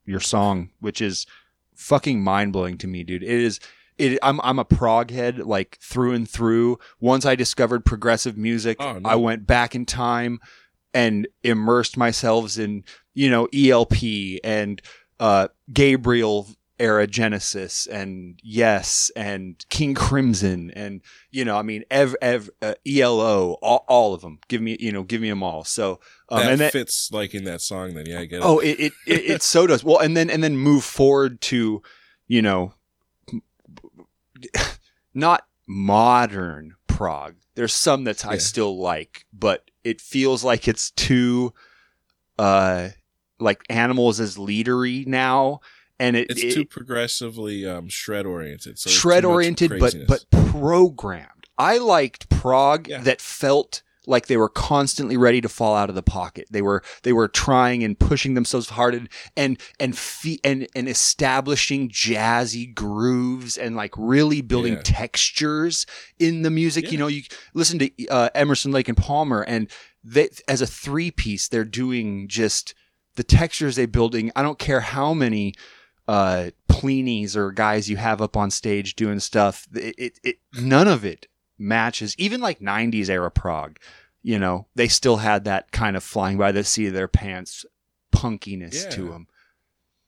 your 0.06 0.20
song, 0.22 0.70
which 0.80 1.02
is 1.02 1.26
fucking 1.76 2.24
mind 2.24 2.54
blowing 2.54 2.78
to 2.78 2.88
me, 2.88 3.04
dude. 3.04 3.24
It 3.24 3.30
is. 3.30 3.60
It, 3.98 4.18
I'm 4.24 4.40
I'm 4.42 4.58
a 4.58 4.66
prog 4.66 5.12
head 5.12 5.40
like 5.40 5.78
through 5.82 6.14
and 6.14 6.28
through. 6.30 6.80
Once 7.02 7.26
I 7.26 7.36
discovered 7.36 7.84
progressive 7.86 8.38
music, 8.38 8.78
Oh, 8.80 9.00
no. 9.00 9.10
I 9.10 9.16
went 9.16 9.46
back 9.46 9.76
in 9.76 9.86
time 9.86 10.40
and 10.94 11.28
immersed 11.44 11.98
myself 11.98 12.58
in 12.58 12.84
you 13.14 13.30
know 13.30 13.48
ELP 13.54 14.40
and 14.44 14.82
uh, 15.20 15.48
Gabriel 15.72 16.48
era 16.80 17.06
Genesis 17.06 17.86
and 17.86 18.40
Yes 18.42 19.12
and 19.16 19.64
King 19.70 19.94
Crimson 19.94 20.72
and 20.72 21.02
you 21.30 21.46
know 21.46 21.56
I 21.56 21.62
mean 21.62 21.84
ev, 21.92 22.16
ev, 22.22 22.50
uh, 22.62 22.74
ELO 22.88 23.54
all, 23.62 23.86
all 23.88 24.14
of 24.16 24.22
them. 24.22 24.40
Give 24.48 24.62
me 24.62 24.78
you 24.80 24.92
know 24.92 25.04
give 25.04 25.22
me 25.22 25.30
them 25.30 25.44
all. 25.44 25.64
So 25.64 26.00
um, 26.30 26.40
that 26.40 26.52
and 26.54 26.62
then 26.62 26.72
fits 26.72 27.12
like 27.12 27.36
in 27.36 27.44
that 27.44 27.62
song 27.62 27.94
then 27.94 28.06
yeah 28.08 28.20
i 28.20 28.26
get 28.26 28.38
it 28.38 28.44
Oh, 28.44 28.60
it 28.60 28.80
it, 28.80 28.94
it 29.06 29.22
it 29.30 29.44
so 29.44 29.68
does. 29.68 29.84
Well, 29.84 30.00
and 30.00 30.18
then 30.18 30.30
and 30.30 30.44
then 30.44 30.58
move 30.58 30.84
forward 30.84 31.40
to, 31.42 31.84
you 32.28 32.42
know, 32.42 32.74
not 35.14 35.46
modern 35.68 36.76
prog. 36.88 37.36
There's 37.56 37.74
some 37.74 38.06
that 38.06 38.26
I 38.26 38.38
still 38.38 38.80
like, 38.82 39.26
but 39.34 39.70
it 39.84 40.00
feels 40.02 40.44
like 40.44 40.68
it's 40.68 40.92
too, 40.92 41.54
uh, 42.40 42.90
like 43.40 43.62
animals 43.70 44.20
as 44.20 44.38
leadery 44.38 45.06
now, 45.08 45.62
and 46.00 46.16
it, 46.16 46.30
it's 46.30 46.44
it- 46.44 46.54
too 46.54 46.66
progressively 46.66 47.66
um, 47.66 47.90
shred 47.90 48.26
oriented 48.26 48.78
so 48.80 48.90
shred 48.90 49.26
oriented, 49.26 49.80
but 49.80 49.96
but 50.08 50.26
programmed. 50.32 51.48
I 51.58 51.78
liked 51.78 52.30
prog 52.30 52.88
Yeah. 52.88 53.02
that 53.02 53.22
felt 53.22 53.84
like 54.12 54.28
they 54.28 54.38
were 54.38 54.50
constantly 54.50 55.18
ready 55.18 55.42
to 55.42 55.50
fall 55.50 55.76
out 55.76 55.90
of 55.90 55.96
the 55.96 56.04
pocket. 56.04 56.48
They 56.52 56.62
were 56.62 56.84
they 57.02 57.14
were 57.14 57.28
trying 57.28 57.84
and 57.84 57.98
pushing 57.98 58.36
themselves 58.36 58.70
hard 58.70 58.94
and 58.94 59.10
and 59.36 59.60
and 59.80 59.98
fe- 59.98 60.40
and, 60.44 60.68
and 60.76 60.88
establishing 60.88 61.90
jazzy 61.90 62.72
grooves 62.76 63.58
and 63.58 63.76
like 63.76 63.94
really 63.98 64.42
building 64.42 64.74
Yeah. 64.74 64.82
textures 64.84 65.86
in 66.20 66.44
the 66.44 66.52
music. 66.52 66.92
You 66.92 67.00
know, 67.00 67.08
you 67.08 67.24
listen 67.56 67.80
to 67.80 68.08
uh, 68.10 68.30
Emerson, 68.36 68.72
Lake 68.72 68.88
and 68.90 68.98
Palmer, 68.98 69.42
and 69.42 69.68
they 70.04 70.30
as 70.48 70.62
a 70.62 70.68
three 70.68 71.10
piece, 71.12 71.48
they're 71.48 71.64
doing 71.66 72.28
just 72.28 72.76
the 73.16 73.24
textures 73.24 73.76
they're 73.76 73.88
building. 73.88 74.32
I 74.36 74.42
don't 74.44 74.60
care 74.60 74.82
how 74.82 75.14
many 75.14 75.54
uh 76.08 76.50
or 77.36 77.52
guys 77.52 77.90
you 77.90 77.98
have 77.98 78.22
up 78.22 78.36
on 78.36 78.50
stage 78.50 78.96
doing 78.96 79.20
stuff. 79.20 79.68
It, 79.74 79.96
it, 79.98 80.20
it 80.24 80.36
none 80.54 80.88
of 80.88 81.06
it 81.06 81.28
matches. 81.60 82.16
Even 82.18 82.42
like 82.42 82.60
'90s 82.60 83.08
era 83.10 83.30
prog, 83.30 83.78
you 84.24 84.38
know, 84.40 84.68
they 84.76 84.88
still 84.88 85.18
had 85.18 85.44
that 85.46 85.72
kind 85.72 85.96
of 85.96 86.04
flying 86.04 86.38
by 86.38 86.52
the 86.52 86.64
seat 86.64 86.88
of 86.88 86.94
their 86.94 87.08
pants 87.08 87.66
punkiness 88.14 88.90
to 88.92 89.10
them. 89.10 89.28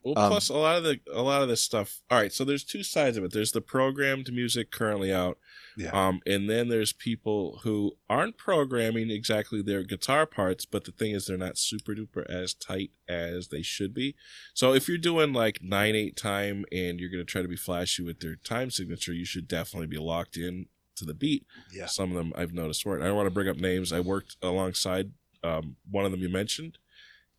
Well, 0.03 0.19
Um, 0.19 0.31
plus 0.31 0.49
a 0.49 0.53
lot 0.55 0.75
of 0.77 0.83
the 0.83 0.99
a 1.13 1.21
lot 1.21 1.41
of 1.43 1.47
this 1.47 1.61
stuff. 1.61 2.01
All 2.11 2.17
right, 2.17 2.31
so 2.33 2.43
there's 2.43 2.65
two 2.65 2.83
sides 2.83 3.15
of 3.15 3.23
it. 3.23 3.31
There's 3.31 3.53
the 3.53 3.61
programmed 3.61 4.33
music 4.33 4.69
currently 4.69 5.13
out, 5.13 5.37
Yeah. 5.77 5.91
um, 5.91 6.19
and 6.25 6.49
then 6.49 6.67
there's 6.67 6.91
people 6.91 7.61
who 7.63 7.93
aren't 8.09 8.35
programming 8.37 9.09
exactly 9.09 9.61
their 9.61 9.81
guitar 9.83 10.25
parts, 10.25 10.65
but 10.65 10.83
the 10.83 10.91
thing 10.91 11.11
is 11.11 11.25
they're 11.25 11.37
not 11.37 11.57
super 11.57 11.95
duper 11.95 12.29
as 12.29 12.53
tight 12.53 12.91
as 13.07 13.47
they 13.47 13.61
should 13.61 13.93
be. 13.93 14.13
So 14.53 14.73
if 14.73 14.89
you're 14.89 14.97
doing 14.97 15.31
like 15.31 15.63
nine 15.63 15.95
eight 15.95 16.17
time 16.17 16.65
and 16.69 16.99
you're 16.99 17.09
gonna 17.09 17.23
try 17.23 17.41
to 17.41 17.47
be 17.47 17.55
flashy 17.55 18.03
with 18.03 18.19
their 18.19 18.35
time 18.35 18.71
signature, 18.71 19.13
you 19.13 19.25
should 19.25 19.47
definitely 19.47 19.87
be 19.87 19.97
locked 19.99 20.35
in 20.35 20.67
to 20.95 21.05
the 21.05 21.13
beat. 21.13 21.45
Yeah. 21.71 21.85
Some 21.87 22.11
of 22.11 22.15
them 22.17 22.33
I've 22.35 22.53
noticed 22.53 22.85
weren't. 22.85 23.03
I 23.03 23.07
don't 23.07 23.15
want 23.15 23.27
to 23.27 23.31
bring 23.33 23.47
up 23.49 23.57
names. 23.57 23.91
I 23.93 23.99
worked 23.99 24.37
alongside 24.41 25.11
um, 25.43 25.75
one 25.89 26.05
of 26.05 26.11
them 26.11 26.21
you 26.21 26.29
mentioned, 26.29 26.77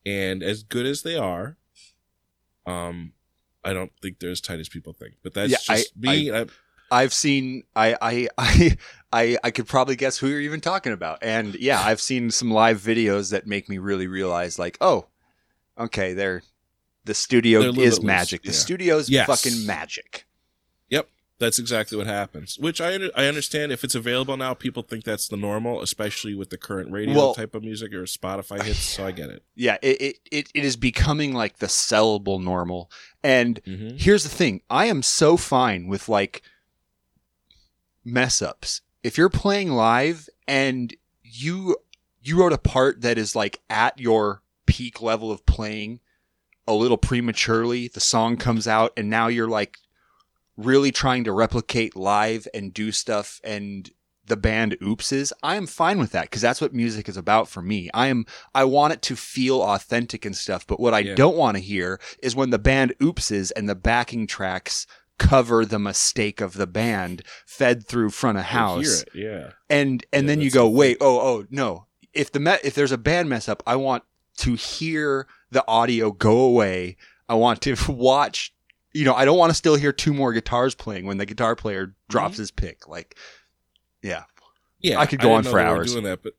and 0.04 0.42
as 0.42 0.62
good 0.62 0.86
as 0.86 1.02
they 1.02 1.16
are, 1.16 1.56
um, 2.66 3.12
I 3.64 3.72
don't 3.72 3.92
think 4.02 4.18
they're 4.18 4.30
as 4.30 4.40
tight 4.40 4.60
as 4.60 4.68
people 4.68 4.92
think. 4.92 5.14
But 5.22 5.34
that's 5.34 5.50
Yeah, 5.52 5.58
I- 5.68 5.76
just 5.78 5.96
me. 5.96 6.30
I, 6.32 6.46
I've 6.90 7.14
seen 7.14 7.64
I 7.74 7.96
I 8.00 8.28
I 8.38 8.76
I 9.12 9.38
I 9.42 9.50
could 9.50 9.66
probably 9.66 9.96
guess 9.96 10.18
who 10.18 10.28
you're 10.28 10.40
even 10.40 10.60
talking 10.60 10.92
about. 10.92 11.18
And 11.22 11.54
yeah, 11.56 11.80
I've 11.80 12.00
seen 12.00 12.30
some 12.30 12.50
live 12.50 12.80
videos 12.80 13.30
that 13.30 13.46
make 13.46 13.68
me 13.68 13.78
really 13.78 14.06
realize 14.06 14.58
like, 14.58 14.76
oh, 14.80 15.06
okay, 15.78 16.12
they're 16.12 16.42
the 17.04 17.14
studio 17.14 17.60
They're 17.60 17.68
is 17.70 17.74
bit 17.76 17.84
loose, 17.84 18.02
magic. 18.02 18.42
The 18.42 18.48
yeah. 18.48 18.54
studio's 18.54 19.08
Yes. 19.10 19.26
fucking 19.26 19.66
magic. 19.66 20.26
That's 21.44 21.58
exactly 21.58 21.98
what 21.98 22.06
happens. 22.06 22.58
Which 22.58 22.80
I 22.80 22.94
I 23.14 23.26
understand 23.26 23.70
if 23.70 23.84
it's 23.84 23.94
available 23.94 24.36
now, 24.36 24.54
people 24.54 24.82
think 24.82 25.04
that's 25.04 25.28
the 25.28 25.36
normal, 25.36 25.82
especially 25.82 26.34
with 26.34 26.48
the 26.50 26.56
current 26.56 26.90
radio 26.90 27.14
Well- 27.14 27.34
type 27.34 27.54
of 27.54 27.62
music 27.62 27.92
or 27.92 28.04
Spotify 28.04 28.62
hits. 28.62 28.78
So 28.80 29.06
I 29.06 29.12
get 29.12 29.28
it. 29.30 29.42
Yeah, 29.54 29.76
it, 29.82 30.00
it, 30.00 30.18
it, 30.30 30.48
it 30.54 30.64
is 30.64 30.76
becoming 30.76 31.34
like 31.34 31.58
the 31.58 31.66
sellable 31.66 32.42
normal. 32.42 32.90
And 33.22 33.60
hmm 33.64 33.90
here's 33.96 34.22
the 34.22 34.28
thing 34.30 34.62
I 34.70 34.86
am 34.86 35.02
so 35.02 35.36
fine 35.36 35.86
with 35.86 36.08
like 36.08 36.42
mess 38.04 38.42
ups. 38.42 38.80
If 39.02 39.18
you're 39.18 39.28
playing 39.30 39.70
live 39.70 40.28
and 40.48 40.94
you 41.22 41.76
you 42.22 42.38
wrote 42.38 42.52
a 42.52 42.58
part 42.58 43.02
that 43.02 43.18
is 43.18 43.36
like 43.36 43.60
at 43.68 43.98
your 44.00 44.42
peak 44.66 45.02
level 45.02 45.30
of 45.30 45.44
playing 45.46 46.00
a 46.66 46.72
little 46.72 46.96
prematurely, 46.96 47.88
the 47.88 48.00
song 48.00 48.36
comes 48.38 48.66
out 48.66 48.92
and 48.96 49.10
now 49.10 49.26
you're 49.28 49.48
like 49.48 49.76
really 50.56 50.92
trying 50.92 51.24
to 51.24 51.32
replicate 51.32 51.96
live 51.96 52.46
and 52.54 52.72
do 52.72 52.92
stuff 52.92 53.40
and 53.44 53.90
the 54.26 54.36
band 54.38 54.74
oopses, 54.80 55.32
I 55.42 55.56
am 55.56 55.66
fine 55.66 55.98
with 55.98 56.12
that 56.12 56.22
because 56.22 56.40
that's 56.40 56.60
what 56.60 56.72
music 56.72 57.10
is 57.10 57.16
about 57.18 57.46
for 57.46 57.60
me. 57.60 57.90
I 57.92 58.06
am 58.06 58.24
I 58.54 58.64
want 58.64 58.94
it 58.94 59.02
to 59.02 59.16
feel 59.16 59.60
authentic 59.62 60.24
and 60.24 60.34
stuff, 60.34 60.66
but 60.66 60.80
what 60.80 60.94
I 60.94 61.00
Yeah. 61.00 61.14
don't 61.14 61.36
want 61.36 61.58
to 61.58 61.62
hear 61.62 62.00
is 62.22 62.34
when 62.34 62.48
the 62.48 62.58
band 62.58 62.94
oopses 63.00 63.52
and 63.54 63.68
the 63.68 63.74
backing 63.74 64.26
tracks 64.26 64.86
cover 65.18 65.66
the 65.66 65.78
mistake 65.78 66.40
of 66.40 66.54
the 66.54 66.66
band 66.66 67.22
fed 67.44 67.86
through 67.86 68.10
front 68.10 68.38
of 68.38 68.44
house 68.44 69.04
yeah. 69.14 69.50
and 69.68 70.04
and 70.12 70.24
Yeah, 70.24 70.26
then 70.28 70.40
you 70.40 70.50
go 70.50 70.68
wait 70.68 70.96
oh 71.02 71.20
oh 71.20 71.46
no 71.50 71.86
if 72.14 72.32
the 72.32 72.40
me- 72.40 72.56
if 72.64 72.74
there's 72.74 72.90
a 72.92 72.98
band 72.98 73.28
mess 73.28 73.48
up 73.48 73.62
i 73.64 73.76
want 73.76 74.02
to 74.38 74.54
hear 74.54 75.28
the 75.52 75.64
audio 75.68 76.10
go 76.10 76.38
away 76.38 76.96
i 77.28 77.34
want 77.34 77.60
to 77.60 77.76
watch 77.92 78.53
you 78.94 79.04
know 79.04 79.14
i 79.14 79.24
don't 79.24 79.36
want 79.36 79.50
to 79.50 79.54
still 79.54 79.74
hear 79.74 79.92
two 79.92 80.14
more 80.14 80.32
guitars 80.32 80.74
playing 80.74 81.04
when 81.04 81.18
the 81.18 81.26
guitar 81.26 81.54
player 81.54 81.94
drops 82.08 82.34
mm-hmm. 82.34 82.42
his 82.42 82.50
pick 82.50 82.88
like 82.88 83.16
yeah 84.02 84.24
Yeah, 84.84 84.98
I 84.98 85.06
could 85.06 85.20
go 85.20 85.32
on 85.32 85.44
for 85.44 85.58
hours. 85.58 85.92
doing 85.92 86.04
that, 86.04 86.22
but 86.22 86.34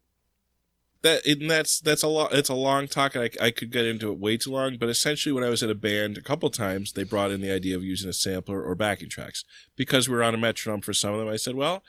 that 1.02 1.26
and 1.26 1.50
that's 1.50 1.80
that's 1.80 2.04
a 2.04 2.08
lot. 2.08 2.32
It's 2.32 2.50
a 2.50 2.54
long 2.54 2.88
talk, 2.88 3.16
and 3.16 3.24
I, 3.24 3.46
I 3.46 3.50
could 3.50 3.72
get 3.72 3.86
into 3.86 4.12
it 4.12 4.20
way 4.20 4.38
too 4.38 4.52
long. 4.52 4.78
But 4.78 4.88
essentially, 4.88 5.34
when 5.34 5.44
I 5.44 5.50
was 5.50 5.64
in 5.64 5.72
a 5.72 5.76
band, 5.76 6.16
a 6.16 6.22
couple 6.22 6.52
times 6.52 6.94
they 6.94 7.04
brought 7.04 7.32
in 7.32 7.42
the 7.42 7.52
idea 7.52 7.76
of 7.76 7.84
using 7.84 8.08
a 8.08 8.14
sampler 8.14 8.62
or 8.62 8.76
backing 8.76 9.10
tracks 9.10 9.46
because 9.76 10.08
we 10.08 10.16
were 10.16 10.24
on 10.24 10.36
a 10.36 10.38
metronome 10.38 10.82
for 10.82 10.94
some 10.94 11.14
of 11.14 11.20
them. 11.20 11.28
I 11.28 11.38
said, 11.38 11.56
well. 11.56 11.84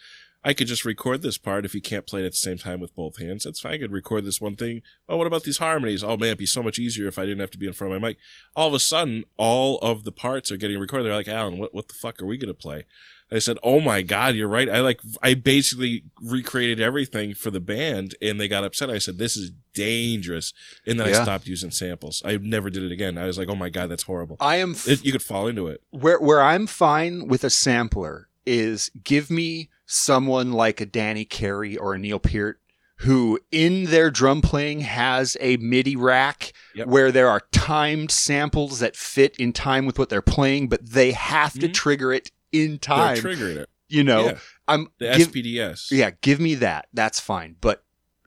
I 0.47 0.55
could 0.55 0.69
just 0.69 0.85
record 0.85 1.21
this 1.23 1.37
part 1.39 1.65
if 1.65 1.75
you 1.75 1.81
can't 1.83 2.07
play 2.07 2.23
it 2.23 2.27
at 2.27 2.33
the 2.33 2.37
same 2.39 2.57
time 2.57 2.81
with 2.81 2.95
both 2.95 3.19
hands. 3.21 3.43
That's 3.45 3.61
fine. 3.61 3.75
I 3.75 3.79
could 3.79 3.93
record 3.93 4.25
this 4.25 4.41
one 4.41 4.55
thing. 4.57 4.81
Oh, 5.09 5.17
what 5.17 5.27
about 5.27 5.43
these 5.43 5.59
harmonies? 5.59 6.05
Oh 6.05 6.17
man, 6.17 6.29
it'd 6.29 6.39
be 6.39 6.47
so 6.47 6.63
much 6.63 6.79
easier 6.79 7.09
if 7.09 7.19
I 7.19 7.23
didn't 7.27 7.41
have 7.41 7.51
to 7.51 7.59
be 7.59 7.67
in 7.67 7.73
front 7.73 7.93
of 7.93 8.01
my 8.01 8.09
mic. 8.09 8.17
All 8.55 8.69
of 8.69 8.75
a 8.75 8.79
sudden, 8.79 9.25
all 9.37 9.79
of 9.81 10.05
the 10.05 10.13
parts 10.13 10.51
are 10.53 10.57
getting 10.57 10.79
recorded. 10.79 11.05
They're 11.07 11.15
like, 11.15 11.29
Allen, 11.29 11.59
what, 11.59 11.75
what 11.75 11.89
the 11.89 11.95
fuck 11.95 12.23
are 12.23 12.27
we 12.27 12.39
going 12.39 12.49
to 12.49 12.55
play? 12.55 12.85
I 13.29 13.41
said, 13.41 13.59
"Oh 13.65 13.81
my 13.81 14.03
god, 14.03 14.37
you're 14.37 14.47
right." 14.47 14.71
I 14.71 14.79
like 14.83 15.01
I 15.21 15.35
basically 15.35 16.05
recreated 16.23 16.79
everything 16.79 17.35
for 17.35 17.51
the 17.51 17.59
band, 17.59 18.15
and 18.23 18.41
they 18.41 18.47
got 18.47 18.63
upset. 18.63 18.89
I 18.89 18.99
said, 18.99 19.19
"This 19.19 19.37
is 19.37 19.51
dangerous," 19.75 20.53
and 20.87 21.01
then 21.01 21.09
Yeah. 21.09 21.21
I 21.21 21.23
stopped 21.25 21.49
using 21.49 21.73
samples. 21.73 22.23
I 22.25 22.37
never 22.37 22.71
did 22.71 22.85
it 22.85 22.93
again. 22.93 23.19
I 23.19 23.27
was 23.27 23.37
like, 23.37 23.49
"Oh 23.49 23.57
my 23.57 23.69
god, 23.69 23.89
that's 23.91 24.05
horrible." 24.05 24.37
I 24.39 24.57
am 24.59 24.73
f- 24.73 24.87
It, 24.89 25.05
you 25.05 25.11
could 25.11 25.25
fall 25.25 25.49
into 25.49 25.67
it. 25.67 25.81
where 25.91 26.21
where 26.21 26.41
I'm 26.41 26.69
fine 26.69 27.27
with 27.27 27.43
a 27.43 27.51
sampler 27.51 28.29
is 28.47 28.91
give 29.03 29.29
me 29.29 29.71
someone 29.87 30.53
like 30.53 30.81
a 30.81 30.87
Danny 30.87 31.25
Carey 31.25 31.77
or 31.77 31.95
a 31.95 31.99
Neil 31.99 32.19
Peart 32.19 32.61
who 33.01 33.39
in 33.51 33.85
their 33.85 34.11
drum 34.11 34.41
playing 34.41 34.81
has 34.81 35.37
a 35.41 35.57
MIDI 35.59 35.97
rack 35.97 36.53
Yep. 36.75 36.87
where 36.89 37.13
there 37.13 37.29
are 37.29 37.43
timed 37.53 38.11
samples 38.11 38.79
that 38.81 38.97
fit 38.97 39.37
in 39.39 39.53
time 39.53 39.85
with 39.87 39.99
what 39.99 40.09
they're 40.09 40.23
playing, 40.23 40.69
but 40.69 40.89
they 40.91 41.13
have 41.13 41.53
to 41.55 41.69
Mhm. 41.69 41.75
trigger 41.75 42.13
it 42.13 42.31
in 42.53 42.71
They're 42.73 42.79
time. 42.79 43.17
triggering 43.19 43.57
it. 43.57 43.69
you 43.89 44.03
know, 44.03 44.27
yeah, 44.27 44.39
I'm 44.67 44.89
the 44.99 45.15
give- 45.17 45.29
SPDS. 45.29 45.91
yeah, 45.93 46.11
give 46.23 46.41
me 46.41 46.55
that. 46.57 46.89
That's 46.93 47.21
fine. 47.21 47.57
But 47.61 47.85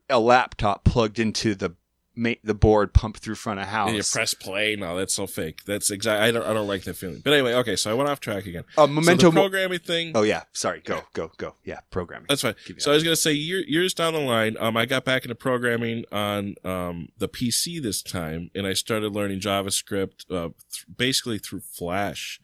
a 0.09 0.19
laptop 0.19 0.85
plugged 0.85 1.19
into 1.19 1.53
the 1.55 1.75
ma- 2.15 2.33
the 2.43 2.53
board 2.53 2.93
pump 2.93 3.17
through 3.17 3.35
front 3.35 3.59
of 3.59 3.67
house. 3.67 3.87
And 3.89 3.97
you 3.97 4.03
press 4.03 4.33
play. 4.33 4.75
No, 4.75 4.97
that's 4.97 5.13
so 5.13 5.27
fake. 5.27 5.63
That's 5.65 5.89
exactly. 5.91 6.27
I 6.27 6.31
don't. 6.31 6.45
I 6.45 6.53
don't 6.53 6.67
like 6.67 6.83
that 6.83 6.95
feeling. 6.95 7.21
But 7.23 7.33
anyway, 7.33 7.53
okay. 7.55 7.75
So 7.75 7.91
I 7.91 7.93
went 7.93 8.09
off 8.09 8.19
track 8.19 8.45
again. 8.45 8.63
a 8.77 8.81
So 8.81 8.87
memento. 8.87 9.31
mo- 9.31 9.41
programming 9.41 9.79
thing. 9.79 10.11
oh 10.15 10.23
yeah, 10.23 10.43
sorry. 10.53 10.81
Go 10.81 11.01
go 11.13 11.31
go. 11.37 11.55
Yeah, 11.63 11.79
programming. 11.91 12.27
That's 12.29 12.41
fine. 12.41 12.55
So. 12.77 12.91
I 12.91 12.93
was 12.95 13.03
gonna 13.03 13.15
say 13.15 13.33
year, 13.33 13.63
years 13.67 13.93
down 13.93 14.13
the 14.13 14.19
line, 14.19 14.57
um, 14.59 14.75
I 14.77 14.85
got 14.85 15.05
back 15.05 15.23
into 15.23 15.35
programming 15.35 16.05
on 16.11 16.55
um 16.63 17.09
the 17.17 17.27
PC 17.29 17.81
this 17.81 18.01
time, 18.01 18.51
and 18.55 18.65
I 18.67 18.73
started 18.73 19.13
learning 19.13 19.39
JavaScript, 19.39 20.29
uh, 20.31 20.49
th- 20.71 20.85
basically 20.97 21.37
through 21.39 21.61
Flash. 21.61 22.39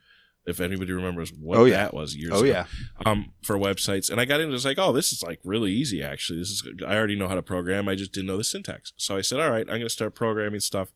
If 0.45 0.59
anybody 0.59 0.91
remembers 0.93 1.31
what 1.33 1.57
Oh, 1.57 1.65
yeah. 1.65 1.77
that 1.77 1.93
was 1.93 2.15
years 2.15 2.31
oh 2.33 2.39
ago, 2.43 2.45
yeah. 2.45 2.65
um, 3.05 3.31
for 3.43 3.57
websites, 3.57 4.11
and 4.11 4.21
I 4.21 4.25
got 4.25 4.39
into 4.41 4.53
this 4.53 4.65
like, 4.65 4.77
oh, 4.77 4.91
this 4.91 5.11
is 5.11 5.23
like 5.23 5.39
really 5.43 5.71
easy 5.71 6.03
actually. 6.03 6.39
This 6.39 6.49
is 6.49 6.63
I 6.85 6.95
already 6.95 7.15
know 7.15 7.27
how 7.27 7.35
to 7.35 7.41
program. 7.41 7.87
I 7.89 7.95
just 7.95 8.11
didn't 8.11 8.27
know 8.27 8.37
the 8.37 8.43
syntax. 8.43 8.93
So 8.97 9.17
I 9.17 9.21
said, 9.21 9.39
all 9.39 9.49
right, 9.49 9.67
I'm 9.67 9.77
gonna 9.77 9.89
start 9.89 10.13
programming 10.15 10.59
stuff. 10.59 10.89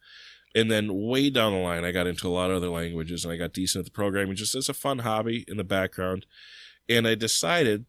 And 0.56 0.72
then 0.72 0.89
way 0.93 1.30
down 1.30 1.54
the 1.54 1.60
line, 1.60 1.86
I 1.86 1.91
got 1.91 2.08
into 2.08 2.28
a 2.28 2.30
lot 2.30 2.50
of 2.50 2.58
other 2.58 2.70
languages, 2.70 3.24
and 3.24 3.32
I 3.32 3.38
got 3.38 3.54
decent 3.54 3.82
at 3.82 3.86
the 3.86 3.91
programming 3.91 4.36
just 4.36 4.56
as 4.56 4.68
a 4.70 4.74
fun 4.74 5.00
hobby 5.00 5.45
in 5.47 5.58
the 5.58 5.64
background. 5.64 6.26
And 6.88 7.08
I 7.08 7.14
decided 7.16 7.86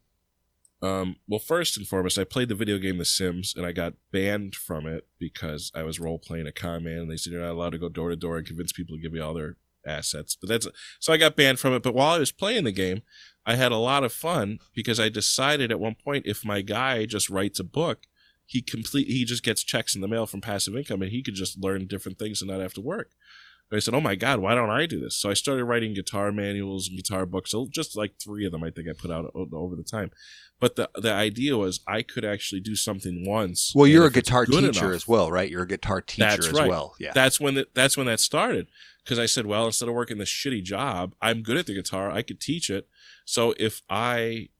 um, 0.82 1.16
well, 1.28 1.38
first 1.38 1.76
and 1.76 1.86
foremost, 1.86 2.18
I 2.18 2.24
played 2.24 2.48
the 2.48 2.54
video 2.54 2.78
game 2.78 2.96
The 2.96 3.04
Sims, 3.04 3.52
and 3.54 3.66
I 3.66 3.72
got 3.72 3.94
banned 4.12 4.54
from 4.54 4.86
it 4.86 5.06
because 5.18 5.70
I 5.74 5.82
was 5.82 6.00
role 6.00 6.18
playing 6.18 6.46
a 6.46 6.52
con 6.52 6.84
man, 6.84 7.00
and 7.00 7.10
they 7.10 7.16
said 7.16 7.32
you're 7.34 7.42
not 7.42 7.52
allowed 7.52 7.72
to 7.72 7.78
go 7.78 7.90
door 7.90 8.08
to 8.08 8.16
door 8.16 8.38
and 8.38 8.46
convince 8.46 8.72
people 8.72 8.96
to 8.96 9.02
give 9.02 9.14
you 9.14 9.22
all 9.22 9.34
their 9.34 9.56
assets. 9.86 10.36
But 10.36 10.48
that's 10.48 10.68
so 10.98 11.12
I 11.12 11.16
got 11.16 11.36
banned 11.36 11.58
from 11.58 11.72
it. 11.74 11.82
But 11.82 11.94
while 11.94 12.14
I 12.14 12.18
was 12.18 12.32
playing 12.32 12.64
the 12.64 12.72
game, 12.72 13.02
I 13.46 13.56
had 13.56 13.72
a 13.72 13.76
lot 13.76 14.04
of 14.04 14.12
fun 14.12 14.58
because 14.74 15.00
I 15.00 15.08
decided 15.08 15.70
at 15.70 15.80
one 15.80 15.94
point 15.94 16.26
if 16.26 16.44
my 16.44 16.60
guy 16.60 17.06
just 17.06 17.30
writes 17.30 17.58
a 17.58 17.64
book, 17.64 18.06
he 18.46 18.62
complete 18.62 19.06
he 19.08 19.24
just 19.24 19.42
gets 19.42 19.62
checks 19.62 19.94
in 19.94 20.00
the 20.00 20.08
mail 20.08 20.26
from 20.26 20.40
passive 20.40 20.76
income, 20.76 21.02
and 21.02 21.10
he 21.10 21.22
could 21.22 21.34
just 21.34 21.58
learn 21.62 21.86
different 21.86 22.18
things 22.18 22.42
and 22.42 22.50
not 22.50 22.60
have 22.60 22.74
to 22.74 22.80
work. 22.80 23.12
And 23.70 23.76
I 23.76 23.80
said, 23.80 23.94
"Oh 23.94 24.00
my 24.00 24.16
God, 24.16 24.40
why 24.40 24.54
don't 24.54 24.70
I 24.70 24.86
do 24.86 24.98
this?" 25.00 25.16
So 25.16 25.30
I 25.30 25.34
started 25.34 25.64
writing 25.64 25.94
guitar 25.94 26.32
manuals 26.32 26.88
and 26.88 26.96
guitar 26.96 27.26
books. 27.26 27.54
Oh, 27.54 27.68
just 27.70 27.96
like 27.96 28.14
three 28.22 28.44
of 28.44 28.52
them, 28.52 28.64
I 28.64 28.70
think 28.70 28.88
I 28.88 28.92
put 28.92 29.12
out 29.12 29.30
over 29.34 29.76
the 29.76 29.84
time. 29.84 30.10
But 30.58 30.76
the 30.76 30.90
the 30.96 31.12
idea 31.12 31.56
was 31.56 31.80
I 31.86 32.02
could 32.02 32.24
actually 32.24 32.60
do 32.60 32.74
something 32.74 33.24
once. 33.26 33.72
Well, 33.74 33.86
you're 33.86 34.06
a 34.06 34.10
guitar 34.10 34.44
teacher 34.44 34.58
enough- 34.58 34.82
as 34.94 35.06
well, 35.06 35.30
right? 35.30 35.48
You're 35.48 35.62
a 35.62 35.68
guitar 35.68 36.00
teacher 36.02 36.28
That's 36.28 36.48
as 36.48 36.52
right. 36.52 36.68
well. 36.68 36.94
Yeah. 36.98 37.12
That's 37.14 37.40
when 37.40 37.54
the, 37.54 37.68
that's 37.72 37.96
when 37.96 38.06
that 38.06 38.20
started. 38.20 38.66
Because 39.10 39.18
I 39.18 39.26
said, 39.26 39.44
well, 39.44 39.66
instead 39.66 39.88
of 39.88 39.94
working 39.96 40.18
this 40.18 40.28
shitty 40.28 40.62
job, 40.62 41.16
I'm 41.20 41.42
good 41.42 41.56
at 41.56 41.66
the 41.66 41.74
guitar. 41.74 42.12
I 42.12 42.22
could 42.22 42.38
teach 42.38 42.70
it. 42.70 42.86
So 43.24 43.54
if 43.58 43.82
I 43.90 44.50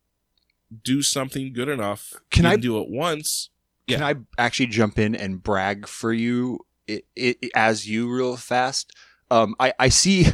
do 0.82 1.02
something 1.02 1.52
good 1.52 1.68
enough, 1.68 2.14
Can 2.32 2.46
I- 2.46 2.56
do 2.56 2.80
it 2.82 2.88
once? 2.90 3.50
Can 3.86 4.02
I 4.02 4.16
actually 4.38 4.66
jump 4.66 4.98
in 4.98 5.14
and 5.14 5.40
brag 5.40 5.86
for 5.86 6.12
you 6.12 6.66
i 6.88 7.00
i 7.16 7.36
as 7.54 7.88
you 7.88 8.12
real 8.12 8.36
fast? 8.36 8.92
Um, 9.30 9.54
I, 9.60 9.72
I 9.78 9.88
see, 9.88 10.26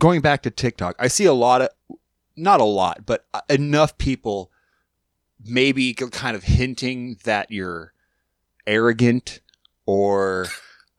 going 0.00 0.20
back 0.20 0.42
to 0.42 0.50
TikTok, 0.50 0.96
I 0.98 1.06
see 1.06 1.26
a 1.26 1.32
lot 1.32 1.62
of, 1.62 1.68
not 2.34 2.60
a 2.60 2.64
lot, 2.64 3.06
but 3.06 3.26
uh, 3.32 3.42
enough 3.48 3.96
people 3.98 4.50
maybe 5.44 5.94
kind 5.94 6.34
of 6.34 6.42
hinting 6.42 7.18
that 7.22 7.52
you're 7.52 7.92
arrogant 8.66 9.40
or 9.86 10.46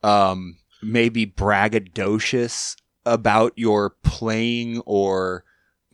um, 0.02 0.56
maybe 0.82 1.26
braggadocious 1.26 2.76
about 3.04 3.52
your 3.56 3.90
playing 4.02 4.80
or 4.80 5.44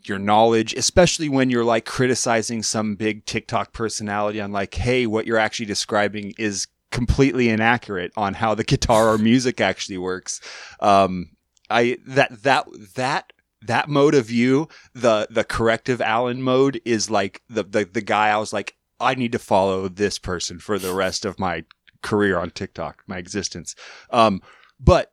your 0.03 0.19
knowledge, 0.19 0.75
especially 0.75 1.29
when 1.29 1.51
you're 1.51 1.65
like 1.65 1.85
criticizing 1.85 2.63
some 2.63 2.95
big 2.95 3.25
TikTok 3.27 3.73
personality 3.73 4.41
on 4.41 4.53
like, 4.53 4.75
hey, 4.75 5.07
what 5.07 5.27
you're 5.27 5.39
actually 5.39 5.67
describing 5.67 6.33
is 6.39 6.67
completely 6.91 7.49
inaccurate 7.49 8.13
on 8.17 8.35
how 8.35 8.55
the 8.55 8.65
guitar 8.65 9.09
or 9.09 9.19
music 9.19 9.61
actually 9.61 9.99
works. 9.99 10.41
Um, 10.81 11.31
I 11.71 11.99
that 12.07 12.43
that 12.43 12.67
that 12.95 13.33
that 13.63 13.89
mode 13.89 14.15
of 14.15 14.27
view, 14.27 14.69
the 14.95 15.27
the 15.31 15.45
corrective 15.45 16.01
Allen 16.01 16.43
mode, 16.43 16.81
is 16.85 17.11
like 17.11 17.43
the 17.49 17.63
the 17.63 17.85
the 17.85 18.01
guy 18.01 18.29
I 18.29 18.39
was 18.39 18.53
like, 18.53 18.77
I 19.01 19.15
need 19.15 19.33
to 19.33 19.39
follow 19.39 19.89
this 19.89 20.19
person 20.19 20.59
for 20.59 20.79
the 20.79 20.95
rest 20.95 21.25
of 21.25 21.39
my 21.39 21.65
career 22.03 22.39
on 22.39 22.51
TikTok, 22.51 23.03
my 23.07 23.19
existence. 23.19 23.75
Um, 24.11 24.41
but 24.81 25.13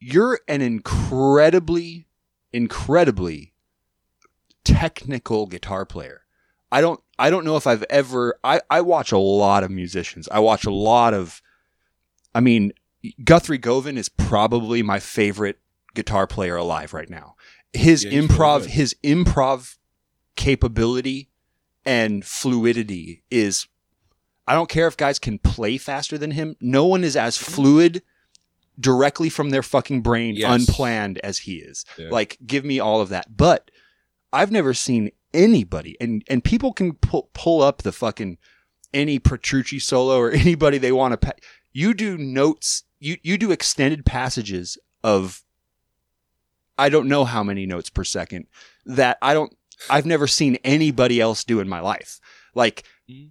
you're 0.00 0.40
an 0.48 0.62
incredibly, 0.62 2.06
incredibly 2.52 3.54
technical 4.64 5.46
guitar 5.46 5.84
player. 5.84 6.22
I 6.72 6.80
don't 6.80 7.00
I 7.18 7.30
don't 7.30 7.44
know 7.44 7.56
if 7.56 7.66
I've 7.66 7.84
ever 7.90 8.38
I, 8.44 8.60
I 8.70 8.80
watch 8.80 9.12
a 9.12 9.18
lot 9.18 9.64
of 9.64 9.70
musicians. 9.70 10.28
I 10.30 10.38
watch 10.38 10.64
a 10.64 10.70
lot 10.70 11.14
of 11.14 11.42
I 12.34 12.40
mean 12.40 12.72
Guthrie 13.24 13.58
Govan 13.58 13.98
is 13.98 14.08
probably 14.08 14.82
my 14.82 15.00
favorite 15.00 15.58
guitar 15.94 16.26
player 16.26 16.56
alive 16.56 16.94
right 16.94 17.10
now. 17.10 17.34
His 17.72 18.04
Yeah, 18.04 18.10
he's 18.10 18.20
really 18.20 18.28
improv 18.28 18.66
his 18.66 18.94
improv 19.02 19.76
capability 20.36 21.30
and 21.84 22.24
fluidity 22.24 23.22
is 23.30 23.66
I 24.46 24.54
don't 24.54 24.68
care 24.68 24.86
if 24.86 24.96
guys 24.96 25.18
can 25.18 25.38
play 25.38 25.76
faster 25.78 26.16
than 26.18 26.32
him. 26.32 26.56
No 26.60 26.86
one 26.86 27.04
is 27.04 27.16
as 27.16 27.36
mm-hmm. 27.36 27.52
fluid 27.52 28.02
directly 28.80 29.28
from 29.28 29.50
their 29.50 29.62
fucking 29.62 30.00
brain 30.00 30.34
Yes. 30.34 30.50
unplanned 30.68 31.18
as 31.18 31.38
he 31.38 31.56
is. 31.56 31.84
Yeah. 31.98 32.08
Like 32.10 32.38
give 32.46 32.64
me 32.64 32.80
all 32.80 33.00
of 33.00 33.10
that. 33.10 33.36
But 33.36 33.70
I've 34.32 34.50
never 34.50 34.72
seen 34.74 35.10
anybody 35.34 35.96
and 36.00 36.24
and 36.28 36.42
people 36.42 36.72
can 36.72 36.94
pull 36.94 37.30
pull 37.34 37.62
up 37.62 37.82
the 37.82 37.92
fucking 37.92 38.38
any 38.92 39.18
Petrucci 39.20 39.78
solo 39.78 40.18
or 40.18 40.30
anybody 40.46 40.78
they 40.78 40.92
want 40.92 41.12
to 41.12 41.18
pa- 41.18 41.38
you 41.72 41.94
do 41.94 42.16
notes 42.18 42.82
you 42.98 43.16
you 43.22 43.38
do 43.38 43.52
extended 43.52 44.04
passages 44.04 44.76
of 45.04 45.44
I 46.78 46.88
don't 46.88 47.08
know 47.08 47.24
how 47.24 47.42
many 47.42 47.66
notes 47.66 47.90
per 47.90 48.04
second 48.04 48.46
that 48.86 49.18
I 49.22 49.34
don't 49.34 49.54
I've 49.88 50.06
never 50.06 50.26
seen 50.26 50.56
anybody 50.64 51.20
else 51.20 51.44
do 51.44 51.60
in 51.60 51.68
my 51.68 51.80
life. 51.80 52.20
Like 52.54 52.84
Mhm. 53.10 53.28
uh, 53.28 53.30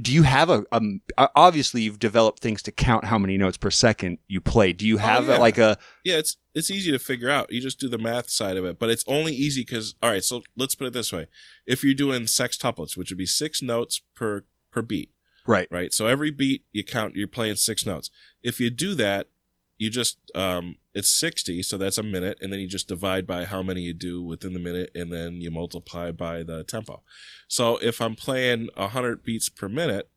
do 0.00 0.12
you 0.12 0.24
have 0.24 0.50
a 0.50 0.64
um 0.72 1.00
obviously 1.16 1.82
you've 1.82 1.98
developed 1.98 2.40
things 2.40 2.62
to 2.62 2.72
count 2.72 3.04
how 3.04 3.18
many 3.18 3.36
notes 3.36 3.56
per 3.56 3.70
second 3.70 4.18
you 4.26 4.40
play. 4.40 4.72
Do 4.72 4.86
you 4.86 4.96
have 4.98 5.28
Oh, 5.28 5.32
yeah. 5.32 5.38
like 5.38 5.58
a 5.58 5.78
Yeah, 6.04 6.16
it's 6.16 6.36
it's 6.54 6.70
easy 6.70 6.90
to 6.90 6.98
figure 6.98 7.30
out. 7.30 7.52
You 7.52 7.60
just 7.60 7.78
do 7.78 7.88
the 7.88 7.98
math 7.98 8.28
side 8.30 8.56
of 8.56 8.64
it, 8.64 8.78
but 8.78 8.90
it's 8.90 9.04
only 9.06 9.32
easy 9.34 9.62
because 9.62 9.94
all 10.02 10.10
right. 10.10 10.24
So 10.24 10.42
let's 10.56 10.74
put 10.74 10.86
it 10.88 10.92
this 10.92 11.12
way: 11.12 11.26
if 11.66 11.84
you're 11.84 11.94
doing 11.94 12.22
sextuplets, 12.22 12.96
which 12.96 13.10
would 13.10 13.18
be 13.18 13.26
six 13.26 13.62
notes 13.62 14.00
per 14.16 14.44
per 14.72 14.82
beat, 14.82 15.10
right 15.46 15.68
right? 15.70 15.92
So 15.92 16.06
every 16.06 16.30
beat 16.30 16.64
you 16.72 16.82
count, 16.84 17.14
you're 17.14 17.28
playing 17.28 17.56
six 17.56 17.86
notes. 17.86 18.10
If 18.42 18.58
you 18.60 18.70
do 18.70 18.94
that, 18.96 19.28
you 19.76 19.90
just 19.90 20.18
um, 20.34 20.76
it's 20.98 21.10
sixty, 21.10 21.62
so 21.62 21.78
that's 21.78 21.98
a 21.98 22.02
minute, 22.02 22.38
and 22.42 22.52
then 22.52 22.60
you 22.60 22.66
just 22.66 22.88
divide 22.88 23.26
by 23.26 23.44
how 23.44 23.62
many 23.62 23.82
you 23.82 23.94
do 23.94 24.22
within 24.22 24.52
the 24.52 24.58
minute, 24.58 24.90
and 24.94 25.12
then 25.12 25.40
you 25.40 25.50
multiply 25.50 26.10
by 26.10 26.42
the 26.42 26.64
tempo. 26.64 27.02
So 27.46 27.76
if 27.78 28.00
I'm 28.00 28.14
playing 28.16 28.68
hundred 28.76 29.22
beats 29.22 29.48
per 29.48 29.68
minute, 29.68 30.10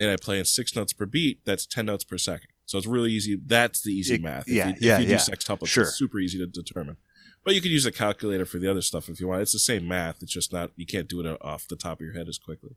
and 0.00 0.10
I 0.10 0.16
play 0.16 0.38
in 0.38 0.44
six 0.44 0.74
notes 0.76 0.92
per 0.92 1.06
beat, 1.06 1.40
that's 1.44 1.64
ten 1.66 1.86
notes 1.86 2.04
per 2.04 2.18
second. 2.18 2.48
So 2.66 2.76
it's 2.78 2.86
really 2.86 3.12
easy. 3.12 3.38
That's 3.46 3.80
the 3.82 3.92
easy 3.92 4.18
math. 4.18 4.48
yeah, 4.48 4.70
if 4.70 4.80
you, 4.82 4.88
yeah, 4.88 4.94
if 4.96 5.02
you 5.02 5.10
yeah. 5.12 5.24
do 5.24 5.32
sextuplets, 5.32 5.68
Sure. 5.68 5.84
it's 5.84 5.96
super 5.96 6.18
easy 6.18 6.38
to 6.38 6.46
determine. 6.46 6.96
But 7.44 7.54
you 7.54 7.60
could 7.60 7.70
use 7.70 7.86
a 7.86 7.92
calculator 7.92 8.44
for 8.44 8.58
the 8.58 8.68
other 8.68 8.82
stuff 8.82 9.08
if 9.08 9.20
you 9.20 9.28
want. 9.28 9.42
It's 9.42 9.52
the 9.52 9.60
same 9.60 9.86
math. 9.86 10.20
It's 10.20 10.32
just 10.32 10.52
not 10.52 10.72
you 10.74 10.84
can't 10.84 11.08
do 11.08 11.20
it 11.20 11.38
off 11.40 11.68
the 11.68 11.76
top 11.76 11.98
of 11.98 12.04
your 12.04 12.14
head 12.14 12.28
as 12.28 12.38
quickly. 12.38 12.74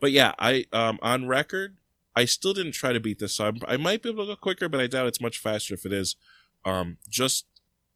But 0.00 0.10
yeah, 0.10 0.32
I 0.38 0.64
um 0.72 0.98
on 1.00 1.28
record, 1.28 1.76
I 2.16 2.24
still 2.24 2.52
didn't 2.52 2.72
try 2.72 2.92
to 2.92 2.98
beat 2.98 3.20
this 3.20 3.36
song. 3.36 3.60
I 3.68 3.76
might 3.76 4.02
be 4.02 4.08
able 4.08 4.24
to 4.26 4.32
go 4.32 4.36
quicker, 4.36 4.68
but 4.68 4.80
I 4.80 4.88
doubt 4.88 5.06
it's 5.06 5.20
much 5.20 5.38
faster 5.38 5.74
if 5.74 5.86
it 5.86 5.92
is. 5.92 6.16
Um, 6.64 6.98
just 7.08 7.46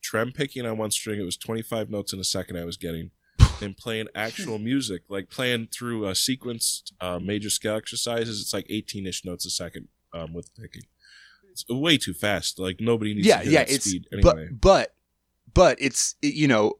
trem 0.03 0.33
picking 0.33 0.67
on 0.67 0.79
one 0.79 0.91
string. 0.91 1.21
It 1.21 1.25
was 1.25 1.37
25 1.37 1.91
notes 1.91 2.13
in 2.13 2.21
a 2.21 2.25
second 2.25 2.57
I 2.57 2.65
was 2.65 2.77
getting. 2.77 3.11
and 3.61 3.77
playing 3.77 4.09
actual 4.15 4.59
music, 4.71 5.03
like 5.09 5.31
playing 5.31 5.69
through 5.69 6.07
uh, 6.07 6.15
sequenced 6.15 6.93
uh, 7.01 7.19
major 7.19 7.51
scale 7.51 7.77
exercises, 7.77 8.41
it's 8.41 8.53
like 8.53 8.67
18 8.69 9.07
ish 9.07 9.25
notes 9.25 9.47
a 9.47 9.51
second 9.51 9.89
um, 10.13 10.33
with 10.33 10.55
picking. 10.55 10.83
It's 11.51 11.65
way 11.69 11.99
too 11.99 12.15
fast. 12.15 12.59
Like 12.59 12.81
nobody 12.81 13.15
needs 13.15 13.27
yeah, 13.27 13.43
to 13.43 13.51
yeah, 13.51 13.61
that 13.61 13.71
it's 13.71 13.85
speed 13.85 14.09
anyway. 14.13 14.49
but 14.51 14.61
but 14.61 14.95
but 15.55 15.79
it's 15.81 16.17
you 16.21 16.49
know, 16.49 16.79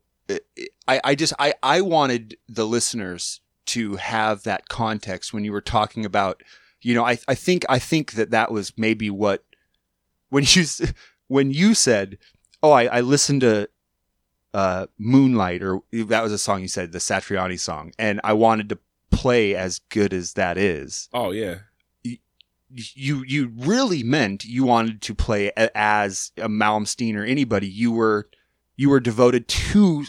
I 0.89 1.01
I 1.05 1.15
just 1.15 1.33
I 1.39 1.55
I 1.63 1.81
wanted 1.81 2.37
the 2.49 2.67
listeners 2.67 3.41
to 3.67 3.97
have 3.97 4.43
that 4.43 4.69
context 4.69 5.33
when 5.33 5.45
you 5.45 5.53
were 5.53 5.61
talking 5.61 6.05
about, 6.05 6.43
you 6.83 6.95
know, 6.95 7.05
I 7.05 7.19
I 7.29 7.37
think 7.37 7.65
I 7.69 7.79
think 7.79 8.13
that 8.13 8.31
that 8.31 8.51
was 8.51 8.73
maybe 8.77 9.11
what 9.11 9.45
when 10.29 10.45
you 10.49 10.65
when 11.29 11.51
you 11.53 11.75
said, 11.75 12.19
oh, 12.63 12.73
I 12.73 12.85
I 12.85 13.01
listened 13.01 13.41
to 13.43 13.69
uh 14.53 14.87
Moonlight 14.99 15.63
or 15.63 15.81
that 15.93 16.23
was 16.23 16.33
a 16.33 16.39
song 16.39 16.63
you 16.63 16.69
said 16.69 16.93
the 16.93 16.99
Satriani 16.99 17.59
song, 17.59 17.93
and 17.99 18.21
I 18.25 18.33
wanted 18.35 18.69
to 18.71 18.79
play 19.11 19.55
as 19.55 19.81
good 19.91 20.13
as 20.13 20.33
that 20.35 20.59
is 20.59 21.09
oh 21.13 21.31
yeah, 21.31 21.59
you 22.03 23.25
you 23.27 23.53
really 23.57 24.03
meant 24.03 24.45
you 24.45 24.65
wanted 24.65 25.01
to 25.03 25.15
play 25.15 25.49
a- 25.57 25.77
as 25.77 26.33
a 26.37 26.49
Malmsteen 26.49 27.15
or 27.17 27.25
anybody. 27.25 27.69
You 27.69 27.93
were 27.93 28.29
you 28.77 28.91
were 28.91 29.01
devoted 29.01 29.47
to 29.49 30.05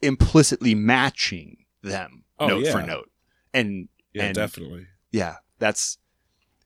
implicitly 0.00 0.74
matching 0.74 1.64
them 1.82 2.24
Oh, 2.38 2.46
note 2.48 2.66
for 2.68 2.82
note, 2.82 3.10
and 3.52 3.88
yeah, 4.14 4.24
And- 4.24 4.34
definitely. 4.34 4.86
yeah, 5.10 5.36
that's 5.58 5.98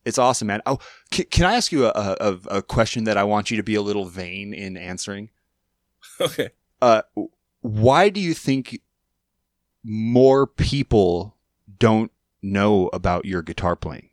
it's 0.05 0.17
awesome, 0.17 0.47
man. 0.47 0.61
Oh, 0.65 0.79
can, 1.11 1.25
can 1.25 1.45
I 1.45 1.55
ask 1.55 1.71
you 1.71 1.85
a, 1.85 1.91
a 1.91 2.37
a 2.57 2.61
question 2.61 3.05
that 3.05 3.17
I 3.17 3.23
want 3.23 3.49
you 3.51 3.57
to 3.57 3.63
be 3.63 3.75
a 3.75 3.81
little 3.81 4.05
vain 4.05 4.53
in 4.53 4.77
answering? 4.77 5.29
Okay. 6.21 6.49
Uh, 6.81 7.01
why 7.61 8.09
do 8.09 8.19
you 8.19 8.33
think 8.33 8.81
more 9.83 10.45
people 10.45 11.35
don't 11.79 12.11
know 12.41 12.89
about 12.93 13.25
your 13.25 13.41
guitar 13.41 13.75
playing? 13.75 14.09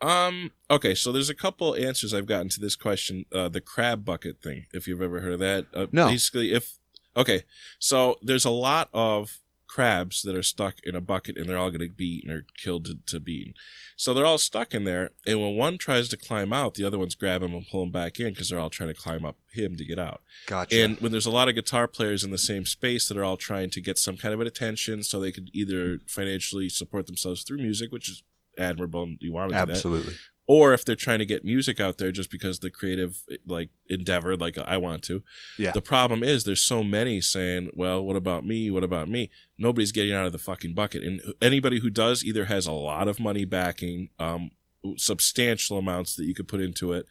Um. 0.00 0.50
Okay. 0.70 0.94
So 0.94 1.12
there's 1.12 1.30
a 1.30 1.34
couple 1.34 1.74
answers 1.76 2.12
I've 2.12 2.26
gotten 2.26 2.48
to 2.50 2.60
this 2.60 2.76
question. 2.76 3.24
Uh, 3.32 3.48
the 3.48 3.60
crab 3.60 4.04
bucket 4.04 4.42
thing. 4.42 4.66
If 4.74 4.86
you've 4.86 5.00
ever 5.00 5.20
heard 5.20 5.34
of 5.34 5.38
that. 5.40 5.66
Uh, 5.72 5.86
No. 5.92 6.08
Basically, 6.08 6.52
if 6.52 6.78
okay, 7.16 7.44
so 7.78 8.18
there's 8.20 8.44
a 8.44 8.50
lot 8.50 8.88
of 8.92 9.38
crabs 9.74 10.22
that 10.22 10.36
are 10.36 10.42
stuck 10.42 10.76
in 10.84 10.94
a 10.94 11.00
bucket 11.00 11.36
and 11.36 11.48
they're 11.48 11.58
all 11.58 11.70
going 11.70 11.80
to 11.80 11.92
be 11.92 12.18
eaten 12.18 12.30
or 12.30 12.46
killed 12.56 12.84
to, 12.84 12.98
to 13.06 13.18
be 13.18 13.32
eaten. 13.32 13.54
So 13.96 14.14
they're 14.14 14.24
all 14.24 14.38
stuck 14.38 14.72
in 14.72 14.84
there, 14.84 15.10
and 15.26 15.40
when 15.40 15.56
one 15.56 15.78
tries 15.78 16.08
to 16.10 16.16
climb 16.16 16.52
out, 16.52 16.74
the 16.74 16.84
other 16.84 16.98
ones 16.98 17.16
grab 17.16 17.42
him 17.42 17.54
and 17.54 17.66
pull 17.66 17.82
him 17.82 17.90
back 17.90 18.20
in 18.20 18.30
because 18.30 18.48
they're 18.48 18.58
all 18.58 18.70
trying 18.70 18.94
to 18.94 19.00
climb 19.00 19.24
up 19.24 19.36
him 19.52 19.76
to 19.76 19.84
get 19.84 19.98
out. 19.98 20.20
Gotcha. 20.46 20.80
And 20.80 21.00
when 21.00 21.10
there's 21.10 21.26
a 21.26 21.30
lot 21.30 21.48
of 21.48 21.56
guitar 21.56 21.88
players 21.88 22.22
in 22.22 22.30
the 22.30 22.38
same 22.38 22.66
space 22.66 23.08
that 23.08 23.16
are 23.16 23.24
all 23.24 23.36
trying 23.36 23.70
to 23.70 23.80
get 23.80 23.98
some 23.98 24.16
kind 24.16 24.32
of 24.32 24.40
attention 24.40 25.02
so 25.02 25.18
they 25.18 25.32
could 25.32 25.50
either 25.52 25.98
financially 26.06 26.68
support 26.68 27.06
themselves 27.06 27.42
through 27.42 27.58
music, 27.58 27.90
which 27.90 28.08
is 28.08 28.22
admirable 28.56 29.02
and 29.02 29.18
you 29.20 29.32
want 29.32 29.50
to 29.50 29.54
do 29.54 29.66
that, 29.66 29.70
Absolutely. 29.70 30.14
Or 30.46 30.74
if 30.74 30.84
they're 30.84 30.94
trying 30.94 31.18
to 31.18 31.26
get 31.26 31.44
music 31.44 31.80
out 31.80 31.98
there 31.98 32.12
just 32.12 32.30
because 32.30 32.58
the 32.58 32.70
creative 32.70 33.22
like 33.46 33.70
endeavor 33.88 34.36
like 34.36 34.58
i 34.58 34.76
want 34.76 35.02
to. 35.04 35.22
Yeah. 35.58 35.72
the 35.72 35.80
problem 35.80 36.22
is 36.22 36.44
there's 36.44 36.62
so 36.62 36.82
many 36.82 37.20
saying 37.20 37.70
well 37.74 38.04
what 38.04 38.16
about 38.16 38.44
me? 38.44 38.70
What 38.70 38.84
about 38.84 39.08
me? 39.08 39.30
Nobody's 39.58 39.92
getting 39.92 40.12
out 40.12 40.26
of 40.26 40.32
the 40.32 40.38
fucking 40.38 40.74
bucket. 40.74 41.02
And 41.02 41.20
anybody 41.40 41.80
who 41.80 41.90
does 41.90 42.24
either 42.24 42.46
has 42.46 42.66
a 42.66 42.72
lot 42.72 43.08
of 43.08 43.18
money 43.20 43.44
backing 43.44 44.10
um 44.18 44.50
substantial 44.96 45.78
amounts 45.78 46.14
that 46.16 46.26
you 46.26 46.34
could 46.34 46.48
put 46.48 46.60
into 46.60 46.92
it 46.92 47.06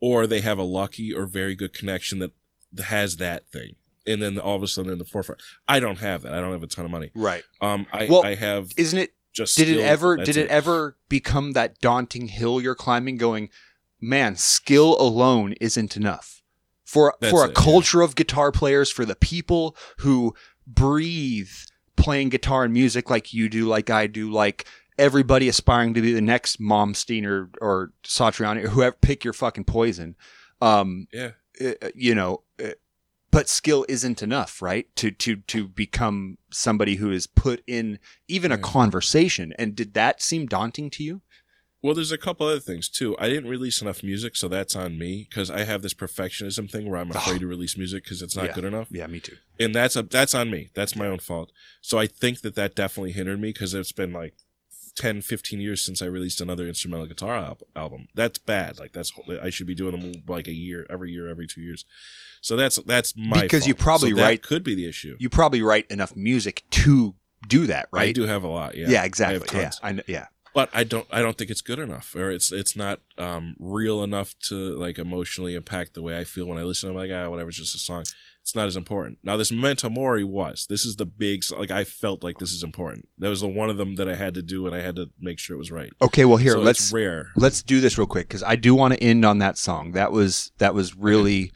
or 0.00 0.26
they 0.26 0.40
have 0.40 0.58
a 0.58 0.62
lucky 0.62 1.12
or 1.12 1.26
very 1.26 1.54
good 1.56 1.72
connection 1.72 2.18
that 2.20 2.32
has 2.84 3.16
that 3.16 3.48
thing. 3.48 3.74
And 4.06 4.22
then 4.22 4.38
all 4.38 4.54
of 4.54 4.62
a 4.62 4.68
sudden 4.68 4.92
in 4.92 4.98
the 4.98 5.04
forefront. 5.04 5.42
I 5.66 5.80
don't 5.80 5.98
have 5.98 6.22
that. 6.22 6.32
I 6.32 6.40
don't 6.40 6.52
have 6.52 6.62
a 6.62 6.68
ton 6.68 6.84
of 6.84 6.92
money. 6.92 7.10
Right. 7.14 7.42
um 7.60 7.86
i 7.92 8.06
Well, 8.08 8.24
i 8.24 8.36
have 8.36 8.70
Isn't 8.76 9.00
it 9.00 9.12
just 9.36 9.56
did 9.56 9.68
it 9.68 9.80
ever 9.80 10.16
did 10.16 10.36
it 10.36 10.48
ever 10.48 10.96
become 11.08 11.52
that 11.52 11.78
daunting 11.80 12.28
hill 12.28 12.60
you're 12.60 12.74
climbing 12.74 13.16
going 13.16 13.48
man 14.00 14.36
skill 14.36 14.96
alone 15.00 15.54
isn't 15.60 15.96
enough. 15.96 16.42
For 16.84 17.14
That's 17.20 17.32
for 17.32 17.42
a 17.42 17.48
it, 17.48 17.54
yeah. 17.56 17.64
culture 17.64 18.00
of 18.00 18.14
guitar 18.14 18.52
players 18.52 18.90
for 18.90 19.04
the 19.04 19.16
people 19.16 19.76
who 19.98 20.34
breathe 20.66 21.50
playing 21.96 22.28
guitar 22.28 22.64
and 22.64 22.72
music 22.72 23.10
like 23.10 23.32
you 23.32 23.48
do 23.48 23.66
like 23.66 23.90
I 23.90 24.06
do 24.06 24.30
like 24.30 24.66
everybody 24.98 25.48
aspiring 25.48 25.94
to 25.94 26.00
be 26.00 26.12
the 26.12 26.20
next 26.20 26.60
Malmsteen 26.60 27.24
or 27.26 27.50
or 27.60 27.92
Satriani 28.04 28.64
or 28.64 28.68
whoever 28.68 28.96
pick 29.00 29.24
your 29.24 29.32
fucking 29.32 29.64
poison. 29.64 30.14
Um 30.60 31.08
yeah. 31.12 31.32
uh, 31.60 31.88
you 31.94 32.14
know, 32.14 32.42
but 33.36 33.50
skill 33.50 33.84
isn't 33.86 34.22
enough, 34.22 34.62
right? 34.62 34.86
To 34.96 35.10
to 35.10 35.36
to 35.36 35.68
become 35.68 36.38
somebody 36.50 36.94
who 36.94 37.10
is 37.10 37.26
put 37.26 37.62
in 37.66 37.98
even 38.28 38.50
a 38.50 38.56
conversation. 38.56 39.52
And 39.58 39.76
did 39.76 39.92
that 39.92 40.22
seem 40.22 40.46
daunting 40.46 40.88
to 40.92 41.02
you? 41.04 41.20
Well, 41.82 41.94
there's 41.94 42.12
a 42.12 42.16
couple 42.16 42.46
other 42.46 42.60
things 42.60 42.88
too. 42.88 43.14
I 43.18 43.28
didn't 43.28 43.50
release 43.50 43.82
enough 43.82 44.02
music, 44.02 44.36
so 44.36 44.48
that's 44.48 44.74
on 44.74 44.98
me 44.98 45.26
because 45.28 45.50
I 45.50 45.64
have 45.64 45.82
this 45.82 45.92
perfectionism 45.92 46.70
thing 46.70 46.88
where 46.88 46.98
I'm 46.98 47.10
afraid 47.10 47.40
to 47.40 47.46
release 47.46 47.76
music 47.76 48.04
because 48.04 48.22
it's 48.22 48.34
not 48.34 48.46
Yeah. 48.46 48.54
good 48.54 48.64
enough, 48.64 48.88
Yeah, 48.90 49.06
me 49.06 49.20
too. 49.20 49.36
and 49.60 49.74
that's 49.74 49.96
a 49.96 50.02
that's 50.02 50.34
on 50.34 50.50
me. 50.50 50.70
That's 50.74 50.96
my 50.96 51.06
own 51.06 51.18
fault. 51.18 51.52
So 51.82 51.98
I 51.98 52.06
think 52.06 52.40
that 52.40 52.54
that 52.54 52.74
definitely 52.74 53.12
hindered 53.12 53.38
me 53.38 53.50
because 53.52 53.74
it's 53.74 53.92
been 53.92 54.14
like 54.14 54.32
10, 54.96 55.20
15 55.22 55.60
years 55.60 55.82
since 55.82 56.02
I 56.02 56.06
released 56.06 56.40
another 56.40 56.66
instrumental 56.66 57.06
guitar 57.06 57.36
al- 57.36 57.58
album. 57.76 58.08
That's 58.14 58.38
bad. 58.38 58.78
Like 58.78 58.92
that's 58.92 59.12
I 59.42 59.50
should 59.50 59.66
be 59.66 59.74
doing 59.74 59.92
them 60.00 60.22
like 60.26 60.48
a 60.48 60.52
year, 60.54 60.86
every 60.90 61.12
year, 61.12 61.28
every 61.28 61.46
two 61.46 61.60
years. 61.60 61.84
So 62.40 62.56
that's 62.56 62.76
that's 62.86 63.14
my 63.16 63.42
Because 63.42 63.66
you 63.66 63.74
probably 63.74 64.10
So 64.10 64.16
that 64.16 64.22
write- 64.22 64.42
could 64.42 64.64
be 64.64 64.74
the 64.74 64.86
issue. 64.88 65.16
You 65.18 65.28
probably 65.28 65.62
write 65.62 65.86
enough 65.90 66.16
music 66.16 66.64
to 66.70 67.14
do 67.48 67.66
that, 67.66 67.88
right? 67.92 68.08
I 68.08 68.12
do 68.12 68.22
have 68.26 68.42
a 68.42 68.48
lot. 68.48 68.76
Yeah, 68.76 68.88
Yeah, 68.88 69.04
exactly. 69.04 69.46
Yeah. 69.60 69.70
I 69.82 69.92
know, 69.92 70.02
yeah. 70.06 70.26
but 70.54 70.70
I 70.72 70.84
don't 70.84 71.06
I 71.12 71.20
don't 71.20 71.36
think 71.36 71.50
it's 71.50 71.60
good 71.60 71.78
enough 71.78 72.14
or 72.16 72.30
it's 72.30 72.50
it's 72.52 72.74
not 72.74 73.00
um 73.18 73.54
real 73.58 74.02
enough 74.02 74.34
to 74.48 74.54
like 74.76 74.98
emotionally 74.98 75.54
impact 75.54 75.94
the 75.94 76.02
way 76.02 76.18
I 76.18 76.24
feel 76.24 76.46
when 76.46 76.58
I 76.58 76.62
listen. 76.62 76.88
I'm 76.90 76.96
like 76.96 77.10
ah 77.12 77.28
whatever, 77.28 77.50
it's 77.50 77.58
just 77.58 77.74
a 77.74 77.78
song. 77.78 78.04
It's 78.46 78.54
not 78.54 78.68
as 78.68 78.76
important. 78.76 79.18
Now 79.24 79.36
this 79.36 79.50
Memento 79.50 79.90
Mori 79.90 80.22
was. 80.22 80.68
This 80.68 80.84
is 80.86 80.94
the 80.94 81.04
big 81.04 81.42
like 81.50 81.72
I 81.72 81.82
felt 81.82 82.22
like 82.22 82.38
this 82.38 82.52
is 82.52 82.62
important. 82.62 83.08
That 83.18 83.28
was 83.28 83.40
the 83.40 83.48
one 83.48 83.70
of 83.70 83.76
them 83.76 83.96
that 83.96 84.08
I 84.08 84.14
had 84.14 84.34
to 84.34 84.42
do 84.42 84.68
and 84.68 84.74
I 84.74 84.82
had 84.82 84.94
to 84.94 85.10
make 85.18 85.40
sure 85.40 85.56
it 85.56 85.58
was 85.58 85.72
right. 85.72 85.90
Okay, 86.00 86.24
well 86.24 86.36
here 86.36 86.52
So 86.52 86.60
let's 86.60 86.92
rare. 86.92 87.32
let's 87.34 87.60
do 87.60 87.80
this 87.80 87.98
real 87.98 88.06
quick 88.06 88.28
because 88.28 88.44
I 88.44 88.54
do 88.54 88.72
want 88.72 88.94
to 88.94 89.02
end 89.02 89.24
on 89.24 89.38
that 89.38 89.58
song. 89.58 89.92
That 89.92 90.12
was 90.12 90.52
that 90.58 90.74
was 90.74 90.94
really. 90.96 91.50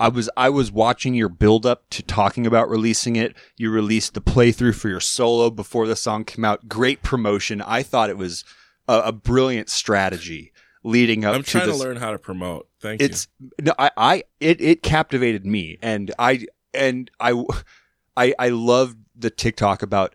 I 0.00 0.08
was 0.08 0.28
I 0.36 0.48
was 0.48 0.72
watching 0.72 1.14
your 1.14 1.28
build 1.28 1.64
up 1.64 1.88
to 1.90 2.02
talking 2.02 2.48
about 2.48 2.68
releasing 2.68 3.14
it. 3.14 3.36
You 3.56 3.70
released 3.70 4.14
the 4.14 4.20
playthrough 4.20 4.74
for 4.74 4.88
your 4.88 4.98
solo 4.98 5.50
before 5.50 5.86
the 5.86 5.94
song 5.94 6.24
came 6.24 6.44
out. 6.44 6.68
Great 6.68 7.04
promotion. 7.04 7.62
I 7.62 7.84
thought 7.84 8.10
it 8.10 8.18
was 8.18 8.44
a, 8.88 9.02
a 9.02 9.12
brilliant 9.12 9.68
strategy 9.70 10.52
leading 10.84 11.24
up 11.24 11.34
I'm 11.34 11.42
to 11.42 11.50
trying 11.50 11.66
this. 11.66 11.76
to 11.78 11.82
learn 11.82 11.96
how 11.96 12.12
to 12.12 12.18
promote. 12.18 12.68
Thank 12.80 13.00
you. 13.00 13.06
it's 13.06 13.26
no, 13.60 13.72
I, 13.78 13.90
I 13.96 14.22
it 14.40 14.60
it 14.60 14.82
captivated 14.82 15.44
me 15.46 15.78
and 15.82 16.12
I 16.18 16.46
and 16.72 17.10
I 17.18 17.42
I 18.16 18.34
I 18.38 18.48
loved 18.50 18.98
the 19.16 19.30
TikTok 19.30 19.82
about 19.82 20.14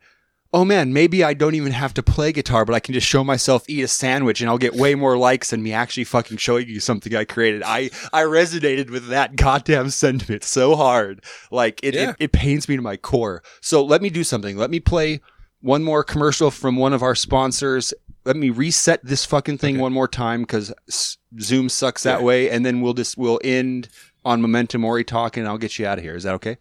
oh 0.53 0.63
man 0.65 0.93
maybe 0.93 1.23
I 1.23 1.33
don't 1.33 1.55
even 1.55 1.71
have 1.71 1.93
to 1.95 2.03
play 2.03 2.31
guitar 2.31 2.65
but 2.65 2.75
I 2.75 2.79
can 2.79 2.93
just 2.93 3.07
show 3.07 3.23
myself 3.23 3.63
eat 3.67 3.81
a 3.81 3.87
sandwich 3.87 4.41
and 4.41 4.49
I'll 4.49 4.57
get 4.57 4.75
way 4.75 4.93
more 4.95 5.17
likes 5.17 5.49
than 5.51 5.61
me 5.63 5.73
actually 5.73 6.03
fucking 6.05 6.37
showing 6.37 6.67
you 6.67 6.79
something 6.79 7.15
I 7.15 7.23
created 7.25 7.63
I 7.65 7.89
I 8.13 8.23
resonated 8.23 8.89
with 8.89 9.07
that 9.07 9.35
goddamn 9.35 9.89
sentiment 9.89 10.43
so 10.43 10.75
hard 10.75 11.23
like 11.51 11.79
it 11.83 11.93
Yeah. 11.95 12.11
it, 12.11 12.15
it 12.19 12.31
pains 12.31 12.67
me 12.69 12.75
to 12.75 12.81
my 12.81 12.97
core 12.97 13.41
so 13.61 13.83
let 13.83 14.01
me 14.01 14.09
do 14.09 14.23
something 14.23 14.57
let 14.57 14.69
me 14.69 14.79
play 14.79 15.21
one 15.61 15.83
more 15.83 16.03
commercial 16.03 16.51
from 16.51 16.75
one 16.77 16.93
of 16.93 17.03
our 17.03 17.15
sponsors 17.15 17.93
let 18.25 18.35
me 18.35 18.49
reset 18.49 18.99
this 19.03 19.25
fucking 19.25 19.57
thing 19.57 19.75
Okay. 19.75 19.81
one 19.81 19.93
more 19.93 20.07
time 20.07 20.41
because 20.41 20.73
Zoom 21.39 21.69
sucks 21.69 22.03
that 22.03 22.19
Yeah. 22.19 22.25
way, 22.25 22.49
and 22.49 22.65
then 22.65 22.81
we'll 22.81 22.93
just 22.93 23.17
we'll 23.17 23.39
end 23.43 23.89
on 24.25 24.41
Memento 24.41 24.77
Mori 24.77 25.03
talk, 25.03 25.37
and 25.37 25.47
I'll 25.47 25.57
get 25.57 25.79
you 25.79 25.85
out 25.87 25.97
of 25.97 26.03
here. 26.03 26.15
Is 26.15 26.23
that 26.23 26.35
okay? 26.35 26.57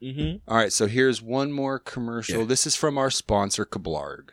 you. 0.00 0.12
hmm 0.12 0.36
All 0.50 0.56
right. 0.58 0.72
So 0.72 0.86
here's 0.86 1.22
one 1.22 1.52
more 1.52 1.78
commercial. 1.78 2.40
Yeah. 2.40 2.46
This 2.46 2.66
is 2.66 2.76
from 2.76 2.98
our 2.98 3.10
sponsor, 3.10 3.64
Kablarg. 3.64 4.30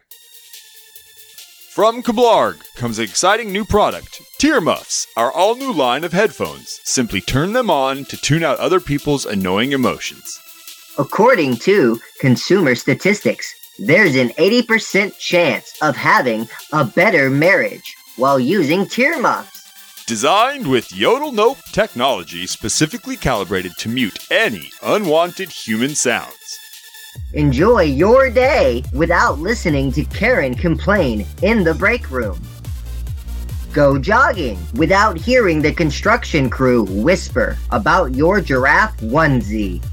From 1.73 2.03
Kablarg 2.03 2.57
comes 2.75 2.99
an 2.99 3.05
exciting 3.05 3.53
new 3.53 3.63
product, 3.63 4.21
Tear 4.39 4.59
Muffs, 4.59 5.07
our 5.15 5.31
all 5.31 5.55
new 5.55 5.71
line 5.71 6.03
of 6.03 6.11
headphones. 6.11 6.81
Simply 6.83 7.21
turn 7.21 7.53
them 7.53 7.69
on 7.69 8.03
to 8.05 8.17
tune 8.17 8.43
out 8.43 8.59
other 8.59 8.81
people's 8.81 9.25
annoying 9.25 9.71
emotions. 9.71 10.37
According 10.97 11.55
to 11.57 11.97
consumer 12.19 12.75
statistics, 12.75 13.47
there's 13.83 14.15
an 14.15 14.29
80% 14.29 15.17
chance 15.17 15.75
of 15.81 15.95
having 15.95 16.47
a 16.71 16.85
better 16.85 17.31
marriage 17.31 17.95
while 18.15 18.39
using 18.39 18.85
tear 18.85 19.19
muffs. 19.19 20.05
Designed 20.05 20.67
with 20.67 20.93
Yodel 20.93 21.31
Nope 21.31 21.57
technology 21.71 22.45
specifically 22.45 23.17
calibrated 23.17 23.71
to 23.79 23.89
mute 23.89 24.27
any 24.29 24.69
unwanted 24.83 25.49
human 25.49 25.95
sounds. 25.95 26.59
Enjoy 27.33 27.81
your 27.81 28.29
day 28.29 28.83
without 28.93 29.39
listening 29.39 29.91
to 29.93 30.03
Karen 30.05 30.53
complain 30.53 31.25
in 31.41 31.63
the 31.63 31.73
break 31.73 32.11
room. 32.11 32.39
Go 33.73 33.97
jogging 33.97 34.59
without 34.75 35.17
hearing 35.17 35.59
the 35.59 35.73
construction 35.73 36.51
crew 36.51 36.83
whisper 36.83 37.57
about 37.71 38.13
your 38.13 38.41
giraffe 38.41 38.95
onesie. 38.99 39.83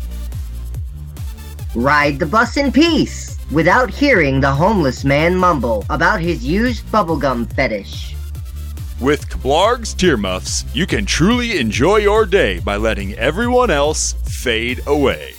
Ride 1.75 2.19
the 2.19 2.27
bus 2.27 2.59
in 2.59 2.71
peace 2.71 3.38
without 3.51 3.91
hearing 3.91 4.41
the 4.41 4.53
homeless 4.53 5.05
man 5.05 5.37
mumble 5.37 5.85
about 5.91 6.21
his 6.21 6.45
used 6.45 6.85
bubblegum 6.87 7.53
fetish. 7.55 8.15
With 9.01 9.29
Kablarg's 9.29 9.95
Tear 9.95 10.17
Muffs, 10.17 10.65
you 10.75 10.87
can 10.87 11.07
truly 11.07 11.59
enjoy 11.59 11.99
your 11.99 12.27
day 12.27 12.59
by 12.59 12.77
letting 12.77 13.15
everyone 13.15 13.71
else 13.71 14.15
fade 14.25 14.81
away. 14.87 15.35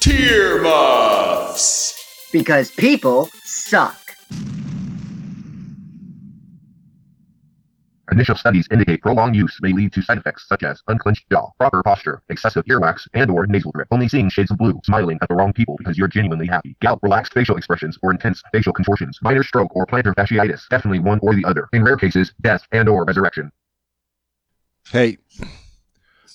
Tear 0.00 0.60
Muffs! 0.60 2.28
Because 2.30 2.70
people 2.70 3.30
suck. 3.42 3.96
Initial 8.12 8.36
studies 8.36 8.68
indicate 8.70 9.00
prolonged 9.00 9.34
use 9.34 9.58
may 9.62 9.72
lead 9.72 9.92
to 9.92 10.02
side 10.02 10.18
effects 10.18 10.46
such 10.46 10.62
as 10.62 10.82
unclenched 10.88 11.28
jaw, 11.30 11.48
proper 11.58 11.82
posture, 11.82 12.22
excessive 12.28 12.64
earwax, 12.66 13.08
and 13.14 13.30
or 13.30 13.46
nasal 13.46 13.72
drip. 13.72 13.88
Only 13.90 14.08
seeing 14.08 14.28
shades 14.28 14.50
of 14.50 14.58
blue, 14.58 14.78
smiling 14.84 15.18
at 15.22 15.28
the 15.28 15.34
wrong 15.34 15.52
people 15.52 15.76
because 15.78 15.96
you're 15.96 16.08
genuinely 16.08 16.46
happy. 16.46 16.76
Gout, 16.82 16.98
relaxed 17.02 17.32
facial 17.32 17.56
expressions, 17.56 17.98
or 18.02 18.10
intense 18.10 18.42
facial 18.52 18.74
contortions. 18.74 19.18
Minor 19.22 19.42
stroke 19.42 19.74
or 19.74 19.86
plantar 19.86 20.14
fasciitis. 20.14 20.68
Definitely 20.68 20.98
one 20.98 21.18
or 21.22 21.34
the 21.34 21.44
other. 21.46 21.68
In 21.72 21.82
rare 21.82 21.96
cases, 21.96 22.32
death 22.42 22.66
and 22.72 22.88
or 22.88 23.04
resurrection. 23.04 23.50
Hey, 24.90 25.16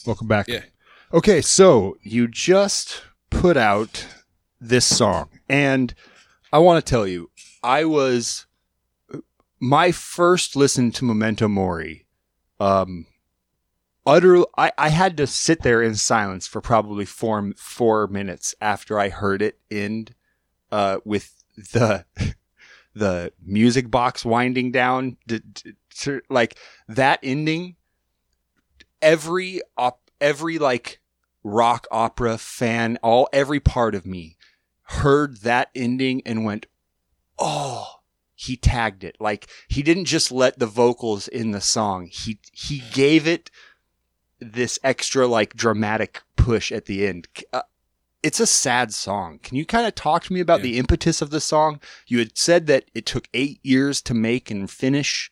welcome 0.07 0.27
back. 0.27 0.47
Yeah. 0.47 0.63
Okay, 1.13 1.41
so 1.41 1.97
you 2.01 2.27
just 2.27 3.03
put 3.29 3.57
out 3.57 4.07
this 4.59 4.85
song, 4.85 5.29
and 5.47 5.93
I 6.51 6.57
want 6.57 6.83
to 6.83 6.89
tell 6.89 7.05
you, 7.05 7.29
I 7.61 7.85
was 7.85 8.47
my 9.59 9.91
first 9.91 10.55
listen 10.55 10.91
to 10.91 11.05
Memento 11.05 11.47
Mori. 11.47 12.05
Um, 12.59 13.05
utter, 14.05 14.43
I, 14.57 14.71
I 14.77 14.89
had 14.89 15.17
to 15.17 15.27
sit 15.27 15.61
there 15.61 15.81
in 15.81 15.95
silence 15.95 16.47
for 16.47 16.61
probably 16.61 17.05
four 17.05 17.51
four 17.55 18.07
minutes 18.07 18.55
after 18.61 18.99
I 18.99 19.09
heard 19.09 19.41
it 19.41 19.59
end, 19.69 20.15
uh, 20.71 20.99
with 21.05 21.43
the 21.55 22.05
the 22.93 23.31
music 23.43 23.91
box 23.91 24.25
winding 24.25 24.71
down, 24.71 25.17
d- 25.27 25.41
d- 25.53 25.73
to, 25.99 26.21
like 26.29 26.57
that 26.87 27.19
ending 27.23 27.75
every 29.01 29.61
op- 29.77 30.09
every 30.19 30.57
like 30.57 30.99
rock 31.43 31.87
opera 31.91 32.37
fan, 32.37 32.97
all 33.01 33.29
every 33.33 33.59
part 33.59 33.95
of 33.95 34.05
me 34.05 34.37
heard 34.83 35.41
that 35.41 35.69
ending 35.75 36.21
and 36.25 36.43
went, 36.43 36.65
"Oh, 37.37 37.98
he 38.39 38.55
tagged 38.57 39.03
it." 39.03 39.15
Like 39.19 39.47
he 39.67 39.81
didn't 39.83 40.05
just 40.05 40.31
let 40.31 40.59
the 40.59 40.65
vocals 40.67 41.27
in 41.27 41.51
the 41.51 41.61
song. 41.61 42.07
He 42.11 42.39
he 42.53 42.81
gave 42.93 43.27
it 43.27 43.51
this 44.39 44.79
extra 44.83 45.27
like 45.27 45.53
dramatic 45.55 46.21
push 46.35 46.71
at 46.71 46.85
the 46.85 47.05
end. 47.05 47.27
Uh, 47.51 47.61
it's 48.23 48.39
a 48.39 48.45
sad 48.47 48.93
song. 48.93 49.39
Can 49.43 49.55
you 49.57 49.65
kind 49.65 49.85
of 49.87 49.95
talk 49.95 50.23
to 50.25 50.33
me 50.33 50.39
about 50.39 50.59
Yeah. 50.59 50.63
the 50.71 50.77
impetus 50.77 51.21
of 51.21 51.29
the 51.29 51.39
song? 51.41 51.79
You 52.07 52.19
had 52.19 52.37
said 52.37 52.67
that 52.67 52.85
it 52.93 53.05
took 53.05 53.27
8 53.33 53.59
years 53.63 54.01
to 54.03 54.13
make 54.13 54.51
and 54.51 54.69
finish 54.69 55.31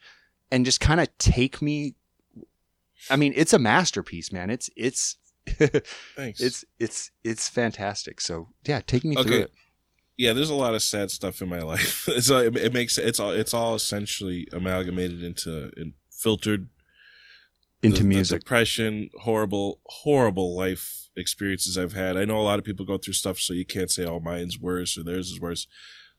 and 0.52 0.64
just 0.66 0.80
kind 0.80 1.00
of 1.02 1.10
take 1.18 1.62
me 1.62 1.96
I 3.10 3.16
mean, 3.16 3.34
it's 3.36 3.54
a 3.54 3.60
masterpiece, 3.60 4.32
man. 4.34 4.50
It's 4.50 4.70
it's 4.76 5.18
Thanks. 6.16 6.42
it's 6.42 6.66
it's 6.80 7.12
it's 7.24 7.48
fantastic. 7.50 8.20
So 8.20 8.50
yeah, 8.66 8.82
take 8.86 9.06
me 9.06 9.16
through 9.16 9.38
it. 9.44 9.52
Yeah, 10.18 10.34
there's 10.34 10.50
a 10.50 10.56
lot 10.56 10.74
of 10.76 10.82
sad 10.82 11.12
stuff 11.12 11.42
in 11.42 11.50
my 11.50 11.60
life. 11.74 12.08
It's 12.10 12.30
uh, 12.32 12.52
it 12.54 12.74
makes 12.74 12.98
it's 12.98 13.20
all 13.20 13.32
it's 13.32 13.54
all 13.54 13.76
essentially 13.76 14.48
amalgamated 14.52 15.24
into 15.24 15.72
and 15.78 15.94
filtered 16.12 16.70
Into 17.84 17.98
the- 17.98 18.04
the 18.04 18.08
music. 18.10 18.40
depression, 18.42 19.10
horrible, 19.22 19.80
horrible 19.86 20.56
life 20.56 21.10
experiences 21.16 21.78
I've 21.78 21.94
had. 21.94 22.18
I 22.18 22.26
know 22.26 22.40
a 22.40 22.44
lot 22.44 22.60
of 22.60 22.66
people 22.66 22.86
go 22.86 22.98
through 22.98 23.14
stuff, 23.14 23.40
so 23.40 23.54
you 23.54 23.66
can't 23.66 23.92
say, 23.92 24.06
"Oh, 24.06 24.20
mine's 24.20 24.60
worse" 24.60 24.98
or 24.98 25.04
"Theirs 25.04 25.30
is 25.32 25.40
worse." 25.40 25.68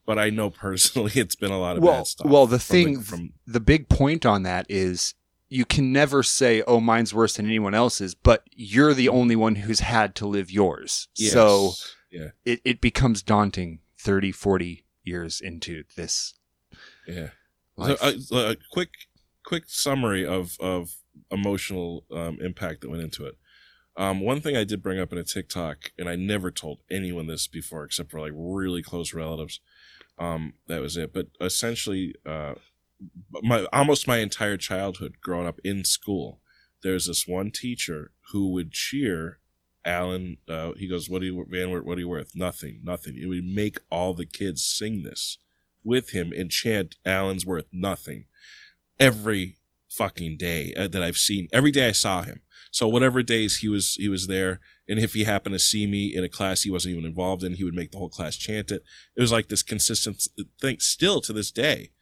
But 0.07 0.19
I 0.19 0.31
know 0.31 0.49
personally, 0.51 1.13
it's 1.17 1.37
been 1.37 1.51
a 1.53 1.59
lot 1.59 1.77
of 1.77 1.83
well, 1.83 1.99
bad 1.99 2.07
stuff. 2.07 2.27
well, 2.31 2.47
the 2.47 2.59
thing, 2.59 3.01
from 3.03 3.33
the 3.47 3.61
big 3.61 3.89
point 3.89 4.25
on 4.25 4.43
that 4.45 4.67
is 4.69 5.15
you 5.51 5.65
can 5.65 5.93
never 5.93 6.23
say, 6.23 6.63
"Oh, 6.67 6.81
mine's 6.81 7.13
worse 7.13 7.35
than 7.37 7.47
anyone 7.47 7.75
else's," 7.75 8.15
but 8.15 8.45
you're 8.53 8.95
the 8.95 9.09
only 9.09 9.35
one 9.37 9.57
who's 9.57 9.81
had 9.81 10.15
to 10.17 10.27
live 10.27 10.51
yours. 10.51 11.09
yes. 11.17 11.33
So 11.33 11.73
yeah, 12.11 12.29
it, 12.45 12.61
it 12.65 12.81
becomes 12.81 13.23
daunting 13.23 13.81
30, 13.99 14.33
40 14.33 14.85
years 15.05 15.41
into 15.41 15.85
this 15.97 16.35
yeah. 17.07 17.29
So, 17.77 17.97
uh, 18.01 18.53
a 18.53 18.57
quick, 18.73 18.91
quick 19.45 19.65
summary 19.67 20.27
of 20.27 20.57
of 20.61 20.97
emotional 21.31 22.05
um, 22.13 22.39
impact 22.41 22.81
that 22.81 22.91
went 22.91 23.03
into 23.03 23.25
it. 23.27 23.37
Um, 23.97 24.21
one 24.21 24.41
thing 24.41 24.57
I 24.57 24.65
did 24.65 24.83
bring 24.83 25.01
up 25.01 25.13
in 25.13 25.19
a 25.19 25.25
TikTok, 25.25 25.93
and 25.99 26.09
I 26.09 26.17
never 26.17 26.51
told 26.51 26.81
anyone 26.91 27.27
this 27.27 27.47
before 27.47 27.85
except 27.85 28.11
for 28.11 28.21
like 28.21 28.33
really 28.35 28.83
close 28.83 29.15
relatives. 29.15 29.61
Um, 30.19 30.55
that 30.67 30.81
was 30.81 30.97
it. 30.97 31.13
But 31.13 31.29
essentially, 31.41 32.15
uh, 32.27 32.55
my 33.43 33.67
almost 33.73 34.09
my 34.09 34.19
entire 34.19 34.57
childhood 34.57 35.17
growing 35.21 35.47
up 35.47 35.61
in 35.65 35.85
school, 35.85 36.41
there's 36.83 37.07
this 37.07 37.27
one 37.27 37.51
teacher 37.51 38.11
who 38.33 38.51
would 38.53 38.73
cheer 38.73 39.39
Allen. 39.89 40.37
Uh, 40.49 40.73
he 40.77 40.87
goes, 40.87 41.09
"What 41.09 41.23
are 41.23 41.25
you, 41.25 41.45
Van? 41.49 41.71
Wert, 41.71 41.85
What 41.87 41.97
are 41.99 42.01
you 42.01 42.09
worth? 42.09 42.33
Nothing, 42.37 42.81
nothing." 42.85 43.15
He 43.15 43.27
would 43.27 43.45
make 43.45 43.79
all 43.91 44.13
the 44.15 44.27
kids 44.27 44.63
sing 44.63 45.03
this 45.03 45.39
with 45.83 46.11
him 46.11 46.33
and 46.37 46.51
chant 46.51 46.97
Allen's 47.07 47.47
worth 47.47 47.67
nothing 47.73 48.27
every 49.01 49.57
fucking 49.89 50.37
day 50.37 50.75
uh, 50.77 50.89
that 50.89 51.03
I've 51.03 51.17
seen. 51.17 51.49
Every 51.53 51.71
day 51.71 51.89
I 51.89 51.93
saw 51.93 52.23
him. 52.23 52.43
So 52.71 52.87
whatever 52.87 53.23
days 53.23 53.59
he 53.59 53.69
was 53.69 53.95
he 53.95 54.09
was 54.09 54.27
there, 54.27 54.61
and 54.89 54.99
if 54.99 55.15
he 55.15 55.25
happened 55.25 55.55
to 55.55 55.59
see 55.59 55.87
me 55.87 56.15
in 56.15 56.23
a 56.23 56.29
class 56.29 56.63
he 56.63 56.71
wasn't 56.71 56.93
even 56.93 57.07
involved 57.07 57.43
in, 57.43 57.55
he 57.55 57.65
would 57.65 57.75
make 57.75 57.91
the 57.93 57.99
whole 57.99 58.11
class 58.11 58.37
chant 58.37 58.71
it. 58.71 58.83
It 59.17 59.21
was 59.21 59.33
like 59.33 59.49
this 59.49 59.63
consistent 59.63 60.23
thing. 60.61 60.79
Still 60.81 61.21
to 61.23 61.33
this 61.33 61.51
day, 61.51 61.93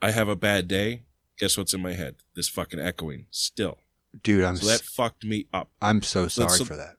I 0.00 0.12
have 0.12 0.28
a 0.28 0.36
bad 0.36 0.66
day. 0.66 1.04
Guess 1.38 1.58
what's 1.58 1.74
in 1.74 1.82
my 1.82 1.92
head? 1.92 2.16
This 2.34 2.48
fucking 2.48 2.80
echoing. 2.80 3.26
Still, 3.30 3.78
Dude, 4.22 4.42
I'm 4.44 4.56
so 4.56 4.66
that 4.66 4.80
s- 4.80 4.88
fucked 4.88 5.24
me 5.24 5.46
up 5.52 5.70
I'm 5.82 6.02
so 6.02 6.26
sorry 6.26 6.56
so- 6.58 6.64
for 6.64 6.76
that. 6.76 6.96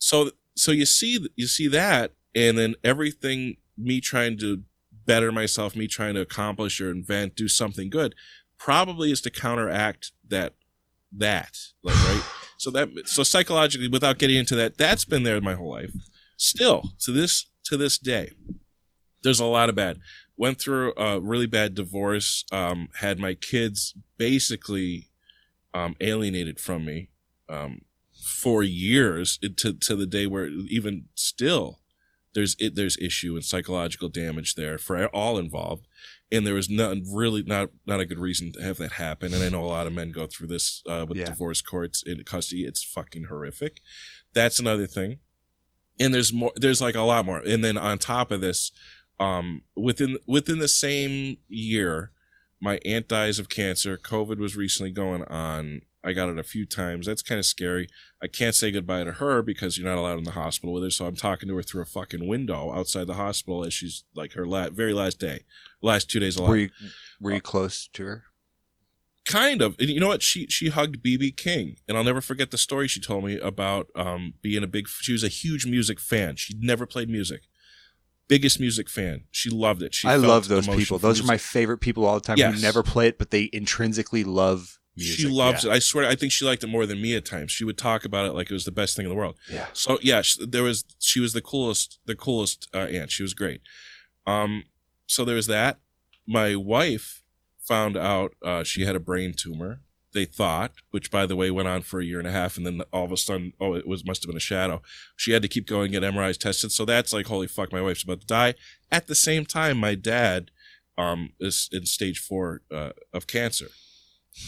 So 0.00 0.30
so 0.56 0.72
you 0.72 0.84
see 0.84 1.24
you 1.36 1.46
see 1.46 1.68
that 1.68 2.12
and 2.34 2.58
then 2.58 2.74
everything 2.82 3.56
me 3.78 4.00
trying 4.00 4.36
to 4.38 4.64
better 5.06 5.30
myself 5.30 5.76
me 5.76 5.86
trying 5.86 6.14
to 6.14 6.20
accomplish 6.20 6.80
or 6.80 6.90
invent 6.90 7.36
do 7.36 7.46
something 7.46 7.88
good 7.88 8.14
probably 8.58 9.10
is 9.10 9.20
to 9.22 9.30
counteract 9.30 10.12
that 10.28 10.54
that 11.16 11.56
like 11.82 11.96
right? 12.06 12.22
So 12.60 12.70
that 12.72 12.90
so 13.06 13.22
psychologically 13.22 13.88
without 13.88 14.18
getting 14.18 14.36
into 14.36 14.54
that 14.56 14.76
that's 14.76 15.06
been 15.06 15.22
there 15.22 15.40
my 15.40 15.54
whole 15.54 15.70
life. 15.70 15.92
Still 16.36 16.90
to 17.00 17.10
this 17.10 17.46
to 17.64 17.78
this 17.78 17.96
day 17.96 18.32
there's 19.22 19.40
a 19.40 19.46
lot 19.46 19.70
of 19.70 19.74
bad. 19.74 19.98
Went 20.36 20.60
through 20.60 20.92
a 20.98 21.18
really 21.20 21.46
bad 21.46 21.74
divorce 21.74 22.44
um 22.52 22.88
had 22.96 23.18
my 23.18 23.32
kids 23.32 23.94
basically 24.18 25.08
um 25.72 25.96
alienated 26.02 26.60
from 26.60 26.84
me 26.84 27.08
um 27.48 27.80
for 28.22 28.62
years 28.62 29.38
to 29.56 29.72
to 29.72 29.96
the 29.96 30.06
day 30.06 30.26
where 30.26 30.46
even 30.46 31.06
still 31.14 31.80
there's 32.34 32.54
it, 32.58 32.74
there's 32.76 32.96
issue 32.98 33.34
and 33.34 33.44
psychological 33.44 34.08
damage 34.08 34.54
there 34.54 34.78
for 34.78 35.06
all 35.08 35.38
involved. 35.38 35.86
And 36.32 36.46
there 36.46 36.54
was 36.54 36.70
not 36.70 36.96
really 37.12 37.42
not 37.42 37.70
not 37.86 37.98
a 38.00 38.06
good 38.06 38.18
reason 38.20 38.52
to 38.52 38.62
have 38.62 38.76
that 38.78 38.92
happen. 38.92 39.34
And 39.34 39.42
i 39.42 39.48
know 39.48 39.64
a 39.64 39.66
lot 39.66 39.88
of 39.88 39.92
men 39.92 40.12
go 40.12 40.26
through 40.26 40.46
this 40.46 40.82
uh, 40.88 41.04
with 41.08 41.18
Yeah. 41.18 41.24
divorce 41.26 41.60
courts 41.60 42.02
in 42.06 42.22
custody 42.22 42.62
it's 42.64 42.84
fucking 42.84 43.24
horrific. 43.24 43.80
That's 44.32 44.60
another 44.60 44.86
thing. 44.86 45.18
And 45.98 46.14
there's 46.14 46.32
more 46.32 46.52
there's 46.54 46.80
like 46.80 46.94
a 46.94 47.02
lot 47.02 47.24
more. 47.26 47.38
And 47.40 47.64
then 47.64 47.76
on 47.76 47.98
top 47.98 48.30
of 48.30 48.40
this 48.40 48.70
um 49.18 49.62
within 49.76 50.18
within 50.26 50.60
the 50.60 50.68
same 50.68 51.38
year 51.48 52.12
my 52.60 52.78
aunt 52.84 53.08
dies 53.08 53.38
of 53.40 53.48
cancer. 53.48 53.96
Covid 53.98 54.38
was 54.38 54.54
recently 54.54 54.92
going 54.92 55.24
on 55.24 55.80
i 56.02 56.12
got 56.12 56.28
it 56.28 56.38
a 56.38 56.42
few 56.42 56.64
times. 56.66 57.06
That's 57.06 57.22
kind 57.22 57.38
of 57.38 57.44
scary. 57.44 57.88
I 58.22 58.26
can't 58.26 58.54
say 58.54 58.70
goodbye 58.70 59.04
to 59.04 59.12
her 59.12 59.42
because 59.42 59.76
you're 59.78 59.88
not 59.88 59.98
allowed 59.98 60.18
in 60.18 60.24
the 60.24 60.30
hospital 60.32 60.72
with 60.74 60.82
her 60.84 60.90
so 60.90 61.06
i'm 61.06 61.16
talking 61.16 61.48
to 61.48 61.56
her 61.56 61.62
through 61.62 61.82
a 61.82 61.86
fucking 61.86 62.26
window 62.28 62.72
outside 62.72 63.06
the 63.06 63.14
hospital 63.14 63.64
as 63.64 63.74
she's 63.74 64.04
like 64.14 64.32
her 64.32 64.46
la- 64.46 64.70
very 64.70 64.92
last 64.92 65.18
day. 65.18 65.40
Last 65.82 66.10
two 66.10 66.20
days 66.20 66.36
alive. 66.36 66.48
Were 66.50 66.56
you 66.56 66.70
were 67.20 67.32
you 67.32 67.40
close 67.40 67.88
to 67.94 68.04
her? 68.04 68.24
kind 69.26 69.62
of. 69.62 69.76
And 69.78 69.88
you 69.88 70.00
know 70.00 70.08
what? 70.08 70.22
She 70.22 70.46
she 70.48 70.70
hugged 70.70 71.04
BB 71.04 71.36
King. 71.36 71.76
And 71.86 71.96
i'll 71.96 72.04
never 72.04 72.20
forget 72.20 72.50
the 72.50 72.58
story 72.58 72.88
she 72.88 73.00
told 73.00 73.24
me 73.24 73.38
about 73.38 73.86
um 73.94 74.34
being 74.42 74.62
a 74.64 74.66
big 74.66 74.88
she 74.88 75.12
was 75.12 75.22
a 75.22 75.28
huge 75.28 75.66
music 75.66 76.00
fan. 76.00 76.36
She 76.36 76.54
never 76.58 76.86
played 76.86 77.08
music. 77.08 77.42
Biggest 78.28 78.58
music 78.60 78.88
fan. 78.88 79.24
She 79.30 79.50
loved 79.50 79.82
it. 79.82 79.94
She 79.94 80.08
I 80.08 80.16
love 80.16 80.48
those 80.48 80.66
people. 80.68 80.98
Those 80.98 81.20
are 81.20 81.24
my 81.26 81.36
favorite 81.36 81.78
people 81.78 82.04
all 82.06 82.14
the 82.14 82.20
time 82.26 82.38
Yes. 82.38 82.54
who 82.56 82.62
never 82.62 82.82
play 82.82 83.08
it, 83.08 83.18
but 83.18 83.30
they 83.30 83.50
intrinsically 83.52 84.24
love 84.24 84.78
music. 84.96 85.18
she 85.20 85.28
loves 85.28 85.64
yeah. 85.64 85.70
it 85.70 85.74
i 85.74 85.78
swear 85.78 86.08
i 86.08 86.14
think 86.14 86.32
she 86.32 86.44
liked 86.44 86.62
it 86.64 86.68
more 86.68 86.86
than 86.86 87.00
me 87.00 87.14
at 87.14 87.24
times 87.24 87.50
she 87.52 87.64
would 87.64 87.78
talk 87.78 88.04
about 88.04 88.26
it 88.26 88.32
like 88.32 88.50
it 88.50 88.54
was 88.54 88.64
the 88.64 88.72
best 88.72 88.96
thing 88.96 89.04
in 89.06 89.10
the 89.10 89.16
world 89.16 89.36
Yeah. 89.50 89.66
so 89.72 89.98
yeah 90.02 90.22
sh- 90.22 90.38
there 90.40 90.62
was 90.62 90.84
she 90.98 91.20
was 91.20 91.32
the 91.32 91.40
coolest 91.42 91.98
the 92.06 92.16
coolest 92.16 92.68
uh, 92.74 92.78
aunt 92.78 93.10
she 93.10 93.22
was 93.22 93.34
great 93.34 93.60
um 94.26 94.64
so 95.06 95.24
there 95.24 95.36
was 95.36 95.46
that 95.46 95.78
my 96.26 96.54
wife 96.54 97.22
found 97.58 97.96
out 97.96 98.34
uh, 98.44 98.64
she 98.64 98.84
had 98.84 98.96
a 98.96 99.00
brain 99.00 99.32
tumor. 99.32 99.80
They 100.12 100.24
thought, 100.24 100.72
which 100.90 101.08
by 101.10 101.24
the 101.24 101.36
way 101.36 101.52
went 101.52 101.68
on 101.68 101.82
for 101.82 102.00
a 102.00 102.04
year 102.04 102.18
and 102.18 102.26
a 102.26 102.32
half, 102.32 102.56
and 102.56 102.66
then 102.66 102.82
all 102.92 103.04
of 103.04 103.12
a 103.12 103.16
sudden, 103.16 103.52
oh, 103.60 103.74
it 103.74 103.86
was 103.86 104.04
must 104.04 104.22
have 104.22 104.28
been 104.28 104.36
a 104.36 104.40
shadow. 104.40 104.82
She 105.16 105.30
had 105.32 105.42
to 105.42 105.48
keep 105.48 105.66
going 105.68 105.92
get 105.92 106.02
MRIs 106.02 106.36
tested. 106.36 106.72
So 106.72 106.84
that's 106.84 107.12
like, 107.12 107.26
holy 107.26 107.46
fuck, 107.46 107.72
my 107.72 107.80
wife's 107.80 108.02
about 108.02 108.22
to 108.22 108.26
die. 108.26 108.54
At 108.90 109.06
the 109.06 109.14
same 109.14 109.46
time, 109.46 109.76
my 109.78 109.94
dad 109.94 110.50
um, 110.98 111.30
is 111.38 111.68
in 111.72 111.86
stage 111.86 112.18
four 112.18 112.62
uh, 112.72 112.90
of 113.12 113.28
cancer. 113.28 113.68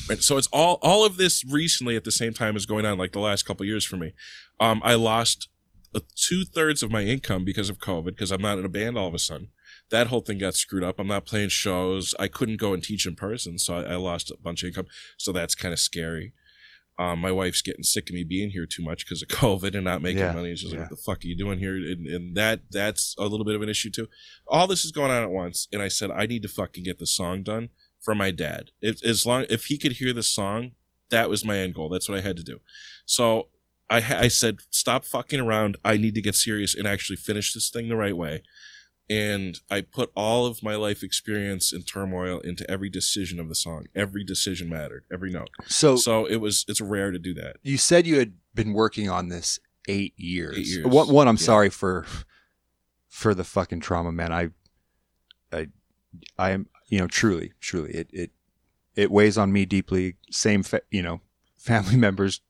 And 0.09 0.23
so 0.23 0.37
it's 0.37 0.49
all 0.53 0.79
all 0.83 1.05
of 1.05 1.17
this 1.17 1.45
recently 1.45 1.97
at 1.97 2.05
the 2.05 2.13
same 2.13 2.33
time 2.33 2.57
is 2.57 2.67
going 2.67 2.87
on, 2.87 2.99
like 2.99 3.13
the 3.13 3.21
last 3.21 3.45
couple 3.45 3.67
years 3.67 3.85
for 3.85 3.97
me. 3.97 4.13
Um, 4.61 4.81
I 4.85 4.95
lost 4.95 5.49
two 6.17 6.45
thirds 6.45 6.83
of 6.83 6.91
my 6.91 7.03
income 7.03 7.45
because 7.45 7.69
of 7.69 7.79
COVID 7.79 8.07
because 8.07 8.31
I'm 8.31 8.43
not 8.43 8.59
in 8.59 8.65
a 8.65 8.69
band 8.69 8.97
all 8.97 9.09
of 9.09 9.15
a 9.15 9.19
sudden. 9.19 9.49
That 9.91 10.07
whole 10.07 10.21
thing 10.21 10.39
got 10.39 10.55
screwed 10.55 10.85
up. 10.85 10.99
I'm 10.99 11.07
not 11.09 11.27
playing 11.27 11.51
shows. 11.51 12.15
I 12.19 12.29
couldn't 12.29 12.57
go 12.57 12.73
and 12.73 12.83
teach 12.83 13.07
in 13.07 13.15
person, 13.15 13.59
so 13.59 13.77
I, 13.77 13.93
I 13.93 13.97
lost 13.97 14.31
a 14.31 14.37
bunch 14.43 14.63
of 14.63 14.69
income. 14.69 14.87
So 15.19 15.33
that's 15.33 15.55
kind 15.55 15.73
of 15.73 15.79
scary. 15.79 16.33
Um, 16.99 17.21
my 17.21 17.33
wife's 17.33 17.63
getting 17.63 17.83
sick 17.83 18.09
of 18.11 18.15
me 18.15 18.23
being 18.23 18.51
here 18.51 18.67
too 18.67 18.83
much 18.83 19.05
because 19.05 19.23
of 19.23 19.29
COVID 19.41 19.75
and 19.75 19.85
not 19.85 20.03
making 20.03 20.21
Yeah, 20.21 20.33
money. 20.33 20.55
She's 20.55 20.73
yeah. 20.73 20.81
like, 20.81 20.91
"What 20.91 20.97
the 20.97 21.03
fuck 21.03 21.25
are 21.25 21.27
you 21.27 21.37
doing 21.37 21.59
here?" 21.59 21.75
And, 21.75 22.07
and 22.07 22.37
that 22.37 22.61
that's 22.71 23.15
a 23.19 23.25
little 23.27 23.45
bit 23.45 23.55
of 23.55 23.63
an 23.63 23.69
issue 23.69 23.91
too. 23.91 24.09
All 24.47 24.67
this 24.67 24.85
is 24.85 24.93
going 24.93 25.11
on 25.11 25.23
at 25.23 25.31
once, 25.31 25.69
and 25.73 25.83
I 25.83 25.89
said 25.89 26.11
I 26.11 26.27
need 26.27 26.43
to 26.43 26.49
fucking 26.49 26.85
get 26.85 26.99
the 26.99 27.07
song 27.07 27.43
done 27.43 27.71
for 28.03 28.15
my 28.15 28.31
dad. 28.31 28.71
If 28.83 29.03
as 29.05 29.25
long 29.25 29.47
if 29.49 29.67
he 29.67 29.79
could 29.79 29.93
hear 29.93 30.13
the 30.13 30.23
song, 30.23 30.73
that 31.11 31.31
was 31.31 31.45
my 31.45 31.59
end 31.59 31.75
goal. 31.75 31.89
That's 31.89 32.09
what 32.09 32.19
I 32.19 32.23
had 32.23 32.37
to 32.37 32.43
do. 32.43 32.61
So 33.07 33.49
I 33.89 34.01
ha- 34.01 34.19
I 34.21 34.29
said, 34.29 34.59
stop 34.71 35.05
fucking 35.05 35.41
around. 35.41 35.77
I 35.85 35.97
need 35.97 36.15
to 36.15 36.23
get 36.23 36.35
serious 36.35 36.75
and 36.75 36.87
actually 36.87 37.17
finish 37.17 37.53
this 37.53 37.71
thing 37.71 37.89
the 37.89 37.97
right 37.97 38.17
way. 38.17 38.43
And 39.11 39.61
I 39.71 39.83
put 39.83 40.11
all 40.15 40.47
of 40.47 40.63
my 40.63 40.75
life 40.77 41.03
experience 41.03 41.73
and 41.73 41.87
turmoil 41.87 42.39
into 42.41 42.69
every 42.71 42.89
decision 42.89 43.39
of 43.39 43.49
the 43.49 43.55
song. 43.55 43.87
Every 43.95 44.25
decision 44.25 44.69
mattered. 44.71 45.05
Every 45.13 45.31
note. 45.31 45.51
So, 45.67 45.97
So 45.97 46.25
it 46.25 46.37
was 46.37 46.65
it's 46.69 46.81
rare 46.81 47.11
to 47.11 47.19
do 47.19 47.35
that. 47.35 47.57
you 47.63 47.77
said 47.77 48.07
you 48.07 48.19
had 48.19 48.35
been 48.55 48.73
working 48.73 49.11
on 49.11 49.29
this 49.29 49.59
eight 49.89 50.15
years. 50.17 50.57
Eight 50.57 50.67
years. 50.67 50.87
One, 50.87 51.09
one 51.09 51.29
I'm 51.29 51.37
Yeah. 51.37 51.43
sorry 51.45 51.69
for 51.71 52.07
for 53.09 53.35
the 53.35 53.45
fucking 53.45 53.81
trauma, 53.81 54.11
man. 54.13 54.33
I, 54.33 54.49
I, 55.53 55.67
I 56.39 56.51
am, 56.53 56.67
you 56.93 56.99
know, 56.99 57.07
truly, 57.07 57.53
truly, 57.59 57.91
it 57.95 58.11
it 58.13 58.31
it 58.95 59.11
weighs 59.11 59.39
on 59.39 59.51
me 59.51 59.65
deeply. 59.65 60.17
Same, 60.31 60.63
fa- 60.63 60.83
you 60.91 61.01
know, 61.03 61.23
family 61.57 61.97
members 61.97 62.43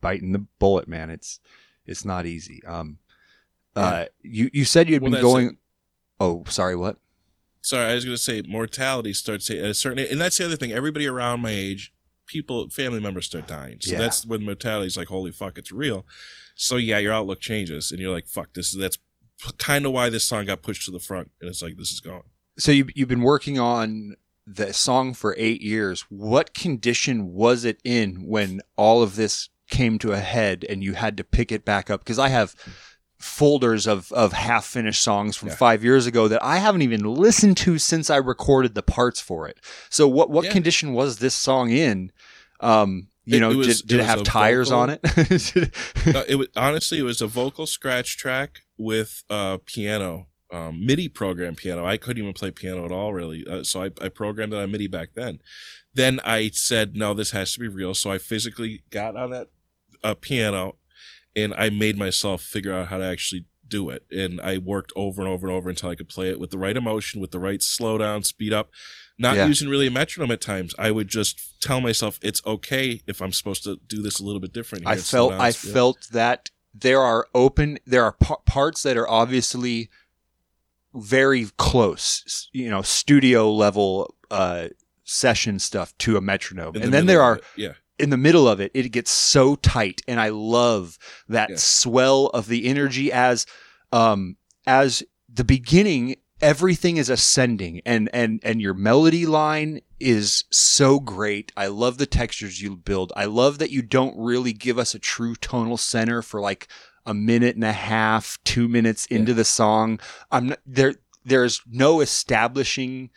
biting 0.00 0.32
the 0.32 0.44
bullet, 0.58 0.88
man. 0.88 1.10
It's 1.10 1.38
it's 1.86 2.04
not 2.04 2.26
easy. 2.26 2.60
Um, 2.66 2.98
uh, 3.76 4.06
you 4.20 4.50
you 4.52 4.64
said 4.64 4.88
you 4.88 4.94
had 4.94 5.02
Well, 5.02 5.12
been 5.12 5.20
going. 5.22 5.46
it. 5.50 5.56
Oh, 6.18 6.42
sorry. 6.48 6.74
What? 6.74 6.96
Sorry, 7.60 7.84
I 7.90 7.94
was 7.94 8.04
going 8.04 8.16
to 8.16 8.22
say 8.22 8.42
mortality 8.42 9.12
starts 9.12 9.48
at 9.48 9.58
a 9.58 9.72
certain, 9.74 10.04
and 10.10 10.20
that's 10.20 10.38
the 10.38 10.44
other 10.44 10.56
thing. 10.56 10.72
Everybody 10.72 11.06
around 11.06 11.40
my 11.40 11.50
age, 11.50 11.92
people, 12.26 12.68
family 12.70 13.00
members 13.00 13.26
start 13.26 13.46
dying. 13.46 13.78
So 13.80 13.92
Yeah. 13.92 13.98
that's 13.98 14.26
when 14.26 14.44
mortality 14.44 14.88
is 14.88 14.96
like, 14.96 15.08
holy 15.08 15.30
fuck, 15.32 15.56
it's 15.56 15.70
real. 15.72 16.04
So 16.56 16.76
yeah, 16.76 16.98
your 16.98 17.12
outlook 17.12 17.40
changes, 17.40 17.90
and 17.92 18.00
you're 18.00 18.12
like, 18.12 18.26
fuck, 18.26 18.54
this 18.54 18.72
that's 18.72 18.98
kind 19.58 19.86
of 19.86 19.92
why 19.92 20.08
this 20.10 20.24
song 20.24 20.46
got 20.46 20.62
pushed 20.62 20.84
to 20.86 20.90
the 20.90 20.98
front, 20.98 21.30
and 21.40 21.48
it's 21.48 21.62
like 21.62 21.76
this 21.76 21.90
is 21.92 22.00
gone. 22.00 22.24
So 22.58 22.72
you 22.72 22.86
you've 22.94 23.08
been 23.08 23.22
working 23.22 23.58
on 23.58 24.16
the 24.46 24.72
song 24.72 25.14
for 25.14 25.34
eight 25.38 25.60
years. 25.62 26.02
What 26.08 26.54
condition 26.54 27.32
was 27.32 27.64
it 27.64 27.80
in 27.84 28.26
when 28.26 28.60
all 28.76 29.02
of 29.02 29.16
this 29.16 29.48
came 29.70 29.98
to 30.00 30.12
a 30.12 30.18
head 30.20 30.64
and 30.68 30.84
you 30.84 30.92
had 30.92 31.16
to 31.16 31.24
pick 31.24 31.50
it 31.50 31.64
back 31.64 31.90
up? 31.90 32.00
Because 32.00 32.18
I 32.18 32.28
have 32.28 32.54
folders 33.18 33.86
of 33.86 34.12
of 34.12 34.32
half 34.34 34.64
finished 34.66 35.02
songs 35.02 35.36
from 35.36 35.48
Yeah. 35.48 35.54
five 35.56 35.82
years 35.82 36.06
ago 36.06 36.28
that 36.28 36.44
I 36.44 36.58
haven't 36.58 36.82
even 36.82 37.02
listened 37.02 37.56
to 37.58 37.78
since 37.78 38.10
I 38.10 38.16
recorded 38.16 38.74
the 38.74 38.82
parts 38.82 39.20
for 39.20 39.48
it. 39.48 39.58
So 39.88 40.06
what 40.06 40.30
what 40.30 40.44
Yeah. 40.44 40.52
condition 40.52 40.92
was 40.92 41.18
this 41.18 41.34
song 41.34 41.70
in? 41.70 42.12
Um, 42.60 43.08
you 43.24 43.38
It- 43.38 43.40
know, 43.40 43.50
it 43.50 43.56
was- 43.56 43.80
did, 43.80 43.88
did 43.88 44.00
it 44.00 44.02
it, 44.02 44.06
have 44.06 44.22
tires 44.24 44.68
vocal- 44.68 44.80
on 44.82 44.90
it? 44.90 45.00
It 46.28 46.36
was 46.38 46.48
honestly, 46.54 46.98
it 46.98 47.02
was 47.02 47.22
a 47.22 47.26
vocal 47.26 47.66
scratch 47.66 48.16
track 48.18 48.60
with 48.76 49.24
uh, 49.30 49.58
piano, 49.64 50.26
um, 50.54 50.84
MIDI 50.86 51.08
program 51.08 51.54
piano. 51.56 51.84
I 51.84 51.96
couldn't 51.96 52.22
even 52.22 52.32
play 52.34 52.50
piano 52.50 52.84
at 52.84 52.92
all, 52.92 53.12
really. 53.12 53.44
Uh, 53.46 53.64
so 53.64 53.82
I, 53.82 53.90
I 54.00 54.08
programmed 54.08 54.52
it 54.52 54.58
on 54.58 54.70
MIDI 54.70 54.86
back 54.86 55.10
then. 55.14 55.40
Then 55.92 56.20
I 56.24 56.50
said, 56.52 56.96
no, 56.96 57.12
this 57.14 57.32
has 57.32 57.52
to 57.54 57.60
be 57.60 57.68
real. 57.68 57.94
So 57.94 58.10
I 58.10 58.18
physically 58.18 58.82
got 58.90 59.16
on 59.16 59.30
that 59.30 59.48
uh, 60.02 60.14
piano 60.14 60.76
and 61.34 61.54
I 61.54 61.70
made 61.70 61.98
myself 61.98 62.42
figure 62.42 62.72
out 62.72 62.88
how 62.88 62.98
to 62.98 63.04
actually 63.04 63.46
do 63.66 63.90
it. 63.90 64.04
And 64.10 64.40
I 64.40 64.58
worked 64.58 64.92
over 64.94 65.22
and 65.22 65.30
over 65.30 65.46
and 65.46 65.56
over 65.56 65.68
until 65.70 65.90
I 65.90 65.94
could 65.96 66.08
play 66.08 66.28
it 66.30 66.38
with 66.38 66.50
the 66.50 66.58
right 66.58 66.76
emotion, 66.76 67.20
with 67.20 67.30
the 67.32 67.38
right 67.40 67.62
slow 67.62 67.98
down, 67.98 68.22
speed 68.22 68.52
up. 68.52 68.70
Not 69.18 69.36
Yeah. 69.36 69.46
using 69.46 69.68
really 69.68 69.86
a 69.86 69.90
metronome 69.92 70.32
at 70.32 70.40
times. 70.40 70.74
I 70.78 70.90
would 70.90 71.08
just 71.08 71.60
tell 71.60 71.80
myself 71.80 72.18
it's 72.22 72.44
okay 72.44 73.00
if 73.06 73.22
I'm 73.22 73.32
supposed 73.32 73.62
to 73.64 73.78
do 73.86 74.02
this 74.02 74.18
a 74.18 74.24
little 74.24 74.40
bit 74.40 74.52
different. 74.52 74.86
I 74.86 74.96
felt 74.96 75.30
down, 75.30 75.40
I 75.40 75.52
felt 75.52 76.08
that 76.12 76.50
there 76.74 77.00
are 77.00 77.28
open 77.34 77.78
there 77.86 78.02
are 78.02 78.12
pa- 78.12 78.42
parts 78.44 78.82
that 78.82 78.96
are 78.96 79.08
obviously 79.08 79.88
very 80.94 81.46
close, 81.58 82.48
you 82.52 82.70
know, 82.70 82.82
studio 82.82 83.50
level 83.52 84.14
uh 84.30 84.68
session 85.04 85.58
stuff 85.58 85.96
to 85.98 86.16
a 86.16 86.20
metronome. 86.20 86.74
and 86.76 86.84
the 86.84 86.90
then 86.90 87.06
there 87.06 87.22
are 87.22 87.40
yeah 87.56 87.72
in 87.98 88.10
the 88.10 88.16
middle 88.16 88.48
of 88.48 88.58
it 88.60 88.70
it 88.74 88.88
gets 88.90 89.10
so 89.10 89.54
tight 89.56 90.00
and 90.08 90.18
I 90.18 90.30
love 90.30 90.98
that 91.28 91.50
Yeah. 91.50 91.56
swell 91.56 92.26
of 92.28 92.48
the 92.48 92.66
energy 92.66 93.12
as 93.12 93.46
um 93.92 94.36
as 94.66 95.02
the 95.32 95.44
beginning 95.44 96.16
everything 96.40 96.96
is 96.96 97.08
ascending 97.10 97.80
and 97.86 98.08
and 98.12 98.40
and 98.42 98.60
your 98.60 98.74
melody 98.74 99.26
line 99.26 99.80
is 100.00 100.44
so 100.50 100.98
great 100.98 101.52
i 101.56 101.66
love 101.68 101.96
the 101.98 102.06
textures 102.06 102.60
you 102.60 102.76
build 102.76 103.12
i 103.16 103.24
love 103.24 103.58
that 103.58 103.70
you 103.70 103.80
don't 103.82 104.16
really 104.18 104.52
give 104.52 104.76
us 104.78 104.94
a 104.94 104.98
true 104.98 105.34
tonal 105.36 105.76
center 105.76 106.20
for 106.22 106.40
like 106.40 106.66
a 107.06 107.14
minute 107.14 107.54
and 107.54 107.64
a 107.64 107.72
half 107.72 108.38
two 108.44 108.68
minutes 108.68 109.06
into 109.06 109.34
the 109.34 109.44
song 109.44 109.98
i'm 110.30 110.48
not 110.48 110.58
there 110.66 110.94
there's 111.24 111.62
no 111.70 112.00
establishing 112.00 113.10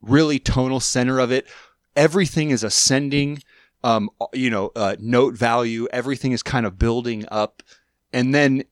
really 0.00 0.38
tonal 0.38 0.80
center 0.80 1.18
of 1.18 1.30
it. 1.32 1.46
Everything 1.96 2.50
is 2.50 2.62
ascending 2.64 3.42
um 3.84 4.10
you 4.32 4.48
know 4.50 4.70
uh, 4.76 4.96
note 5.00 5.34
value. 5.34 5.88
Everything 5.92 6.32
is 6.32 6.42
kind 6.42 6.66
of 6.66 6.78
building 6.78 7.24
up. 7.30 7.62
And 8.12 8.34
then 8.34 8.64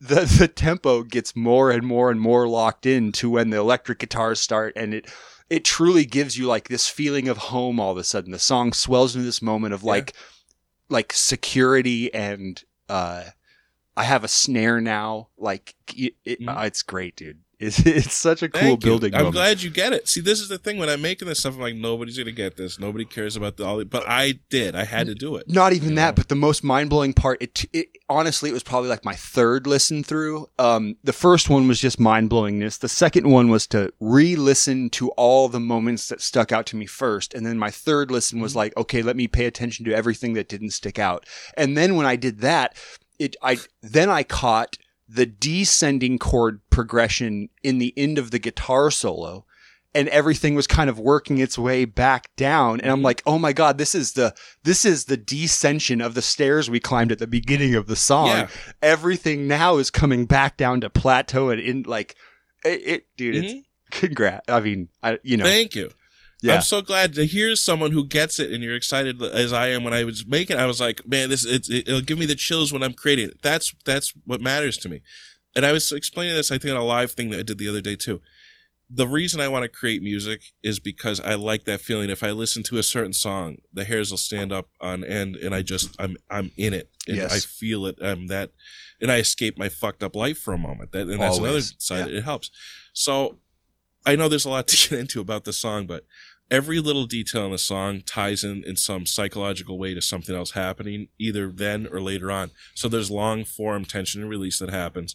the 0.00 0.24
the 0.38 0.48
tempo 0.48 1.02
gets 1.04 1.36
more 1.36 1.70
and 1.70 1.86
more 1.86 2.10
and 2.10 2.20
more 2.20 2.48
locked 2.48 2.86
in 2.86 3.12
to 3.12 3.30
when 3.30 3.50
the 3.50 3.58
electric 3.58 3.98
guitars 4.00 4.40
start 4.40 4.72
and 4.76 4.92
it 4.94 5.06
it 5.48 5.64
truly 5.64 6.04
gives 6.04 6.36
you 6.36 6.46
like 6.46 6.68
this 6.68 6.88
feeling 6.88 7.28
of 7.28 7.38
home 7.38 7.78
all 7.78 7.92
of 7.92 7.98
a 7.98 8.04
sudden. 8.04 8.32
The 8.32 8.38
song 8.40 8.72
swells 8.72 9.14
into 9.14 9.26
this 9.26 9.40
moment 9.42 9.74
of 9.74 9.82
Yeah. 9.82 9.90
like 9.90 10.12
like 10.88 11.12
security 11.12 12.12
and 12.12 12.62
uh 12.88 13.24
I 13.96 14.04
have 14.04 14.24
a 14.24 14.28
snare 14.28 14.80
now 14.80 15.28
like 15.38 15.74
it, 15.96 16.14
it, 16.24 16.40
Mhm. 16.40 16.56
uh, 16.56 16.62
it's 16.62 16.82
great 16.82 17.16
dude 17.16 17.38
it's, 17.58 17.78
it's 17.86 18.12
such 18.14 18.42
a 18.42 18.50
cool 18.50 18.60
Thank 18.60 18.84
you. 18.84 18.90
building 18.90 19.14
I'm 19.14 19.20
moment. 19.20 19.34
glad 19.36 19.62
you 19.62 19.70
get 19.70 19.94
it. 19.94 20.06
See, 20.08 20.20
this 20.20 20.40
is 20.40 20.50
the 20.50 20.58
thing 20.58 20.76
when 20.76 20.90
I'm 20.90 21.00
making 21.00 21.26
this 21.26 21.38
stuff. 21.38 21.54
I'm 21.54 21.60
like, 21.62 21.74
nobody's 21.74 22.18
gonna 22.18 22.30
get 22.30 22.58
this. 22.58 22.78
Nobody 22.78 23.06
cares 23.06 23.34
about 23.34 23.56
the 23.56 23.64
all. 23.64 23.82
But 23.82 24.04
I 24.06 24.40
did. 24.50 24.76
I 24.76 24.84
had 24.84 25.06
to 25.06 25.14
do 25.14 25.36
it. 25.36 25.48
Not 25.48 25.72
even 25.72 25.94
that, 25.94 26.08
know? 26.10 26.14
but 26.16 26.28
the 26.28 26.34
most 26.34 26.62
mind 26.62 26.90
blowing 26.90 27.14
part. 27.14 27.40
It, 27.40 27.64
it 27.72 27.88
honestly, 28.10 28.50
it 28.50 28.52
was 28.52 28.62
probably 28.62 28.90
like 28.90 29.06
my 29.06 29.14
third 29.14 29.66
listen 29.66 30.04
through. 30.04 30.48
Um, 30.58 30.96
the 31.02 31.14
first 31.14 31.48
one 31.48 31.66
was 31.66 31.80
just 31.80 31.98
mind 31.98 32.28
blowingness. 32.28 32.78
The 32.78 32.90
second 32.90 33.26
one 33.30 33.48
was 33.48 33.66
to 33.68 33.90
re 34.00 34.36
listen 34.36 34.90
to 34.90 35.08
all 35.12 35.48
the 35.48 35.58
moments 35.58 36.08
that 36.10 36.20
stuck 36.20 36.52
out 36.52 36.66
to 36.66 36.76
me 36.76 36.84
first, 36.84 37.32
and 37.32 37.46
then 37.46 37.56
my 37.56 37.70
third 37.70 38.10
listen 38.10 38.38
was 38.38 38.54
like, 38.54 38.76
okay, 38.76 39.00
let 39.00 39.16
me 39.16 39.28
pay 39.28 39.46
attention 39.46 39.86
to 39.86 39.94
everything 39.94 40.34
that 40.34 40.50
didn't 40.50 40.72
stick 40.72 40.98
out. 40.98 41.24
And 41.56 41.74
then 41.74 41.96
when 41.96 42.04
I 42.04 42.16
did 42.16 42.40
that, 42.40 42.76
it 43.18 43.36
I 43.42 43.58
then 43.82 44.08
I 44.10 44.22
caught 44.22 44.78
the 45.08 45.26
descending 45.26 46.18
chord 46.18 46.60
progression 46.70 47.48
in 47.62 47.78
the 47.78 47.92
end 47.96 48.18
of 48.18 48.30
the 48.30 48.38
guitar 48.38 48.90
solo 48.90 49.44
and 49.94 50.08
everything 50.08 50.54
was 50.54 50.66
kind 50.66 50.90
of 50.90 50.98
working 50.98 51.38
its 51.38 51.56
way 51.56 51.84
back 51.84 52.34
down 52.34 52.80
and 52.80 52.90
i'm 52.90 53.02
like 53.02 53.22
oh 53.24 53.38
my 53.38 53.52
god 53.52 53.78
this 53.78 53.94
is 53.94 54.14
the 54.14 54.34
this 54.64 54.84
is 54.84 55.04
the 55.04 55.16
descension 55.16 56.04
of 56.04 56.14
the 56.14 56.20
stairs 56.22 56.68
we 56.68 56.80
climbed 56.80 57.12
at 57.12 57.20
the 57.20 57.26
beginning 57.28 57.74
of 57.76 57.86
the 57.86 57.94
song 57.96 58.26
Yeah. 58.28 58.48
everything 58.82 59.46
now 59.46 59.76
is 59.78 59.90
coming 59.92 60.26
back 60.26 60.56
down 60.56 60.80
to 60.80 60.90
plateau 60.90 61.50
and 61.50 61.60
in 61.60 61.82
like 61.84 62.16
it, 62.64 62.82
it 62.84 63.06
dude 63.16 63.36
Mhm. 63.36 63.44
it's 63.44 63.66
congrats 64.00 64.44
i 64.48 64.58
mean 64.60 64.88
i 65.04 65.18
you 65.22 65.36
know 65.36 65.44
Thank 65.44 65.76
you. 65.76 65.90
Yeah 66.42 66.56
I'm 66.56 66.62
so 66.62 66.82
glad 66.82 67.14
to 67.14 67.24
hear 67.26 67.56
someone 67.56 67.92
who 67.92 68.04
gets 68.06 68.38
it 68.38 68.52
and 68.52 68.62
you're 68.62 68.74
excited 68.76 69.22
as 69.22 69.52
I 69.52 69.68
am 69.68 69.84
when 69.84 69.94
I 69.94 70.04
was 70.04 70.26
making. 70.26 70.56
it, 70.56 70.60
I 70.60 70.66
was 70.66 70.80
like, 70.80 71.06
man, 71.06 71.30
this 71.30 71.44
it, 71.44 71.68
it'll 71.70 72.00
give 72.00 72.18
me 72.18 72.26
the 72.26 72.34
chills 72.34 72.72
when 72.72 72.82
I'm 72.82 72.92
creating 72.94 73.28
it. 73.30 73.42
That's 73.42 73.74
that's 73.84 74.12
what 74.24 74.40
matters 74.40 74.76
to 74.78 74.88
me. 74.88 75.02
And 75.54 75.64
I 75.64 75.72
was 75.72 75.90
explaining 75.92 76.34
this, 76.34 76.50
I 76.52 76.58
think, 76.58 76.74
on 76.74 76.80
a 76.80 76.84
live 76.84 77.12
thing 77.12 77.30
that 77.30 77.40
I 77.40 77.42
did 77.42 77.56
the 77.58 77.68
other 77.68 77.80
day 77.80 77.96
too. 77.96 78.20
The 78.88 79.08
reason 79.08 79.40
I 79.40 79.48
want 79.48 79.64
to 79.64 79.68
create 79.68 80.00
music 80.02 80.42
is 80.62 80.78
because 80.78 81.18
I 81.18 81.34
like 81.34 81.64
that 81.64 81.80
feeling. 81.80 82.08
If 82.08 82.22
I 82.22 82.30
listen 82.30 82.62
to 82.64 82.78
a 82.78 82.84
certain 82.84 83.12
song, 83.14 83.56
the 83.72 83.82
hairs 83.84 84.10
will 84.12 84.18
stand 84.18 84.52
up 84.52 84.68
on 84.80 85.02
end, 85.02 85.34
and 85.36 85.54
I 85.54 85.62
just 85.62 85.96
I'm 85.98 86.16
I'm 86.30 86.52
in 86.56 86.72
it, 86.74 86.90
and 87.08 87.16
Yes. 87.16 87.32
I 87.32 87.38
feel 87.40 87.86
it. 87.86 87.96
I'm 88.00 88.28
that, 88.28 88.50
and 89.00 89.10
I 89.10 89.16
escape 89.16 89.58
my 89.58 89.68
fucked 89.68 90.04
up 90.04 90.14
life 90.14 90.38
for 90.38 90.52
a 90.54 90.58
moment. 90.58 90.92
That 90.92 91.08
and 91.08 91.20
that's 91.20 91.38
another 91.38 91.48
Always. 91.48 91.74
side. 91.78 92.08
It 92.08 92.22
helps. 92.22 92.50
So 92.92 93.38
I 94.06 94.16
know 94.16 94.28
there's 94.28 94.44
a 94.44 94.50
lot 94.50 94.68
to 94.68 94.88
get 94.90 94.98
into 94.98 95.20
about 95.20 95.44
the 95.44 95.52
song, 95.52 95.86
but 95.86 96.04
every 96.50 96.78
little 96.78 97.06
detail 97.06 97.44
in 97.46 97.52
the 97.52 97.58
song 97.58 98.02
ties 98.06 98.44
in 98.44 98.62
in 98.64 98.76
some 98.76 99.04
psychological 99.04 99.78
way 99.78 99.94
to 99.94 100.00
something 100.00 100.34
else 100.34 100.52
happening 100.52 101.08
either 101.18 101.50
then 101.50 101.86
or 101.90 102.00
later 102.00 102.30
on. 102.30 102.50
So 102.74 102.88
there's 102.88 103.10
long 103.10 103.44
form 103.44 103.84
tension 103.84 104.20
and 104.22 104.30
release 104.30 104.58
that 104.60 104.70
happens. 104.70 105.14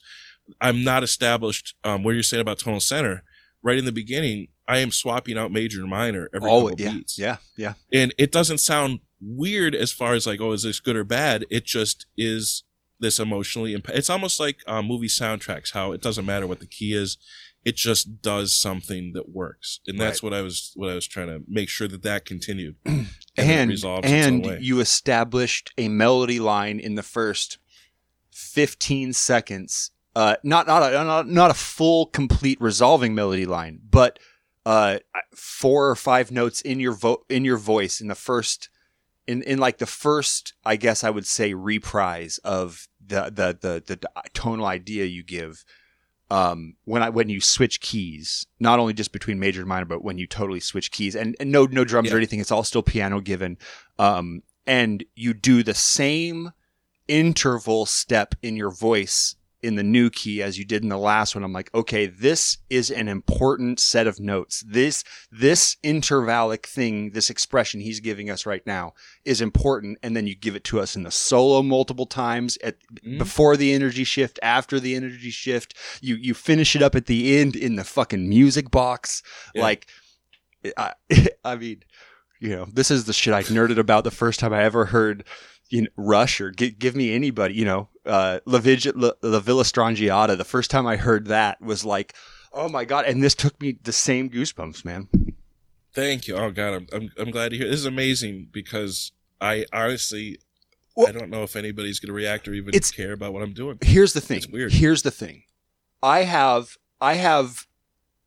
I'm 0.60 0.84
not 0.84 1.04
established 1.04 1.76
um, 1.84 2.04
what 2.04 2.12
you're 2.16 2.24
saying 2.24 2.42
about 2.42 2.60
tonal 2.60 2.80
center 2.82 3.24
right 3.64 3.78
in 3.78 3.86
the 3.86 3.92
beginning 3.92 4.48
i 4.68 4.80
am 4.80 4.90
swapping 4.90 5.38
out 5.38 5.52
major 5.52 5.82
and 5.82 5.90
minor 5.90 6.28
every 6.34 6.50
Oh, 6.50 6.68
couple 6.70 6.82
yeah, 6.84 6.92
beats. 6.94 7.18
Yeah, 7.20 7.38
yeah. 7.56 7.74
and 7.94 8.12
it 8.18 8.32
doesn't 8.32 8.58
sound 8.58 9.02
weird 9.22 9.76
as 9.76 9.92
far 9.92 10.14
as 10.14 10.26
like 10.26 10.42
oh 10.42 10.52
is 10.52 10.64
this 10.64 10.80
good 10.80 10.96
or 10.96 11.04
bad? 11.04 11.46
It 11.52 11.66
just 11.66 12.08
is 12.18 12.64
this 13.00 13.20
emotionally 13.20 13.74
imp- 13.76 13.90
it's 13.90 14.10
almost 14.10 14.40
like 14.40 14.58
uh, 14.68 14.82
movie 14.82 15.08
soundtracks 15.08 15.74
how 15.74 15.92
it 15.92 16.02
doesn't 16.02 16.26
matter 16.26 16.48
what 16.48 16.60
the 16.60 16.66
key 16.68 16.94
is 16.94 17.18
it 17.64 17.76
just 17.76 18.22
does 18.22 18.56
something 18.56 19.14
that 19.14 19.30
works. 19.30 19.80
And 19.88 20.00
that's 20.00 20.24
what 20.24 20.34
i 20.34 20.42
was 20.42 20.72
what 20.76 20.90
i 20.90 20.96
was 20.96 21.08
trying 21.08 21.28
to 21.28 21.44
make 21.48 21.70
sure 21.70 21.88
that 21.88 22.04
that 22.04 22.26
continued. 22.26 22.76
And, 23.38 23.48
and 23.50 23.72
and 24.04 24.46
you 24.62 24.82
established 24.82 25.72
a 25.78 25.88
melody 25.88 26.40
line 26.40 26.80
in 26.82 26.96
the 26.96 27.04
first 27.04 27.60
15 28.32 29.14
seconds 29.14 29.92
uh 30.18 30.36
not 30.44 30.68
not 30.68 30.84
a, 30.84 31.04
not, 31.04 31.28
not 31.28 31.50
a 31.50 31.54
full 31.54 32.08
complete 32.08 32.60
resolving 32.60 33.16
melody 33.16 33.46
line 33.46 33.80
but 33.90 34.20
uh 34.66 35.00
four 35.34 35.90
or 35.90 35.96
five 35.96 36.30
notes 36.30 36.60
in 36.60 36.82
your 36.82 36.92
vo- 36.92 37.24
in 37.30 37.46
your 37.46 37.58
voice 37.58 38.02
in 38.02 38.10
the 38.10 38.16
first 38.16 38.70
in 39.28 39.42
in 39.44 39.60
like 39.60 39.78
the 39.78 39.86
first 39.86 40.54
i 40.66 40.76
guess 40.76 41.04
i 41.04 41.10
would 41.10 41.26
say 41.26 41.54
reprise 41.54 42.38
of 42.44 42.90
the 43.04 43.24
the 43.34 43.58
the, 43.62 43.96
the 43.96 44.10
tonal 44.34 44.66
idea 44.66 45.06
you 45.06 45.24
give 45.24 45.64
um, 46.32 46.76
when 46.86 47.04
I 47.04 47.10
when 47.10 47.28
you 47.28 47.42
switch 47.42 47.82
keys, 47.82 48.46
not 48.58 48.80
only 48.80 48.94
just 48.94 49.12
between 49.12 49.38
major 49.38 49.60
and 49.60 49.68
minor, 49.68 49.86
but 49.86 50.02
when 50.02 50.18
you 50.18 50.26
totally 50.26 50.62
switch 50.62 50.90
keys, 50.90 51.14
and, 51.14 51.36
and 51.42 51.52
no 51.52 51.66
no 51.66 51.84
drums 51.84 52.12
or 52.14 52.16
anything, 52.16 52.40
it's 52.40 52.52
all 52.52 52.64
still 52.64 52.82
piano 52.82 53.20
given, 53.20 53.58
um, 54.00 54.42
and 54.66 55.04
you 55.14 55.34
do 55.34 55.62
the 55.62 55.74
same 55.74 56.52
interval 57.10 57.86
step 57.86 58.34
in 58.42 58.56
your 58.56 58.72
voice 58.72 59.36
in 59.64 59.76
the 59.76 59.84
new 59.84 60.10
key 60.10 60.42
as 60.42 60.58
you 60.58 60.66
did 60.66 60.82
in 60.84 60.90
the 60.90 60.98
last 60.98 61.36
one. 61.36 61.44
I'm 61.44 61.54
like, 61.54 61.70
okay, 61.74 62.08
this 62.08 62.58
is 62.70 62.90
an 62.90 63.08
important 63.08 63.80
set 63.80 64.08
of 64.08 64.20
notes. 64.20 64.64
This 64.68 65.04
this 65.32 65.78
intervallic 65.84 66.66
thing, 66.66 67.12
this 67.12 67.30
expression 67.30 67.80
he's 67.80 68.00
giving 68.00 68.30
us 68.30 68.46
right 68.46 68.66
now 68.66 68.94
is 69.24 69.40
important, 69.42 69.98
and 70.02 70.16
then 70.18 70.26
you 70.28 70.36
give 70.36 70.56
it 70.56 70.64
to 70.66 70.80
us 70.80 70.96
in 70.96 71.04
the 71.04 71.12
solo 71.12 71.62
multiple 71.62 72.06
times 72.08 72.58
at 72.64 72.78
Mhm. 73.06 73.18
before 73.20 73.56
the 73.56 73.72
energy 73.74 74.04
shift, 74.04 74.40
after 74.42 74.80
the 74.80 74.96
energy 74.96 75.30
shift. 75.30 75.76
You 76.02 76.16
you 76.16 76.34
finish 76.34 76.76
it 76.76 76.82
up 76.82 76.96
at 76.96 77.06
the 77.06 77.38
end 77.38 77.56
in 77.56 77.76
the 77.76 77.84
fucking 77.84 78.28
music 78.28 78.72
box. 78.72 79.22
Yeah. 79.54 79.62
Like, 79.62 79.88
I, 80.78 80.94
I 81.46 81.56
mean, 81.56 81.84
you 82.40 82.50
know, 82.50 82.66
this 82.74 82.90
is 82.90 83.06
the 83.06 83.14
shit 83.14 83.34
I 83.34 83.44
nerded 83.44 83.78
about 83.78 84.04
the 84.04 84.12
first 84.12 84.40
time 84.40 84.54
I 84.54 84.64
ever 84.64 84.86
heard. 84.86 85.24
You 85.72 85.82
know, 85.84 85.88
Rush 85.96 86.40
or 86.40 86.52
gi- 86.52 86.72
give 86.72 86.96
me 86.96 87.14
anybody, 87.14 87.56
you 87.56 87.66
know, 87.66 87.90
uh, 88.06 88.40
La, 88.46 88.60
Vig- 88.60 88.96
La, 88.96 89.12
La 89.24 89.40
Villa 89.40 89.64
Strangiato. 89.64 90.38
The 90.38 90.44
first 90.44 90.70
time 90.70 90.86
I 90.86 90.98
heard 90.98 91.28
that 91.28 91.60
was 91.62 91.84
like, 91.84 92.14
oh 92.54 92.70
my 92.70 92.86
god! 92.86 93.06
And 93.06 93.24
this 93.24 93.34
took 93.34 93.60
me 93.62 93.78
the 93.82 93.92
same 93.94 94.30
goosebumps, 94.30 94.86
man. 94.86 95.08
thank 95.94 96.28
you 96.28 96.36
oh 96.36 96.52
god 96.52 96.74
I'm, 96.74 96.88
I'm 96.94 97.12
i'm 97.18 97.32
glad 97.32 97.52
to 97.52 97.58
hear 97.58 97.68
this 97.68 97.80
is 97.82 97.86
amazing 97.86 98.48
because 98.54 99.12
i 99.42 99.66
honestly 99.74 100.40
Well- 100.96 101.08
i 101.10 101.12
don't 101.12 101.30
know 101.30 101.44
if 101.44 101.56
anybody's 101.58 102.00
gonna 102.00 102.14
react 102.14 102.48
or 102.48 102.54
even 102.54 102.72
care 102.96 103.12
about 103.14 103.34
what 103.34 103.44
i'm 103.44 103.54
doing 103.54 103.78
Here's 103.82 104.14
the 104.14 104.22
thing. 104.22 104.38
It's 104.38 104.48
weird. 104.48 104.72
Here's 104.74 105.02
the 105.02 105.12
thing. 105.12 105.44
I 106.04 106.24
have 106.24 106.78
I 107.02 107.16
have 107.16 107.68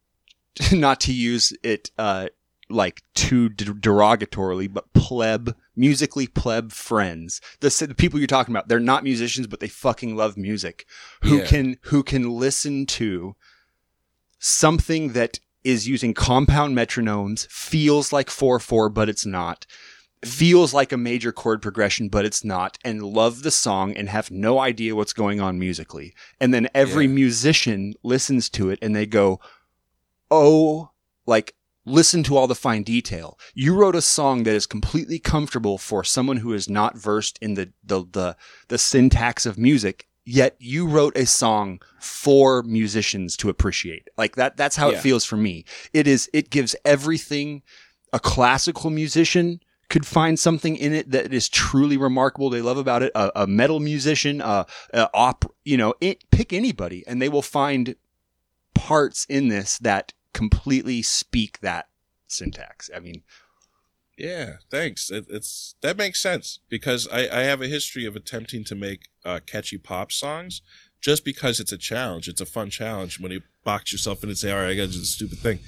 not 0.73 1.01
to 1.01 1.13
use 1.13 1.53
it 1.63 1.91
uh 1.99 2.29
like 2.71 3.03
too 3.15 3.49
de- 3.51 3.65
derogatorily, 3.67 4.73
but 4.73 4.93
pleb, 4.95 5.55
musically 5.77 6.27
pleb 6.27 6.73
friends. 6.73 7.41
The, 7.61 7.87
the 7.89 7.95
people 7.95 8.19
you're 8.19 8.27
talking 8.27 8.53
about, 8.55 8.69
they're 8.69 8.81
not 8.81 9.05
musicians, 9.05 9.47
but 9.47 9.61
they 9.61 9.69
fucking 9.69 10.15
love 10.17 10.37
music. 10.37 10.87
Who 11.23 11.39
Yeah. 11.39 11.47
can 11.47 11.77
who 11.83 12.03
can 12.03 12.31
listen 12.31 12.87
to 12.87 13.35
something 14.39 15.13
that 15.13 15.41
is 15.63 15.89
using 15.89 16.13
compound 16.15 16.77
metronomes, 16.77 17.47
feels 17.51 18.13
like 18.13 18.31
four 18.31 18.59
four, 18.61 18.89
but 18.89 19.09
it's 19.09 19.25
not. 19.27 19.67
Feels 20.25 20.73
like 20.73 20.91
a 20.93 20.97
major 20.97 21.33
chord 21.33 21.61
progression, 21.61 22.09
but 22.09 22.25
it's 22.25 22.45
not, 22.45 22.79
and 22.85 23.03
love 23.03 23.43
the 23.43 23.51
song 23.51 23.95
and 23.95 24.09
have 24.09 24.31
no 24.31 24.59
idea 24.59 24.95
what's 24.97 25.13
going 25.13 25.41
on 25.41 25.59
musically. 25.59 26.15
And 26.41 26.53
then 26.53 26.69
every 26.75 27.05
Yeah. 27.07 27.13
musician 27.13 27.95
listens 28.03 28.49
to 28.51 28.71
it 28.71 28.79
and 28.81 28.95
they 28.97 29.07
go, 29.07 29.41
Oh, 30.31 30.91
like, 31.27 31.55
listen 31.85 32.23
to 32.25 32.37
all 32.37 32.47
the 32.47 32.55
fine 32.55 32.83
detail. 32.83 33.39
You 33.55 33.75
wrote 33.75 33.97
a 33.97 34.03
song 34.03 34.45
that 34.45 34.55
is 34.55 34.67
completely 34.67 35.19
comfortable 35.19 35.79
for 35.79 36.05
someone 36.05 36.39
who 36.39 36.53
is 36.53 36.69
not 36.69 36.97
versed 36.97 37.39
in 37.41 37.55
the, 37.55 37.73
the, 37.83 38.05
the, 38.11 38.37
the 38.69 38.79
syntax 38.79 39.47
of 39.47 39.59
music. 39.59 40.09
Yet 40.27 40.57
you 40.59 40.87
wrote 40.87 41.17
a 41.19 41.27
song 41.27 41.83
for 42.01 42.63
musicians 42.63 43.37
to 43.39 43.51
appreciate. 43.51 44.09
Like 44.17 44.37
that, 44.37 44.57
that's 44.57 44.77
how 44.77 44.89
it 44.89 45.01
feels 45.01 45.27
for 45.27 45.37
me. 45.37 45.67
It 45.93 46.07
is, 46.07 46.31
it 46.33 46.49
gives 46.49 46.75
everything 46.85 47.63
a 48.13 48.19
classical 48.19 48.89
musician 48.89 49.61
could 49.91 50.07
find 50.07 50.39
something 50.39 50.77
in 50.77 50.95
it 50.95 51.11
that 51.11 51.35
is 51.35 51.51
truly 51.51 51.99
remarkable. 51.99 52.49
They 52.49 52.63
love 52.63 52.79
about 52.79 53.03
it. 53.03 53.13
A, 53.15 53.43
a 53.43 53.47
metal 53.47 53.81
musician, 53.81 54.41
a, 54.41 54.65
a 54.95 55.11
op, 55.13 55.45
you 55.63 55.77
know, 55.77 55.93
it, 56.01 56.25
pick 56.31 56.55
anybody 56.55 57.05
and 57.07 57.21
they 57.21 57.29
will 57.29 57.43
find 57.43 57.95
parts 58.75 59.27
in 59.29 59.49
this 59.49 59.79
that 59.79 60.15
completely 60.35 61.01
speak 61.01 61.61
that 61.61 61.87
syntax. 62.29 62.91
I 62.95 63.01
mean, 63.01 63.23
Yeah, 64.19 64.57
thanks. 64.71 65.11
It, 65.11 65.27
it's 65.31 65.75
that 65.81 65.97
makes 65.97 66.21
sense 66.21 66.61
because 66.69 67.09
I, 67.11 67.29
I 67.29 67.43
have 67.45 67.63
a 67.63 67.69
history 67.69 68.05
of 68.05 68.15
attempting 68.15 68.65
to 68.65 68.75
make 68.75 69.09
uh, 69.25 69.41
catchy 69.47 69.79
pop 69.79 70.13
songs 70.13 70.61
just 71.01 71.25
because 71.25 71.61
it's 71.61 71.73
a 71.73 71.79
challenge. 71.79 72.29
It's 72.29 72.41
a 72.41 72.47
fun 72.47 72.71
challenge 72.71 73.19
when 73.19 73.33
you 73.33 73.43
box 73.65 73.93
yourself 73.93 74.23
in 74.23 74.29
and 74.29 74.39
say, 74.39 74.51
"All 74.51 74.59
right, 74.59 74.71
I 74.71 74.75
got 74.75 74.87
to 74.87 74.93
do 74.93 74.99
this 74.99 75.15
stupid 75.15 75.39
thing." 75.39 75.61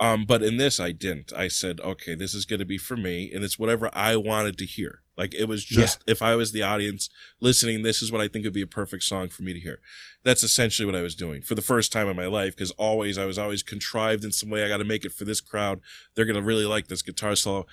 Um, 0.00 0.24
but 0.26 0.42
in 0.42 0.58
this, 0.58 0.78
I 0.78 0.92
didn't. 0.92 1.32
I 1.32 1.48
said, 1.48 1.80
"Okay, 1.80 2.14
this 2.14 2.34
is 2.34 2.44
going 2.44 2.60
to 2.60 2.66
be 2.66 2.78
for 2.78 2.96
me, 2.96 3.32
and 3.32 3.42
it's 3.42 3.58
whatever 3.58 3.90
I 3.92 4.16
wanted 4.16 4.56
to 4.58 4.66
hear." 4.66 5.02
Like 5.16 5.34
it 5.34 5.46
was 5.48 5.64
just 5.64 6.04
if 6.06 6.22
I 6.22 6.36
was 6.36 6.52
the 6.52 6.62
audience 6.62 7.10
listening, 7.40 7.82
this 7.82 8.00
is 8.00 8.12
what 8.12 8.20
I 8.20 8.28
think 8.28 8.44
would 8.44 8.54
be 8.54 8.62
a 8.62 8.68
perfect 8.68 9.02
song 9.02 9.28
for 9.28 9.42
me 9.42 9.52
to 9.52 9.58
hear. 9.58 9.80
That's 10.22 10.44
essentially 10.44 10.86
what 10.86 10.94
I 10.94 11.02
was 11.02 11.16
doing 11.16 11.42
for 11.42 11.56
the 11.56 11.62
first 11.62 11.90
time 11.90 12.06
in 12.08 12.14
my 12.16 12.26
life 12.26 12.54
because 12.54 12.70
always 12.72 13.18
I 13.18 13.24
was 13.24 13.36
always 13.36 13.64
contrived 13.64 14.24
in 14.24 14.30
some 14.30 14.48
way. 14.48 14.64
I 14.64 14.68
got 14.68 14.76
to 14.76 14.84
make 14.84 15.04
it 15.04 15.12
for 15.12 15.24
this 15.24 15.40
crowd. 15.40 15.80
They're 16.14 16.24
going 16.24 16.36
to 16.36 16.42
really 16.42 16.64
like 16.64 16.86
this 16.86 17.02
guitar 17.02 17.34
solo. 17.34 17.66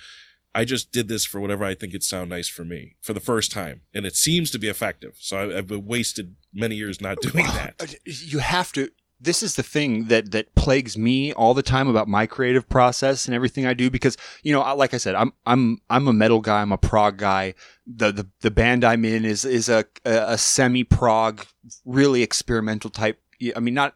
I 0.55 0.65
just 0.65 0.91
did 0.91 1.07
this 1.07 1.25
for 1.25 1.39
whatever 1.39 1.65
I 1.65 1.75
think 1.75 1.93
it 1.93 2.01
sound 2.01 2.29
nice 2.29 2.47
for 2.47 2.63
me 2.65 2.95
for 3.01 3.13
the 3.13 3.19
first 3.19 3.51
time, 3.51 3.81
and 3.93 4.05
it 4.05 4.15
seems 4.15 4.49
to 4.51 4.57
be 4.57 4.69
effective. 4.69 5.17
So 5.19 5.37
I, 5.37 5.57
I've 5.59 5.69
wasted 5.69 6.35
many 6.51 6.75
years 6.75 6.99
not 6.99 7.21
doing 7.21 7.45
that. 7.45 7.95
you 8.05 8.39
have 8.39 8.71
to. 8.73 8.89
This 9.19 9.41
is 9.41 9.55
the 9.55 9.63
thing 9.63 10.05
that 10.05 10.31
that 10.31 10.53
plagues 10.55 10.97
me 10.97 11.31
all 11.33 11.53
the 11.53 11.63
time 11.63 11.87
about 11.87 12.07
my 12.07 12.25
creative 12.27 12.67
process 12.67 13.25
and 13.25 13.33
everything 13.33 13.65
I 13.65 13.73
do 13.73 13.89
because 13.89 14.17
you 14.43 14.51
know, 14.51 14.61
I- 14.61 14.73
like 14.73 14.93
I 14.93 14.97
said, 14.97 15.15
I'm 15.15 15.31
I'm 15.45 15.77
I'm 15.89 16.07
a 16.07 16.13
metal 16.13 16.41
guy. 16.41 16.61
I'm 16.61 16.71
a 16.73 16.77
prog 16.77 17.17
guy. 17.17 17.53
The 17.87 18.11
the, 18.11 18.27
the 18.41 18.51
band 18.51 18.83
I'm 18.83 19.05
in 19.05 19.23
is 19.25 19.45
is 19.45 19.69
a 19.69 19.85
a, 20.03 20.33
a 20.33 20.37
semi 20.37 20.83
prog, 20.83 21.45
really 21.85 22.23
experimental 22.23 22.89
type. 22.89 23.19
I 23.55 23.59
mean, 23.59 23.73
not 23.73 23.95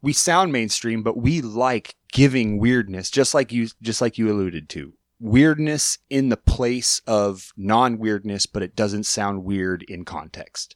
we 0.00 0.12
sound 0.12 0.52
mainstream, 0.52 1.02
but 1.02 1.16
we 1.16 1.40
like 1.42 1.96
giving 2.12 2.58
weirdness, 2.58 3.10
just 3.10 3.34
like 3.34 3.52
you 3.52 3.68
just 3.82 4.00
like 4.00 4.16
you 4.18 4.30
alluded 4.30 4.68
to. 4.70 4.94
Weirdness 5.20 5.98
in 6.08 6.28
the 6.30 6.36
place 6.36 7.02
of 7.06 7.52
non 7.56 7.98
weirdness, 7.98 8.46
but 8.46 8.62
it 8.62 8.74
doesn't 8.74 9.04
sound 9.04 9.44
weird 9.44 9.82
in 9.82 10.04
context. 10.04 10.74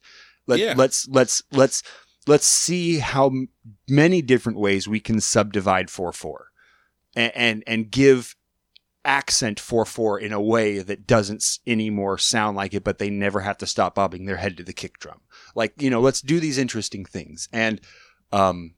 Let, 0.48 0.58
Yeah. 0.58 0.74
Let's 0.76 1.06
let's 1.08 1.42
let's 1.52 1.82
let's 2.26 2.46
see 2.46 2.98
how 2.98 3.30
many 3.88 4.22
different 4.22 4.58
ways 4.58 4.86
we 4.88 5.00
can 5.00 5.20
subdivide 5.20 5.90
four 5.90 6.12
four, 6.12 6.48
and 7.16 7.32
and, 7.34 7.64
and 7.66 7.90
give 7.90 8.36
accent 9.04 9.58
four 9.58 9.84
four 9.84 10.18
in 10.18 10.32
a 10.32 10.40
way 10.40 10.78
that 10.78 11.06
doesn't 11.06 11.58
anymore 11.66 12.18
sound 12.18 12.56
like 12.56 12.72
it, 12.74 12.84
but 12.84 12.98
they 12.98 13.10
never 13.10 13.40
have 13.40 13.58
to 13.58 13.66
stop 13.66 13.94
bobbing 13.96 14.26
their 14.26 14.36
head 14.36 14.56
to 14.56 14.62
the 14.62 14.72
kick 14.72 14.98
drum. 14.98 15.20
Like 15.54 15.80
you 15.80 15.90
know, 15.90 16.00
let's 16.00 16.20
do 16.20 16.40
these 16.40 16.58
interesting 16.58 17.04
things 17.04 17.48
and 17.52 17.80
um. 18.32 18.74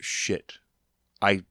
Shit, 0.00 0.54
I, 1.20 1.42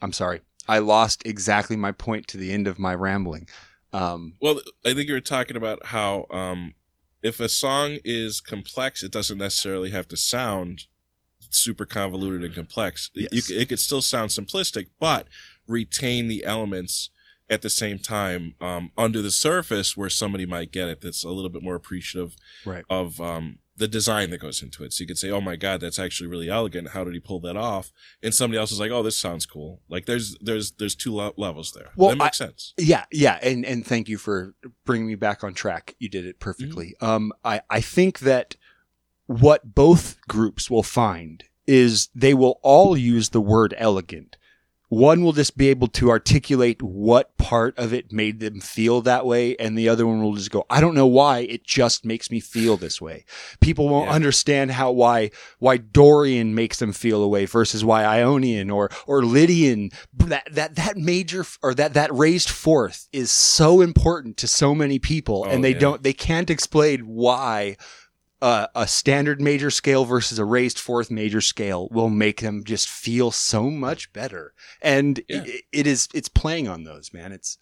I'm 0.00 0.14
sorry. 0.14 0.40
I 0.66 0.78
lost 0.78 1.22
exactly 1.26 1.76
my 1.76 1.92
point 1.92 2.26
to 2.28 2.38
the 2.38 2.52
end 2.52 2.66
of 2.66 2.78
my 2.78 2.94
rambling. 2.94 3.48
Um, 3.92 4.36
Well, 4.40 4.62
I 4.82 4.94
think 4.94 5.08
you 5.08 5.12
were 5.12 5.20
talking 5.20 5.58
about 5.58 5.84
how 5.84 6.24
um, 6.30 6.72
if 7.22 7.40
a 7.40 7.48
song 7.48 7.98
is 8.04 8.40
complex, 8.40 9.02
it 9.02 9.12
doesn't 9.12 9.38
necessarily 9.38 9.90
have 9.90 10.08
to 10.08 10.16
sound 10.16 10.84
super 11.50 11.84
convoluted 11.84 12.44
and 12.44 12.54
complex. 12.54 13.10
Yes. 13.14 13.46
c- 13.46 13.56
it 13.56 13.68
could 13.68 13.78
still 13.80 14.02
sound 14.02 14.30
simplistic, 14.30 14.86
but 14.98 15.26
retain 15.66 16.28
the 16.28 16.44
elements 16.44 17.10
at 17.48 17.62
the 17.62 17.70
same 17.70 17.98
time 17.98 18.54
um, 18.60 18.92
under 18.96 19.20
the 19.20 19.30
surface 19.30 19.96
where 19.96 20.08
somebody 20.08 20.46
might 20.46 20.70
get 20.70 20.88
it 20.88 21.00
that's 21.00 21.24
a 21.24 21.30
little 21.30 21.50
bit 21.50 21.62
more 21.62 21.74
appreciative 21.74 22.36
Right. 22.64 22.84
of 22.88 23.20
um, 23.20 23.58
the 23.80 23.88
design 23.88 24.28
that 24.30 24.40
goes 24.40 24.62
into 24.62 24.84
it. 24.84 24.92
So 24.92 25.02
you 25.02 25.08
could 25.08 25.18
say, 25.18 25.30
"Oh 25.30 25.40
my 25.40 25.56
god, 25.56 25.80
that's 25.80 25.98
actually 25.98 26.28
really 26.28 26.50
elegant. 26.50 26.90
How 26.90 27.02
did 27.02 27.14
he 27.14 27.20
pull 27.20 27.40
that 27.40 27.56
off?" 27.56 27.90
And 28.22 28.34
somebody 28.34 28.58
else 28.58 28.70
is 28.70 28.78
like, 28.78 28.90
"Oh, 28.90 29.02
this 29.02 29.18
sounds 29.18 29.46
cool." 29.46 29.80
Like 29.88 30.04
there's 30.04 30.36
there's 30.40 30.72
there's 30.72 30.94
two 30.94 31.14
le- 31.16 31.32
levels 31.36 31.72
there. 31.72 31.88
Well, 31.96 32.10
that 32.10 32.18
makes 32.18 32.38
sense. 32.38 32.74
Yeah, 32.78 33.06
yeah, 33.10 33.38
and 33.42 33.64
and 33.64 33.84
thank 33.84 34.08
you 34.08 34.18
for 34.18 34.54
bringing 34.84 35.08
me 35.08 35.14
back 35.14 35.42
on 35.42 35.54
track. 35.54 35.96
You 35.98 36.10
did 36.10 36.26
it 36.26 36.38
perfectly. 36.38 36.94
Um, 37.00 37.32
I 37.42 37.62
I 37.70 37.80
think 37.80 38.20
that 38.20 38.56
what 39.26 39.74
both 39.74 40.18
groups 40.28 40.70
will 40.70 40.82
find 40.82 41.44
is 41.66 42.08
they 42.14 42.34
will 42.34 42.60
all 42.62 42.96
use 42.96 43.30
the 43.30 43.40
word 43.40 43.74
elegant. 43.78 44.36
One 44.90 45.22
will 45.22 45.32
just 45.32 45.56
be 45.56 45.68
able 45.68 45.86
to 45.88 46.10
articulate 46.10 46.82
what 46.82 47.36
part 47.38 47.78
of 47.78 47.92
it 47.94 48.12
made 48.12 48.40
them 48.40 48.60
feel 48.60 49.00
that 49.02 49.24
way, 49.24 49.56
and 49.56 49.78
the 49.78 49.88
other 49.88 50.04
one 50.04 50.20
will 50.20 50.34
just 50.34 50.50
go, 50.50 50.66
"I 50.68 50.80
don't 50.80 50.96
know 50.96 51.06
why. 51.06 51.38
It 51.40 51.64
just 51.64 52.04
makes 52.04 52.28
me 52.30 52.40
feel 52.40 52.76
this 52.76 53.00
way." 53.00 53.24
People 53.60 53.88
won't 53.88 54.08
Yeah. 54.08 54.14
understand 54.16 54.72
how 54.72 54.90
why 54.90 55.30
why 55.60 55.76
Dorian 55.76 56.56
makes 56.56 56.80
them 56.80 56.92
feel 56.92 57.22
a 57.22 57.28
way 57.28 57.46
versus 57.46 57.84
why 57.84 58.04
Ionian 58.04 58.68
or 58.68 58.90
or 59.06 59.24
Lydian. 59.24 59.90
That 60.12 60.48
that 60.52 60.74
that 60.74 60.96
major 60.96 61.46
or 61.62 61.72
that 61.74 61.94
that 61.94 62.12
raised 62.12 62.50
fourth 62.50 63.06
is 63.12 63.30
so 63.30 63.80
important 63.80 64.36
to 64.38 64.48
so 64.48 64.74
many 64.74 64.98
people, 64.98 65.44
Oh, 65.46 65.50
and 65.50 65.62
they 65.62 65.70
yeah. 65.72 65.78
don't 65.78 66.02
they 66.02 66.12
can't 66.12 66.50
explain 66.50 67.06
why 67.06 67.76
uh, 68.42 68.66
a 68.74 68.86
standard 68.86 69.40
major 69.40 69.70
scale 69.70 70.04
versus 70.04 70.38
a 70.38 70.44
raised 70.44 70.78
fourth 70.78 71.10
major 71.10 71.40
scale 71.40 71.88
will 71.90 72.08
make 72.08 72.40
them 72.40 72.64
just 72.64 72.88
feel 72.88 73.30
so 73.30 73.70
much 73.70 74.12
better. 74.12 74.54
And 74.80 75.20
Yeah. 75.28 75.42
it, 75.44 75.62
it 75.72 75.86
is 75.86 76.08
it's 76.14 76.28
playing 76.28 76.68
on 76.68 76.84
those, 76.84 77.12
man. 77.12 77.32
It's, 77.32 77.58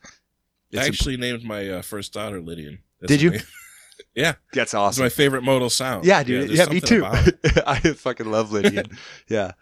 it's 0.71 0.83
I 0.83 0.87
actually 0.87 1.17
named 1.17 1.45
my 1.45 1.69
uh, 1.69 1.83
first 1.83 2.13
daughter 2.13 2.41
Lydian. 2.41 2.79
That's 3.01 3.09
Did 3.11 3.23
you? 3.23 3.41
yeah, 4.15 4.35
that's 4.53 4.75
awesome. 4.75 5.05
it's 5.05 5.13
my 5.15 5.17
favorite 5.23 5.43
modal 5.43 5.71
sound. 5.71 6.05
yeah, 6.05 6.23
dude. 6.23 6.49
there's 6.49 6.59
Yeah, 6.59 6.67
me 6.67 6.81
too. 6.81 7.05
I 7.67 7.79
fucking 7.81 8.31
love 8.31 8.53
Lydian. 8.53 8.87
yeah. 9.29 9.53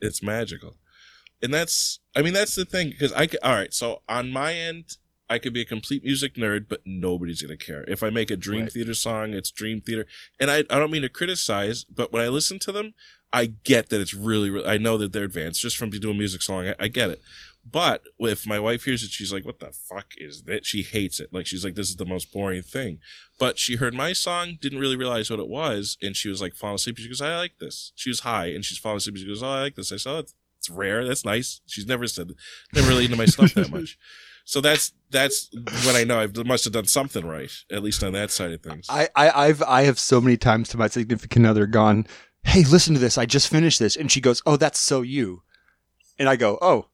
it's 0.00 0.22
magical 0.22 0.76
and 1.42 1.52
that's 1.52 2.00
i 2.16 2.22
mean 2.22 2.32
that's 2.32 2.54
the 2.54 2.64
thing 2.64 2.88
because 2.90 3.12
i 3.12 3.28
all 3.42 3.54
right 3.54 3.72
so 3.74 4.02
on 4.08 4.30
my 4.30 4.52
end 4.54 4.96
i 5.28 5.38
could 5.38 5.52
be 5.52 5.60
a 5.62 5.64
complete 5.64 6.04
music 6.04 6.34
nerd 6.34 6.66
but 6.68 6.80
nobody's 6.84 7.42
gonna 7.42 7.56
care 7.56 7.84
if 7.88 8.02
i 8.02 8.10
make 8.10 8.30
a 8.30 8.36
dream 8.36 8.62
Right. 8.62 8.72
theater 8.72 8.94
song 8.94 9.32
it's 9.32 9.50
Dream 9.50 9.80
Theater 9.80 10.06
and 10.40 10.50
I, 10.50 10.58
I 10.58 10.78
don't 10.78 10.90
mean 10.90 11.02
to 11.02 11.08
criticize 11.08 11.84
but 11.84 12.12
when 12.12 12.22
i 12.22 12.28
listen 12.28 12.58
to 12.60 12.72
them 12.72 12.94
i 13.32 13.46
get 13.46 13.88
that 13.88 14.00
it's 14.00 14.14
really, 14.14 14.50
really 14.50 14.66
i 14.68 14.76
know 14.78 14.96
that 14.98 15.12
they're 15.12 15.24
advanced 15.24 15.60
just 15.60 15.76
from 15.76 15.90
doing 15.90 16.18
music 16.18 16.42
song 16.42 16.68
I, 16.68 16.74
I 16.78 16.88
get 16.88 17.10
it 17.10 17.22
but 17.68 18.02
if 18.18 18.46
my 18.46 18.60
wife 18.60 18.84
hears 18.84 19.02
it 19.02 19.10
she's 19.10 19.32
like 19.32 19.46
what 19.46 19.58
the 19.60 19.72
fuck 19.72 20.12
is 20.18 20.42
that 20.42 20.66
she 20.66 20.82
hates 20.82 21.18
it 21.20 21.32
like 21.32 21.46
she's 21.46 21.64
like 21.64 21.74
this 21.74 21.88
is 21.88 21.96
the 21.96 22.04
most 22.04 22.32
boring 22.32 22.62
thing 22.62 22.98
but 23.36 23.58
she 23.58 23.74
heard 23.76 23.94
my 23.94 24.12
song, 24.12 24.58
didn't 24.60 24.78
really 24.78 24.94
realize 24.94 25.28
what 25.28 25.40
it 25.40 25.48
was, 25.48 25.98
and 26.00 26.14
she 26.14 26.28
was 26.28 26.40
like 26.40 26.54
falling 26.54 26.76
asleep. 26.76 26.98
She 26.98 27.08
goes, 27.08 27.20
"I 27.20 27.36
like 27.36 27.58
this." 27.58 27.90
She 27.96 28.08
was 28.08 28.20
high, 28.20 28.46
and 28.46 28.64
she's 28.64 28.78
falling 28.78 28.98
asleep. 28.98 29.16
She 29.16 29.26
goes, 29.26 29.42
"Oh, 29.42 29.48
I 29.48 29.60
like 29.62 29.74
this." 29.74 29.90
I 29.90 29.96
said, 29.96 30.12
"Oh, 30.12 30.18
it's, 30.20 30.34
it's 30.56 30.70
rare. 30.70 31.04
That's 31.04 31.24
nice." 31.24 31.60
She's 31.66 31.84
never 31.84 32.06
said, 32.06 32.30
never 32.72 32.86
really 32.90 33.06
into 33.06 33.16
my 33.16 33.24
stuff 33.24 33.52
that 33.54 33.70
much. 33.72 33.98
So 34.44 34.60
that's 34.60 34.92
that's 35.10 35.48
when 35.86 35.96
I 35.96 36.04
know 36.04 36.20
I 36.20 36.26
must 36.44 36.64
have 36.64 36.72
done 36.72 36.86
something 36.86 37.26
right, 37.26 37.50
at 37.70 37.82
least 37.82 38.02
on 38.02 38.12
that 38.12 38.30
side 38.30 38.52
of 38.52 38.62
things. 38.62 38.86
I, 38.88 39.08
I, 39.14 39.46
I've, 39.46 39.62
I 39.62 39.82
have 39.82 39.98
so 39.98 40.20
many 40.20 40.36
times 40.36 40.68
to 40.70 40.76
my 40.76 40.88
significant 40.88 41.46
other 41.46 41.66
gone, 41.66 42.06
Hey, 42.42 42.64
listen 42.64 42.94
to 42.94 43.00
this. 43.00 43.16
I 43.16 43.24
just 43.24 43.48
finished 43.48 43.78
this. 43.78 43.96
And 43.96 44.10
she 44.10 44.20
goes, 44.20 44.42
Oh, 44.44 44.56
that's 44.56 44.80
so 44.80 45.02
you. 45.02 45.42
And 46.18 46.28
I 46.28 46.36
go, 46.36 46.58
Oh, 46.60 46.86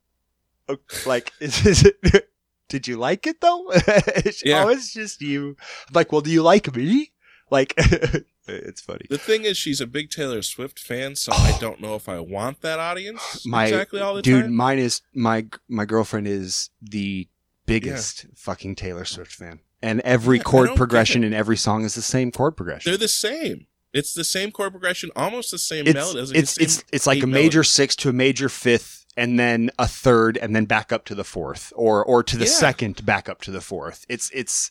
oh, 0.68 0.78
like, 1.06 1.32
is, 1.40 1.66
is 1.66 1.84
it, 1.86 2.30
did 2.68 2.86
you 2.86 2.96
like 2.96 3.26
it 3.26 3.40
though? 3.40 3.72
Yeah. 4.44 4.64
Oh, 4.64 4.68
it's 4.68 4.92
just 4.92 5.20
you. 5.20 5.56
I'm 5.88 5.94
like, 5.94 6.12
well, 6.12 6.20
do 6.20 6.30
you 6.30 6.42
like 6.42 6.74
me? 6.74 7.12
Like, 7.50 7.74
it's 8.46 8.80
funny. 8.80 9.06
the 9.10 9.18
thing 9.18 9.44
is, 9.44 9.56
she's 9.56 9.80
a 9.80 9.86
big 9.86 10.10
Taylor 10.10 10.42
Swift 10.42 10.78
fan, 10.78 11.16
so 11.16 11.32
I 11.32 11.56
don't 11.58 11.80
know 11.80 11.96
if 11.96 12.08
I 12.08 12.20
want 12.20 12.60
that 12.60 12.78
audience 12.78 13.44
My 13.46 13.66
exactly 13.66 14.00
all 14.00 14.14
the 14.14 14.22
dude, 14.22 14.42
time. 14.42 14.50
Dude, 14.50 14.52
mine 14.52 14.78
is 14.78 15.02
my 15.14 15.46
my 15.68 15.84
girlfriend 15.84 16.28
is 16.28 16.70
the 16.80 17.28
biggest 17.70 18.26
fucking 18.34 18.74
Taylor 18.74 19.04
Swift 19.04 19.32
fan, 19.32 19.60
and 19.82 20.00
every 20.00 20.36
Yeah, 20.38 20.42
chord 20.44 20.70
progression 20.76 21.24
in 21.24 21.32
every 21.32 21.56
song 21.56 21.84
is 21.84 21.94
the 21.94 22.02
same 22.02 22.30
chord 22.30 22.56
progression. 22.56 22.90
They're 22.90 22.98
the 22.98 23.08
same. 23.08 23.66
It's 23.92 24.14
the 24.14 24.24
same 24.24 24.52
chord 24.52 24.72
progression, 24.72 25.10
almost 25.16 25.50
the 25.50 25.58
same 25.58 25.86
it's 25.86 25.94
melody. 25.94 26.20
It's, 26.20 26.56
it's 26.56 26.58
it's 26.58 26.84
it's 26.92 27.06
like 27.06 27.22
a 27.22 27.26
major 27.26 27.58
melody. 27.58 27.68
sixth 27.68 27.98
to 28.00 28.10
a 28.10 28.12
major 28.12 28.48
fifth, 28.48 29.04
and 29.16 29.38
then 29.38 29.70
a 29.78 29.88
third, 29.88 30.36
and 30.36 30.54
then 30.54 30.64
back 30.64 30.92
up 30.92 31.04
to 31.06 31.14
the 31.14 31.24
fourth, 31.24 31.72
or 31.74 32.04
or 32.04 32.22
to 32.22 32.36
the 32.36 32.44
Yeah. 32.44 32.50
second, 32.50 33.04
back 33.04 33.28
up 33.28 33.40
to 33.42 33.50
the 33.50 33.60
fourth. 33.60 34.04
It's 34.08 34.30
it's 34.32 34.70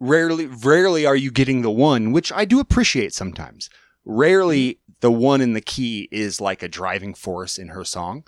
rarely 0.00 0.46
rarely 0.46 1.06
are 1.06 1.16
you 1.16 1.30
getting 1.30 1.62
the 1.62 1.70
one, 1.70 2.12
which 2.12 2.30
I 2.32 2.44
do 2.44 2.60
appreciate 2.60 3.14
sometimes. 3.14 3.70
Rarely 4.04 4.74
mm-hmm. 4.74 4.92
the 5.00 5.12
one 5.12 5.40
in 5.40 5.52
the 5.54 5.60
key 5.60 6.08
is 6.10 6.40
like 6.40 6.62
a 6.62 6.68
driving 6.68 7.14
force 7.14 7.58
in 7.58 7.68
her 7.68 7.84
song. 7.84 8.24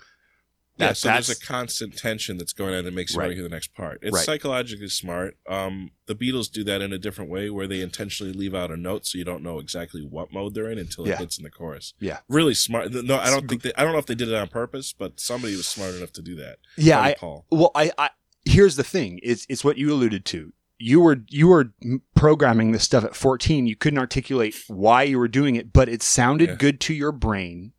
Yeah, 0.81 0.93
so 0.93 1.07
there's 1.09 1.29
a 1.29 1.39
constant 1.39 1.97
tension 1.97 2.37
that's 2.37 2.53
going 2.53 2.73
on 2.73 2.83
that 2.85 2.93
makes 2.93 3.13
you 3.13 3.17
want 3.19 3.27
Right. 3.27 3.29
to 3.29 3.35
hear 3.35 3.43
the 3.43 3.49
next 3.49 3.73
part. 3.73 3.99
It's 4.01 4.13
Right. 4.15 4.25
psychologically 4.25 4.87
smart. 4.89 5.37
Um, 5.47 5.91
the 6.07 6.15
Beatles 6.15 6.51
do 6.51 6.63
that 6.65 6.81
in 6.81 6.91
a 6.93 6.97
different 6.97 7.29
way, 7.31 7.49
where 7.49 7.67
they 7.67 7.81
intentionally 7.81 8.33
leave 8.33 8.53
out 8.55 8.71
a 8.71 8.77
note 8.77 9.05
so 9.05 9.17
you 9.17 9.23
don't 9.23 9.43
know 9.43 9.59
exactly 9.59 10.01
what 10.01 10.33
mode 10.33 10.53
they're 10.53 10.69
in 10.71 10.77
until 10.77 11.07
Yeah. 11.07 11.13
it 11.13 11.19
hits 11.19 11.37
in 11.37 11.43
the 11.43 11.49
chorus. 11.49 11.93
Yeah. 11.99 12.19
really 12.27 12.53
smart. 12.53 12.91
No, 12.91 13.17
I 13.17 13.29
don't 13.29 13.47
think 13.47 13.61
they. 13.61 13.73
I 13.77 13.83
don't 13.83 13.93
know 13.93 13.99
if 13.99 14.05
they 14.05 14.15
did 14.15 14.27
it 14.29 14.35
on 14.35 14.47
purpose, 14.47 14.93
but 14.93 15.19
somebody 15.19 15.55
was 15.55 15.67
smart 15.67 15.95
enough 15.95 16.11
to 16.13 16.21
do 16.21 16.35
that. 16.37 16.59
Yeah, 16.77 16.99
I, 16.99 17.13
Paul. 17.17 17.45
Well, 17.51 17.71
I, 17.75 17.91
I 17.97 18.09
here's 18.45 18.75
the 18.75 18.83
thing. 18.83 19.19
It's 19.23 19.45
it's 19.49 19.63
what 19.63 19.77
you 19.77 19.91
alluded 19.93 20.25
to. 20.25 20.51
You 20.79 20.99
were 20.99 21.17
you 21.29 21.47
were 21.47 21.73
programming 22.15 22.71
this 22.71 22.83
stuff 22.83 23.03
at 23.03 23.15
14. 23.15 23.67
You 23.67 23.75
couldn't 23.75 23.99
articulate 23.99 24.55
why 24.67 25.03
you 25.03 25.19
were 25.19 25.27
doing 25.27 25.55
it, 25.55 25.71
but 25.71 25.87
it 25.89 26.01
sounded 26.01 26.49
Yeah. 26.49 26.55
good 26.55 26.79
to 26.81 26.93
your 26.93 27.11
brain, 27.11 27.73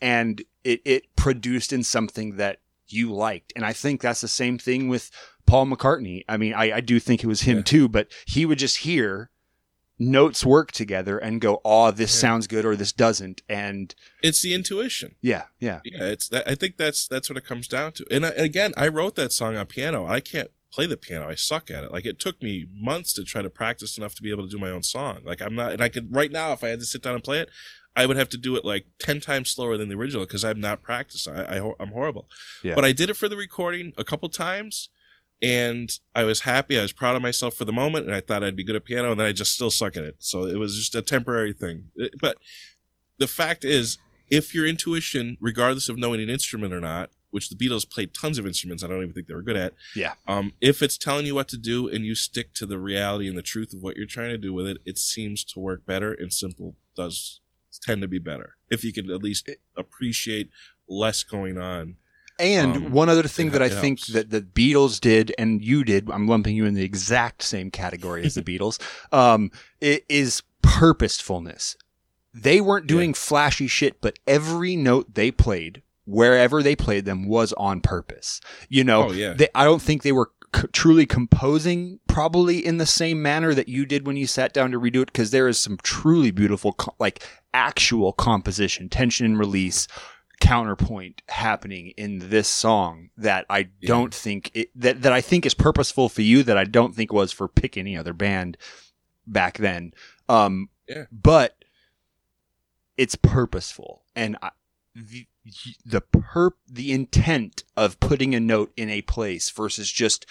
and 0.00 0.42
it 0.64 0.80
it 0.84 1.16
produced 1.16 1.72
in 1.72 1.82
something 1.82 2.36
that 2.36 2.60
you 2.88 3.12
liked. 3.12 3.52
And 3.56 3.64
I 3.64 3.72
think 3.72 4.00
that's 4.00 4.20
the 4.20 4.28
same 4.28 4.58
thing 4.58 4.88
with 4.88 5.10
Paul 5.46 5.66
McCartney. 5.66 6.24
I 6.28 6.36
mean, 6.36 6.54
I, 6.54 6.76
I 6.76 6.80
do 6.80 6.98
think 7.00 7.22
it 7.22 7.26
was 7.26 7.42
him 7.42 7.58
Yeah. 7.58 7.62
too, 7.64 7.88
but 7.88 8.08
he 8.26 8.44
would 8.46 8.58
just 8.58 8.78
hear 8.78 9.30
notes 9.98 10.44
work 10.44 10.72
together 10.72 11.18
and 11.18 11.40
go, 11.40 11.60
"Oh, 11.64 11.90
this 11.90 12.14
Yeah. 12.14 12.20
sounds 12.20 12.46
good," 12.46 12.64
or 12.64 12.74
"This 12.76 12.92
doesn't," 12.92 13.42
and 13.48 13.94
It's 14.22 14.42
the 14.42 14.52
intuition. 14.54 15.14
yeah, 15.20 15.44
yeah, 15.60 15.80
Yeah, 15.84 16.04
it's 16.08 16.28
that. 16.28 16.48
I 16.48 16.54
think 16.56 16.76
that's 16.76 17.06
that's 17.06 17.28
what 17.30 17.36
it 17.38 17.44
comes 17.44 17.68
down 17.68 17.92
to. 17.92 18.06
And, 18.10 18.26
I, 18.26 18.30
and 18.30 18.40
again, 18.44 18.74
I 18.76 18.88
wrote 18.88 19.14
that 19.16 19.32
song 19.32 19.56
on 19.56 19.66
piano. 19.66 20.06
I 20.06 20.20
can't 20.20 20.50
play 20.72 20.86
the 20.86 20.96
piano. 20.96 21.28
I 21.28 21.36
suck 21.36 21.70
at 21.70 21.84
it. 21.84 21.92
Like 21.92 22.04
it 22.04 22.18
took 22.18 22.42
me 22.42 22.66
months 22.74 23.12
to 23.12 23.22
try 23.24 23.40
to 23.42 23.50
practice 23.50 23.96
enough 23.96 24.16
to 24.16 24.22
be 24.22 24.30
able 24.32 24.44
to 24.44 24.50
do 24.50 24.58
my 24.58 24.70
own 24.70 24.82
song. 24.82 25.20
Like 25.24 25.40
I'm 25.40 25.54
not, 25.54 25.72
and 25.72 25.80
I 25.80 25.88
could 25.88 26.12
right 26.12 26.32
now 26.32 26.52
if 26.52 26.64
I 26.64 26.68
had 26.70 26.80
to 26.80 26.86
sit 26.86 27.00
down 27.02 27.14
and 27.14 27.22
play 27.22 27.38
it, 27.38 27.48
I 27.96 28.06
would 28.06 28.16
have 28.16 28.28
to 28.30 28.38
do 28.38 28.56
it 28.56 28.64
like 28.64 28.86
ten 28.98 29.20
times 29.20 29.50
slower 29.50 29.76
than 29.76 29.88
the 29.88 29.96
original 29.96 30.24
because 30.24 30.44
I'm 30.44 30.60
not 30.60 30.82
practiced. 30.82 31.28
I, 31.28 31.58
I 31.58 31.72
I'm 31.80 31.90
horrible. 31.90 32.28
Yeah. 32.62 32.74
But 32.74 32.84
I 32.84 32.92
did 32.92 33.10
it 33.10 33.16
for 33.16 33.28
the 33.28 33.36
recording 33.36 33.92
a 33.96 34.04
couple 34.04 34.28
times. 34.28 34.88
And 35.42 35.90
I 36.14 36.24
was 36.24 36.42
happy. 36.42 36.78
I 36.78 36.82
was 36.82 36.92
proud 36.92 37.16
of 37.16 37.22
myself 37.22 37.54
for 37.54 37.66
the 37.66 37.72
moment, 37.72 38.06
and 38.06 38.14
I 38.14 38.20
thought 38.20 38.42
I'd 38.42 38.56
be 38.56 38.64
good 38.64 38.76
at 38.76 38.84
piano, 38.84 39.10
and 39.10 39.20
then 39.20 39.26
I 39.26 39.32
just 39.32 39.52
still 39.52 39.70
suck 39.70 39.94
at 39.96 40.04
it. 40.04 40.16
So 40.20 40.46
it 40.46 40.58
was 40.58 40.76
just 40.76 40.94
a 40.94 41.02
temporary 41.02 41.52
thing. 41.52 41.90
But 42.18 42.38
the 43.18 43.26
fact 43.26 43.62
is, 43.62 43.98
if 44.30 44.54
your 44.54 44.64
intuition, 44.64 45.36
regardless 45.40 45.90
of 45.90 45.98
knowing 45.98 46.22
an 46.22 46.30
instrument 46.30 46.72
or 46.72 46.80
not, 46.80 47.10
which 47.30 47.50
the 47.50 47.56
Beatles 47.56 47.86
played 47.88 48.14
tons 48.14 48.38
of 48.38 48.46
instruments, 48.46 48.82
I 48.82 48.86
don't 48.86 49.02
even 49.02 49.12
think 49.12 49.26
they 49.26 49.34
were 49.34 49.42
good 49.42 49.56
at. 49.56 49.74
Yeah. 49.94 50.14
Um, 50.26 50.52
if 50.62 50.80
it's 50.82 50.96
telling 50.96 51.26
you 51.26 51.34
what 51.34 51.48
to 51.48 51.58
do 51.58 51.88
and 51.88 52.06
you 52.06 52.14
stick 52.14 52.54
to 52.54 52.64
the 52.64 52.78
reality 52.78 53.28
and 53.28 53.36
the 53.36 53.42
truth 53.42 53.74
of 53.74 53.82
what 53.82 53.96
you're 53.96 54.06
trying 54.06 54.30
to 54.30 54.38
do 54.38 54.54
with 54.54 54.66
it, 54.66 54.78
it 54.86 54.96
seems 54.96 55.44
to 55.46 55.60
work 55.60 55.84
better, 55.84 56.12
and 56.12 56.32
simple 56.32 56.76
does 56.96 57.40
tend 57.78 58.02
to 58.02 58.08
be 58.08 58.18
better. 58.18 58.56
If 58.70 58.84
you 58.84 58.92
can 58.92 59.10
at 59.10 59.22
least 59.22 59.48
appreciate 59.76 60.50
less 60.88 61.22
going 61.22 61.58
on. 61.58 61.96
And 62.38 62.76
Um, 62.76 62.90
one 62.92 63.08
other 63.08 63.22
thing 63.28 63.50
that 63.50 63.62
I 63.62 63.68
think 63.68 64.06
that 64.06 64.30
the 64.30 64.40
Beatles 64.42 65.00
did 65.00 65.32
and 65.38 65.62
you 65.62 65.84
did, 65.84 66.10
I'm 66.10 66.26
lumping 66.26 66.56
you 66.56 66.64
in 66.66 66.74
the 66.74 66.82
exact 66.82 67.42
same 67.42 67.70
category 67.70 68.24
as 68.24 68.34
the 68.34 68.42
Beatles, 68.50 68.80
um, 69.12 69.50
is 69.80 70.42
purposefulness. 70.62 71.76
They 72.32 72.60
weren't 72.60 72.86
doing 72.86 73.14
flashy 73.14 73.66
shit, 73.68 74.00
but 74.00 74.18
every 74.26 74.74
note 74.76 75.14
they 75.14 75.30
played, 75.30 75.82
wherever 76.04 76.62
they 76.62 76.74
played 76.74 77.04
them, 77.04 77.28
was 77.28 77.52
on 77.54 77.80
purpose. 77.80 78.40
You 78.68 78.82
know, 78.84 79.10
Oh, 79.10 79.12
yeah. 79.12 79.34
they, 79.34 79.48
I 79.54 79.64
don't 79.64 79.80
think 79.80 80.02
they 80.02 80.12
were 80.12 80.30
c- 80.54 80.66
truly 80.72 81.06
composing 81.06 81.98
probably 82.06 82.64
in 82.64 82.78
the 82.78 82.86
same 82.86 83.20
manner 83.22 83.54
that 83.54 83.68
you 83.68 83.84
did 83.86 84.06
when 84.06 84.16
you 84.16 84.26
sat 84.26 84.52
down 84.52 84.70
to 84.70 84.80
redo 84.80 85.02
it, 85.02 85.06
because 85.06 85.30
there 85.30 85.48
is 85.48 85.58
some 85.58 85.76
truly 85.82 86.30
beautiful, 86.30 86.72
co- 86.72 86.94
like 86.98 87.26
actual 87.52 88.12
composition, 88.12 88.88
tension 88.88 89.26
and 89.26 89.38
release, 89.38 89.86
counterpoint 90.40 91.22
happening 91.28 91.92
in 91.96 92.18
this 92.30 92.48
song 92.48 93.08
that 93.16 93.46
I 93.48 93.68
don't 93.82 94.12
think 94.12 94.50
it, 94.54 94.68
that 94.74 95.02
that 95.02 95.12
I 95.12 95.20
think 95.20 95.46
is 95.46 95.54
purposeful 95.54 96.08
for 96.08 96.22
you 96.22 96.42
that 96.42 96.58
I 96.58 96.64
don't 96.64 96.94
think 96.94 97.12
was 97.12 97.32
for 97.32 97.48
pick 97.48 97.76
any 97.76 97.96
other 97.96 98.12
band 98.12 98.56
back 99.26 99.58
then. 99.58 99.94
Um, 100.28 100.68
Yeah. 100.88 101.04
but 101.12 101.56
it's 102.96 103.14
purposeful 103.16 104.02
and 104.14 104.36
I, 104.42 104.50
the 104.94 105.26
the 105.84 106.00
per 106.00 106.50
the 106.70 106.92
intent 106.92 107.64
of 107.76 107.98
putting 108.00 108.34
a 108.34 108.40
note 108.40 108.72
in 108.76 108.88
a 108.88 109.02
place 109.02 109.50
versus 109.50 109.90
just 109.90 110.26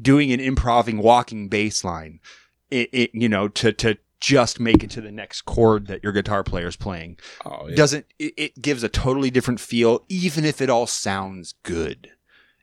doing 0.00 0.32
an 0.32 0.40
improving 0.40 0.98
walking 0.98 1.48
bass 1.48 1.84
line 1.84 2.20
it, 2.70 2.88
it 2.92 3.10
you 3.12 3.28
know 3.28 3.48
to 3.48 3.72
to 3.72 3.96
just 4.20 4.58
make 4.58 4.82
it 4.82 4.90
to 4.90 5.00
the 5.00 5.12
next 5.12 5.42
chord 5.42 5.86
that 5.86 6.02
your 6.02 6.12
guitar 6.12 6.42
player 6.42 6.66
is 6.66 6.76
playing. 6.76 7.18
Oh, 7.44 7.68
yeah. 7.68 7.76
Doesn't 7.76 8.06
it, 8.18 8.34
it 8.36 8.62
gives 8.62 8.82
a 8.82 8.88
totally 8.88 9.30
different 9.30 9.60
feel, 9.60 10.04
even 10.08 10.44
if 10.44 10.60
it 10.60 10.70
all 10.70 10.86
sounds 10.86 11.54
good. 11.62 12.10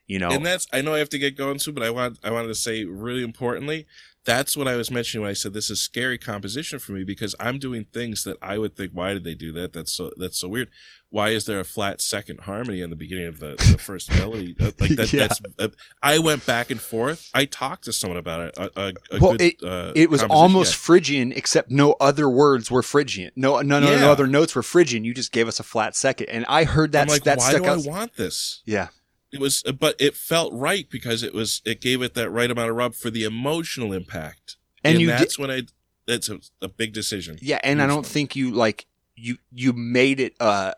You 0.05 0.19
know, 0.19 0.31
and 0.31 0.45
that's 0.45 0.67
I 0.73 0.81
know 0.81 0.93
I 0.93 0.99
have 0.99 1.09
to 1.09 1.17
get 1.17 1.37
going 1.37 1.59
soon, 1.59 1.73
but 1.73 1.83
I 1.83 1.89
want 1.89 2.19
I 2.23 2.31
wanted 2.31 2.49
to 2.49 2.55
say 2.55 2.83
really 2.83 3.23
importantly, 3.23 3.87
that's 4.25 4.57
what 4.57 4.67
I 4.67 4.75
was 4.75 4.91
mentioning 4.91 5.21
when 5.21 5.29
I 5.29 5.33
said 5.33 5.53
this 5.53 5.69
is 5.69 5.79
scary 5.79 6.17
composition 6.17 6.79
for 6.79 6.91
me 6.91 7.05
because 7.05 7.35
I'm 7.39 7.57
doing 7.57 7.85
things 7.85 8.25
that 8.25 8.37
I 8.41 8.57
would 8.57 8.75
think, 8.75 8.91
why 8.91 9.13
did 9.13 9.23
they 9.23 9.33
do 9.35 9.53
that? 9.53 9.71
That's 9.71 9.93
so 9.93 10.11
that's 10.17 10.39
so 10.39 10.49
weird. 10.49 10.69
Why 11.13 11.29
is 11.29 11.45
there 11.45 11.59
a 11.59 11.63
flat 11.63 12.01
second 12.01 12.39
harmony 12.39 12.81
in 12.81 12.89
the 12.89 12.95
beginning 12.95 13.27
of 13.27 13.39
the, 13.39 13.51
the 13.71 13.77
first 13.77 14.09
melody? 14.09 14.55
Uh, 14.59 14.71
Like 14.79 14.95
that, 14.95 15.13
Yeah. 15.13 15.27
that's. 15.27 15.39
Uh, 15.59 15.67
I 16.01 16.17
went 16.17 16.43
back 16.47 16.71
and 16.71 16.81
forth. 16.81 17.29
I 17.35 17.45
talked 17.45 17.83
to 17.83 17.93
someone 17.93 18.17
about 18.17 18.41
it. 18.47 18.57
A, 18.57 18.63
a, 18.81 18.93
a 19.11 19.19
Well, 19.19 19.31
good, 19.33 19.41
it- 19.41 19.63
uh, 19.63 19.91
it 19.95 20.09
was 20.09 20.23
almost 20.23 20.75
Phrygian, 20.75 21.31
except 21.31 21.69
no 21.69 21.91
other 21.99 22.27
words 22.27 22.71
were 22.71 22.81
Phrygian. 22.81 23.29
No, 23.35 23.61
no, 23.61 23.79
no, 23.79 23.95
no 23.99 24.11
other 24.11 24.25
notes 24.25 24.55
were 24.55 24.63
Phrygian. 24.63 25.03
You 25.03 25.13
just 25.13 25.31
gave 25.31 25.47
us 25.47 25.59
a 25.59 25.63
flat 25.63 25.95
second, 25.95 26.29
and 26.29 26.45
I 26.49 26.63
heard 26.63 26.93
that. 26.93 27.03
I'm 27.03 27.07
like, 27.09 27.25
that 27.25 27.37
why 27.37 27.53
do 27.53 27.63
I 27.63 27.77
want 27.77 28.15
this? 28.15 28.63
yeah, 28.65 28.87
It 29.31 29.39
was, 29.39 29.61
but 29.61 29.95
it 30.01 30.15
felt 30.15 30.51
right 30.51 30.89
because 30.89 31.21
it 31.21 31.35
was. 31.35 31.61
It 31.63 31.79
gave 31.79 32.01
it 32.01 32.15
that 32.15 32.31
right 32.31 32.49
amount 32.49 32.71
of 32.71 32.75
rub 32.75 32.95
for 32.95 33.11
the 33.11 33.23
emotional 33.23 33.93
impact, 33.93 34.57
and, 34.83 34.93
and, 34.93 35.01
you 35.01 35.09
did, 35.09 35.19
that's 35.19 35.37
when 35.37 35.51
I. 35.51 35.61
That's 36.07 36.27
a, 36.27 36.39
a 36.59 36.67
big 36.69 36.91
decision. 36.91 37.37
Yeah, 37.39 37.59
and 37.63 37.83
I 37.83 37.85
don't 37.87 38.05
think 38.05 38.35
you 38.35 38.49
like 38.49 38.87
you 39.15 39.37
you 39.51 39.73
made 39.73 40.19
it 40.19 40.35
uh, 40.39 40.73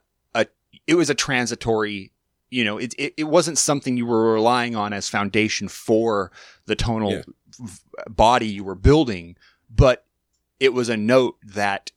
it 0.88 0.96
was 0.96 1.10
a 1.10 1.16
transitory. 1.16 2.12
You 2.52 2.64
know, 2.64 2.78
it, 2.78 2.94
it 2.98 3.14
it 3.18 3.24
wasn't 3.26 3.58
something 3.58 3.98
you 3.98 4.06
were 4.06 4.34
relying 4.34 4.76
on 4.76 4.94
as 4.94 5.10
foundation 5.10 5.68
for 5.68 6.32
the 6.68 6.76
tonal 6.76 7.12
Yeah. 7.12 7.22
v- 7.60 7.80
body 8.10 8.48
you 8.48 8.64
were 8.64 8.76
building, 8.76 9.36
but 9.70 10.06
it 10.60 10.74
was 10.74 10.88
a 10.90 10.96
note 10.98 11.38
that 11.44 11.92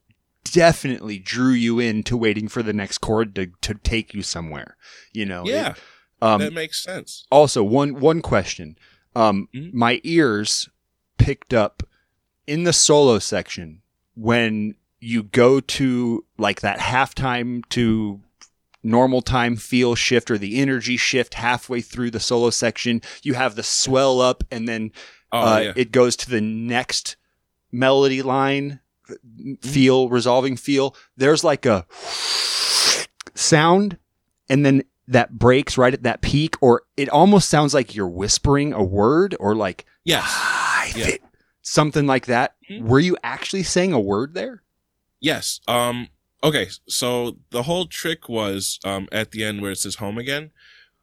definitely 0.44 1.18
drew 1.18 1.52
you 1.52 1.78
into 1.78 2.16
waiting 2.16 2.48
for 2.48 2.62
the 2.62 2.72
next 2.72 2.98
chord 2.98 3.34
to 3.34 3.48
to 3.60 3.74
take 3.74 4.14
you 4.14 4.22
somewhere. 4.22 4.76
You 5.12 5.26
know, 5.26 5.42
It- 5.44 5.50
Yeah, 5.50 5.74
um, 6.22 6.40
that 6.40 6.52
makes 6.52 6.82
sense. 6.82 7.26
also, 7.30 7.62
one 7.62 8.00
one 8.00 8.22
question. 8.22 8.78
Um, 9.14 9.48
Mhm. 9.54 9.74
My 9.74 10.00
ears 10.04 10.68
picked 11.18 11.52
up 11.52 11.82
in 12.46 12.64
the 12.64 12.72
solo 12.72 13.18
section 13.18 13.82
when 14.14 14.74
you 15.00 15.22
go 15.22 15.60
to 15.60 16.24
like 16.38 16.60
that 16.62 16.78
halftime 16.78 17.62
to 17.68 18.20
normal 18.82 19.20
time 19.22 19.56
feel 19.56 19.94
shift 19.94 20.30
or 20.30 20.38
the 20.38 20.58
energy 20.60 20.96
shift 20.96 21.34
halfway 21.34 21.80
through 21.80 22.10
the 22.10 22.20
solo 22.20 22.50
section. 22.50 23.02
You 23.22 23.34
have 23.34 23.54
the 23.56 23.62
swell 23.62 24.20
up, 24.20 24.44
and 24.50 24.68
then 24.68 24.92
Oh 25.32 25.38
uh, 25.56 25.58
yeah. 25.60 25.72
it 25.76 25.92
goes 25.92 26.16
to 26.16 26.30
the 26.30 26.40
next 26.40 27.16
melody 27.70 28.22
line 28.22 28.80
feel 29.60 30.08
resolving 30.08 30.56
feel 30.56 30.94
there's 31.16 31.42
like 31.44 31.64
a 31.66 31.86
sound 33.34 33.98
and 34.48 34.64
then 34.64 34.82
that 35.06 35.38
breaks 35.38 35.78
right 35.78 35.94
at 35.94 36.02
that 36.02 36.20
peak 36.20 36.56
or 36.60 36.82
it 36.96 37.08
almost 37.08 37.48
sounds 37.48 37.72
like 37.72 37.94
you're 37.94 38.08
whispering 38.08 38.72
a 38.72 38.82
word 38.82 39.34
or 39.40 39.54
like 39.54 39.86
yes. 40.04 40.24
"I 40.26 40.92
Yeah. 40.96 41.06
thi-" 41.06 41.18
something 41.62 42.06
like 42.06 42.26
that 42.26 42.54
Mhm. 42.70 42.82
were 42.82 43.00
you 43.00 43.16
actually 43.22 43.62
saying 43.62 43.92
a 43.92 44.00
word 44.00 44.34
there 44.34 44.62
Yes. 45.20 45.60
Um. 45.66 46.08
Okay. 46.42 46.68
So 46.88 47.38
the 47.50 47.64
whole 47.64 47.86
trick 47.86 48.28
was 48.28 48.78
um 48.84 49.08
at 49.12 49.30
the 49.32 49.42
end 49.44 49.60
where 49.62 49.72
it 49.72 49.78
says 49.78 49.96
home 49.96 50.18
again. 50.18 50.50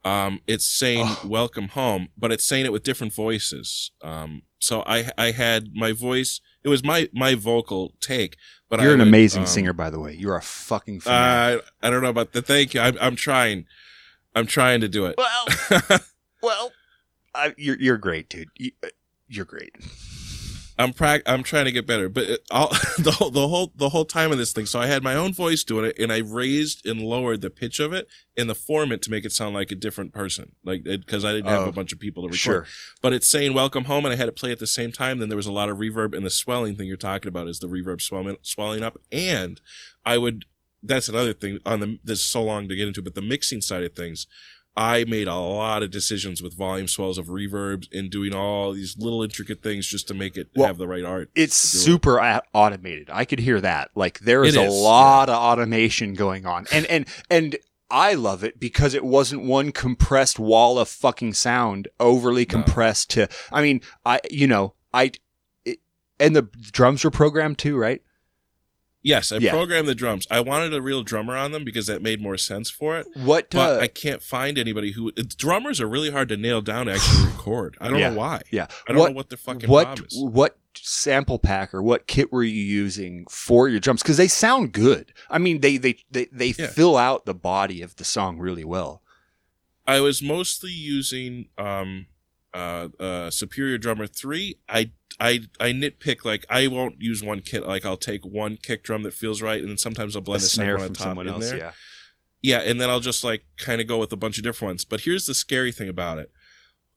Um, 0.04 0.40
it's 0.46 0.66
saying 0.66 1.04
Oh. 1.04 1.20
welcome 1.24 1.68
home, 1.68 2.08
but 2.16 2.30
it's 2.30 2.44
saying 2.44 2.64
it 2.64 2.72
with 2.72 2.84
different 2.84 3.12
voices. 3.12 3.90
Um, 4.02 4.42
so 4.60 4.82
I 4.86 5.10
I 5.18 5.32
had 5.32 5.74
my 5.74 5.92
voice. 5.92 6.40
It 6.62 6.68
was 6.68 6.84
my 6.84 7.08
my 7.12 7.34
vocal 7.34 7.92
take, 8.00 8.36
but 8.68 8.80
you're 8.80 8.90
I 8.90 8.94
an 8.94 8.98
would, 9.00 9.08
amazing 9.08 9.42
um, 9.42 9.46
singer 9.46 9.72
by 9.72 9.90
the 9.90 9.98
way 10.00 10.14
you're 10.14 10.36
a 10.36 10.42
fucking 10.42 11.00
fan 11.00 11.58
Uh, 11.58 11.60
I 11.82 11.90
don't 11.90 12.02
know 12.02 12.08
about 12.10 12.32
the 12.32 12.40
thank 12.42 12.72
you. 12.74 12.80
I'm 12.80 12.96
I'm 13.00 13.16
trying. 13.16 13.66
I'm 14.34 14.46
trying 14.46 14.80
to 14.82 14.88
do 14.88 15.06
it. 15.06 15.16
well 15.18 16.00
well 16.42 16.72
I, 17.34 17.54
you're, 17.56 17.78
you're 17.78 17.96
great 17.98 18.28
dude 18.28 18.48
you, 18.56 18.70
uh, 18.84 18.88
you're 19.28 19.44
great 19.44 19.74
I'm 20.78 20.92
prac- 20.92 21.22
I'm 21.26 21.42
trying 21.42 21.64
to 21.64 21.72
get 21.72 21.86
better, 21.86 22.08
but 22.10 22.24
it, 22.24 22.40
all, 22.50 22.68
the 22.98 23.12
whole 23.12 23.30
the 23.30 23.48
whole 23.48 23.72
the 23.74 23.88
whole 23.88 24.04
time 24.04 24.30
of 24.30 24.38
this 24.38 24.52
thing. 24.52 24.66
So 24.66 24.78
I 24.78 24.86
had 24.86 25.02
my 25.02 25.14
own 25.14 25.32
voice 25.32 25.64
doing 25.64 25.86
it, 25.86 25.98
and 25.98 26.12
I 26.12 26.18
raised 26.18 26.84
and 26.86 27.00
lowered 27.00 27.40
the 27.40 27.48
pitch 27.50 27.80
of 27.80 27.92
it 27.94 28.08
and 28.36 28.48
the 28.50 28.54
format 28.54 29.00
to 29.02 29.10
make 29.10 29.24
it 29.24 29.32
sound 29.32 29.54
like 29.54 29.70
a 29.70 29.74
different 29.74 30.12
person, 30.12 30.52
like 30.64 30.84
because 30.84 31.24
I 31.24 31.32
didn't 31.32 31.48
have 31.48 31.62
Oh, 31.62 31.68
a 31.68 31.72
bunch 31.72 31.92
of 31.92 31.98
people 31.98 32.24
to 32.24 32.26
record. 32.28 32.38
sure 32.38 32.66
But 33.00 33.14
it's 33.14 33.26
saying 33.28 33.54
"Welcome 33.54 33.84
Home," 33.84 34.04
and 34.04 34.12
I 34.12 34.16
had 34.16 34.28
it 34.28 34.36
play 34.36 34.52
at 34.52 34.58
the 34.58 34.66
same 34.66 34.92
time. 34.92 35.18
Then 35.18 35.28
there 35.30 35.36
was 35.36 35.46
a 35.46 35.52
lot 35.52 35.70
of 35.70 35.78
reverb, 35.78 36.14
and 36.14 36.26
the 36.26 36.30
swelling 36.30 36.76
thing 36.76 36.88
you're 36.88 36.96
talking 36.98 37.28
about 37.28 37.48
is 37.48 37.58
the 37.60 37.68
reverb 37.68 38.02
swelling 38.02 38.36
swelling 38.42 38.82
up. 38.82 38.98
And 39.10 39.60
I 40.04 40.18
would 40.18 40.44
that's 40.82 41.08
another 41.08 41.32
thing 41.32 41.58
on 41.64 41.80
the 41.80 41.98
this 42.04 42.20
is 42.20 42.26
so 42.26 42.42
long 42.42 42.68
to 42.68 42.76
get 42.76 42.86
into, 42.86 43.00
but 43.02 43.14
the 43.14 43.22
mixing 43.22 43.60
side 43.62 43.82
of 43.82 43.94
things. 43.94 44.26
I 44.76 45.04
made 45.04 45.26
a 45.26 45.34
lot 45.34 45.82
of 45.82 45.90
decisions 45.90 46.42
with 46.42 46.54
volume 46.54 46.86
swells 46.88 47.16
of 47.16 47.26
reverbs 47.28 47.88
and 47.96 48.10
doing 48.10 48.34
all 48.34 48.72
these 48.72 48.96
little 48.98 49.22
intricate 49.22 49.62
things 49.62 49.86
just 49.86 50.06
to 50.08 50.14
make 50.14 50.36
it 50.36 50.48
Well, 50.54 50.66
have 50.66 50.76
the 50.78 50.86
right 50.86 51.04
art. 51.04 51.30
it's 51.34 51.72
do 51.72 51.78
it. 51.78 51.80
super 51.82 52.20
automated. 52.52 53.08
I 53.10 53.24
could 53.24 53.38
hear 53.38 53.60
that. 53.62 53.90
Like 53.94 54.18
there 54.20 54.44
is 54.44 54.54
It 54.54 54.60
a 54.60 54.64
is, 54.64 54.74
lot 54.74 55.28
of 55.30 55.36
automation 55.36 56.12
going 56.14 56.44
on, 56.44 56.66
and 56.70 56.84
and 56.86 57.06
and 57.30 57.56
I 57.90 58.14
love 58.14 58.42
it 58.44 58.58
because 58.60 58.94
it 58.94 59.04
wasn't 59.04 59.44
one 59.44 59.72
compressed 59.72 60.38
wall 60.38 60.78
of 60.78 60.88
fucking 60.88 61.34
sound, 61.34 61.88
overly 62.00 62.42
No. 62.44 62.50
compressed. 62.62 63.10
To 63.10 63.28
I 63.52 63.62
mean, 63.62 63.80
I 64.04 64.20
you 64.30 64.46
know 64.46 64.74
I, 64.92 65.12
it, 65.64 65.78
and 66.20 66.34
the 66.36 66.42
drums 66.72 67.02
were 67.04 67.10
programmed 67.10 67.58
too, 67.58 67.76
right? 67.76 68.02
Yes, 69.06 69.30
I 69.30 69.36
Yeah. 69.36 69.52
programmed 69.52 69.86
the 69.86 69.94
drums. 69.94 70.26
I 70.32 70.40
wanted 70.40 70.74
a 70.74 70.82
real 70.82 71.04
drummer 71.04 71.36
on 71.36 71.52
them 71.52 71.62
because 71.62 71.86
that 71.86 72.02
made 72.02 72.20
more 72.20 72.36
sense 72.36 72.70
for 72.70 72.98
it. 72.98 73.06
What? 73.14 73.50
But 73.50 73.78
Uh, 73.78 73.82
I 73.82 73.86
can't 73.86 74.20
find 74.20 74.58
anybody 74.58 74.90
who 74.90 75.12
drummers 75.12 75.80
are 75.80 75.86
really 75.86 76.10
hard 76.10 76.28
to 76.30 76.36
nail 76.36 76.60
down 76.60 76.86
to 76.86 76.92
actually 76.94 77.24
record. 77.32 77.76
I 77.80 77.88
don't 77.88 78.00
Yeah. 78.00 78.10
know 78.10 78.16
why. 78.16 78.42
yeah. 78.50 78.66
I 78.88 78.92
don't 78.92 78.98
what? 78.98 79.08
know 79.12 79.16
what 79.16 79.30
the 79.30 79.36
fucking 79.36 79.70
what? 79.70 79.84
problem 79.84 80.06
is. 80.10 80.18
What 80.20 80.58
sample 80.74 81.38
pack 81.38 81.72
or 81.72 81.84
what 81.84 82.08
kit 82.08 82.32
were 82.32 82.42
you 82.42 82.60
using 82.60 83.26
for 83.30 83.68
your 83.68 83.78
drums? 83.78 84.02
Because 84.02 84.16
they 84.16 84.26
sound 84.26 84.72
good. 84.72 85.12
I 85.30 85.38
mean, 85.38 85.60
they 85.60 85.76
they 85.76 85.98
they 86.10 86.26
they 86.32 86.54
Yeah. 86.58 86.66
fill 86.66 86.96
out 86.96 87.26
the 87.26 87.34
body 87.34 87.82
of 87.82 87.94
the 87.96 88.04
song 88.04 88.38
really 88.38 88.64
well. 88.64 89.02
I 89.86 90.00
was 90.00 90.20
mostly 90.20 90.72
using 90.72 91.48
um 91.56 92.06
uh 92.56 92.88
uh 92.98 93.30
Superior 93.30 93.78
Drummer 93.78 94.06
3. 94.06 94.56
I 94.68 94.90
I 95.20 95.40
I 95.60 95.72
nitpick 95.72 96.24
like 96.24 96.46
I 96.48 96.66
won't 96.66 96.96
use 97.00 97.22
one 97.22 97.40
kit 97.40 97.66
like 97.66 97.84
I'll 97.84 97.96
take 97.96 98.24
one 98.24 98.56
kick 98.56 98.82
drum 98.82 99.02
that 99.02 99.14
feels 99.14 99.42
right 99.42 99.60
and 99.60 99.68
then 99.68 99.78
sometimes 99.78 100.16
I'll 100.16 100.22
blend 100.22 100.42
a, 100.42 100.46
snare 100.46 100.78
second 100.78 100.82
on 100.82 100.86
from 100.88 100.94
top 100.94 101.04
someone 101.04 101.26
in 101.28 101.34
else. 101.34 101.50
there. 101.50 101.58
Yeah. 101.58 101.72
Yeah, 102.42 102.58
and 102.58 102.80
then 102.80 102.90
I'll 102.90 103.00
just 103.00 103.24
like 103.24 103.44
kind 103.56 103.80
of 103.80 103.88
go 103.88 103.98
with 103.98 104.12
a 104.12 104.16
bunch 104.16 104.38
of 104.38 104.44
different 104.44 104.70
ones. 104.70 104.84
But 104.84 105.00
here's 105.00 105.26
the 105.26 105.34
scary 105.34 105.72
thing 105.72 105.88
about 105.88 106.18
it. 106.18 106.30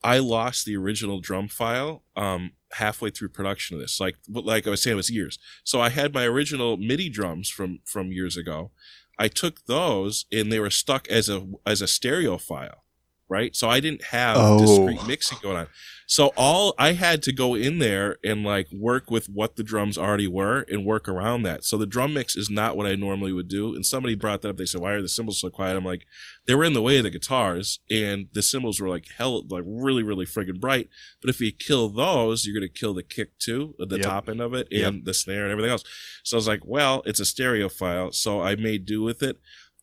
I 0.04 0.20
lost 0.20 0.66
the 0.66 0.78
original 0.78 1.20
drum 1.20 1.48
file 1.48 2.04
um 2.16 2.52
halfway 2.74 3.10
through 3.10 3.30
production 3.30 3.76
of 3.76 3.82
this. 3.82 4.00
Like 4.00 4.16
like 4.28 4.68
I 4.68 4.70
was 4.70 4.82
saying 4.82 4.94
it 4.94 4.98
was 4.98 5.10
years. 5.10 5.40
So 5.64 5.82
I 5.82 5.90
had 5.90 6.14
my 6.14 6.26
original 6.26 6.78
MIDI 6.78 7.10
drums 7.10 7.50
from 7.50 7.80
from 7.86 8.12
years 8.12 8.38
ago. 8.38 8.72
I 9.18 9.28
took 9.28 9.66
those 9.66 10.26
and 10.32 10.52
they 10.52 10.60
were 10.60 10.70
stuck 10.70 11.08
as 11.10 11.28
a 11.30 11.46
as 11.66 11.82
a 11.82 11.88
stereo 11.88 12.38
file, 12.38 12.84
right? 13.30 13.56
So 13.56 13.70
I 13.70 13.80
didn't 13.80 14.04
have 14.06 14.38
Oh. 14.38 14.60
discrete 14.60 15.08
mixing 15.08 15.38
going 15.42 15.58
on. 15.58 15.68
So 16.08 16.32
all 16.36 16.74
I 16.80 16.94
had 16.94 17.22
to 17.24 17.32
go 17.32 17.54
in 17.54 17.78
there 17.78 18.18
and 18.24 18.44
like 18.44 18.68
work 18.72 19.12
with 19.12 19.28
what 19.30 19.58
the 19.58 19.64
drums 19.64 19.96
already 19.96 20.26
were 20.28 20.66
and 20.68 20.84
work 20.84 21.08
around 21.08 21.44
that. 21.44 21.64
So 21.64 21.78
the 21.78 21.86
drum 21.86 22.16
mix 22.16 22.36
is 22.36 22.50
not 22.50 22.76
what 22.76 22.88
I 22.88 22.96
normally 22.96 23.32
would 23.32 23.48
do. 23.48 23.76
And 23.76 23.86
somebody 23.86 24.16
brought 24.16 24.42
that 24.42 24.50
up. 24.50 24.58
They 24.58 24.66
said, 24.66 24.82
"Why 24.82 24.94
are 24.94 25.04
the 25.04 25.08
cymbals 25.08 25.40
so 25.40 25.52
quiet?" 25.52 25.78
I'm 25.78 25.86
like, 25.86 26.08
they 26.48 26.56
were 26.56 26.64
in 26.64 26.74
the 26.74 26.82
way 26.82 26.98
of 26.98 27.04
the 27.04 27.12
guitars, 27.12 27.78
and 27.92 28.26
the 28.34 28.42
cymbals 28.42 28.80
were 28.80 28.90
like 28.90 29.06
hell, 29.18 29.46
like 29.50 29.64
really, 29.68 30.02
really 30.02 30.26
friggin' 30.26 30.60
bright. 30.60 30.90
But 31.22 31.30
if 31.30 31.40
you 31.40 31.52
kill 31.52 31.90
those, 31.90 32.44
you're 32.44 32.56
gonna 32.60 32.70
kill 32.70 32.96
the 32.96 33.04
kick 33.04 33.38
too, 33.38 33.76
the 33.78 33.98
Yep. 33.98 34.02
top 34.02 34.30
end 34.30 34.42
of 34.42 34.56
it, 34.56 34.68
and 34.72 35.06
the 35.06 35.14
snare 35.14 35.44
and 35.44 35.52
everything 35.52 35.70
else. 35.72 35.84
So 36.24 36.38
I 36.38 36.40
was 36.40 36.48
like, 36.48 36.62
well, 36.66 37.04
it's 37.06 37.20
a 37.20 37.26
stereo 37.26 37.70
file, 37.70 38.12
so 38.14 38.42
I 38.42 38.56
made 38.56 38.88
do 38.88 39.04
with 39.04 39.22
it. 39.22 39.38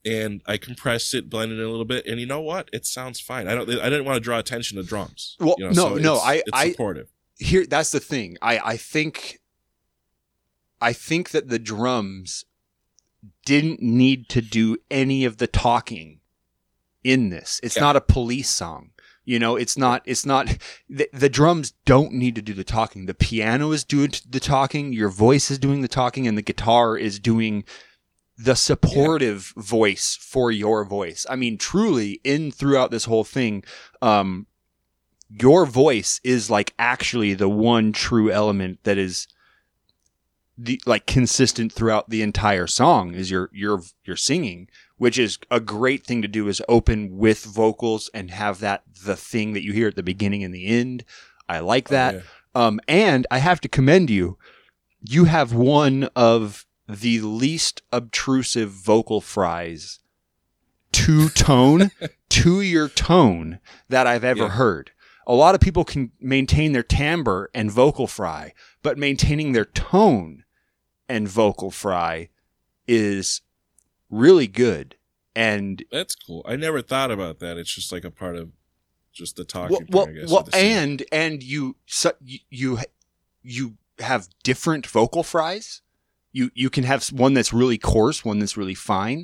And 0.06 0.40
I 0.46 0.56
compressed 0.56 1.12
it, 1.14 1.28
blended 1.28 1.58
it 1.58 1.64
a 1.64 1.68
little 1.70 1.84
bit, 1.84 2.06
and 2.06 2.20
you 2.20 2.26
know 2.26 2.40
what? 2.40 2.70
It 2.72 2.86
sounds 2.86 3.18
fine. 3.18 3.48
I 3.48 3.54
don't. 3.56 3.68
I 3.68 3.90
didn't 3.90 4.04
want 4.04 4.16
to 4.16 4.20
draw 4.20 4.38
attention 4.38 4.76
to 4.76 4.84
drums. 4.84 5.36
Well, 5.40 5.56
you 5.58 5.64
know, 5.64 5.70
no, 5.70 5.74
so 5.74 5.94
no, 5.96 6.14
it's- 6.14 6.22
I- 6.26 6.34
it's 6.34 6.44
I- 6.52 6.70
supportive. 6.70 7.08
here 7.38 7.66
that's 7.66 7.90
the 7.90 8.00
thing 8.00 8.38
i 8.40 8.58
i 8.72 8.76
think 8.78 9.40
i 10.80 10.90
think 10.92 11.30
that 11.32 11.48
the 11.48 11.58
drums 11.58 12.46
didn't 13.44 13.82
need 13.82 14.28
to 14.30 14.40
do 14.40 14.78
any 14.90 15.24
of 15.26 15.36
the 15.36 15.46
talking 15.46 16.20
in 17.04 17.28
this 17.28 17.60
it's 17.62 17.76
Yeah. 17.76 17.82
not 17.82 17.96
a 17.96 18.00
police 18.00 18.48
song 18.48 18.90
you 19.26 19.38
know 19.38 19.56
it's 19.56 19.76
not 19.76 20.02
it's 20.06 20.24
not 20.24 20.56
the, 20.88 21.08
the 21.12 21.28
drums 21.28 21.74
don't 21.84 22.12
need 22.12 22.34
to 22.36 22.42
do 22.42 22.54
the 22.54 22.64
talking 22.64 23.04
the 23.06 23.12
piano 23.14 23.70
is 23.72 23.84
doing 23.84 24.12
the 24.28 24.40
talking 24.40 24.92
your 24.94 25.10
voice 25.10 25.50
is 25.50 25.58
doing 25.58 25.82
the 25.82 25.88
talking 25.88 26.26
and 26.26 26.38
the 26.38 26.42
guitar 26.42 26.96
is 26.96 27.18
doing 27.18 27.64
the 28.38 28.54
supportive 28.54 29.52
voice 29.56 30.16
for 30.20 30.50
your 30.50 30.84
voice 30.84 31.24
i 31.30 31.36
mean 31.36 31.56
truly 31.56 32.20
in 32.24 32.50
throughout 32.50 32.90
this 32.90 33.06
whole 33.06 33.24
thing 33.24 33.62
um 34.02 34.46
your 35.28 35.66
voice 35.66 36.20
is 36.22 36.50
like 36.50 36.74
actually 36.78 37.34
the 37.34 37.48
one 37.48 37.92
true 37.92 38.30
element 38.30 38.78
that 38.84 38.98
is 38.98 39.26
the 40.58 40.80
like 40.86 41.06
consistent 41.06 41.72
throughout 41.72 42.08
the 42.08 42.22
entire 42.22 42.66
song 42.66 43.14
is 43.14 43.30
your 43.30 43.50
your 43.52 43.82
your 44.04 44.16
singing, 44.16 44.68
which 44.96 45.18
is 45.18 45.38
a 45.50 45.60
great 45.60 46.04
thing 46.04 46.22
to 46.22 46.28
do 46.28 46.48
is 46.48 46.62
open 46.68 47.16
with 47.16 47.44
vocals 47.44 48.08
and 48.14 48.30
have 48.30 48.60
that 48.60 48.82
the 49.04 49.16
thing 49.16 49.52
that 49.52 49.62
you 49.62 49.72
hear 49.72 49.88
at 49.88 49.96
the 49.96 50.02
beginning 50.02 50.42
and 50.42 50.54
the 50.54 50.66
end. 50.66 51.04
I 51.48 51.60
like 51.60 51.88
that. 51.88 52.14
Oh, 52.14 52.18
yeah. 52.18 52.22
Um, 52.66 52.80
and 52.88 53.26
I 53.30 53.38
have 53.38 53.60
to 53.62 53.68
commend 53.68 54.08
you. 54.08 54.38
You 55.02 55.24
have 55.24 55.52
one 55.52 56.08
of 56.16 56.65
the 56.88 57.20
least 57.20 57.82
obtrusive 57.92 58.70
vocal 58.70 59.20
fries 59.20 60.00
to 60.92 61.28
tone, 61.30 61.90
to 62.30 62.60
your 62.60 62.88
tone 62.88 63.58
that 63.88 64.06
I've 64.06 64.24
ever 64.24 64.44
Yeah. 64.44 64.48
heard. 64.50 64.92
A 65.26 65.34
lot 65.34 65.54
of 65.56 65.60
people 65.60 65.84
can 65.84 66.12
maintain 66.20 66.72
their 66.72 66.84
timbre 66.84 67.50
and 67.54 67.70
vocal 67.70 68.06
fry, 68.06 68.54
but 68.82 68.96
maintaining 68.96 69.52
their 69.52 69.64
tone 69.64 70.44
and 71.08 71.26
vocal 71.28 71.70
fry 71.72 72.28
is 72.86 73.40
really 74.08 74.46
good. 74.46 74.94
And 75.34 75.84
That's 75.90 76.14
cool. 76.14 76.44
I 76.48 76.54
never 76.56 76.80
thought 76.80 77.10
about 77.10 77.40
that. 77.40 77.58
It's 77.58 77.74
just 77.74 77.90
like 77.92 78.04
a 78.04 78.10
part 78.10 78.36
of 78.36 78.52
just 79.12 79.34
the 79.36 79.44
talking. 79.44 79.72
well, 79.72 79.86
well, 79.90 80.04
part, 80.06 80.16
I 80.16 80.20
guess, 80.20 80.30
well, 80.30 80.40
of 80.40 80.46
the 80.46 80.52
scene. 80.52 80.76
and 80.76 81.02
and 81.10 81.42
you 81.42 81.76
so, 81.86 82.12
you 82.22 82.38
you 82.48 82.78
you 83.42 83.76
have 83.98 84.28
different 84.44 84.86
vocal 84.86 85.22
fries. 85.24 85.82
You 86.38 86.50
you 86.54 86.68
can 86.70 86.84
have 86.84 87.00
one 87.08 87.34
that's 87.34 87.52
really 87.60 87.78
coarse, 87.78 88.24
one 88.24 88.38
that's 88.40 88.56
really 88.56 88.74
fine. 88.94 89.20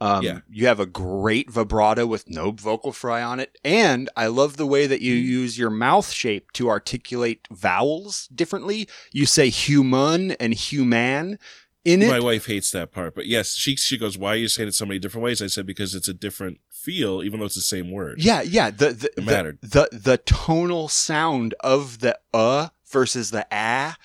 Um, 0.00 0.22
Yeah. 0.24 0.40
You 0.50 0.66
have 0.66 0.80
a 0.80 0.86
great 0.86 1.48
vibrato 1.50 2.04
with 2.06 2.28
no 2.28 2.50
vocal 2.50 2.92
fry 2.92 3.22
on 3.22 3.38
it, 3.40 3.50
and 3.64 4.10
I 4.16 4.26
love 4.26 4.56
the 4.56 4.66
way 4.74 4.86
that 4.88 5.00
you 5.00 5.14
Mm. 5.14 5.24
use 5.40 5.52
your 5.58 5.70
mouth 5.70 6.10
shape 6.10 6.50
to 6.58 6.68
articulate 6.68 7.40
vowels 7.52 8.28
differently. 8.34 8.88
You 9.12 9.26
say 9.26 9.48
human 9.48 10.32
and 10.42 10.52
human 10.54 11.38
in 11.84 12.02
it. 12.02 12.08
My 12.08 12.20
wife 12.32 12.46
hates 12.46 12.70
that 12.72 12.90
part, 12.92 13.14
but 13.14 13.26
yes, 13.26 13.54
she 13.54 13.76
she 13.76 13.96
goes, 13.96 14.18
"Why 14.18 14.30
are 14.34 14.42
you 14.44 14.48
saying 14.48 14.68
it 14.68 14.74
so 14.74 14.86
many 14.86 14.98
different 14.98 15.24
ways?" 15.24 15.40
I 15.40 15.46
said, 15.48 15.66
"Because 15.66 15.94
it's 15.94 16.08
a 16.08 16.14
different 16.26 16.58
feel, 16.70 17.22
even 17.22 17.38
though 17.38 17.46
it's 17.46 17.54
the 17.64 17.70
same 17.76 17.90
word." 17.90 18.16
Yeah, 18.22 18.42
yeah. 18.42 18.70
The 18.70 18.90
the 19.02 19.10
It 19.16 19.60
the, 19.62 19.68
the 19.74 19.98
the 20.10 20.18
tonal 20.18 20.88
sound 20.88 21.54
of 21.60 22.00
the 22.00 22.18
uh 22.34 22.68
versus 22.90 23.30
the 23.30 23.46
ah 23.52 23.96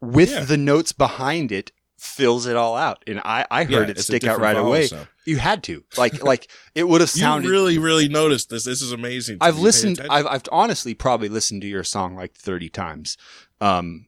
with 0.00 0.30
Yeah. 0.30 0.44
the 0.44 0.56
notes 0.58 0.92
behind 0.92 1.50
it 1.50 1.72
fills 2.06 2.46
it 2.46 2.56
all 2.56 2.76
out. 2.76 3.02
And 3.06 3.20
I 3.20 3.46
I 3.50 3.62
Yeah, 3.62 3.78
heard 3.78 3.90
it 3.90 3.98
stick 3.98 4.24
out 4.24 4.40
right 4.40 4.56
away. 4.56 4.88
You 5.26 5.36
had 5.38 5.62
to. 5.64 5.84
Like 5.98 6.22
like 6.22 6.50
it 6.74 6.88
would 6.88 7.00
have 7.00 7.10
sounded 7.22 7.46
You 7.48 7.52
really, 7.52 7.78
really 7.78 8.08
noticed 8.08 8.48
this. 8.50 8.64
This 8.64 8.80
is 8.80 8.92
amazing. 8.92 9.38
I've 9.40 9.58
listened. 9.58 10.00
I've 10.08 10.26
I've 10.26 10.42
honestly 10.52 10.94
probably 10.94 11.28
listened 11.28 11.62
to 11.62 11.68
your 11.68 11.84
song 11.84 12.14
like 12.16 12.34
30 12.34 12.68
times. 12.70 13.16
Um 13.60 14.06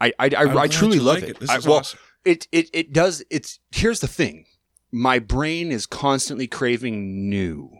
I 0.00 0.12
I 0.18 0.26
I, 0.26 0.40
I'm 0.42 0.58
I 0.58 0.66
truly 0.68 0.98
love 0.98 1.20
like 1.20 1.30
it. 1.30 1.40
This 1.40 1.50
I- 1.50 1.58
is 1.58 1.66
well, 1.66 1.78
awesome. 1.78 1.98
it 2.24 2.48
it 2.52 2.70
it 2.72 2.92
does 2.92 3.22
it's 3.30 3.60
here's 3.70 4.00
the 4.00 4.08
thing 4.08 4.46
my 4.92 5.18
brain 5.18 5.72
is 5.72 5.84
constantly 5.84 6.46
craving 6.46 7.28
new 7.28 7.70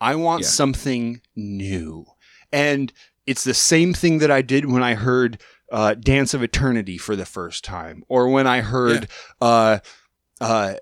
i 0.00 0.14
want 0.16 0.42
Yeah. 0.42 0.48
something 0.48 1.20
new 1.36 2.04
and 2.52 2.92
it's 3.26 3.44
the 3.44 3.54
same 3.54 3.94
thing 3.94 4.18
that 4.18 4.30
i 4.32 4.42
did 4.42 4.64
when 4.66 4.82
i 4.82 4.94
heard 4.94 5.40
uh, 5.70 5.94
dance 5.94 6.34
of 6.34 6.42
eternity 6.42 6.98
for 6.98 7.14
the 7.16 7.26
first 7.26 7.64
time 7.64 8.02
or 8.08 8.28
when 8.28 8.46
i 8.46 8.60
heard 8.60 9.08
uh, 9.40 9.78
uh, 10.40 10.74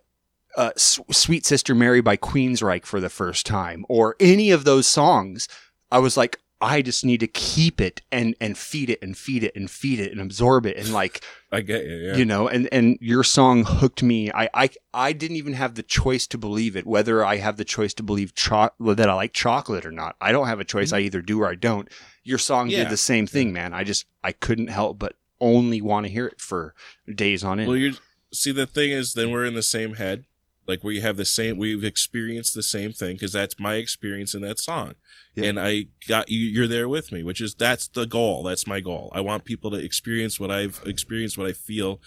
uh, 0.56 0.70
S- 0.77 1.01
suite 1.10 1.47
sister 1.47 1.74
mary 1.74 2.01
by 2.01 2.16
queensryche 2.16 2.86
for 2.86 3.01
the 3.01 3.10
first 3.10 3.47
time 3.47 3.85
or 3.89 4.16
any 4.19 4.51
of 4.51 4.65
those 4.65 4.86
songs 4.86 5.48
i 5.90 5.98
was 5.98 6.16
like 6.16 6.39
i 6.60 6.82
just 6.82 7.05
need 7.05 7.20
to 7.20 7.28
keep 7.28 7.81
it 7.81 8.02
and 8.10 8.35
and 8.40 8.59
feed 8.59 8.90
it 8.90 8.98
and 9.01 9.16
feed 9.16 9.44
it 9.44 9.55
and 9.55 9.70
feed 9.70 10.01
it 10.01 10.10
and 10.10 10.20
absorb 10.20 10.66
it 10.66 10.77
and 10.77 10.93
like 10.93 11.23
I 11.52 11.62
get 11.62 11.86
you. 11.86 11.97
Yeah. 11.97 12.16
you 12.16 12.24
know 12.27 12.47
and 12.48 12.69
and 12.73 12.98
your 13.01 13.24
song 13.24 13.65
hooked 13.65 14.02
me. 14.02 14.31
I, 14.32 14.51
I 14.52 14.70
i 14.93 15.12
didn't 15.15 15.36
even 15.39 15.55
have 15.55 15.77
the 15.77 15.82
choice 15.82 16.27
to 16.27 16.36
believe 16.36 16.77
it 16.77 16.86
whether 16.86 17.24
i 17.24 17.36
have 17.36 17.56
the 17.56 17.65
choice 17.65 17.94
to 17.94 18.02
believe 18.02 18.35
cho- 18.35 18.69
that 18.81 19.09
i 19.09 19.15
like 19.15 19.32
chocolate 19.32 19.86
or 19.86 19.93
not. 19.93 20.16
I 20.20 20.31
don't 20.32 20.47
have 20.47 20.60
a 20.60 20.65
choice. 20.65 20.93
I 20.93 20.98
either 20.98 21.23
do 21.23 21.40
or 21.40 21.48
i 21.48 21.55
don't 21.55 21.89
your 22.29 22.39
song 22.39 22.69
Yeah. 22.69 22.85
did 22.85 22.91
the 22.91 22.97
same 22.97 23.27
thing 23.27 23.53
man 23.53 23.73
i 23.73 23.83
just 23.85 24.05
i 24.23 24.33
couldn't 24.33 24.69
help 24.69 24.99
but 24.99 25.15
only 25.41 25.81
want 25.81 26.05
to 26.07 26.13
hear 26.13 26.27
it 26.27 26.41
for 26.41 26.75
days 27.13 27.43
on 27.45 27.59
end 27.61 27.69
Well, 27.69 27.77
you 27.77 27.95
see, 28.33 28.53
the 28.53 28.67
thing 28.67 28.91
is, 28.91 29.15
then 29.15 29.31
we're 29.31 29.45
in 29.47 29.55
the 29.55 29.63
same 29.63 29.95
head. 29.95 30.25
Like 30.67 30.83
we 30.85 31.01
have 31.01 31.17
the 31.17 31.25
same, 31.25 31.57
we've 31.57 31.85
experienced 31.85 32.55
the 32.55 32.63
same 32.63 32.93
thing 32.93 33.15
because 33.15 33.33
that's 33.33 33.59
my 33.59 33.77
experience 33.77 34.35
in 34.35 34.43
that 34.43 34.59
song, 34.59 34.95
Yeah. 35.37 35.45
and 35.45 35.59
I 35.61 35.87
got 36.09 36.29
you. 36.29 36.41
You're 36.41 36.67
there 36.67 36.89
with 36.91 37.11
me, 37.13 37.23
which 37.23 37.41
is 37.41 37.55
that's 37.55 37.89
the 37.89 38.05
goal. 38.05 38.43
That's 38.43 38.67
my 38.67 38.81
goal. 38.81 39.11
I 39.15 39.21
want 39.23 39.45
people 39.47 39.71
to 39.71 39.77
experience 39.79 40.39
what 40.41 40.51
I've 40.51 40.83
experienced, 40.85 41.39
what 41.39 41.47
I 41.47 41.53
feel 41.53 42.01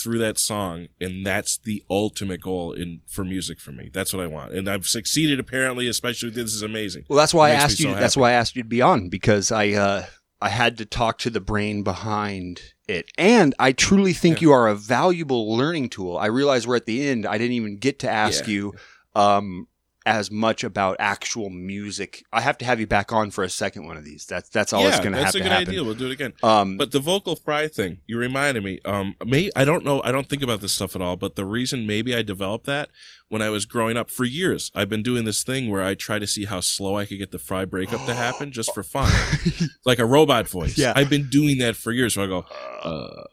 through 0.00 0.18
that 0.18 0.38
song, 0.38 0.88
and 1.00 1.24
that's 1.24 1.56
the 1.58 1.82
ultimate 1.88 2.40
goal 2.40 2.72
in 2.72 3.00
for 3.06 3.24
music 3.24 3.60
for 3.60 3.72
me. 3.72 3.90
That's 3.92 4.12
what 4.12 4.22
I 4.22 4.26
want, 4.26 4.52
and 4.52 4.68
I've 4.68 4.86
succeeded 4.86 5.40
apparently. 5.40 5.88
Especially 5.88 6.30
this 6.30 6.52
is 6.54 6.62
amazing. 6.62 7.04
well 7.08 7.18
that's 7.18 7.34
why 7.34 7.50
i 7.50 7.52
asked 7.52 7.80
you 7.80 7.90
so 7.90 7.94
that's 7.94 8.14
happy. 8.14 8.20
why 8.22 8.30
i 8.30 8.32
asked 8.32 8.56
you 8.56 8.62
to 8.62 8.68
be 8.68 8.80
on 8.82 9.08
because 9.08 9.50
i 9.52 9.70
uh 9.70 10.04
i 10.40 10.48
had 10.48 10.76
to 10.78 10.84
talk 10.84 11.18
to 11.18 11.30
the 11.30 11.40
brain 11.40 11.82
behind 11.82 12.60
it 12.88 13.06
and 13.16 13.54
i 13.58 13.72
truly 13.72 14.12
think 14.12 14.36
Yeah. 14.40 14.46
you 14.48 14.52
are 14.52 14.68
a 14.68 14.74
valuable 14.74 15.54
learning 15.56 15.88
tool 15.90 16.16
i 16.18 16.26
realize 16.26 16.66
we're 16.66 16.76
at 16.76 16.86
the 16.86 17.06
end 17.06 17.26
i 17.26 17.38
didn't 17.38 17.52
even 17.54 17.76
get 17.76 17.98
to 18.00 18.10
ask 18.10 18.46
Yeah. 18.46 18.52
you 18.54 18.72
um 19.14 19.68
as 20.06 20.30
much 20.30 20.62
about 20.64 20.96
actual 20.98 21.48
music. 21.48 22.22
I 22.32 22.42
have 22.42 22.58
to 22.58 22.64
have 22.66 22.78
you 22.78 22.86
back 22.86 23.10
on 23.12 23.30
for 23.30 23.42
a 23.42 23.48
second 23.48 23.86
one 23.86 23.96
of 23.96 24.04
these. 24.04 24.26
That's 24.26 24.48
that's 24.50 24.72
all 24.72 24.82
yeah, 24.82 24.90
that's 24.90 25.00
going 25.00 25.12
to 25.12 25.18
have 25.18 25.26
that's 25.26 25.36
a 25.36 25.40
good 25.40 25.50
happen. 25.50 25.68
idea. 25.68 25.82
We'll 25.84 25.94
do 25.94 26.06
it 26.06 26.12
again. 26.12 26.34
Um, 26.42 26.76
But 26.76 26.92
the 26.92 27.00
vocal 27.00 27.36
fry 27.36 27.68
thing, 27.68 27.98
you 28.06 28.18
reminded 28.18 28.62
me. 28.62 28.80
Um, 28.84 29.14
may 29.24 29.50
I 29.56 29.64
don't 29.64 29.84
know. 29.84 30.02
I 30.02 30.12
don't 30.12 30.28
think 30.28 30.42
about 30.42 30.60
this 30.60 30.72
stuff 30.72 30.94
at 30.94 31.00
all. 31.02 31.16
But 31.16 31.36
the 31.36 31.44
reason 31.46 31.86
maybe 31.86 32.14
I 32.14 32.20
developed 32.22 32.66
that 32.66 32.90
when 33.28 33.40
I 33.40 33.48
was 33.48 33.64
growing 33.64 33.96
up 33.96 34.10
for 34.10 34.24
years, 34.24 34.70
I've 34.74 34.88
been 34.90 35.02
doing 35.02 35.24
this 35.24 35.42
thing 35.42 35.70
where 35.70 35.82
I 35.82 35.94
try 35.94 36.18
to 36.18 36.26
see 36.26 36.44
how 36.44 36.60
slow 36.60 36.96
I 36.96 37.06
could 37.06 37.18
get 37.18 37.30
the 37.30 37.38
fry 37.38 37.64
breakup 37.64 38.04
to 38.06 38.14
happen 38.14 38.52
just 38.52 38.74
for 38.74 38.82
fun, 38.82 39.10
like 39.86 39.98
a 39.98 40.04
robot 40.06 40.48
voice. 40.48 40.76
Yeah. 40.76 40.92
I've 40.94 41.08
been 41.10 41.28
doing 41.30 41.58
that 41.58 41.76
for 41.76 41.92
years. 41.92 42.14
So 42.14 42.22
I 42.24 42.26
go, 42.26 42.44
uh, 42.82 43.24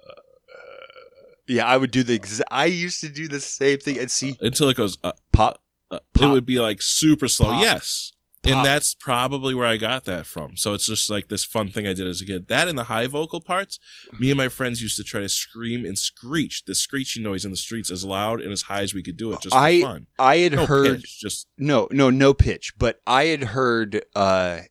yeah, 1.48 1.66
I 1.66 1.76
would 1.76 1.92
do 1.92 2.04
the 2.04 2.18
exa- 2.18 2.42
I 2.50 2.66
used 2.66 3.02
to 3.02 3.10
do 3.10 3.28
the 3.28 3.40
same 3.42 3.80
thing 3.80 4.00
and 4.00 4.10
see 4.10 4.38
until 4.40 4.70
it 4.70 4.78
goes. 4.78 4.98
Uh, 5.04 5.12
pop. 5.34 5.61
Uh, 5.92 6.00
it 6.20 6.28
would 6.28 6.46
be 6.46 6.60
like 6.60 6.82
super 6.82 7.28
slow. 7.28 7.52
Pop. 7.52 7.62
Yes. 7.62 8.14
Pop. 8.44 8.54
And 8.54 8.66
that's 8.66 8.96
probably 8.96 9.54
where 9.54 9.68
I 9.68 9.78
got 9.78 10.06
that 10.06 10.26
from. 10.26 10.58
So 10.58 10.74
it's 10.74 10.88
just 10.88 11.12
like 11.12 11.28
this 11.28 11.44
fun 11.46 11.70
thing 11.70 11.86
I 11.86 11.94
did 11.94 12.08
as 12.08 12.22
a 12.22 12.26
kid. 12.26 12.48
That 12.48 12.68
and 12.68 12.76
the 12.76 12.86
high 12.86 13.06
vocal 13.06 13.40
parts, 13.40 13.78
me 14.20 14.32
and 14.32 14.38
my 14.38 14.50
friends 14.50 14.82
used 14.82 14.98
to 14.98 15.04
try 15.04 15.22
to 15.22 15.30
scream 15.30 15.86
and 15.86 15.96
screech 15.96 16.66
the 16.66 16.74
screeching 16.74 17.22
noise 17.22 17.46
in 17.46 17.52
the 17.52 17.58
streets 17.58 17.92
as 17.92 18.04
loud 18.04 18.42
and 18.42 18.52
as 18.52 18.64
high 18.64 18.82
as 18.82 18.96
we 18.96 19.04
could 19.04 19.16
do 19.18 19.32
it 19.32 19.42
just 19.42 19.54
for 19.54 19.62
I 19.62 19.82
fun. 19.82 20.08
I 20.18 20.38
had 20.38 20.54
No 20.54 20.66
heard 20.66 21.02
pitch, 21.02 21.20
just 21.20 21.48
no 21.60 21.88
no 21.92 22.10
no 22.10 22.34
pitch, 22.34 22.74
but 22.80 23.00
I 23.06 23.26
had 23.26 23.44
heard. 23.44 24.04
Uh, 24.16 24.62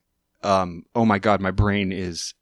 um, 0.42 0.84
oh 0.96 1.04
my 1.04 1.18
god, 1.20 1.40
my 1.40 1.52
brain 1.52 1.92
is 1.92 2.34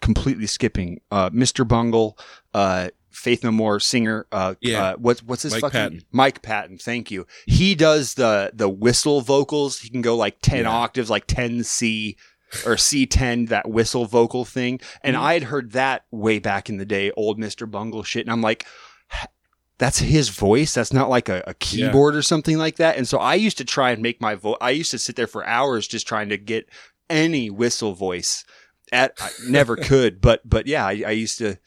completely 0.00 0.46
skipping. 0.46 1.00
Uh, 1.10 1.30
Mr. 1.30 1.66
Bungle, 1.66 2.18
uh, 2.54 2.88
Faith 3.16 3.42
No 3.42 3.50
More 3.50 3.80
singer. 3.80 4.26
Uh, 4.30 4.54
Yeah. 4.60 4.82
uh, 4.82 4.96
what's 4.96 5.22
what's 5.22 5.42
his 5.42 5.52
Mike 5.52 5.60
fucking 5.62 5.80
Patton. 5.80 6.02
Mike 6.12 6.42
Patton? 6.42 6.78
Thank 6.78 7.10
you. 7.10 7.26
He 7.46 7.74
does 7.74 8.14
the 8.14 8.50
the 8.54 8.68
whistle 8.68 9.20
vocals. 9.22 9.80
He 9.80 9.88
can 9.88 10.02
go 10.02 10.16
like 10.16 10.36
ten 10.42 10.64
Yeah. 10.64 10.70
octaves, 10.70 11.10
like 11.10 11.26
ten 11.26 11.64
C 11.64 12.16
or 12.64 12.76
C10, 12.76 13.48
that 13.48 13.68
whistle 13.68 14.04
vocal 14.04 14.44
thing. 14.44 14.80
And 15.02 15.16
Mhm. 15.16 15.20
I 15.20 15.32
had 15.34 15.42
heard 15.44 15.72
that 15.72 16.04
way 16.10 16.38
back 16.38 16.68
in 16.68 16.76
the 16.76 16.84
day, 16.86 17.10
old 17.16 17.38
Mr. 17.40 17.68
Bungle 17.68 18.02
shit. 18.04 18.24
And 18.24 18.32
I'm 18.32 18.40
like, 18.42 18.64
that's 19.78 19.98
his 19.98 20.28
voice. 20.30 20.72
That's 20.74 20.92
not 20.92 21.10
like 21.10 21.28
a, 21.28 21.42
a 21.46 21.54
keyboard 21.54 22.14
or 22.16 22.22
something 22.22 22.56
like 22.56 22.76
that. 22.76 22.96
And 22.96 23.06
so 23.08 23.18
I 23.18 23.34
used 23.34 23.58
to 23.58 23.64
try 23.64 23.90
and 23.90 24.00
make 24.00 24.20
my 24.20 24.34
voice. 24.34 24.56
I 24.60 24.70
used 24.70 24.90
to 24.92 24.98
sit 24.98 25.16
there 25.16 25.26
for 25.26 25.44
hours 25.46 25.86
just 25.88 26.06
trying 26.06 26.28
to 26.30 26.38
get 26.38 26.68
any 27.10 27.50
whistle 27.50 27.94
voice. 27.94 28.44
At 28.92 29.14
I 29.20 29.30
never 29.48 29.74
could, 29.90 30.20
but 30.20 30.48
but 30.48 30.66
yeah, 30.66 30.86
I, 30.86 31.02
I 31.06 31.10
used 31.10 31.38
to. 31.38 31.58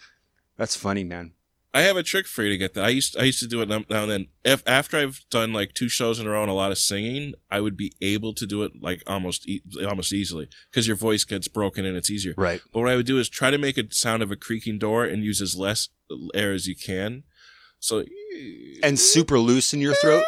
That's 0.57 0.75
funny, 0.77 1.03
man. 1.03 1.33
I 1.71 1.81
have 1.81 1.97
a 1.97 2.03
trick 2.03 2.25
for 2.25 2.41
you 2.43 2.49
to 2.49 2.57
get 2.57 2.73
that. 2.73 2.83
I 2.85 2.89
used 2.89 3.15
I 3.17 3.23
used 3.25 3.39
to 3.41 3.47
do 3.47 3.61
it 3.61 3.69
now 3.69 3.83
and 3.89 4.09
then. 4.11 4.27
If 4.43 4.63
after 4.65 4.97
I've 4.97 5.21
done 5.29 5.53
like 5.53 5.73
two 5.73 5.87
shows 5.89 6.19
in 6.19 6.25
a 6.25 6.31
row 6.31 6.41
and 6.41 6.49
a 6.49 6.53
lot 6.55 6.71
of 6.71 6.79
singing, 6.79 7.35
I 7.51 7.61
would 7.61 7.77
be 7.77 7.93
able 8.01 8.33
to 8.33 8.47
do 8.47 8.63
it 8.63 8.71
like 8.81 9.03
almost 9.05 9.47
e- 9.47 9.61
almost 9.87 10.11
easily 10.11 10.49
because 10.71 10.87
your 10.87 10.95
voice 10.95 11.23
gets 11.25 11.47
broken 11.47 11.85
and 11.85 11.95
it's 11.95 12.09
easier. 12.09 12.33
Right. 12.37 12.59
But 12.73 12.79
what 12.81 12.89
I 12.89 12.95
would 12.95 13.05
do 13.05 13.19
is 13.19 13.29
try 13.29 13.51
to 13.51 13.59
make 13.59 13.77
a 13.77 13.83
sound 13.93 14.23
of 14.23 14.31
a 14.31 14.35
creaking 14.35 14.79
door 14.79 15.05
and 15.05 15.23
use 15.23 15.41
as 15.41 15.55
less 15.55 15.89
air 16.33 16.53
as 16.53 16.65
you 16.67 16.75
can. 16.75 17.23
So 17.79 18.03
And 18.81 18.99
super 18.99 19.37
loose 19.37 19.71
in 19.71 19.79
your 19.79 19.93
throat. 19.93 20.23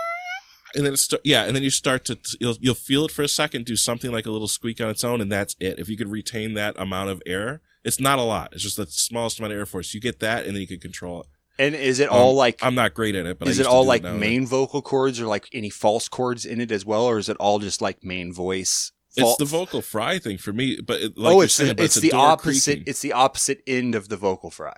and 0.75 0.85
then 0.85 0.95
start, 0.95 1.21
yeah, 1.25 1.43
and 1.45 1.55
then 1.55 1.63
you 1.63 1.71
start 1.71 2.05
to 2.05 2.19
you'll 2.39 2.57
you'll 2.61 2.75
feel 2.75 3.05
it 3.05 3.11
for 3.11 3.23
a 3.23 3.27
second, 3.27 3.65
do 3.65 3.75
something 3.75 4.11
like 4.11 4.27
a 4.27 4.31
little 4.31 4.47
squeak 4.47 4.79
on 4.79 4.89
its 4.89 5.03
own, 5.03 5.21
and 5.21 5.31
that's 5.31 5.55
it. 5.59 5.79
If 5.79 5.89
you 5.89 5.97
could 5.97 6.09
retain 6.11 6.53
that 6.53 6.75
amount 6.79 7.09
of 7.09 7.21
air, 7.25 7.61
it's 7.83 7.99
not 7.99 8.19
a 8.19 8.23
lot. 8.23 8.53
It's 8.53 8.63
just 8.63 8.77
the 8.77 8.85
smallest 8.87 9.39
amount 9.39 9.53
of 9.53 9.59
air 9.59 9.65
force. 9.65 9.93
You 9.93 9.99
get 10.01 10.19
that, 10.19 10.45
and 10.45 10.55
then 10.55 10.61
you 10.61 10.67
can 10.67 10.79
control 10.79 11.21
it. 11.21 11.27
And 11.59 11.75
is 11.75 11.99
it 11.99 12.09
all 12.09 12.31
Um, 12.31 12.37
like? 12.37 12.59
I'm 12.63 12.75
not 12.75 12.93
great 12.93 13.13
at 13.15 13.25
it, 13.25 13.37
but 13.37 13.47
is 13.47 13.59
it 13.59 13.65
all 13.67 13.85
like 13.85 14.01
then. 14.03 14.19
main 14.19 14.47
vocal 14.47 14.81
chords 14.81 15.19
or 15.19 15.25
like 15.27 15.47
any 15.53 15.69
false 15.69 16.07
chords 16.07 16.45
in 16.45 16.59
it 16.61 16.71
as 16.71 16.85
well, 16.85 17.03
or 17.03 17.17
is 17.19 17.29
it 17.29 17.37
all 17.37 17.59
just 17.59 17.81
like 17.81 18.03
main 18.03 18.33
voice? 18.33 18.91
It's 19.15 19.35
the 19.35 19.45
vocal 19.45 19.81
fry 19.81 20.19
thing 20.19 20.37
for 20.37 20.53
me, 20.53 20.79
but 20.79 21.01
it, 21.01 21.17
like 21.17 21.35
oh, 21.35 21.41
it's 21.41 21.53
saying, 21.55 21.69
the, 21.69 21.75
but 21.75 21.83
it's 21.83 21.97
a 21.97 21.99
the 21.99 22.13
opposite. 22.13 22.63
creaking. 22.71 22.83
It's 22.87 23.01
the 23.01 23.11
opposite 23.13 23.61
end 23.67 23.93
of 23.93 24.07
the 24.07 24.15
vocal 24.15 24.49
fry. 24.49 24.77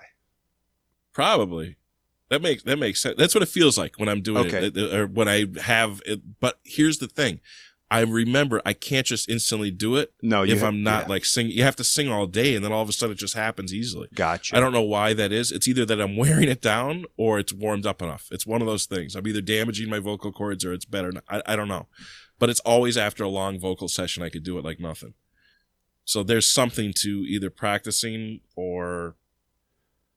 Probably. 1.12 1.76
That 2.30 2.42
makes 2.42 2.62
that 2.64 2.78
makes 2.78 3.00
sense. 3.00 3.16
That's 3.16 3.34
what 3.34 3.42
it 3.42 3.48
feels 3.48 3.78
like 3.78 3.98
when 3.98 4.08
I'm 4.08 4.20
doing 4.22 4.46
Okay. 4.46 4.66
it, 4.66 4.76
or 4.94 5.06
when 5.06 5.28
I 5.28 5.46
have 5.62 6.02
it. 6.06 6.20
But 6.40 6.58
here's 6.64 6.98
the 6.98 7.06
thing: 7.06 7.40
I 7.90 8.00
remember 8.00 8.60
I 8.64 8.72
can't 8.72 9.06
just 9.06 9.28
instantly 9.28 9.70
do 9.70 9.96
it 9.96 10.12
No, 10.22 10.42
if 10.42 10.62
I'm 10.62 10.82
not 10.82 11.04
yeah. 11.04 11.08
like 11.10 11.24
singing. 11.24 11.52
You 11.52 11.62
have 11.64 11.76
to 11.76 11.84
sing 11.84 12.08
all 12.08 12.26
day, 12.26 12.56
and 12.56 12.64
then 12.64 12.72
all 12.72 12.82
of 12.82 12.88
a 12.88 12.92
sudden 12.92 13.12
it 13.12 13.18
just 13.18 13.34
happens 13.34 13.72
easily. 13.74 14.08
Gotcha. 14.14 14.56
I 14.56 14.60
don't 14.60 14.72
know 14.72 14.82
why 14.82 15.12
that 15.14 15.32
is. 15.32 15.52
It's 15.52 15.68
either 15.68 15.84
that 15.86 16.00
I'm 16.00 16.16
wearing 16.24 16.48
it 16.48 16.60
down 16.60 17.04
or 17.16 17.38
it's 17.38 17.52
warmed 17.52 17.86
up 17.86 18.02
enough. 18.02 18.28
It's 18.32 18.46
one 18.46 18.60
of 18.62 18.66
those 18.66 18.86
things. 18.86 19.14
I'm 19.14 19.26
either 19.26 19.40
damaging 19.42 19.88
my 19.90 19.98
vocal 19.98 20.32
cords 20.32 20.64
or 20.64 20.72
it's 20.72 20.86
better. 20.86 21.12
I, 21.28 21.42
I 21.46 21.56
don't 21.56 21.68
know. 21.68 21.86
But 22.38 22.50
it's 22.50 22.60
always 22.60 22.96
after 22.96 23.22
a 23.22 23.28
long 23.28 23.60
vocal 23.60 23.88
session, 23.88 24.22
I 24.22 24.28
could 24.28 24.42
do 24.42 24.58
it 24.58 24.64
like 24.64 24.80
nothing. 24.80 25.14
So 26.04 26.22
there's 26.22 26.46
something 26.50 26.92
to 27.02 27.08
either 27.28 27.48
practicing 27.48 28.40
or 28.56 29.14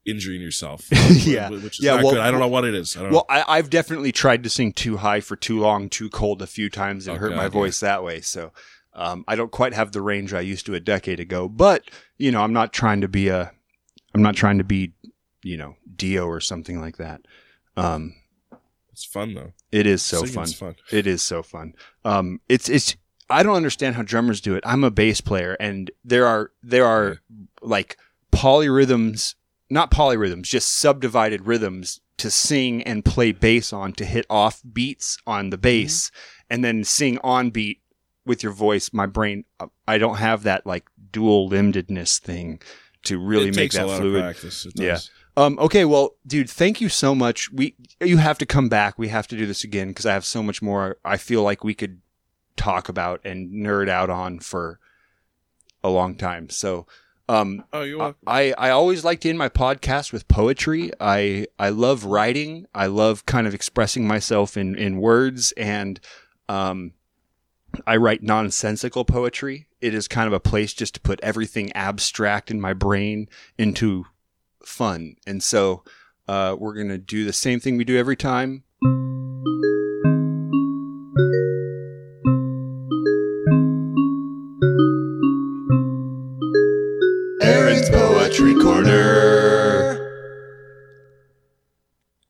injuring 0.07 0.41
yourself. 0.41 0.87
Yeah. 1.09 1.49
Which 1.49 1.79
is 1.79 1.85
Yeah, 1.85 1.95
not 1.95 2.03
well- 2.05 2.13
good. 2.13 2.21
I 2.21 2.31
don't 2.31 2.39
know 2.39 2.47
what 2.47 2.65
it 2.65 2.73
is. 2.73 2.95
I 2.97 3.03
don't 3.03 3.11
Well, 3.11 3.25
I, 3.29 3.43
I've 3.47 3.69
definitely 3.69 4.11
tried 4.11 4.43
to 4.43 4.49
sing 4.49 4.71
too 4.73 4.97
high 4.97 5.19
for 5.19 5.35
too 5.35 5.59
long, 5.59 5.89
too 5.89 6.09
cold 6.09 6.41
a 6.41 6.47
few 6.47 6.69
times 6.69 7.07
and 7.07 7.17
Oh, 7.17 7.19
hurt 7.19 7.31
my 7.35 7.43
God, 7.43 7.51
voice 7.53 7.79
that 7.81 8.03
way. 8.03 8.21
So 8.21 8.51
um, 8.93 9.23
I 9.27 9.35
don't 9.35 9.51
quite 9.51 9.73
have 9.73 9.91
the 9.91 10.01
range 10.01 10.33
I 10.33 10.41
used 10.41 10.65
to 10.67 10.73
a 10.75 10.79
decade 10.79 11.19
ago. 11.19 11.47
But 11.49 11.83
you 12.17 12.31
know, 12.31 12.41
I'm 12.41 12.53
not 12.53 12.73
trying 12.73 13.01
to 13.01 13.07
be 13.07 13.27
a, 13.27 13.51
I'm 14.15 14.21
not 14.23 14.35
trying 14.35 14.57
to 14.57 14.63
be, 14.63 14.93
you 15.43 15.57
know, 15.57 15.75
Dio 15.95 16.25
or 16.25 16.39
something 16.39 16.79
like 16.81 16.97
that. 16.97 17.21
Um. 17.75 18.15
It's 18.91 19.05
fun 19.05 19.35
though. 19.35 19.53
it 19.71 19.85
is 19.85 20.01
so 20.01 20.25
fun. 20.25 20.47
Fun. 20.47 20.75
It 20.91 21.05
is 21.05 21.21
so 21.21 21.43
fun. 21.43 21.73
Um, 22.03 22.39
it's 22.49 22.67
it's. 22.67 22.95
I 23.29 23.43
don't 23.43 23.55
understand 23.55 23.95
how 23.95 24.01
drummers 24.01 24.41
do 24.41 24.55
it. 24.55 24.63
I'm 24.65 24.83
a 24.83 24.89
bass 24.89 25.21
player, 25.21 25.55
and 25.59 25.91
there 26.03 26.25
are 26.25 26.51
there 26.63 26.87
are 26.87 27.19
like 27.61 27.97
polyrhythms, 28.31 29.35
not 29.69 29.91
polyrhythms, 29.91 30.43
just 30.43 30.77
subdivided 30.77 31.45
rhythms 31.45 31.99
to 32.17 32.31
sing 32.31 32.81
and 32.83 33.05
play 33.05 33.31
bass 33.31 33.71
on 33.71 33.93
to 33.93 34.05
hit 34.05 34.25
off 34.29 34.61
beats 34.73 35.17
on 35.27 35.49
the 35.49 35.57
bass, 35.57 36.11
and 36.49 36.63
then 36.63 36.83
sing 36.83 37.19
on 37.23 37.49
beat 37.49 37.81
with 38.25 38.43
your 38.43 38.51
voice. 38.51 38.91
My 38.91 39.05
brain, 39.05 39.45
I 39.87 39.97
don't 39.97 40.17
have 40.17 40.43
that 40.43 40.65
like 40.65 40.87
dual 41.11 41.49
limbedness 41.49 42.19
thing 42.19 42.61
to 43.03 43.17
really 43.17 43.49
it 43.49 43.55
make 43.55 43.71
that 43.71 43.87
lot 43.87 43.99
fluid. 43.99 44.15
Of 44.15 44.21
practice. 44.23 44.65
It 44.65 44.73
Yeah. 44.75 44.99
Um, 45.37 45.59
okay, 45.59 45.85
well, 45.85 46.15
dude, 46.25 46.49
thank 46.49 46.81
you 46.81 46.89
so 46.89 47.13
much. 47.13 47.51
We 47.51 47.75
you 48.01 48.17
have 48.17 48.39
to 48.39 48.45
come 48.45 48.69
back. 48.69 48.97
We 48.97 49.09
have 49.09 49.27
to 49.27 49.37
do 49.37 49.45
this 49.45 49.63
again 49.63 49.89
because 49.89 50.07
I 50.07 50.13
have 50.13 50.25
so 50.25 50.41
much 50.41 50.63
more. 50.63 50.97
I 51.05 51.17
feel 51.17 51.43
like 51.43 51.63
we 51.63 51.75
could 51.75 52.01
talk 52.55 52.89
about 52.89 53.21
and 53.23 53.51
nerd 53.51 53.87
out 53.87 54.09
on 54.09 54.39
for 54.39 54.79
a 55.83 55.89
long 55.89 56.15
time. 56.15 56.49
So, 56.49 56.87
um, 57.29 57.63
Oh, 57.73 57.81
you're 57.83 57.97
welcome. 57.97 58.21
I 58.25 58.53
I 58.57 58.69
always 58.69 59.03
like 59.03 59.21
to 59.21 59.29
end 59.29 59.37
my 59.37 59.49
podcast 59.49 60.13
with 60.13 60.27
poetry. 60.27 60.91
I 60.99 61.47
I 61.59 61.69
love 61.69 62.05
writing. 62.05 62.67
I 62.73 62.87
love 62.87 63.25
kind 63.25 63.47
of 63.47 63.53
expressing 63.53 64.07
myself 64.07 64.57
in 64.57 64.75
in 64.75 64.97
words 64.97 65.51
and 65.57 65.99
um 66.47 66.93
I 67.85 67.97
write 67.97 68.23
nonsensical 68.23 69.05
poetry. 69.05 69.67
It 69.81 69.93
is 69.93 70.07
kind 70.07 70.27
of 70.27 70.33
a 70.33 70.39
place 70.39 70.73
just 70.73 70.95
to 70.95 71.01
put 71.01 71.19
everything 71.21 71.71
abstract 71.73 72.49
in 72.49 72.59
my 72.61 72.73
brain 72.73 73.27
into 73.57 74.05
fun. 74.63 75.17
And 75.27 75.43
so 75.43 75.83
uh, 76.27 76.55
we're 76.57 76.73
going 76.73 76.89
to 76.89 76.97
do 76.97 77.25
the 77.25 77.33
same 77.33 77.59
thing 77.59 77.77
we 77.77 77.83
do 77.83 77.97
every 77.97 78.15
time. 78.15 78.63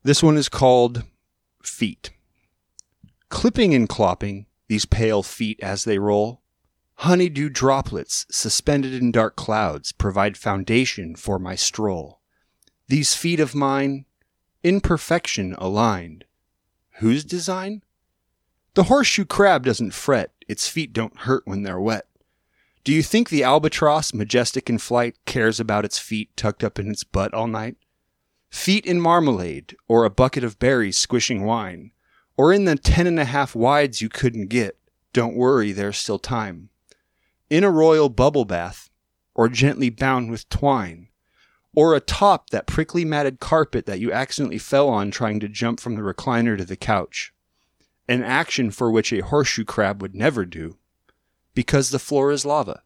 This 0.07 0.23
one 0.23 0.37
is 0.37 0.47
called 0.47 1.03
Feet. 1.61 2.11
Clipping 3.27 3.73
and 3.73 3.89
clopping 3.89 4.45
these 4.69 4.85
pale 4.85 5.21
feet 5.21 5.59
as 5.61 5.83
they 5.83 5.99
roll, 5.99 6.41
honeydew 6.99 7.49
droplets 7.49 8.25
suspended 8.31 8.93
in 8.93 9.11
dark 9.11 9.35
clouds 9.35 9.91
provide 9.91 10.37
foundation 10.37 11.17
for 11.17 11.37
my 11.37 11.55
stroll. 11.55 12.21
These 12.87 13.15
feet 13.15 13.41
of 13.41 13.53
mine, 13.53 14.05
in 14.63 14.79
perfection 14.79 15.55
aligned. 15.57 16.23
Whose 16.99 17.25
design? 17.25 17.83
The 18.75 18.83
horseshoe 18.83 19.25
crab 19.25 19.65
doesn't 19.65 19.93
fret, 19.93 20.31
its 20.47 20.69
feet 20.69 20.93
don't 20.93 21.17
hurt 21.17 21.45
when 21.45 21.63
they're 21.63 21.81
wet. 21.81 22.07
Do 22.85 22.93
you 22.93 23.03
think 23.03 23.27
the 23.29 23.43
albatross, 23.43 24.13
majestic 24.13 24.69
in 24.69 24.77
flight, 24.77 25.17
cares 25.25 25.59
about 25.59 25.83
its 25.83 25.99
feet 25.99 26.29
tucked 26.37 26.63
up 26.63 26.79
in 26.79 26.89
its 26.89 27.03
butt 27.03 27.33
all 27.33 27.47
night? 27.47 27.75
Feet 28.49 28.85
in 28.85 28.99
marmalade, 29.01 29.75
or 29.87 30.03
a 30.05 30.09
bucket 30.09 30.43
of 30.43 30.59
berries 30.59 30.97
squishing 30.97 31.43
wine, 31.43 31.91
or 32.35 32.53
in 32.53 32.65
the 32.65 32.75
ten 32.75 33.07
and 33.07 33.19
a 33.19 33.25
half 33.25 33.55
wides 33.55 34.01
you 34.01 34.09
couldn't 34.09 34.47
get, 34.47 34.77
don't 35.13 35.35
worry, 35.35 35.71
there's 35.71 35.97
still 35.97 36.19
time. 36.19 36.69
In 37.49 37.63
a 37.63 37.71
royal 37.71 38.09
bubble 38.09 38.45
bath, 38.45 38.89
or 39.33 39.49
gently 39.49 39.89
bound 39.89 40.31
with 40.31 40.49
twine, 40.49 41.07
or 41.75 41.95
atop 41.95 42.49
that 42.49 42.67
prickly 42.67 43.05
matted 43.05 43.39
carpet 43.39 43.85
that 43.85 43.99
you 43.99 44.11
accidentally 44.11 44.57
fell 44.57 44.89
on 44.89 45.11
trying 45.11 45.39
to 45.39 45.47
jump 45.47 45.79
from 45.79 45.95
the 45.95 46.01
recliner 46.01 46.57
to 46.57 46.65
the 46.65 46.75
couch. 46.75 47.33
An 48.07 48.23
action 48.23 48.71
for 48.71 48.89
which 48.89 49.13
a 49.13 49.23
horseshoe 49.23 49.65
crab 49.65 50.01
would 50.01 50.15
never 50.15 50.45
do, 50.45 50.77
because 51.53 51.89
the 51.89 51.99
floor 51.99 52.31
is 52.31 52.45
lava. 52.45 52.81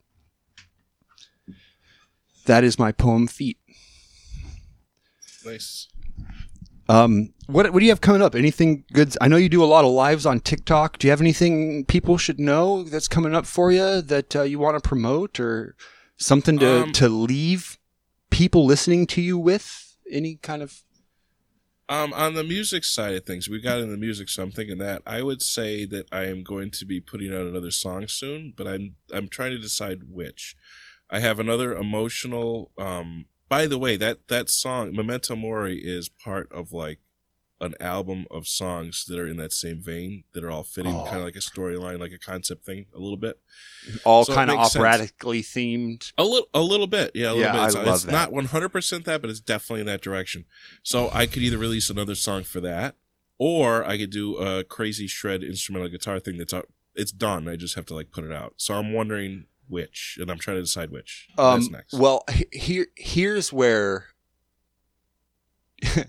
That 2.45 2.63
is 2.63 2.79
my 2.79 2.91
poem 2.91 3.27
Feet. 3.27 3.59
Nice. 5.45 5.87
Um, 6.89 7.33
what 7.47 7.71
what 7.71 7.79
do 7.79 7.85
you 7.85 7.91
have 7.91 8.01
coming 8.01 8.21
up? 8.21 8.35
Anything 8.35 8.83
good? 8.91 9.15
I 9.21 9.27
know 9.27 9.37
you 9.37 9.49
do 9.49 9.63
a 9.63 9.65
lot 9.65 9.85
of 9.85 9.91
lives 9.91 10.25
on 10.25 10.39
TikTok. 10.39 10.97
Do 10.97 11.07
you 11.07 11.11
have 11.11 11.21
anything 11.21 11.85
people 11.85 12.17
should 12.17 12.39
know 12.39 12.83
that's 12.83 13.07
coming 13.07 13.33
up 13.33 13.45
for 13.45 13.71
you 13.71 14.01
that 14.01 14.35
uh, 14.35 14.41
you 14.43 14.59
want 14.59 14.81
to 14.81 14.87
promote 14.87 15.39
or 15.39 15.75
something 16.17 16.59
to 16.59 16.83
Um, 16.83 16.91
to 16.93 17.07
leave 17.07 17.77
people 18.29 18.65
listening 18.65 19.07
to 19.07 19.21
you 19.21 19.37
with? 19.37 19.97
Any 20.09 20.35
kind 20.35 20.61
of 20.61 20.83
Um, 21.87 22.13
on 22.13 22.33
the 22.33 22.43
music 22.43 22.83
side 22.83 23.15
of 23.15 23.25
things, 23.25 23.47
we 23.47 23.61
got 23.61 23.79
in 23.79 23.89
the 23.89 23.97
music, 23.97 24.27
so 24.29 24.43
I'm 24.43 24.51
thinking 24.51 24.77
that 24.79 25.01
I 25.05 25.21
would 25.21 25.41
say 25.41 25.85
that 25.85 26.07
I 26.11 26.25
am 26.25 26.43
going 26.43 26.71
to 26.71 26.85
be 26.85 26.99
putting 26.99 27.33
out 27.33 27.47
another 27.47 27.71
song 27.71 28.07
soon, 28.07 28.53
but 28.55 28.67
I'm 28.67 28.95
I'm 29.13 29.29
trying 29.29 29.51
to 29.51 29.59
decide 29.59 29.99
which. 30.09 30.55
I 31.09 31.19
have 31.19 31.39
another 31.39 31.73
emotional. 31.73 32.71
Um, 32.77 33.25
by 33.51 33.67
the 33.67 33.77
way, 33.77 33.97
that 33.97 34.29
that 34.29 34.49
song 34.49 34.93
"Memento 34.95 35.35
Mori" 35.35 35.77
is 35.97 36.07
part 36.07 36.49
of 36.53 36.71
like 36.71 36.99
an 37.59 37.75
album 37.79 38.25
of 38.31 38.47
songs 38.47 39.03
that 39.07 39.19
are 39.19 39.27
in 39.27 39.35
that 39.37 39.51
same 39.53 39.79
vein 39.79 40.23
that 40.33 40.43
are 40.43 40.49
all 40.49 40.63
fitting, 40.63 40.95
Oh. 40.95 41.03
kind 41.03 41.17
of 41.17 41.23
like 41.23 41.35
a 41.35 41.39
storyline, 41.39 41.99
like 41.99 42.13
a 42.13 42.17
concept 42.17 42.65
thing, 42.65 42.85
a 42.95 42.97
little 42.97 43.17
bit. 43.17 43.39
all 44.05 44.23
So 44.25 44.33
kind 44.33 44.49
of 44.49 44.55
makes 44.57 44.71
sense. 44.71 44.77
operatically 44.77 45.43
themed? 45.43 46.11
A 46.17 46.23
little, 46.23 46.47
a 46.55 46.61
little 46.61 46.87
bit, 46.87 47.11
yeah, 47.13 47.27
a 47.27 47.33
little 47.35 47.41
Yeah, 47.41 47.51
bit. 47.51 47.59
I 47.61 47.65
It's, 47.67 47.75
love 47.75 47.87
it's 47.95 48.03
that. 48.05 48.11
not 48.11 48.31
one 48.31 48.45
hundred 48.45 48.69
percent 48.69 49.05
that, 49.05 49.21
but 49.21 49.29
it's 49.29 49.41
definitely 49.41 49.81
in 49.81 49.85
that 49.87 50.01
direction. 50.01 50.45
So 50.81 51.09
I 51.13 51.27
could 51.27 51.43
either 51.43 51.57
release 51.59 51.89
another 51.91 52.15
song 52.15 52.43
for 52.43 52.61
that, 52.61 52.95
or 53.37 53.83
I 53.85 53.97
could 53.97 54.09
do 54.11 54.37
a 54.37 54.63
crazy 54.63 55.07
shred 55.07 55.43
instrumental 55.43 55.89
guitar 55.89 56.19
thing 56.19 56.37
that's. 56.37 56.53
It's 56.93 57.11
done. 57.13 57.47
I 57.47 57.55
just 57.57 57.75
have 57.75 57.85
to 57.85 57.93
like 57.93 58.11
put 58.11 58.23
it 58.25 58.31
out. 58.33 58.55
So 58.57 58.73
I'm 58.73 58.91
wondering 58.91 59.45
which, 59.71 60.17
and 60.21 60.29
I'm 60.29 60.37
trying 60.37 60.57
to 60.57 60.61
decide 60.61 60.91
which. 60.91 61.29
Um, 61.37 61.67
next. 61.71 61.93
Well, 61.93 62.23
here 62.51 62.87
here's 62.95 63.51
where 63.51 64.07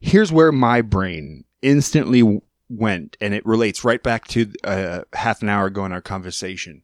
here's 0.00 0.32
where 0.32 0.52
my 0.52 0.80
brain 0.80 1.44
instantly 1.62 2.40
went, 2.68 3.16
and 3.20 3.34
it 3.34 3.44
relates 3.44 3.84
right 3.84 4.02
back 4.02 4.28
to 4.28 4.52
uh, 4.64 5.02
half 5.12 5.42
an 5.42 5.48
hour 5.48 5.66
ago 5.66 5.84
in 5.84 5.92
our 5.92 6.00
conversation. 6.00 6.82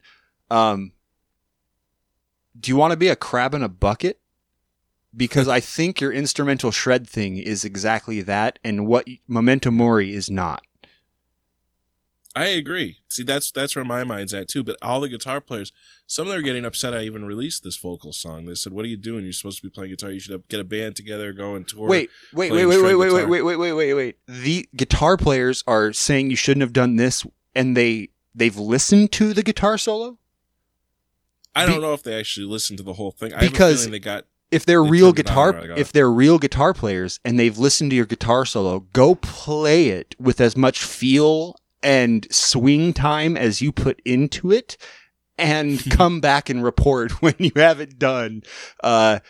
Um, 0.51 0.93
do 2.59 2.71
you 2.71 2.77
want 2.77 2.93
to 2.93 2.97
be 2.97 3.09
a 3.09 3.17
crab 3.17 3.55
in 3.55 3.63
a 3.63 3.69
bucket? 3.69 4.21
Because 5.17 5.49
I 5.49 5.61
think 5.61 6.01
your 6.01 6.13
instrumental 6.13 6.71
shred 6.71 7.09
thing 7.09 7.39
is 7.39 7.65
exactly 7.65 8.21
that, 8.23 8.59
and 8.63 8.87
what 8.87 9.07
Memento 9.27 9.71
Mori 9.71 10.15
is 10.15 10.29
not. 10.29 10.63
I 12.37 12.49
agree. 12.49 12.99
See, 13.09 13.23
that's 13.23 13.51
that's 13.51 13.75
where 13.75 13.85
my 13.85 14.05
mind's 14.05 14.35
at 14.35 14.47
too. 14.47 14.63
But 14.63 14.77
all 14.83 15.01
the 15.01 15.09
guitar 15.09 15.41
players, 15.41 15.73
some 16.07 16.27
of 16.27 16.33
them 16.33 16.39
are 16.39 16.43
getting 16.43 16.67
upset. 16.67 16.93
I 16.93 17.01
even 17.01 17.25
released 17.25 17.65
this 17.65 17.79
vocal 17.79 18.13
song. 18.13 18.45
They 18.45 18.55
said, 18.55 18.75
"What 18.75 18.85
are 18.85 18.89
you 18.89 18.99
doing? 18.99 19.25
You're 19.25 19.33
supposed 19.33 19.57
to 19.57 19.63
be 19.63 19.71
playing 19.71 19.91
guitar. 19.93 20.11
You 20.11 20.21
should 20.21 20.47
get 20.49 20.61
a 20.61 20.65
band 20.65 20.97
together, 20.97 21.33
go 21.33 21.55
and 21.55 21.67
tour." 21.67 21.89
Wait, 21.89 22.11
wait, 22.35 22.53
wait, 22.53 22.67
wait, 22.67 22.83
wait, 22.83 22.95
wait, 22.95 23.13
wait, 23.13 23.27
wait, 23.27 23.43
wait, 23.43 23.57
wait, 23.57 23.73
wait, 23.73 23.95
wait. 23.95 24.19
The 24.29 24.69
guitar 24.77 25.17
players 25.17 25.65
are 25.67 25.95
saying 25.95 26.29
you 26.29 26.37
shouldn't 26.37 26.61
have 26.61 26.75
done 26.75 26.97
this, 26.97 27.25
and 27.55 27.75
they 27.75 28.11
they've 28.35 28.59
listened 28.59 29.13
to 29.13 29.33
the 29.33 29.43
guitar 29.43 29.79
solo. 29.79 30.19
I 31.55 31.65
don't 31.65 31.81
know 31.81 31.95
if 31.95 32.03
they 32.03 32.19
actually 32.19 32.47
listened 32.47 32.77
to 32.79 32.83
the 32.83 32.93
whole 32.93 33.13
thing. 33.13 33.33
I 33.33 33.37
have 33.37 33.47
a 33.47 33.51
Because- 33.51 33.89
they 33.89 33.99
got 33.99 34.27
If 34.51 34.65
they're 34.65 34.85
They 34.85 34.91
real 34.91 35.07
turned 35.13 35.19
it 35.21 35.31
on 35.31 35.55
guitar, 35.55 35.79
if 35.79 35.91
they're 35.91 36.11
real 36.11 36.39
guitar 36.39 36.73
players 36.73 37.19
and 37.25 37.41
they've 37.41 37.59
listened 37.59 37.91
to 37.91 37.97
your 37.97 38.07
guitar 38.07 38.45
solo, 38.47 38.81
go 38.93 39.17
play 39.17 39.89
it 39.89 40.15
with 40.21 40.41
as 40.41 40.57
much 40.57 40.85
feel 40.85 41.57
and 41.87 42.27
swing 42.33 42.93
time 42.93 43.37
as 43.37 43.63
you 43.63 43.71
put 43.71 44.03
into 44.05 44.51
it, 44.51 44.77
and 45.39 45.89
come 45.91 46.21
back 46.21 46.51
and 46.51 46.65
report 46.65 47.13
when 47.23 47.37
you 47.39 47.53
have 47.55 47.81
it 47.81 47.99
done. 47.99 48.43
Uh, 48.83 49.21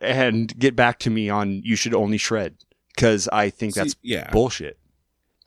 and 0.00 0.58
get 0.58 0.76
back 0.76 0.98
to 0.98 1.08
me 1.08 1.30
on 1.30 1.62
you 1.64 1.76
should 1.76 1.94
only 1.94 2.18
shred 2.18 2.56
because 2.94 3.26
I 3.28 3.48
think 3.48 3.74
that's 3.74 3.96
yeah. 4.02 4.30
bullshit. 4.30 4.78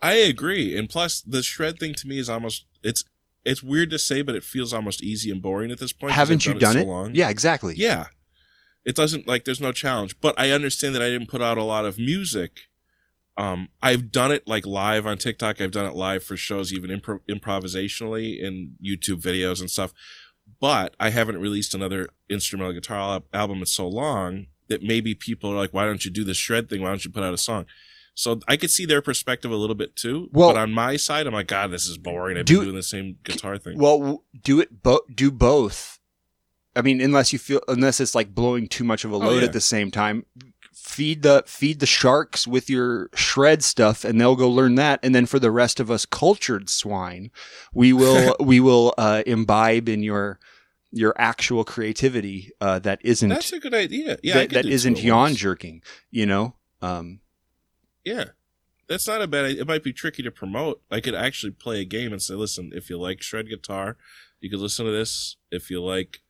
I 0.01 0.13
agree, 0.13 0.75
and 0.77 0.89
plus 0.89 1.21
the 1.21 1.43
shred 1.43 1.79
thing 1.79 1.93
to 1.95 2.07
me 2.07 2.17
is 2.17 2.29
almost 2.29 2.65
it's 2.81 3.03
it's 3.43 3.61
weird 3.61 3.89
to 3.91 3.99
say, 3.99 4.21
but 4.21 4.35
it 4.35 4.43
feels 4.43 4.73
almost 4.73 5.03
easy 5.03 5.29
and 5.29 5.41
boring 5.41 5.69
at 5.69 5.79
this 5.79 5.93
point 5.93 6.13
Haven't 6.13 6.47
I've 6.47 6.53
you 6.55 6.59
done 6.59 6.73
so 6.73 6.79
it? 6.79 6.87
long. 6.87 7.11
Yeah, 7.13 7.29
exactly. 7.29 7.75
yeah. 7.75 8.05
It 8.85 8.95
doesn't 8.95 9.27
like 9.27 9.45
there's 9.45 9.61
no 9.61 9.71
challenge, 9.71 10.19
but 10.21 10.39
I 10.39 10.51
understand 10.51 10.95
that 10.95 11.01
I 11.01 11.09
didn't 11.09 11.29
put 11.29 11.41
out 11.41 11.57
a 11.57 11.63
lot 11.63 11.85
of 11.85 11.97
music. 11.97 12.61
Um, 13.37 13.69
I've 13.81 14.11
done 14.11 14.31
it 14.31 14.47
like 14.47 14.65
live 14.65 15.05
on 15.05 15.17
TikTok. 15.17 15.59
I've 15.59 15.71
done 15.71 15.85
it 15.85 15.95
live 15.95 16.23
for 16.23 16.37
shows, 16.37 16.71
even 16.71 16.89
impro- 16.89 17.19
improvisationally 17.29 18.39
in 18.41 18.75
YouTube 18.83 19.21
videos 19.21 19.59
and 19.59 19.69
stuff. 19.69 19.93
But 20.61 20.95
I 20.99 21.09
haven't 21.09 21.39
released 21.39 21.73
another 21.73 22.09
instrumental 22.29 22.73
guitar 22.73 22.97
al- 22.97 23.25
album 23.33 23.59
in 23.59 23.65
so 23.65 23.87
long 23.87 24.45
that 24.67 24.81
maybe 24.83 25.13
people 25.15 25.51
are 25.51 25.55
like, 25.55 25.73
"Why 25.73 25.85
don't 25.85 26.05
you 26.05 26.11
do 26.11 26.23
this 26.23 26.37
shred 26.37 26.69
thing? 26.69 26.81
Why 26.81 26.89
don't 26.89 27.03
you 27.03 27.11
put 27.11 27.23
out 27.23 27.33
a 27.33 27.37
song?" 27.37 27.65
So 28.13 28.39
I 28.47 28.55
could 28.55 28.71
see 28.71 28.85
their 28.85 29.01
perspective 29.01 29.51
a 29.51 29.55
little 29.57 29.75
bit 29.75 29.95
too. 29.95 30.29
Well- 30.31 30.49
but 30.53 30.57
on 30.57 30.71
my 30.71 30.95
side, 30.95 31.27
I'm 31.27 31.33
like, 31.33 31.47
God, 31.47 31.71
this 31.71 31.85
is 31.87 31.97
boring. 31.97 32.37
I've 32.37 32.45
Do- 32.45 32.55
been 32.59 32.63
doing 32.65 32.75
the 32.77 32.83
same 32.83 33.17
guitar 33.23 33.57
thing. 33.57 33.77
Well, 33.77 34.23
do 34.41 34.61
it. 34.61 34.81
Bo- 34.81 35.03
do 35.13 35.31
both. 35.31 35.99
I 36.77 36.81
mean, 36.81 37.01
unless 37.01 37.31
you 37.33 37.39
feel, 37.39 37.61
unless 37.67 37.99
it's 37.99 38.15
like 38.15 38.33
blowing 38.35 38.67
too 38.67 38.83
much 38.83 39.03
of 39.05 39.11
a 39.11 39.17
load 39.17 39.27
Oh, 39.27 39.37
yeah. 39.39 39.43
at 39.45 39.53
the 39.53 39.61
same 39.61 39.91
time. 39.91 40.25
Feed 40.75 41.23
the 41.23 41.43
feed 41.47 41.79
the 41.79 41.85
sharks 41.85 42.45
with 42.45 42.69
your 42.69 43.09
shred 43.15 43.63
stuff, 43.63 44.03
and 44.03 44.19
they'll 44.19 44.35
go 44.35 44.49
learn 44.49 44.75
that. 44.75 44.99
And 45.01 45.15
then 45.15 45.25
for 45.25 45.39
the 45.39 45.49
rest 45.49 45.79
of 45.79 45.89
us 45.89 46.05
cultured 46.05 46.69
swine, 46.69 47.31
we 47.73 47.93
will 47.93 48.35
we 48.41 48.59
will 48.59 48.93
uh, 48.97 49.23
imbibe 49.25 49.87
in 49.87 50.03
your 50.03 50.37
your 50.91 51.13
actual 51.17 51.63
creativity 51.63 52.51
uh, 52.61 52.79
that 52.79 52.99
isn't 53.03 53.29
That's 53.29 53.53
a 53.53 53.59
good 53.59 53.73
idea. 53.73 54.17
Yeah, 54.21 54.35
that, 54.35 54.49
that 54.51 54.65
isn't 54.65 55.01
yawn 55.01 55.35
jerking. 55.35 55.81
You 56.11 56.25
know. 56.25 56.55
Um, 56.81 57.21
Yeah. 58.03 58.25
That's 58.87 59.07
not 59.07 59.21
a 59.21 59.27
bad 59.27 59.45
idea. 59.45 59.61
It 59.61 59.67
might 59.67 59.83
be 59.83 59.93
tricky 59.93 60.21
to 60.23 60.31
promote. 60.31 60.81
I 60.91 60.99
could 60.99 61.15
actually 61.15 61.51
play 61.51 61.81
a 61.81 61.85
game 61.85 62.11
and 62.11 62.21
say, 62.21 62.35
listen, 62.35 62.71
if 62.73 62.89
you 62.89 62.99
like 62.99 63.23
shred 63.23 63.49
guitar, 63.49 63.97
you 64.39 64.49
could 64.49 64.59
listen 64.59 64.85
to 64.85 64.91
this. 64.91 65.37
If 65.49 65.71
you 65.71 65.83
like 65.83 66.21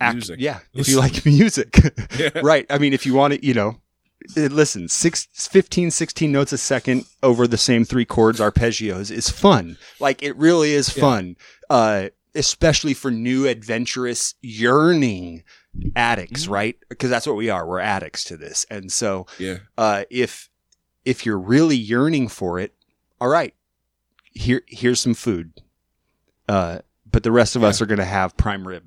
act, 0.00 0.14
music. 0.14 0.40
Yeah, 0.40 0.60
if 0.74 0.88
you 0.88 0.98
like 0.98 1.24
music. 1.26 1.78
Yeah. 2.18 2.30
right. 2.42 2.66
I 2.70 2.78
mean, 2.78 2.92
if 2.92 3.04
you 3.06 3.14
want 3.14 3.34
to, 3.34 3.44
you 3.46 3.54
know, 3.54 3.80
eh, 4.36 4.48
listen, 4.50 4.88
six, 4.88 5.26
15, 5.34 5.90
16 5.90 6.32
notes 6.32 6.52
a 6.52 6.58
second 6.58 7.04
over 7.22 7.46
the 7.46 7.56
same 7.58 7.84
three 7.84 8.04
chords 8.04 8.40
arpeggios 8.40 9.10
is 9.10 9.28
fun. 9.28 9.76
Like 10.00 10.22
it 10.22 10.36
really 10.36 10.72
is 10.72 10.96
Yeah. 10.96 11.00
fun. 11.00 11.36
Uh, 11.70 12.08
especially 12.34 12.92
for 12.94 13.10
new 13.10 13.46
adventurous 13.46 14.34
yearning 14.42 15.42
addicts, 15.94 16.46
Mhm. 16.46 16.50
right? 16.50 16.76
Because 16.88 17.08
that's 17.10 17.26
what 17.26 17.36
we 17.36 17.48
are. 17.48 17.66
We're 17.66 17.80
addicts 17.80 18.24
to 18.24 18.36
this. 18.36 18.66
And 18.70 18.92
so, 18.92 19.26
Yeah. 19.38 19.58
uh, 19.78 20.04
if, 20.10 20.50
if 21.04 21.24
you're 21.24 21.38
really 21.38 21.76
yearning 21.76 22.28
for 22.28 22.58
it, 22.58 22.74
all 23.20 23.28
right, 23.28 23.54
here, 24.32 24.62
here's 24.66 25.00
some 25.00 25.14
food. 25.14 25.52
Uh, 26.48 26.80
but 27.10 27.22
the 27.22 27.32
rest 27.32 27.56
of 27.56 27.64
us 27.64 27.80
are 27.80 27.86
going 27.86 27.98
to 27.98 28.04
have 28.04 28.36
prime 28.36 28.66
rib. 28.68 28.84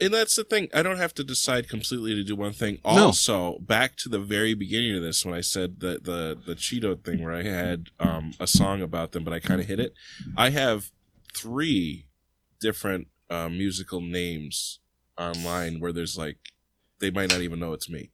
And 0.00 0.14
that's 0.14 0.36
the 0.36 0.44
thing. 0.44 0.68
I 0.72 0.82
don't 0.82 0.98
have 0.98 1.12
to 1.14 1.24
decide 1.24 1.68
completely 1.68 2.14
to 2.14 2.22
do 2.22 2.36
one 2.36 2.52
thing. 2.52 2.78
No. 2.84 3.06
Also, 3.06 3.58
back 3.58 3.96
to 3.96 4.08
the 4.08 4.20
very 4.20 4.54
beginning 4.54 4.94
of 4.96 5.02
this 5.02 5.24
when 5.24 5.34
I 5.34 5.40
said 5.40 5.80
the 5.80 5.98
the 6.00 6.38
the 6.46 6.54
Cheeto 6.54 7.02
thing 7.04 7.22
where 7.22 7.32
I 7.34 7.42
had 7.42 7.88
um, 7.98 8.32
a 8.38 8.46
song 8.46 8.80
about 8.80 9.10
them, 9.12 9.24
but 9.24 9.32
I 9.32 9.40
kind 9.40 9.60
of 9.60 9.66
hit 9.66 9.80
it. 9.80 9.94
I 10.36 10.50
have 10.50 10.90
three 11.36 12.06
different 12.60 13.08
uh, 13.28 13.48
musical 13.48 14.00
names 14.00 14.78
online 15.18 15.80
where 15.80 15.92
there's 15.92 16.16
like 16.16 16.38
they 17.00 17.10
might 17.10 17.30
not 17.30 17.40
even 17.40 17.58
know 17.58 17.72
it's 17.72 17.90
me. 17.90 18.10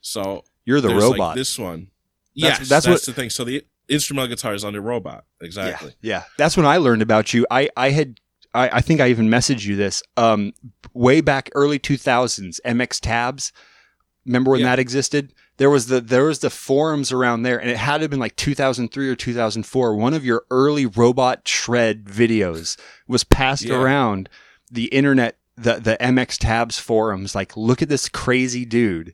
So 0.00 0.42
You're 0.64 0.80
the 0.80 0.88
there's, 0.88 1.04
like, 1.04 1.12
robot. 1.12 1.36
this 1.36 1.58
one. 1.58 1.88
That's- 2.34 2.58
yes, 2.58 2.58
that's 2.58 2.68
that's, 2.68 2.88
what- 2.88 3.02
the 3.02 3.12
thing. 3.12 3.30
So 3.30 3.44
the 3.44 3.64
instrumental 3.88 4.28
guitar 4.28 4.54
is 4.54 4.64
under 4.64 4.80
robot. 4.80 5.24
Exactly. 5.40 5.94
Yeah, 6.00 6.16
yeah. 6.16 6.22
That's 6.38 6.56
when 6.56 6.66
I 6.66 6.78
learned 6.78 7.02
about 7.02 7.32
you. 7.34 7.46
I, 7.50 7.68
I 7.76 7.90
had, 7.90 8.18
I, 8.54 8.68
I 8.78 8.80
think 8.80 9.00
I 9.00 9.08
even 9.08 9.28
messaged 9.28 9.64
you 9.64 9.76
this. 9.76 10.02
Um, 10.16 10.52
way 10.94 11.20
back 11.20 11.50
early 11.54 11.78
two 11.78 11.96
thousands, 11.96 12.60
MX 12.64 13.00
Tabs. 13.00 13.52
Remember 14.26 14.50
when 14.52 14.60
Yeah. 14.60 14.66
that 14.66 14.78
existed? 14.78 15.32
There 15.56 15.70
was 15.70 15.86
the 15.86 16.00
there 16.00 16.24
was 16.24 16.38
the 16.40 16.50
forums 16.50 17.12
around 17.12 17.42
there, 17.42 17.58
and 17.60 17.68
it 17.70 17.76
had 17.76 17.98
to 17.98 18.02
have 18.02 18.10
been 18.10 18.20
like 18.20 18.36
two 18.36 18.54
thousand 18.54 18.88
three 18.92 19.08
or 19.08 19.16
two 19.16 19.34
thousand 19.34 19.64
four. 19.64 19.96
One 19.96 20.14
of 20.14 20.24
your 20.24 20.44
early 20.50 20.86
robot 20.86 21.46
shred 21.48 22.04
videos 22.04 22.78
was 23.08 23.24
passed 23.24 23.64
Yeah. 23.64 23.76
around 23.80 24.28
the 24.70 24.84
internet, 24.86 25.38
the 25.56 25.74
the 25.80 25.96
MX 26.00 26.38
Tabs 26.38 26.78
forums. 26.78 27.34
Like, 27.34 27.56
look 27.56 27.82
at 27.82 27.88
this 27.88 28.08
crazy 28.08 28.64
dude. 28.64 29.12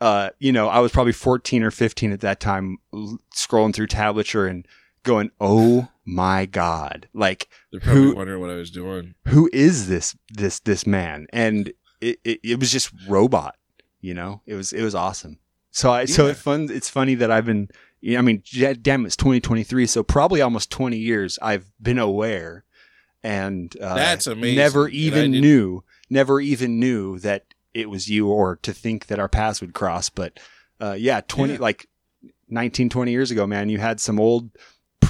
Uh, 0.00 0.30
you 0.40 0.50
know, 0.52 0.68
I 0.68 0.80
was 0.80 0.90
probably 0.92 1.12
14 1.12 1.62
or 1.62 1.70
15 1.70 2.10
at 2.12 2.20
that 2.20 2.40
time, 2.40 2.78
l- 2.92 3.18
scrolling 3.36 3.72
through 3.72 3.86
tablature 3.86 4.50
and 4.50 4.66
going, 5.04 5.30
"Oh 5.40 5.88
my 6.04 6.46
god!" 6.46 7.08
Like, 7.14 7.48
They're 7.70 7.80
probably 7.80 8.02
Who- 8.02 8.14
wondering 8.16 8.40
what 8.40 8.50
I 8.50 8.54
was 8.56 8.70
doing. 8.70 9.14
who 9.28 9.48
is 9.52 9.88
this 9.88 10.16
this 10.30 10.60
this 10.60 10.86
man? 10.86 11.26
And 11.32 11.72
it, 12.00 12.18
it, 12.24 12.40
it 12.42 12.60
was 12.60 12.70
just 12.72 12.90
robot. 13.08 13.56
You 14.00 14.14
know, 14.14 14.42
it 14.46 14.54
was 14.54 14.72
it 14.72 14.82
was 14.82 14.94
awesome. 14.94 15.38
So 15.70 15.90
I 15.92 16.04
so 16.06 16.24
Yeah. 16.26 16.32
it's 16.32 16.40
fun. 16.40 16.68
It's 16.70 16.88
funny 16.90 17.14
that 17.16 17.30
I've 17.30 17.46
been. 17.46 17.68
I 18.04 18.20
mean, 18.20 18.42
damn, 18.82 19.06
it's 19.06 19.14
2023. 19.16 19.86
So 19.86 20.02
probably 20.02 20.40
almost 20.40 20.70
20 20.72 20.96
years 20.98 21.38
I've 21.40 21.70
been 21.80 22.00
aware, 22.00 22.64
and 23.22 23.72
uh, 23.80 23.94
That's 23.94 24.26
amazing. 24.26 24.56
Never 24.56 24.88
even 24.88 25.30
knew. 25.30 25.84
Never 26.10 26.40
even 26.40 26.80
knew 26.80 27.20
that 27.20 27.44
it 27.72 27.88
was 27.88 28.08
you, 28.08 28.26
or 28.28 28.56
to 28.56 28.72
think 28.72 29.06
that 29.06 29.20
our 29.20 29.28
paths 29.28 29.60
would 29.60 29.72
cross. 29.72 30.10
But 30.10 30.40
uh, 30.80 30.96
yeah, 30.98 31.20
20 31.28 31.52
Yeah. 31.54 31.58
like 31.60 31.86
19, 32.48 32.88
20 32.90 33.12
years 33.12 33.30
ago, 33.30 33.46
man, 33.46 33.68
you 33.68 33.78
had 33.78 34.00
some 34.00 34.18
old 34.18 34.50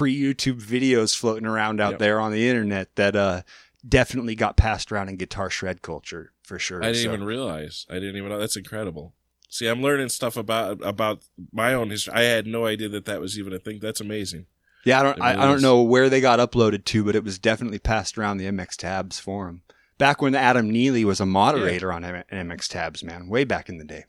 pre 0.02 0.18
YouTube 0.20 0.60
videos 0.62 1.16
floating 1.16 1.46
around 1.46 1.80
out 1.80 1.92
Yep. 1.92 1.98
there 2.00 2.20
on 2.20 2.32
the 2.32 2.48
internet 2.48 2.94
that 2.96 3.14
uh, 3.16 3.42
definitely 3.88 4.34
got 4.34 4.56
passed 4.56 4.90
around 4.92 5.08
in 5.08 5.16
guitar 5.16 5.48
shred 5.50 5.82
culture 5.82 6.32
for 6.42 6.58
sure. 6.58 6.82
I 6.82 6.86
didn't 6.92 7.02
So- 7.04 7.08
even 7.12 7.24
realize. 7.24 7.86
I 7.90 7.94
didn't 7.94 8.16
even 8.16 8.28
know. 8.30 8.38
That's 8.38 8.56
incredible. 8.56 9.14
See, 9.48 9.66
I'm 9.66 9.82
learning 9.82 10.08
stuff 10.08 10.36
about 10.38 10.78
about 10.82 11.22
my 11.52 11.74
own 11.74 11.90
history. 11.90 12.14
I 12.14 12.22
had 12.22 12.46
no 12.46 12.64
idea 12.66 12.88
that 12.88 13.04
that 13.04 13.20
was 13.20 13.38
even 13.38 13.52
a 13.52 13.58
thing. 13.58 13.80
That's 13.80 14.00
amazing. 14.00 14.46
yeah, 14.84 14.98
I 14.98 15.02
don't, 15.02 15.20
I, 15.20 15.30
I 15.32 15.46
don't 15.46 15.60
know 15.62 15.82
where 15.82 16.08
they 16.08 16.20
got 16.22 16.38
uploaded 16.40 16.84
to, 16.86 17.04
but 17.04 17.14
it 17.14 17.22
was 17.22 17.38
definitely 17.38 17.78
passed 17.78 18.16
around 18.18 18.38
the 18.38 18.46
MX 18.46 18.76
Tabs 18.76 19.20
forum. 19.20 19.62
Back 19.98 20.20
when 20.22 20.34
Adam 20.34 20.70
Neely 20.70 21.04
was 21.04 21.20
a 21.20 21.26
moderator 21.26 21.92
on 21.92 22.02
M- 22.02 22.24
MX 22.32 22.66
Tabs, 22.68 23.04
man, 23.04 23.28
way 23.28 23.44
back 23.44 23.68
in 23.68 23.76
the 23.78 23.84
day. 23.84 24.06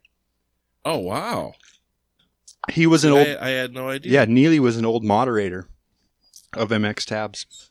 Oh 0.86 0.98
wow! 1.00 1.54
He 2.72 2.88
was 2.88 3.04
an 3.04 3.12
I, 3.12 3.18
old, 3.18 3.28
I 3.42 3.50
had 3.50 3.74
no 3.74 3.90
idea. 3.90 4.12
yeah, 4.14 4.26
Neely 4.26 4.60
was 4.60 4.78
an 4.78 4.86
old 4.86 5.04
moderator 5.04 5.68
of 6.58 6.70
MX 6.70 7.06
Tabs. 7.06 7.70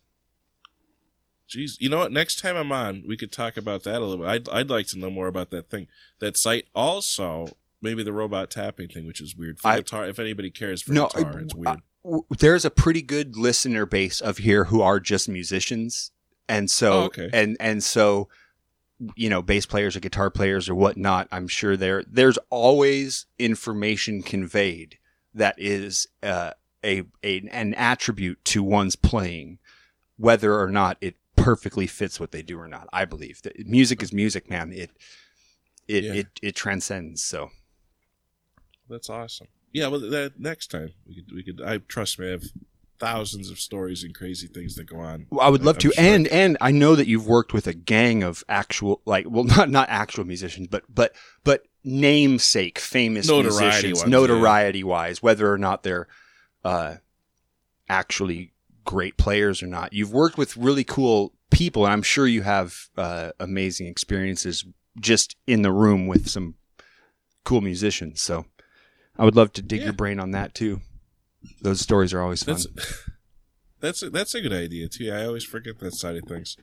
Jeez, 1.48 1.72
you 1.80 1.88
know 1.90 1.98
what? 1.98 2.12
Next 2.12 2.40
time 2.40 2.56
I'm 2.56 2.72
on, 2.72 3.04
we 3.06 3.16
could 3.16 3.30
talk 3.30 3.56
about 3.58 3.82
that 3.84 3.96
a 4.00 4.04
little 4.04 4.24
bit. 4.24 4.26
I'd 4.28 4.48
I'd 4.48 4.70
like 4.70 4.86
to 4.88 4.98
know 4.98 5.10
more 5.10 5.26
about 5.26 5.50
that 5.50 5.68
thing, 5.68 5.86
that 6.18 6.36
site. 6.36 6.66
Also, 6.74 7.48
maybe 7.82 8.02
the 8.02 8.12
robot 8.12 8.50
tapping 8.50 8.88
thing, 8.88 9.06
which 9.06 9.20
is 9.20 9.36
weird 9.36 9.58
for 9.58 9.68
I- 9.68 9.76
guitar. 9.78 10.06
If 10.08 10.18
anybody 10.18 10.50
cares 10.50 10.80
for 10.82 10.92
No, 10.92 11.08
guitar, 11.08 11.38
I- 11.38 11.42
it's 11.42 11.54
weird. 11.54 11.82
w- 12.04 12.24
there's 12.38 12.64
a 12.64 12.70
pretty 12.70 13.02
good 13.02 13.36
listener 13.36 13.84
base 13.84 14.20
of 14.20 14.38
here 14.38 14.64
who 14.64 14.80
are 14.80 14.98
just 14.98 15.28
musicians 15.28 16.10
and 16.48 16.70
so 16.70 16.92
Oh, 16.92 17.02
okay. 17.04 17.28
and 17.34 17.56
and 17.60 17.84
so 17.84 18.28
you 19.16 19.28
know 19.28 19.42
bass 19.42 19.66
players 19.66 19.94
or 19.96 20.00
guitar 20.00 20.30
players 20.30 20.68
or 20.68 20.74
whatnot 20.76 21.26
i'm 21.32 21.48
sure 21.48 21.76
there 21.76 22.04
there's 22.08 22.38
always 22.50 23.26
information 23.38 24.22
conveyed 24.22 24.96
that 25.34 25.54
is 25.58 26.06
uh, 26.22 26.52
a, 26.84 27.02
a 27.22 27.48
an 27.50 27.74
attribute 27.74 28.44
to 28.46 28.62
one's 28.62 28.96
playing 28.96 29.58
whether 30.16 30.58
or 30.60 30.68
not 30.68 30.96
it 31.00 31.16
perfectly 31.36 31.86
fits 31.86 32.20
what 32.20 32.30
they 32.32 32.42
do 32.42 32.58
or 32.58 32.68
not 32.68 32.88
i 32.92 33.04
believe 33.04 33.42
that 33.42 33.58
music 33.66 34.02
is 34.02 34.12
music 34.12 34.48
man 34.50 34.72
it 34.72 34.90
it 35.88 36.04
Yeah. 36.04 36.12
it, 36.14 36.26
it 36.42 36.54
transcends 36.56 37.22
so 37.22 37.50
That's 38.88 39.08
awesome. 39.10 39.48
Yeah, 39.72 39.88
well, 39.88 40.00
that 40.00 40.38
next 40.38 40.70
time 40.70 40.90
we 41.06 41.14
could 41.14 41.32
we 41.34 41.42
could. 41.42 41.62
I 41.62 41.78
trust 41.78 42.18
me. 42.18 42.26
I 42.28 42.30
have 42.32 42.44
thousands 42.98 43.50
of 43.50 43.58
stories 43.58 44.04
and 44.04 44.14
crazy 44.14 44.46
things 44.46 44.74
that 44.74 44.84
go 44.84 44.98
on. 44.98 45.26
Well, 45.30 45.40
I 45.40 45.48
would 45.48 45.64
love 45.64 45.76
I'm 45.76 45.80
to, 45.80 45.92
sure. 45.92 46.04
and 46.04 46.28
and 46.28 46.58
I 46.60 46.72
know 46.72 46.94
that 46.94 47.06
you've 47.06 47.26
worked 47.26 47.54
with 47.54 47.66
a 47.66 47.72
gang 47.72 48.22
of 48.22 48.44
actual, 48.50 49.00
like, 49.06 49.24
well, 49.28 49.44
not 49.56 49.70
not 49.70 49.88
actual 49.88 50.24
musicians, 50.24 50.68
but 50.68 50.84
but 50.94 51.14
but 51.42 51.62
namesake 51.84 52.78
famous 52.78 53.26
Notoriety 53.28 53.64
musicians, 53.88 53.98
ones, 54.00 54.10
notoriety 54.10 54.84
wise, 54.84 55.22
whether 55.22 55.50
or 55.50 55.56
not 55.58 55.84
they're 55.84 56.06
uh, 56.64 56.96
actually 57.88 58.52
great 58.84 59.16
players 59.16 59.62
or 59.62 59.66
not. 59.66 59.92
You've 59.92 60.12
worked 60.12 60.36
with 60.38 60.56
really 60.56 60.84
cool 60.84 61.32
people, 61.50 61.84
and 61.84 61.92
I'm 61.92 62.02
sure 62.02 62.26
you 62.26 62.42
have 62.42 62.88
uh, 62.96 63.30
amazing 63.38 63.86
experiences 63.86 64.64
just 65.00 65.36
in 65.46 65.62
the 65.62 65.72
room 65.72 66.06
with 66.06 66.28
some 66.28 66.54
cool 67.44 67.60
musicians. 67.60 68.20
So, 68.22 68.46
I 69.18 69.24
would 69.24 69.36
love 69.36 69.52
to 69.54 69.62
dig 69.62 69.80
Yeah. 69.80 69.86
your 69.86 69.92
brain 69.94 70.18
on 70.18 70.30
that 70.32 70.54
too. 70.54 70.80
Those 71.60 71.80
stories 71.80 72.14
are 72.14 72.20
always 72.22 72.42
fun. 72.42 72.54
That's 72.54 72.66
that's 73.80 74.02
a, 74.02 74.10
that's 74.10 74.34
a 74.34 74.40
good 74.40 74.52
idea 74.52 74.88
too. 74.88 75.10
I 75.12 75.24
always 75.26 75.44
forget 75.44 75.78
that 75.80 75.94
side 75.94 76.16
of 76.16 76.24
things. 76.24 76.56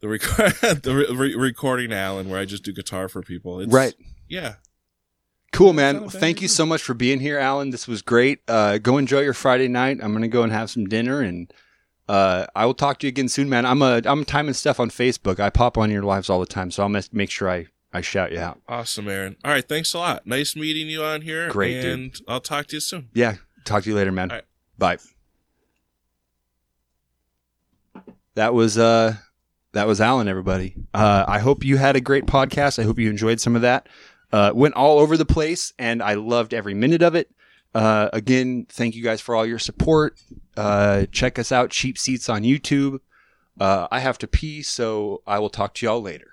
The 0.00 0.08
record, 0.08 0.52
the 0.82 0.94
re- 0.94 1.16
re- 1.16 1.34
recording 1.34 1.92
Allen, 1.92 2.28
where 2.28 2.38
I 2.38 2.44
just 2.44 2.62
do 2.62 2.72
guitar 2.72 3.08
for 3.08 3.22
people. 3.22 3.60
It's, 3.60 3.72
right. 3.72 3.94
Yeah. 4.28 4.54
Cool, 5.52 5.72
man. 5.72 6.08
Thank 6.10 6.42
you 6.42 6.48
so 6.48 6.66
much 6.66 6.82
for 6.82 6.92
being 6.92 7.20
here, 7.20 7.38
Allen. 7.38 7.70
This 7.70 7.88
was 7.88 8.02
great. 8.02 8.40
Uh, 8.46 8.78
go 8.78 8.98
enjoy 8.98 9.20
your 9.20 9.32
Friday 9.32 9.68
night. 9.68 9.98
I'm 10.02 10.12
gonna 10.12 10.28
go 10.28 10.42
and 10.42 10.52
have 10.52 10.68
some 10.70 10.86
dinner, 10.86 11.20
and 11.22 11.52
uh, 12.08 12.46
I 12.54 12.66
will 12.66 12.74
talk 12.74 12.98
to 12.98 13.06
you 13.06 13.08
again 13.08 13.28
soon, 13.28 13.48
man. 13.48 13.64
I'm 13.64 13.80
a 13.80 14.02
I'm 14.04 14.24
time 14.24 14.48
and 14.48 14.56
stuff 14.56 14.78
on 14.78 14.90
Facebook. 14.90 15.40
I 15.40 15.48
pop 15.50 15.78
on 15.78 15.90
your 15.90 16.02
lives 16.02 16.28
all 16.28 16.40
the 16.40 16.46
time, 16.46 16.70
so 16.70 16.82
I'll 16.82 17.02
make 17.12 17.30
sure 17.30 17.48
I 17.48 17.66
I 17.92 18.02
shout 18.02 18.32
you 18.32 18.38
out. 18.38 18.60
Awesome, 18.68 19.08
Aaron. 19.08 19.36
All 19.44 19.50
right, 19.50 19.66
thanks 19.66 19.94
a 19.94 19.98
lot. 19.98 20.26
Nice 20.26 20.54
meeting 20.56 20.88
you 20.88 21.02
on 21.02 21.22
here. 21.22 21.48
Great, 21.48 21.80
dude. 21.80 21.92
and 21.98 22.20
I'll 22.28 22.40
talk 22.40 22.66
to 22.66 22.76
you 22.76 22.80
soon. 22.80 23.08
Yeah. 23.14 23.36
Talk 23.64 23.84
to 23.84 23.88
you 23.90 23.96
later, 23.96 24.12
man. 24.12 24.28
Right. 24.28 24.44
Bye. 24.76 24.98
That 28.34 28.52
was 28.52 28.76
uh 28.76 29.14
that 29.72 29.86
was 29.86 30.00
Allen, 30.00 30.28
everybody. 30.28 30.74
Uh, 30.94 31.24
I 31.28 31.38
hope 31.38 31.64
you 31.64 31.76
had 31.76 31.96
a 31.96 32.00
great 32.00 32.24
podcast. 32.26 32.78
I 32.78 32.82
hope 32.84 32.98
you 32.98 33.10
enjoyed 33.10 33.40
some 33.40 33.56
of 33.56 33.62
that. 33.62 33.88
Uh, 34.32 34.52
went 34.54 34.74
all 34.74 34.98
over 34.98 35.16
the 35.16 35.24
place, 35.24 35.72
and 35.78 36.02
I 36.02 36.14
loved 36.14 36.52
every 36.52 36.74
minute 36.74 37.02
of 37.02 37.14
it. 37.14 37.30
Uh, 37.74 38.08
again, 38.12 38.66
thank 38.68 38.94
you 38.94 39.02
guys 39.02 39.20
for 39.20 39.34
all 39.34 39.46
your 39.46 39.58
support. 39.58 40.18
Uh, 40.56 41.06
check 41.12 41.38
us 41.38 41.52
out, 41.52 41.70
Cheap 41.70 41.98
Seats 41.98 42.28
on 42.28 42.42
YouTube. 42.42 43.00
Uh, 43.60 43.86
I 43.90 44.00
have 44.00 44.18
to 44.18 44.26
pee, 44.26 44.62
so 44.62 45.22
I 45.26 45.38
will 45.38 45.50
talk 45.50 45.74
to 45.74 45.86
y'all 45.86 46.02
later. 46.02 46.32